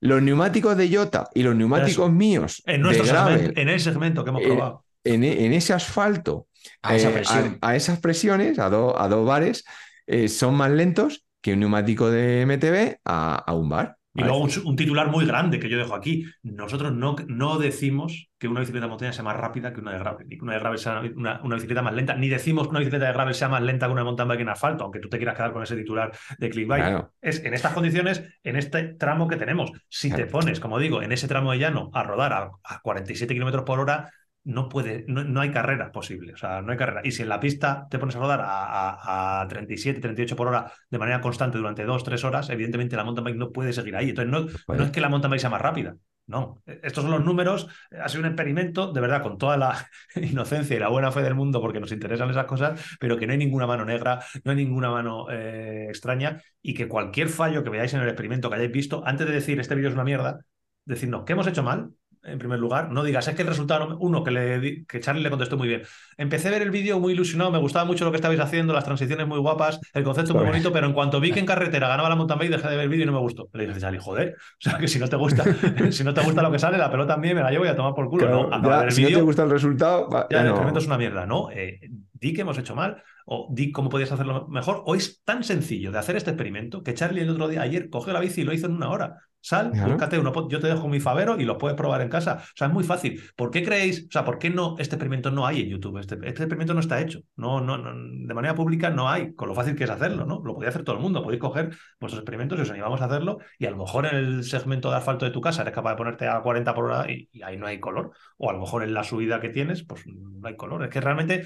[0.00, 3.80] los neumáticos de Jota y los neumáticos míos En de nuestro gravel segmento, en el
[3.80, 4.84] segmento que hemos Eh, probado.
[5.02, 6.46] en, en ese asfalto
[6.82, 9.64] A esa eh, a, a esas presiones, a, do- a dos bares,
[10.06, 13.96] eh, son más lentos que un neumático de MTB a, a un bar.
[14.14, 16.24] Y luego un, un titular muy grande que yo dejo aquí.
[16.42, 19.98] Nosotros no, no decimos que una bicicleta de montaña sea más rápida que una de
[19.98, 22.70] gravel, ni que una de gravel sea una, una bicicleta más lenta, ni decimos que
[22.70, 25.08] una bicicleta de gravel sea más lenta que una mountain bike en asfalto, aunque tú
[25.08, 26.84] te quieras quedar con ese titular de clickbait.
[26.84, 27.12] Claro.
[27.20, 29.72] Es en estas condiciones, en este tramo que tenemos.
[29.88, 33.34] Si te pones, como digo, en ese tramo de llano a rodar a, a 47
[33.34, 34.12] kilómetros por hora,
[34.44, 36.34] no puede, no, no hay carrera posible.
[36.34, 37.00] O sea, no hay carrera.
[37.04, 40.48] Y si en la pista te pones a rodar a, a, a 37, 38 por
[40.48, 43.96] hora de manera constante durante dos, tres horas, evidentemente la mountain bike no puede seguir
[43.96, 44.10] ahí.
[44.10, 45.96] Entonces, no, no es que la mountain bike sea más rápida.
[46.26, 47.68] No, estos son los números.
[48.00, 51.34] Ha sido un experimento, de verdad, con toda la inocencia y la buena fe del
[51.34, 54.56] mundo, porque nos interesan esas cosas, pero que no hay ninguna mano negra, no hay
[54.56, 58.72] ninguna mano eh, extraña, y que cualquier fallo que veáis en el experimento que hayáis
[58.72, 60.40] visto, antes de decir este vídeo es una mierda,
[60.86, 61.90] decirnos, ¿qué hemos hecho mal?
[62.24, 63.98] En primer lugar, no digas, es que el resultado, no...
[63.98, 65.82] uno, que, le que Charlie le contestó muy bien.
[66.16, 68.84] Empecé a ver el vídeo muy ilusionado, me gustaba mucho lo que estabais haciendo, las
[68.84, 72.08] transiciones muy guapas, el concepto muy bonito, pero en cuanto vi que en carretera ganaba
[72.08, 73.48] la mountain bike, dejé de ver el vídeo y no me gustó.
[73.52, 75.44] Le dije, Charlie, joder, o sea, que si no te gusta,
[75.90, 77.76] si no te gusta lo que sale, la pelota también me la llevo y a
[77.76, 78.26] tomar por culo.
[78.26, 80.50] Claro, no, ya, ver el si no te gusta el resultado, ya ya el no.
[80.50, 81.50] experimento es una mierda, ¿no?
[81.50, 81.80] Eh,
[82.12, 85.92] di que hemos hecho mal, o di cómo podías hacerlo mejor, o es tan sencillo
[85.92, 88.52] de hacer este experimento que Charlie el otro día, ayer, cogió la bici y lo
[88.52, 89.18] hizo en una hora.
[89.46, 89.90] Sal, Claro.
[89.92, 92.38] búscate uno, yo te dejo mi favero y lo puedes probar en casa.
[92.42, 93.20] O sea, es muy fácil.
[93.36, 94.06] ¿Por qué creéis?
[94.08, 95.98] O sea, ¿por qué no este experimento no hay en YouTube?
[95.98, 97.20] Este, este experimento no está hecho.
[97.36, 97.92] No, no, no,
[98.26, 100.40] de manera pública no hay, con lo fácil que es hacerlo, ¿no?
[100.42, 101.22] Lo podía hacer todo el mundo.
[101.22, 104.44] Podéis coger vuestros experimentos y os animamos a hacerlo y a lo mejor en el
[104.44, 107.28] segmento de asfalto de tu casa eres capaz de ponerte a 40 por hora y,
[107.30, 108.12] y ahí no hay color.
[108.38, 110.84] O a lo mejor en la subida que tienes, pues no hay color.
[110.84, 111.44] Es que realmente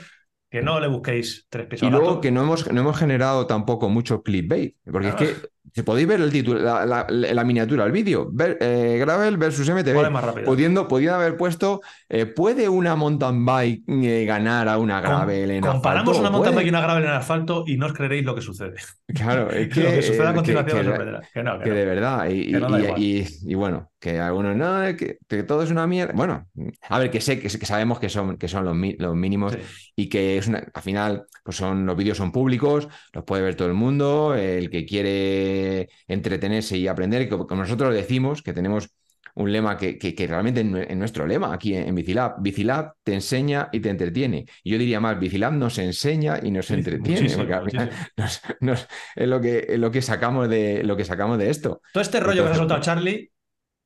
[0.50, 3.88] que no le busquéis tres pies Y luego que no hemos, no hemos generado tampoco
[3.90, 5.24] mucho clickbait, porque Claro.
[5.26, 8.96] es que si podéis ver el título, la, la- la miniatura, el vídeo, ver, eh,
[8.98, 14.24] Gravel versus ¿Cuál es MTB, pudiendo, pudiendo haber puesto, eh, ¿puede una mountain bike eh,
[14.26, 16.20] ganar a una Gravel en Comparamos asfalto?
[16.20, 16.64] una mountain ¿Puede?
[16.64, 18.74] bike y una gravel en asfalto y no os creeréis lo que sucede.
[19.08, 20.98] Claro, es que, lo que sucede a continuación que- que-.
[21.34, 21.74] Que no, que no.
[21.74, 26.12] de verdad, y, bueno, que algunos no, que, todo es una mierda.
[26.14, 26.46] Bueno,
[26.88, 28.74] a ver, que sé que, sabemos que son, que son los,
[29.16, 29.58] mínimos Sí.
[29.96, 33.54] y que es una, al final, pues son los vídeos son públicos, los puede ver
[33.56, 35.57] todo el mundo, el que quiere
[36.06, 38.88] entretenerse y aprender, que como nosotros decimos que tenemos
[39.34, 42.40] un lema que, que, que realmente es nuestro lema aquí en, en Bicilab.
[42.42, 44.46] Bicilab te enseña y te entretiene.
[44.64, 47.90] Y yo diría más, Bicilab nos enseña y nos entretiene, muchísimo, porque muchísimo.
[48.16, 51.80] nos- nos- es lo que, es lo que sacamos de lo que sacamos de esto.
[51.92, 53.30] Todo este rollo que se ha soltado Charlie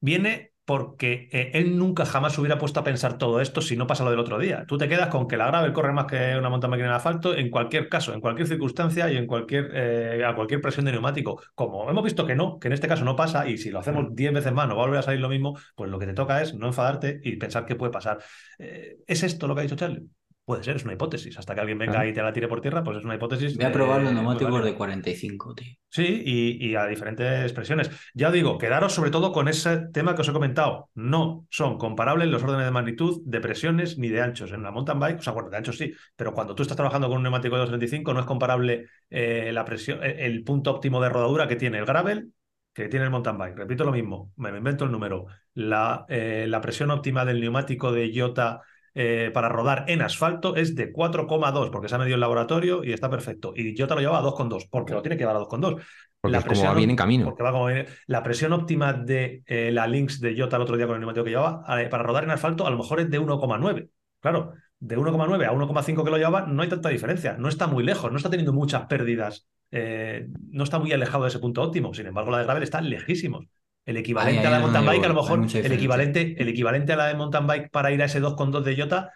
[0.00, 3.86] viene porque eh, él nunca jamás se hubiera puesto a pensar todo esto si no
[3.86, 4.64] pasa lo del otro día.
[4.66, 7.34] Tú te quedas con que la gravel corre más que una mountain bike en asfalto
[7.34, 11.42] en cualquier caso, en cualquier circunstancia y en cualquier, eh, a cualquier presión de neumático.
[11.54, 14.14] Como hemos visto que no, que en este caso no pasa y si lo hacemos
[14.14, 16.14] 10 veces más no va a volver a salir lo mismo, pues lo que te
[16.14, 18.18] toca es no enfadarte y pensar qué puede pasar.
[18.58, 20.08] Eh, ¿Es esto lo que ha dicho Charlie?
[20.44, 21.38] Puede ser, es una hipótesis.
[21.38, 22.08] Hasta que alguien venga Claro.
[22.08, 23.56] y te la tire por tierra, pues es una hipótesis.
[23.56, 25.68] Voy a probar eh, los muy neumáticos de 45, tío.
[25.88, 27.90] Sí, y, y a diferentes presiones.
[28.12, 30.90] Ya os digo, quedaros sobre todo con ese tema que os he comentado.
[30.94, 34.50] No son comparables los órdenes de magnitud de presiones ni de anchos.
[34.52, 37.06] En la mountain bike, o sea, bueno, de anchos sí, pero cuando tú estás trabajando
[37.08, 41.00] con un neumático de 235 no es comparable eh, la presión, eh, el punto óptimo
[41.00, 42.32] de rodadura que tiene el gravel
[42.74, 43.56] que tiene el mountain bike.
[43.58, 45.26] Repito lo mismo, me invento el número.
[45.54, 48.62] La, eh, la presión óptima del neumático de Iota
[48.94, 52.92] eh, para rodar en asfalto es de 4,2 porque se ha medido en laboratorio y
[52.92, 53.52] está perfecto.
[53.56, 55.82] Y Iota lo lleva a 2,2 porque lo tiene que llevar a 2,2.
[56.20, 57.24] Porque La es como va presión bien en camino.
[57.24, 57.86] Porque va como viene.
[58.06, 61.24] La presión óptima de eh, la Lynx de Iota el otro día con el neumático
[61.24, 63.88] que llevaba eh, para rodar en asfalto a lo mejor es de 1,9.
[64.20, 67.36] Claro, de 1,9 a 1,5 que lo llevaba no hay tanta diferencia.
[67.38, 69.48] No está muy lejos, no está teniendo muchas pérdidas.
[69.70, 71.94] eh, no está muy alejado de ese punto óptimo.
[71.94, 73.46] Sin embargo, la de Gravel está lejísimos.
[73.84, 76.96] El equivalente Ahí, a la mountain bike, a lo mejor, el equivalente, el equivalente a
[76.96, 79.10] la de mountain bike para ir a ese 2,2 de Iota,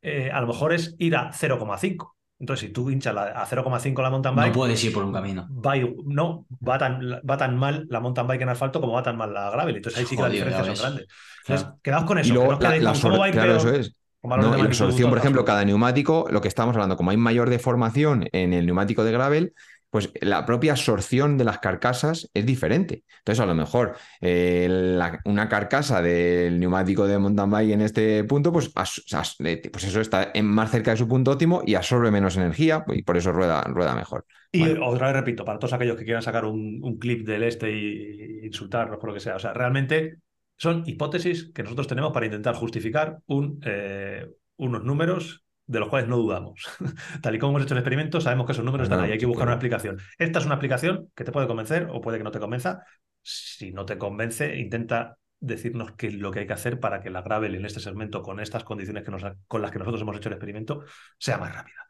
[0.00, 2.16] eh, a lo mejor es ir a 0,5.
[2.38, 5.12] Entonces, si tú hinchas la- a 0,5 la mountain bike, No puedes ir por un
[5.12, 5.48] camino.
[5.64, 5.74] va,
[6.06, 9.32] no, va tan, va tan mal la mountain bike en asfalto como va tan mal
[9.32, 9.76] la gravel.
[9.76, 11.06] Entonces ahí sí que las diferencias son grandes.
[11.42, 11.78] Entonces, Claro.
[11.82, 12.28] quedaos con eso.
[12.28, 13.96] Y que luego no os la, quedéis la con ir claro, peor, eso es.
[14.24, 18.52] la solución, por ejemplo, cada neumático, lo que estamos hablando, como hay mayor deformación en
[18.52, 19.54] el neumático de gravel,
[19.92, 23.04] pues la propia absorción de las carcasas es diferente.
[23.18, 28.24] Entonces, a lo mejor eh, la- una carcasa del neumático de mountain bike en este
[28.24, 31.62] punto, pues, as- as- eh, pues eso está en- más cerca de su punto óptimo
[31.66, 34.24] y absorbe menos energía y por eso rueda, rueda mejor.
[34.50, 34.86] Y Bueno.
[34.86, 38.40] otra vez repito, para todos aquellos que quieran sacar un, un clip del este y,
[38.42, 40.18] y insultarnos por lo que sea, o sea, realmente
[40.56, 46.08] son hipótesis que nosotros tenemos para intentar justificar un, eh, unos números de los cuales
[46.08, 46.66] no dudamos.
[47.22, 49.18] Tal y como hemos hecho el experimento, sabemos que esos números No, están ahí, hay
[49.18, 49.98] que buscar una explicación.
[50.18, 52.84] Esta es una explicación que te puede convencer o puede que no te convenza.
[53.22, 57.10] Si no te convence, intenta decirnos qué es lo que hay que hacer para que
[57.10, 60.16] la gravel en este segmento, con estas condiciones que nos, con las que nosotros hemos
[60.16, 60.84] hecho el experimento,
[61.18, 61.81] sea más rápida.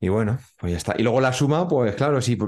[0.00, 0.94] Y bueno, pues ya está.
[0.96, 2.38] Y luego la suma, pues claro, si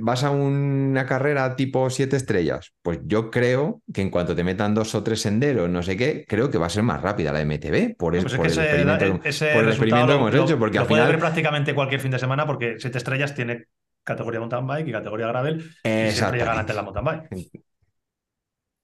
[0.00, 4.72] vas a una carrera tipo siete estrellas, pues yo creo que en cuanto te metan
[4.74, 7.40] dos o tres senderos, no sé qué, creo que va a ser más rápida la
[7.40, 10.36] MTB por, Pues es que el ese, experimento, ese por el experimento que hemos lo-
[10.36, 11.18] hecho, porque lo al ver final...
[11.18, 13.66] prácticamente cualquier fin de semana porque siete estrellas tiene
[14.04, 17.32] categoría mountain bike y categoría gravel y siempre llegan antes la mountain bike.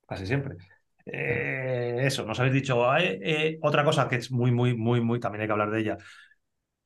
[0.06, 0.56] Casi siempre.
[1.06, 2.94] Eh, eso, nos habéis dicho.
[2.96, 5.80] eh, eh, otra cosa que es muy, muy, muy, muy, también hay que hablar de
[5.80, 5.96] ella.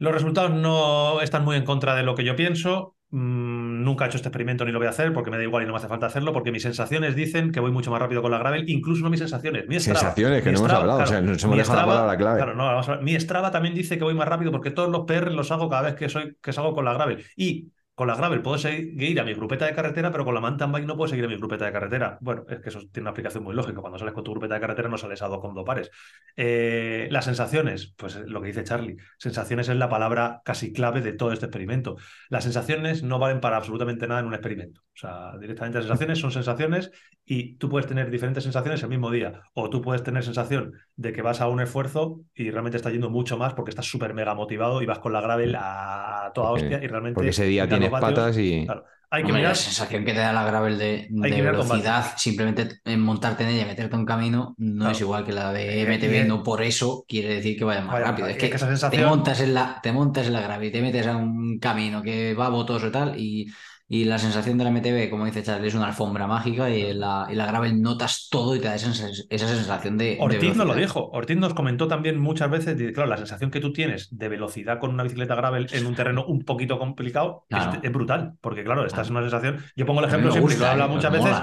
[0.02, 2.96] Los resultados no están muy en contra de lo que yo pienso.
[3.10, 5.62] Mm, nunca he hecho este experimento ni lo voy a hacer porque me da igual
[5.62, 8.20] y no me hace falta hacerlo porque mis sensaciones dicen que voy mucho más rápido
[8.20, 9.68] con la gravel, incluso no mis sensaciones.
[9.68, 11.86] Mi Strava, Sensaciones que mi no hemos hablado, o sea, nos hemos mi dejado la
[11.86, 12.36] palabra clave.
[12.38, 12.96] Claro, no, vamos a.
[12.96, 15.82] Mi Strava también dice que voy más rápido porque todos los PR los hago cada
[15.82, 17.24] vez que soy que salgo con la gravel.
[17.36, 20.72] Y con la gravel puedo seguir a mi grupeta de carretera, pero con la mountain
[20.72, 22.18] bike no puedo seguir a mi grupeta de carretera.
[22.20, 23.80] Bueno, es que eso tiene una aplicación muy lógica.
[23.80, 25.90] Cuando sales con tu grupeta de carretera no sales a dos con dos pares.
[26.36, 31.12] Eh, las sensaciones, pues lo que dice Charlie, sensaciones es la palabra casi clave de
[31.12, 31.96] todo este experimento.
[32.30, 34.80] Las sensaciones no valen para absolutamente nada en un experimento.
[34.94, 36.90] O sea, directamente las sensaciones son sensaciones
[37.24, 39.42] y tú puedes tener diferentes sensaciones el mismo día.
[39.54, 43.08] O tú puedes tener sensación de que vas a un esfuerzo y realmente estás yendo
[43.10, 46.82] mucho más porque estás súper mega motivado y vas con la gravel a toda hostia
[46.82, 47.14] y realmente...
[47.14, 48.64] Porque ese día tienes patas y.
[48.66, 49.52] Claro, hay que Hombre, mirar...
[49.52, 53.62] la sensación que te da la gravel de, de velocidad, simplemente en montarte en ella
[53.62, 54.92] y meterte un camino, no Claro.
[54.92, 57.80] es igual que la de Eh, MTB, y- no por eso quiere decir que vaya
[57.82, 58.28] más Vaya, rápido.
[58.28, 60.82] Es que, que esa te, montas en la, te montas en la gravel y te
[60.82, 63.52] metes a un camino que va botoso y tal, y,
[63.94, 67.26] y la sensación de la MTB, como dice Charlie, es una alfombra mágica y la,
[67.30, 68.88] y la gravel notas todo y te da esa,
[69.28, 70.16] esa sensación de.
[70.18, 71.10] Ortiz nos lo dijo.
[71.12, 74.78] Ortiz nos comentó también muchas veces, dice, claro, la sensación que tú tienes de velocidad
[74.80, 77.80] con una bicicleta gravel en un terreno un poquito complicado es- Claro.
[77.82, 79.26] es, brutal, porque claro, estás en Claro.
[79.26, 79.62] una sensación.
[79.76, 81.36] Yo pongo el ejemplo me siempre, lo gusta, hablado eh, muchas veces,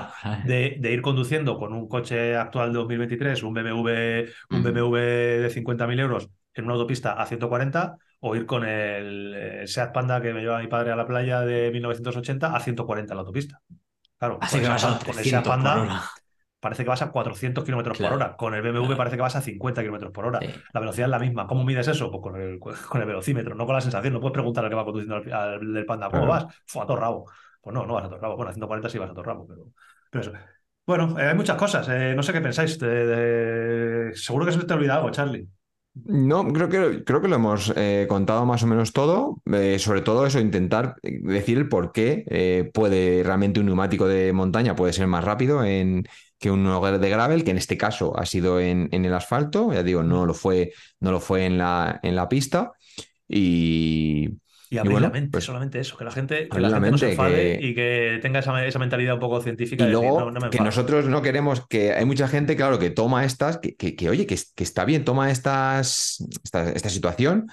[0.45, 4.63] de, de ir conduciendo con un coche actual de 2023, un BMW, un Ujú.
[4.73, 4.95] BMW
[5.43, 10.21] de 50.000 euros en una autopista a 140, o ir con el, eh, Seat Panda
[10.21, 13.61] que me lleva mi padre a la playa de 1980 a 140 en la autopista.
[14.17, 16.01] Claro, Así con que esa- vas a con el Seat 300 por Panda
[16.59, 18.35] parece que vas a 400 kilómetros por hora.
[18.35, 18.97] Con el BMW Claro.
[18.97, 20.39] parece que vas a 50 kilómetros por hora.
[20.41, 20.47] Sí.
[20.73, 21.47] La velocidad es la misma.
[21.47, 22.11] ¿Cómo mides eso?
[22.11, 24.13] Pues con el, con el velocímetro, no con la sensación.
[24.13, 26.45] No puedes preguntar al que va conduciendo al, al del Panda, ¿cómo Claro.
[26.47, 26.55] vas?
[26.65, 27.31] Fue a todo rabo.
[27.61, 28.35] Pues no, no vas a todo rabo.
[28.35, 29.67] Bueno, a 140 sí vas a todo rabo, pero,
[30.11, 30.33] pero eso.
[30.85, 31.87] Bueno, eh, hay muchas cosas.
[31.87, 32.77] eh, no sé qué pensáis.
[32.77, 35.47] de- de- Seguro que se te olvida algo, Charlie.
[36.05, 39.41] No, creo que, creo que lo hemos eh, contado más o menos todo.
[39.51, 44.07] Eh, sobre todo eso, intentar eh, decir el por qué eh, puede realmente un neumático
[44.07, 46.07] de montaña puede ser más rápido en,
[46.37, 49.73] que un hogar de gravel, que en este caso ha sido en, en el asfalto.
[49.73, 52.73] Ya digo, no lo fue, no lo fue en la, en la pista.
[53.27, 54.29] Y,
[54.69, 55.97] Y abrir bueno, la mente, pues, solamente eso.
[55.97, 58.65] Que la gente, que la la gente no se enfade que- y que tenga esa,
[58.65, 61.21] esa mentalidad un poco científica Y de decir, luego no, no me que nosotros no
[61.21, 64.63] queremos, que hay mucha gente, claro, que toma estas, que, que- que, oye, que, que
[64.63, 67.47] está bien, toma estas, esta, esta situación,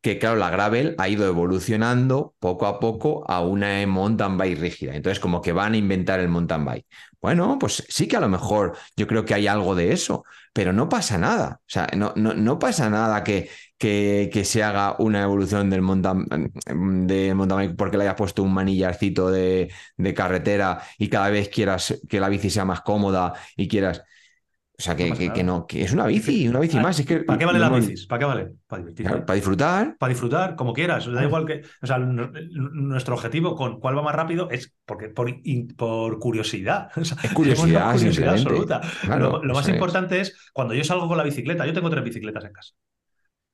[0.00, 4.94] que claro, la gravel ha ido evolucionando poco a poco a una mountain bike rígida.
[4.96, 6.86] Entonces, como que van a inventar el mountain bike.
[7.20, 10.72] Bueno, pues sí que a lo mejor yo creo que hay algo de eso, pero
[10.72, 11.60] no pasa nada.
[11.60, 13.48] O sea, no, no, no pasa nada que,
[13.78, 16.26] que, que se haga una evolución del mountain,
[17.06, 22.20] de porque le hayas puesto un manillarcito de, de carretera y cada vez quieras que
[22.20, 24.02] la bici sea más cómoda y quieras.
[24.82, 26.98] O sea, que, No que- no, que es una bici, una bici más.
[26.98, 28.06] Es que ¿Para qué valen lo las bicis?
[28.08, 28.50] ¿Para qué vale?
[28.66, 28.82] Para
[29.36, 29.96] disfrutar.
[29.96, 31.06] para disfrutar, como quieras.
[31.06, 31.62] Da igual que.
[31.82, 35.32] O sea, nuestro objetivo con cuál va más rápido es porque por,
[35.76, 36.90] por curiosidad.
[36.96, 38.80] O sea, Es curiosidad, curiosidad absoluta.
[39.02, 41.64] Claro, lo, lo más importante es cuando yo salgo con la bicicleta.
[41.64, 42.72] Yo tengo tres bicicletas en casa.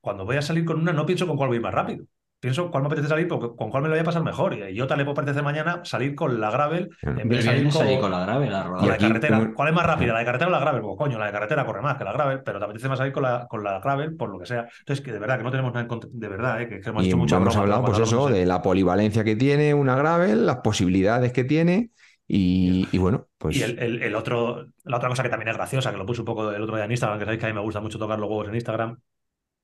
[0.01, 2.05] Cuando voy a salir con una, no pienso con cuál voy más rápido.
[2.39, 4.53] Pienso cuál me apetece salir, porque con cuál me lo voy a pasar mejor.
[4.53, 7.69] Y a Iota le puede apetecer mañana salir con la gravel en vez de salir
[7.99, 9.37] con, la gravel a con la de carretera.
[9.39, 10.13] como- ¿Cuál es más rápida?
[10.13, 10.81] ¿La de carretera o la gravel?
[10.81, 13.11] Pues coño, la de carretera corre más que la gravel, pero te apetece más salir
[13.13, 14.67] con la, con la gravel por lo que sea.
[14.79, 16.09] Entonces, que de verdad, que no tenemos nada en contra.
[16.13, 16.69] De verdad, ¿eh?
[16.69, 19.73] que, que hemos Y hecho mucha hemos hablado, pues eso, de la polivalencia que tiene
[19.73, 21.91] una gravel, las posibilidades que tiene
[22.25, 25.57] y, y bueno, pues Y el, el- el otro, la otra cosa que también es
[25.57, 27.49] graciosa, que lo puse un poco el otro día en Instagram, que sabéis que a
[27.49, 28.97] mí me gusta mucho tocar los huevos en Instagram,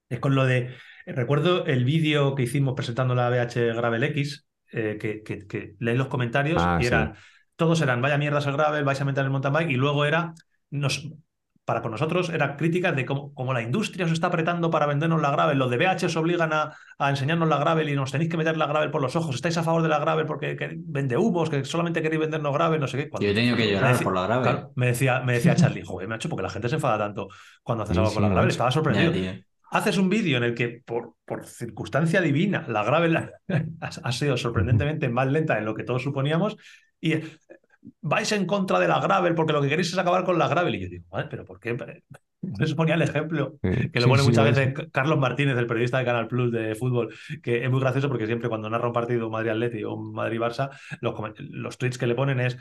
[0.10, 0.72] es con lo de.
[1.06, 5.96] Recuerdo el vídeo que hicimos presentando la BH Gravel X, eh, que, que, que leí
[5.96, 6.88] los comentarios Ah, y sí.
[6.88, 7.14] eran.
[7.56, 10.34] Todos eran, vaya mierdas el gravel, vais a meter el mountain bike, y luego era.
[10.72, 11.10] Nos,
[11.64, 15.22] para con nosotros era críticas de cómo, cómo la industria os está apretando para vendernos
[15.22, 18.30] la gravel, los de BH os obligan a, a enseñarnos la gravel y nos tenéis
[18.30, 20.76] que meter la gravel por los ojos, estáis a favor de la gravel porque que
[20.78, 23.10] vende humos, que solamente queréis vendernos gravel, no sé qué.
[23.10, 24.44] Cuando- Yo he tenido que me llorar decía- por la gravel.
[24.44, 27.30] Claro, me decía, me decía Charlie, joder, macho, porque la gente se enfada tanto
[27.64, 28.46] cuando haces Sí, algo con sí, la gravel.
[28.46, 28.52] macho.
[28.54, 29.12] Estaba sorprendido.
[29.76, 31.16] Haces un vídeo en el que, por,
[31.46, 33.30] circunstancia divina, la gravel ha,
[33.82, 36.56] ha sido sorprendentemente más lenta de lo que todos suponíamos
[37.02, 37.24] y eh,
[38.00, 40.76] vais en contra de la gravel porque lo que queréis es acabar con la gravel.
[40.76, 41.76] Y yo digo, "Vale, pero ¿por qué?
[42.48, 44.56] Entonces ponía el ejemplo Sí, que lo sí, pone sí, muchas macho.
[44.56, 48.26] veces Carlos Martínez, el periodista de Canal Plus de fútbol, que es muy gracioso porque
[48.26, 50.70] siempre cuando narra un partido Madrid-Atleti o Madrid-Barça,
[51.02, 52.58] los, los tweets que le ponen es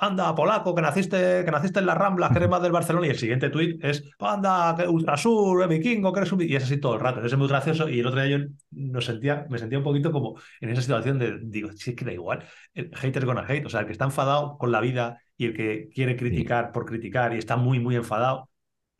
[0.00, 3.10] anda, polaco, que naciste, que naciste en las Ramblas, que eres más del Barcelona, y
[3.10, 6.38] el siguiente tweet es anda, que ultrasur, eh, vikingo, que eres un...
[6.38, 6.46] vi-".
[6.52, 8.44] Y es así todo el rato, entonces es muy gracioso y el otro día yo
[8.70, 12.04] no sentía, me sentía un poquito como en esa situación de, digo, si es que
[12.04, 15.18] da igual, el hater con hate, o sea, el que está enfadado con la vida
[15.36, 18.49] y el que quiere criticar por criticar y está muy, muy enfadado,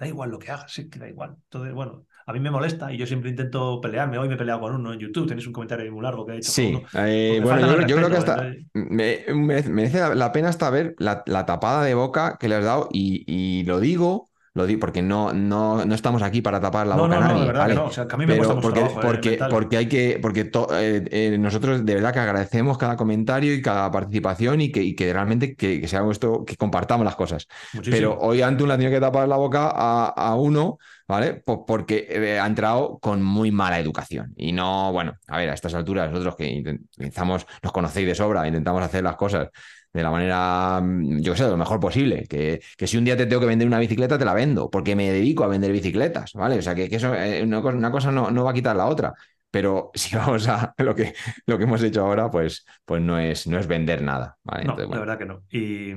[0.00, 1.36] da igual lo que haga, sí que da igual.
[1.44, 4.18] Entonces, bueno, a mí me molesta y yo siempre intento pelearme.
[4.18, 6.36] Hoy me he peleado con uno en YouTube, tenéis un comentario muy largo que ha
[6.36, 6.52] hecho.
[6.52, 6.88] Sí, uno.
[6.94, 11.22] eh, bueno, yo, yo creo que hasta me, merece la- la pena hasta ver la,
[11.26, 15.00] la tapada de boca que le has dado y, y lo digo, lo digo porque
[15.02, 17.46] no, no, no estamos aquí para tapar la No, boca no, a no, nadie, de
[17.46, 17.74] verdad ¿vale?
[17.74, 17.86] que no.
[17.86, 20.44] O sea, que a mí me Pero porque, trabajo, eh, porque, porque hay que, porque
[20.44, 24.82] to- eh, eh, nosotros de verdad que agradecemos cada comentario y cada participación y que,
[24.82, 27.46] y que realmente que, que sea esto, que compartamos las cosas.
[27.72, 27.96] Muchísimo.
[27.96, 31.34] Pero hoy Antun ha tenido que tapar la boca a, a uno, ¿vale?
[31.34, 34.32] Pues porque ha entrado con muy mala educación.
[34.36, 38.14] Y no, bueno, a ver, a estas alturas, nosotros que intent- intentamos, nos conocéis de
[38.14, 39.48] sobra, intentamos hacer las cosas
[39.92, 42.26] de la manera, mm, yo qué sé, de lo mejor posible.
[42.28, 44.94] Que, que si un día te tengo que vender una bicicleta, te la vendo, porque
[44.96, 46.58] me dedico a vender bicicletas, ¿vale?
[46.58, 49.14] O sea, que, que eso, eh, una cosa, no, no va a quitar la otra.
[49.50, 51.14] Pero si vamos a lo que,
[51.46, 54.64] lo que hemos hecho ahora, pues, pues no, es, no es vender nada, ¿vale?
[54.64, 55.00] No, Entonces, bueno.
[55.02, 55.42] de verdad que no.
[55.50, 55.90] Y,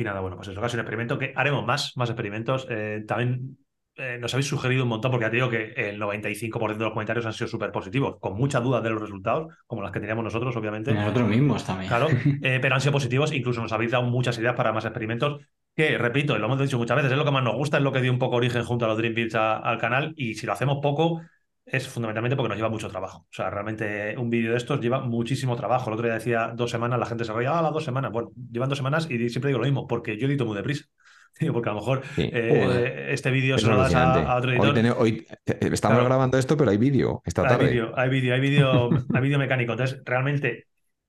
[0.00, 2.66] y nada, bueno, pues eso, casi un experimento que haremos más, más experimentos.
[2.70, 3.56] Eh, también
[3.98, 6.92] eh, nos habéis sugerido un montón, porque ya te digo que el 95% de los
[6.94, 10.24] comentarios han sido súper positivos, con muchas dudas de los resultados, como las que teníamos
[10.24, 10.92] nosotros, obviamente.
[10.94, 11.88] Nosotros mismos también.
[11.88, 12.08] Claro,
[12.42, 15.42] eh, pero han sido positivos, incluso nos habéis dado muchas ideas para más experimentos,
[15.76, 17.92] que repito, lo hemos dicho muchas veces, es lo que más nos gusta, es lo
[17.92, 20.46] que dio un poco origen junto a los Dream Builds a- al canal, y si
[20.46, 21.20] lo hacemos poco,
[21.64, 23.18] es fundamentalmente porque nos lleva mucho trabajo.
[23.30, 25.90] O sea, realmente un vídeo de estos lleva muchísimo trabajo.
[25.90, 28.10] El otro día decía dos semanas, la gente se reía, ah, las dos semanas.
[28.10, 30.86] Bueno, llevan dos semanas y siempre digo lo mismo, porque yo edito muy deprisa.
[31.52, 32.28] Porque a lo mejor Sí.
[32.32, 33.10] eh, Joder.
[33.10, 34.96] este vídeo se lo das a, otro Hoy, editor.
[34.98, 36.04] hoy, eh, estamos Claro.
[36.04, 37.66] grabando esto, pero hay vídeo esta Hay tarde.
[37.68, 39.72] vídeo, hay vídeo, hay vídeo, hay vídeo mecánico.
[39.72, 40.66] Entonces, realmente,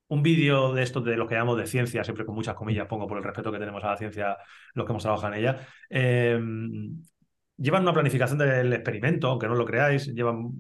[0.10, 3.08] un vídeo de esto, de lo que llamamos de ciencia, siempre con muchas comillas pongo
[3.08, 4.38] por el respeto que tenemos a la ciencia,
[4.74, 5.60] los que hemos trabajado en ella,
[5.90, 6.40] eh,
[7.58, 10.52] llevan una planificación del experimento, aunque no lo creáis, llevan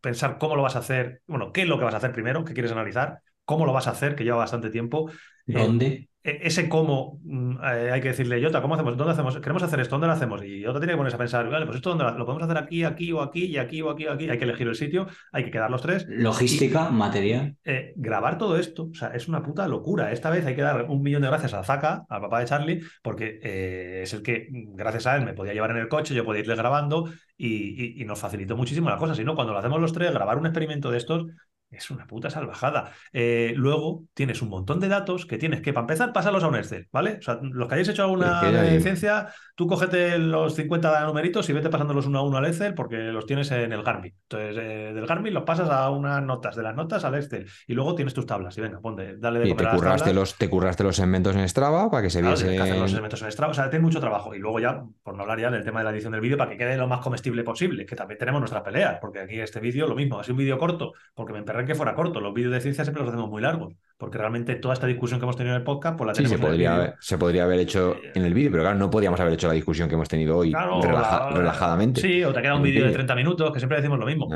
[0.00, 2.44] pensar cómo lo vas a hacer, bueno, qué es lo que vas a hacer primero,
[2.44, 5.10] qué quieres analizar, cómo lo vas a hacer, que lleva bastante tiempo.
[5.10, 6.07] Eh, ¿Dónde?
[6.22, 8.96] Ese cómo mm, eh, hay que decirle, Jota, ¿cómo hacemos?
[8.96, 9.36] ¿Dónde hacemos?
[9.38, 10.44] Queremos hacer esto, ¿dónde lo hacemos?
[10.44, 12.58] Y Jota tiene que ponerse a pensar, vale, pues esto ¿dónde lo, lo podemos hacer
[12.58, 14.28] aquí, aquí o aquí, y aquí o aquí o aquí.
[14.28, 16.06] Hay que elegir el sitio, hay que quedar los tres.
[16.08, 17.56] Logística, material.
[17.64, 20.12] Eh, grabar todo esto, o sea, es una puta locura.
[20.12, 22.80] Esta vez hay que dar un millón de gracias a Zaka, al papá de Charlie,
[23.02, 26.24] porque eh, es el que, gracias a él, me podía llevar en el coche, yo
[26.24, 29.14] podía irle grabando y, y- y nos facilitó muchísimo la cosa.
[29.14, 31.26] Si no, cuando lo hacemos los tres, grabar un experimento de estos
[31.70, 32.92] es una puta salvajada.
[33.12, 36.56] Eh, luego tienes un montón de datos que tienes que, para empezar, pasarlos a un
[36.56, 37.16] Excel, ¿vale?
[37.18, 41.48] O sea, los que hayáis hecho alguna Es hay- ciencia, tú cógete los 50 numeritos
[41.50, 44.14] y vete pasándolos uno a uno al Excel porque los tienes en el Garmin.
[44.22, 47.46] Entonces, eh, del Garmin los pasas a unas notas, de las notas al Excel.
[47.66, 48.56] Y luego tienes tus tablas.
[48.56, 51.90] Y venga, ponte, dale de Y te curraste los, te curraste los segmentos en Strava
[51.90, 52.48] para que se Claro, viese.
[52.48, 53.50] tienes que hacer los elementos en Strava.
[53.50, 54.34] O sea, tiene mucho trabajo.
[54.34, 56.50] Y luego ya, por no hablar ya del tema de la edición del vídeo, para
[56.50, 59.86] que quede lo más comestible posible, que también tenemos nuestras peleas, porque aquí este vídeo
[59.86, 62.20] lo mismo, sido un vídeo corto, porque me emperré que fuera corto.
[62.20, 65.24] Los vídeos de ciencia siempre los hacemos muy largos, porque realmente toda esta discusión que
[65.24, 67.18] hemos tenido en el podcast, pues la Sí, tenemos se en el podría, haber, se
[67.18, 69.94] podría haber hecho en el vídeo, pero claro, no podíamos haber hecho la discusión que
[69.94, 72.00] hemos tenido hoy Claro, relaja- la- relajadamente.
[72.00, 72.94] Sí, o te queda un vídeo de vídeo.
[72.96, 74.28] 30 minutos, que siempre decimos lo mismo.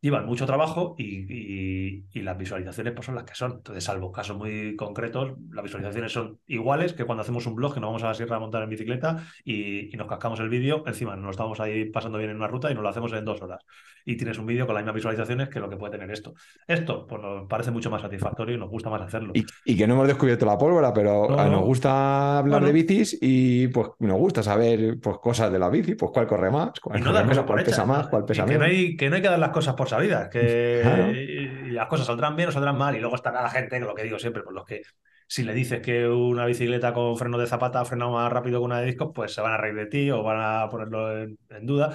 [0.00, 3.52] Llevan mucho trabajo y, y- y las visualizaciones pues, son las que son.
[3.52, 7.80] Entonces, salvo casos muy concretos, las visualizaciones son iguales que cuando hacemos un blog que
[7.80, 10.84] nos vamos a la sierra a montar en bicicleta y, y nos cascamos el vídeo.
[10.86, 13.42] Encima, nos estamos ahí pasando bien en una ruta y nos lo hacemos en dos
[13.42, 13.60] horas.
[14.04, 16.34] Y tienes un vídeo con las mismas visualizaciones que lo que puede tener esto.
[16.66, 19.32] Esto pues, nos parece mucho más satisfactorio y nos gusta más hacerlo.
[19.64, 21.50] Y, que no hemos descubierto la pólvora, pero No, no.
[21.50, 22.66] nos gusta hablar Bueno.
[22.68, 26.50] de bicis y pues nos gusta saber pues, cosas de la bici, pues cuál corre
[26.50, 28.68] más, cuál, no corre menos, cuál pesa más, cuál pesa que no, menos.
[28.74, 31.12] hay, que no hay que dar las cosas por sabidas, que Claro.
[31.12, 32.96] y las cosas saldrán bien o saldrán mal.
[32.96, 34.82] Y luego estará la gente, lo que digo siempre, pues los que
[35.26, 38.64] si le dices que una bicicleta con freno de zapata ha frenado más rápido que
[38.64, 41.38] una de discos, pues se van a reír de ti o van a ponerlo en,
[41.50, 41.94] en duda.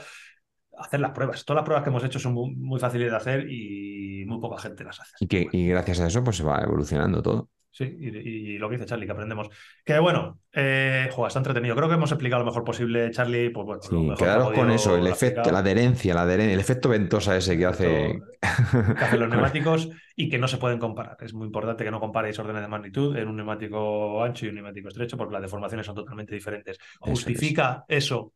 [0.78, 1.46] Hacer las pruebas.
[1.46, 4.62] Todas las pruebas que hemos hecho son muy, muy fáciles de hacer y muy poca
[4.62, 5.14] gente las hace.
[5.20, 7.50] Y, que, y gracias a eso pues se va evolucionando todo.
[7.76, 8.08] Sí, y,
[8.54, 9.50] y lo que dice Charlie, que aprendemos.
[9.84, 11.76] Que bueno, eh, jo, está entretenido.
[11.76, 13.50] Creo que hemos explicado lo mejor posible, Charlie.
[13.50, 16.88] Pues bueno, Sí, mejor quedaros con eso, el efecto, la adherencia, la adheren- el efecto
[16.90, 18.20] ventosa ese que hace.
[18.40, 21.18] que hacen los neumáticos y que no se pueden comparar.
[21.22, 24.56] Es muy importante que no comparéis órdenes de magnitud en un neumático ancho y un
[24.56, 26.78] neumático estrecho porque las deformaciones son totalmente diferentes.
[26.78, 26.90] es.
[27.00, 28.34] ¿Justifica eso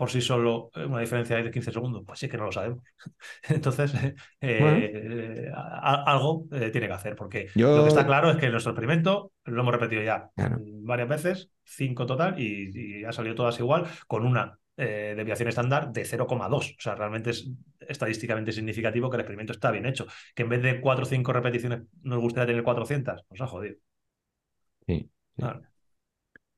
[0.00, 2.02] por sí solo eh, una diferencia de 15 segundos?
[2.06, 2.82] Pues sí que no lo sabemos.
[3.50, 8.30] Entonces, eh, eh, a- algo eh, tiene que hacer porque Yo- lo que está claro
[8.30, 10.56] es que nuestro experimento lo hemos repetido ya Claro.
[10.58, 15.92] mm, varias veces, cinco total, y, y ha salido todas igual, con una desviación estándar
[15.92, 16.74] de 0,2.
[16.78, 17.50] O sea, realmente es
[17.86, 20.06] estadísticamente significativo que el experimento está bien hecho.
[20.34, 23.76] Que en vez de 4 o 5 repeticiones nos gustaría tener 400, nos ha jodido.
[24.86, 25.10] Sí, sí.
[25.36, 25.60] Claro.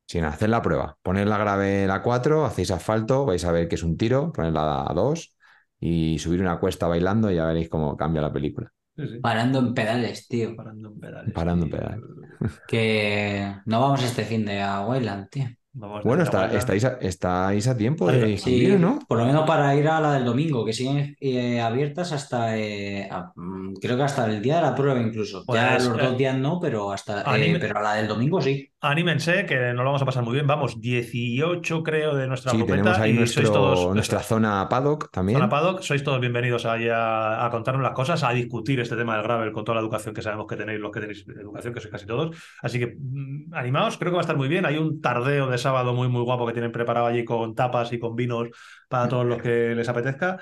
[0.07, 0.97] Sin hacer la prueba.
[1.01, 4.85] Poner la grave la 4, hacéis asfalto, vais a ver que es un tiro, ponerla
[4.89, 5.35] a 2
[5.79, 8.71] y subir una cuesta bailando y ya veréis cómo cambia la película.
[8.95, 9.19] Sí, sí.
[9.19, 10.55] Parando en pedales, tío.
[10.55, 11.33] Parando en pedales.
[11.33, 11.99] Parando en pedales.
[12.67, 15.45] Que no vamos este fin de a Wayland, tío.
[15.75, 18.99] Vamos Bueno, está, estáis, a, estáis a tiempo de Sí, ¿no?
[19.07, 23.09] por lo menos para ir a la del domingo, que siguen eh, abiertas hasta, eh,
[23.11, 25.43] a- mm, creo que hasta el día de la prueba incluso.
[25.47, 28.39] ya Pues, los eh, dos días no, pero hasta, eh, pero a la del domingo
[28.39, 28.69] sí.
[28.85, 30.45] Anímense, que nos lo vamos a pasar muy bien.
[30.45, 35.09] Vamos, 18 creo de nuestra Sí, tenemos ahí y nuestro, sois todos, nuestra zona paddock
[35.09, 35.37] también.
[35.37, 39.15] zona paddock, sois todos bienvenidos ahí a, a contarnos las cosas, a discutir este tema
[39.15, 41.79] del gravel con toda la educación que sabemos que tenéis, los que tenéis educación, que
[41.79, 42.35] sois casi todos.
[42.61, 44.65] Así que mm, animaos, creo que va a estar muy bien.
[44.65, 47.99] Hay un tardeo de sábado muy, muy guapo que tienen preparado allí con tapas y
[47.99, 48.49] con vinos
[48.89, 50.41] para todos los que les apetezca.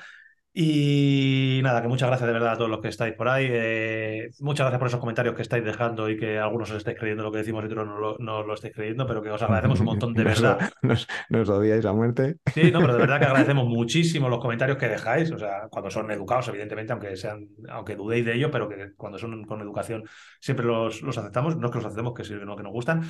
[0.53, 3.47] Y nada, que muchas gracias de verdad a todos los que estáis por ahí.
[3.49, 7.23] Eh, muchas gracias por esos comentarios que estáis dejando y que algunos os estáis creyendo
[7.23, 9.79] lo que decimos y otros no lo, no lo estáis creyendo, pero que os agradecemos
[9.79, 10.59] un montón de verdad.
[10.81, 12.35] Nos, nos odiáis a muerte.
[12.53, 15.89] Sí, no, pero de verdad que agradecemos muchísimo los comentarios que dejáis, o sea, cuando
[15.89, 20.03] son educados, evidentemente, aunque sean, aunque dudéis de ello, pero que cuando son con educación
[20.41, 23.03] siempre los, los aceptamos, no es que los aceptemos, que no, que nos gustan.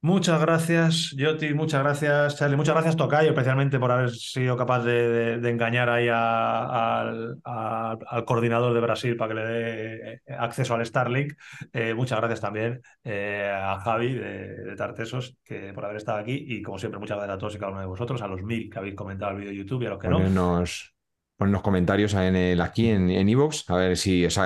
[0.00, 5.08] Muchas gracias, Joti, muchas gracias, Charlie, muchas gracias, Tocayo, especialmente por haber sido capaz de,
[5.08, 10.12] de- de engañar ahí a- al, a- al coordinador de Brasil para que le dé
[10.14, 11.32] eh, acceso al Starlink.
[11.72, 16.44] Eh, muchas gracias también eh, a Javi de, de Tartesos que, por haber estado aquí
[16.46, 18.70] y como siempre muchas gracias a todos y cada uno de vosotros, a los mil
[18.70, 20.18] que habéis comentado el vídeo de YouTube y a los que no.
[20.18, 20.94] Ponernos,
[21.36, 24.38] ponernos comentarios en el, aquí en en iVoox, a ver si os,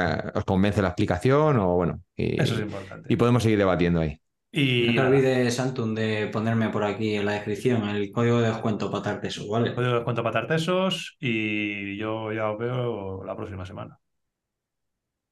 [0.46, 2.00] convence la explicación o bueno.
[2.16, 3.12] Y, Eso es importante.
[3.12, 4.18] y podemos seguir debatiendo ahí.
[4.54, 8.48] Y No te olvides, Antun, de ponerme por aquí en la descripción el código de
[8.48, 9.74] descuento para Tartesos, ¿vale?
[9.74, 13.98] código de descuento para Tartesos y yo ya os veo la próxima semana.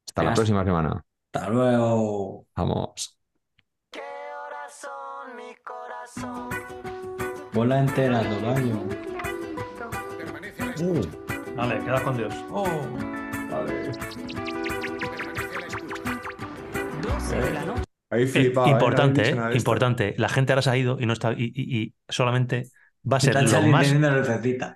[0.08, 1.04] Hasta la próxima semana.
[1.32, 2.46] Hasta luego.
[2.56, 3.18] Vamos.
[7.52, 8.78] Bola entera, tocayo.
[11.56, 12.34] Vale, quedad con Dios.
[12.50, 12.64] Oh,
[13.50, 13.92] Vale.
[17.02, 17.89] 12 de la noche.
[18.10, 20.14] Ahí Eh, importante, eh, importante.
[20.18, 22.66] La gente ahora se ha ido y no está y, y- y solamente
[23.10, 23.86] va a ser los más,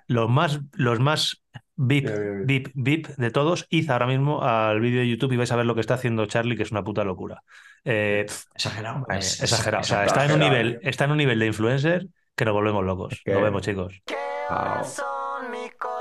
[0.07, 1.43] los más, los más
[1.75, 2.09] VIP.
[2.45, 3.67] VIP, VIP de todos.
[3.69, 6.25] Id ahora mismo al vídeo de YouTube y vais a ver lo que está haciendo
[6.25, 7.43] Charlie, que es una puta locura.
[7.83, 9.05] Eh, Exagerado.
[9.09, 9.81] eh, es- exagerado.
[9.81, 12.83] O sea, está en un nivel, está en un nivel de influencer que nos volvemos
[12.85, 13.21] locos.
[13.25, 14.01] Nos vemos, chicos.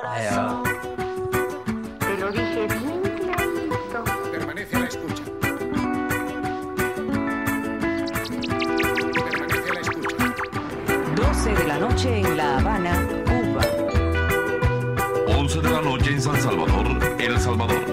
[0.03, 0.63] Vaya.
[0.63, 0.74] Te
[11.95, 13.63] noche en La Habana, Cuba.
[15.29, 16.87] 11 de la noche en San Salvador,
[17.21, 17.85] El Salvador.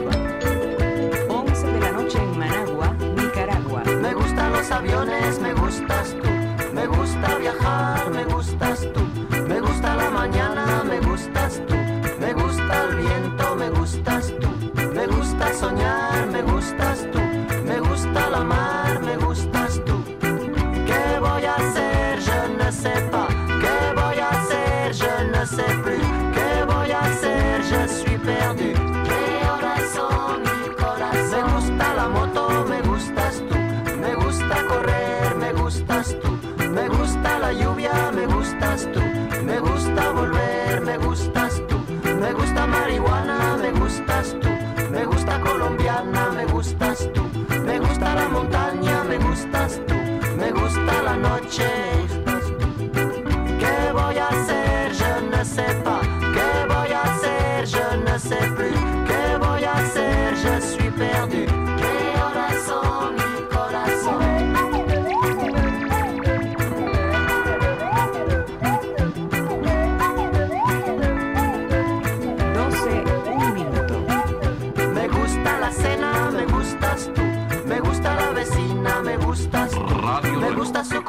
[1.30, 3.84] 11 de la noche en Managua, Nicaragua.
[4.02, 6.30] Me gustan los aviones, me gustas tú.
[6.74, 9.02] Me gusta viajar, me gustas tú.
[9.48, 11.76] Me gusta la mañana, me gustas tú.
[12.20, 14.50] Me gusta el viento, me gustas tú.
[14.96, 17.20] Me gusta soñar, me gustas tú.
[17.66, 18.61] Me gusta la mar,
[37.52, 39.02] la lluvia, me gustas tú.
[39.44, 41.78] Me gusta volver, me gustas tú.
[42.20, 44.50] Me gusta marihuana, me gustas tú.
[44.92, 47.24] Me gusta colombiana, me gustas tú.
[47.66, 49.96] Me gusta la montaña, me gustas tú.
[50.38, 51.68] Me gusta la noche,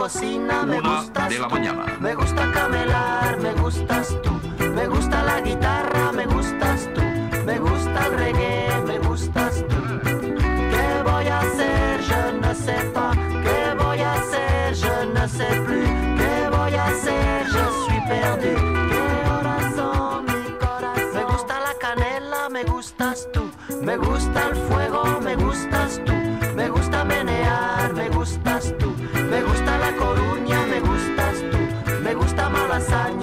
[0.03, 1.55] cocina, me Una gustas de la tú.
[1.55, 1.85] mañana.
[2.01, 4.33] Me gusta camelar, me gustas tú.
[4.75, 7.03] Me gusta la guitarra, me gustas tú.
[7.47, 9.81] Me gusta el reggae, me gustas tú.
[10.73, 12.01] ¿Qué voy a hacer?
[12.09, 13.17] Je ne sais pas.
[13.47, 14.75] ¿Qué voy a hacer?
[14.83, 15.89] Je ne sais plus.
[16.21, 17.47] ¿Qué voy a hacer?
[17.55, 18.55] Je suis perdu.
[18.91, 21.15] ¿Qué horas son mi corazón?
[21.15, 23.43] Me gusta la canela, me gustas tú.
[23.81, 26.13] Me gusta el fuego, me gustas tú.
[29.97, 31.59] Coruña, me gustas tú.
[32.03, 33.22] Me gusta malasaña,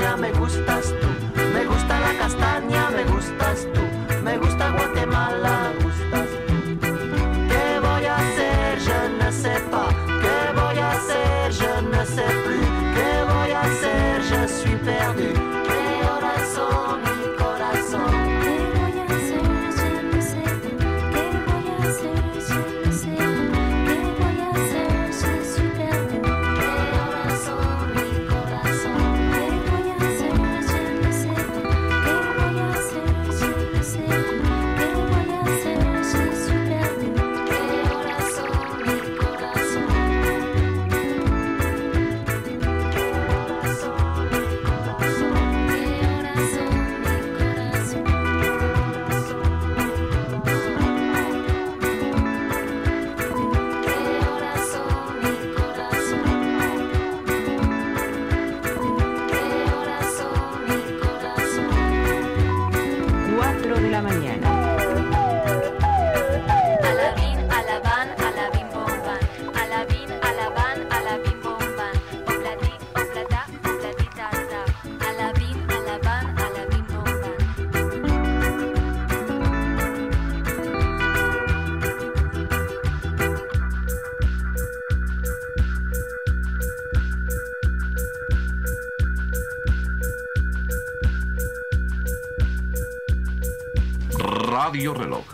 [94.87, 95.25] Reloj.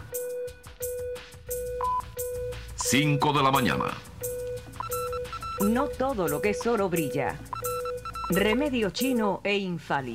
[2.77, 3.85] 5 de la mañana.
[5.61, 7.39] No todo lo que es oro brilla.
[8.31, 10.13] Remedio chino e infalible.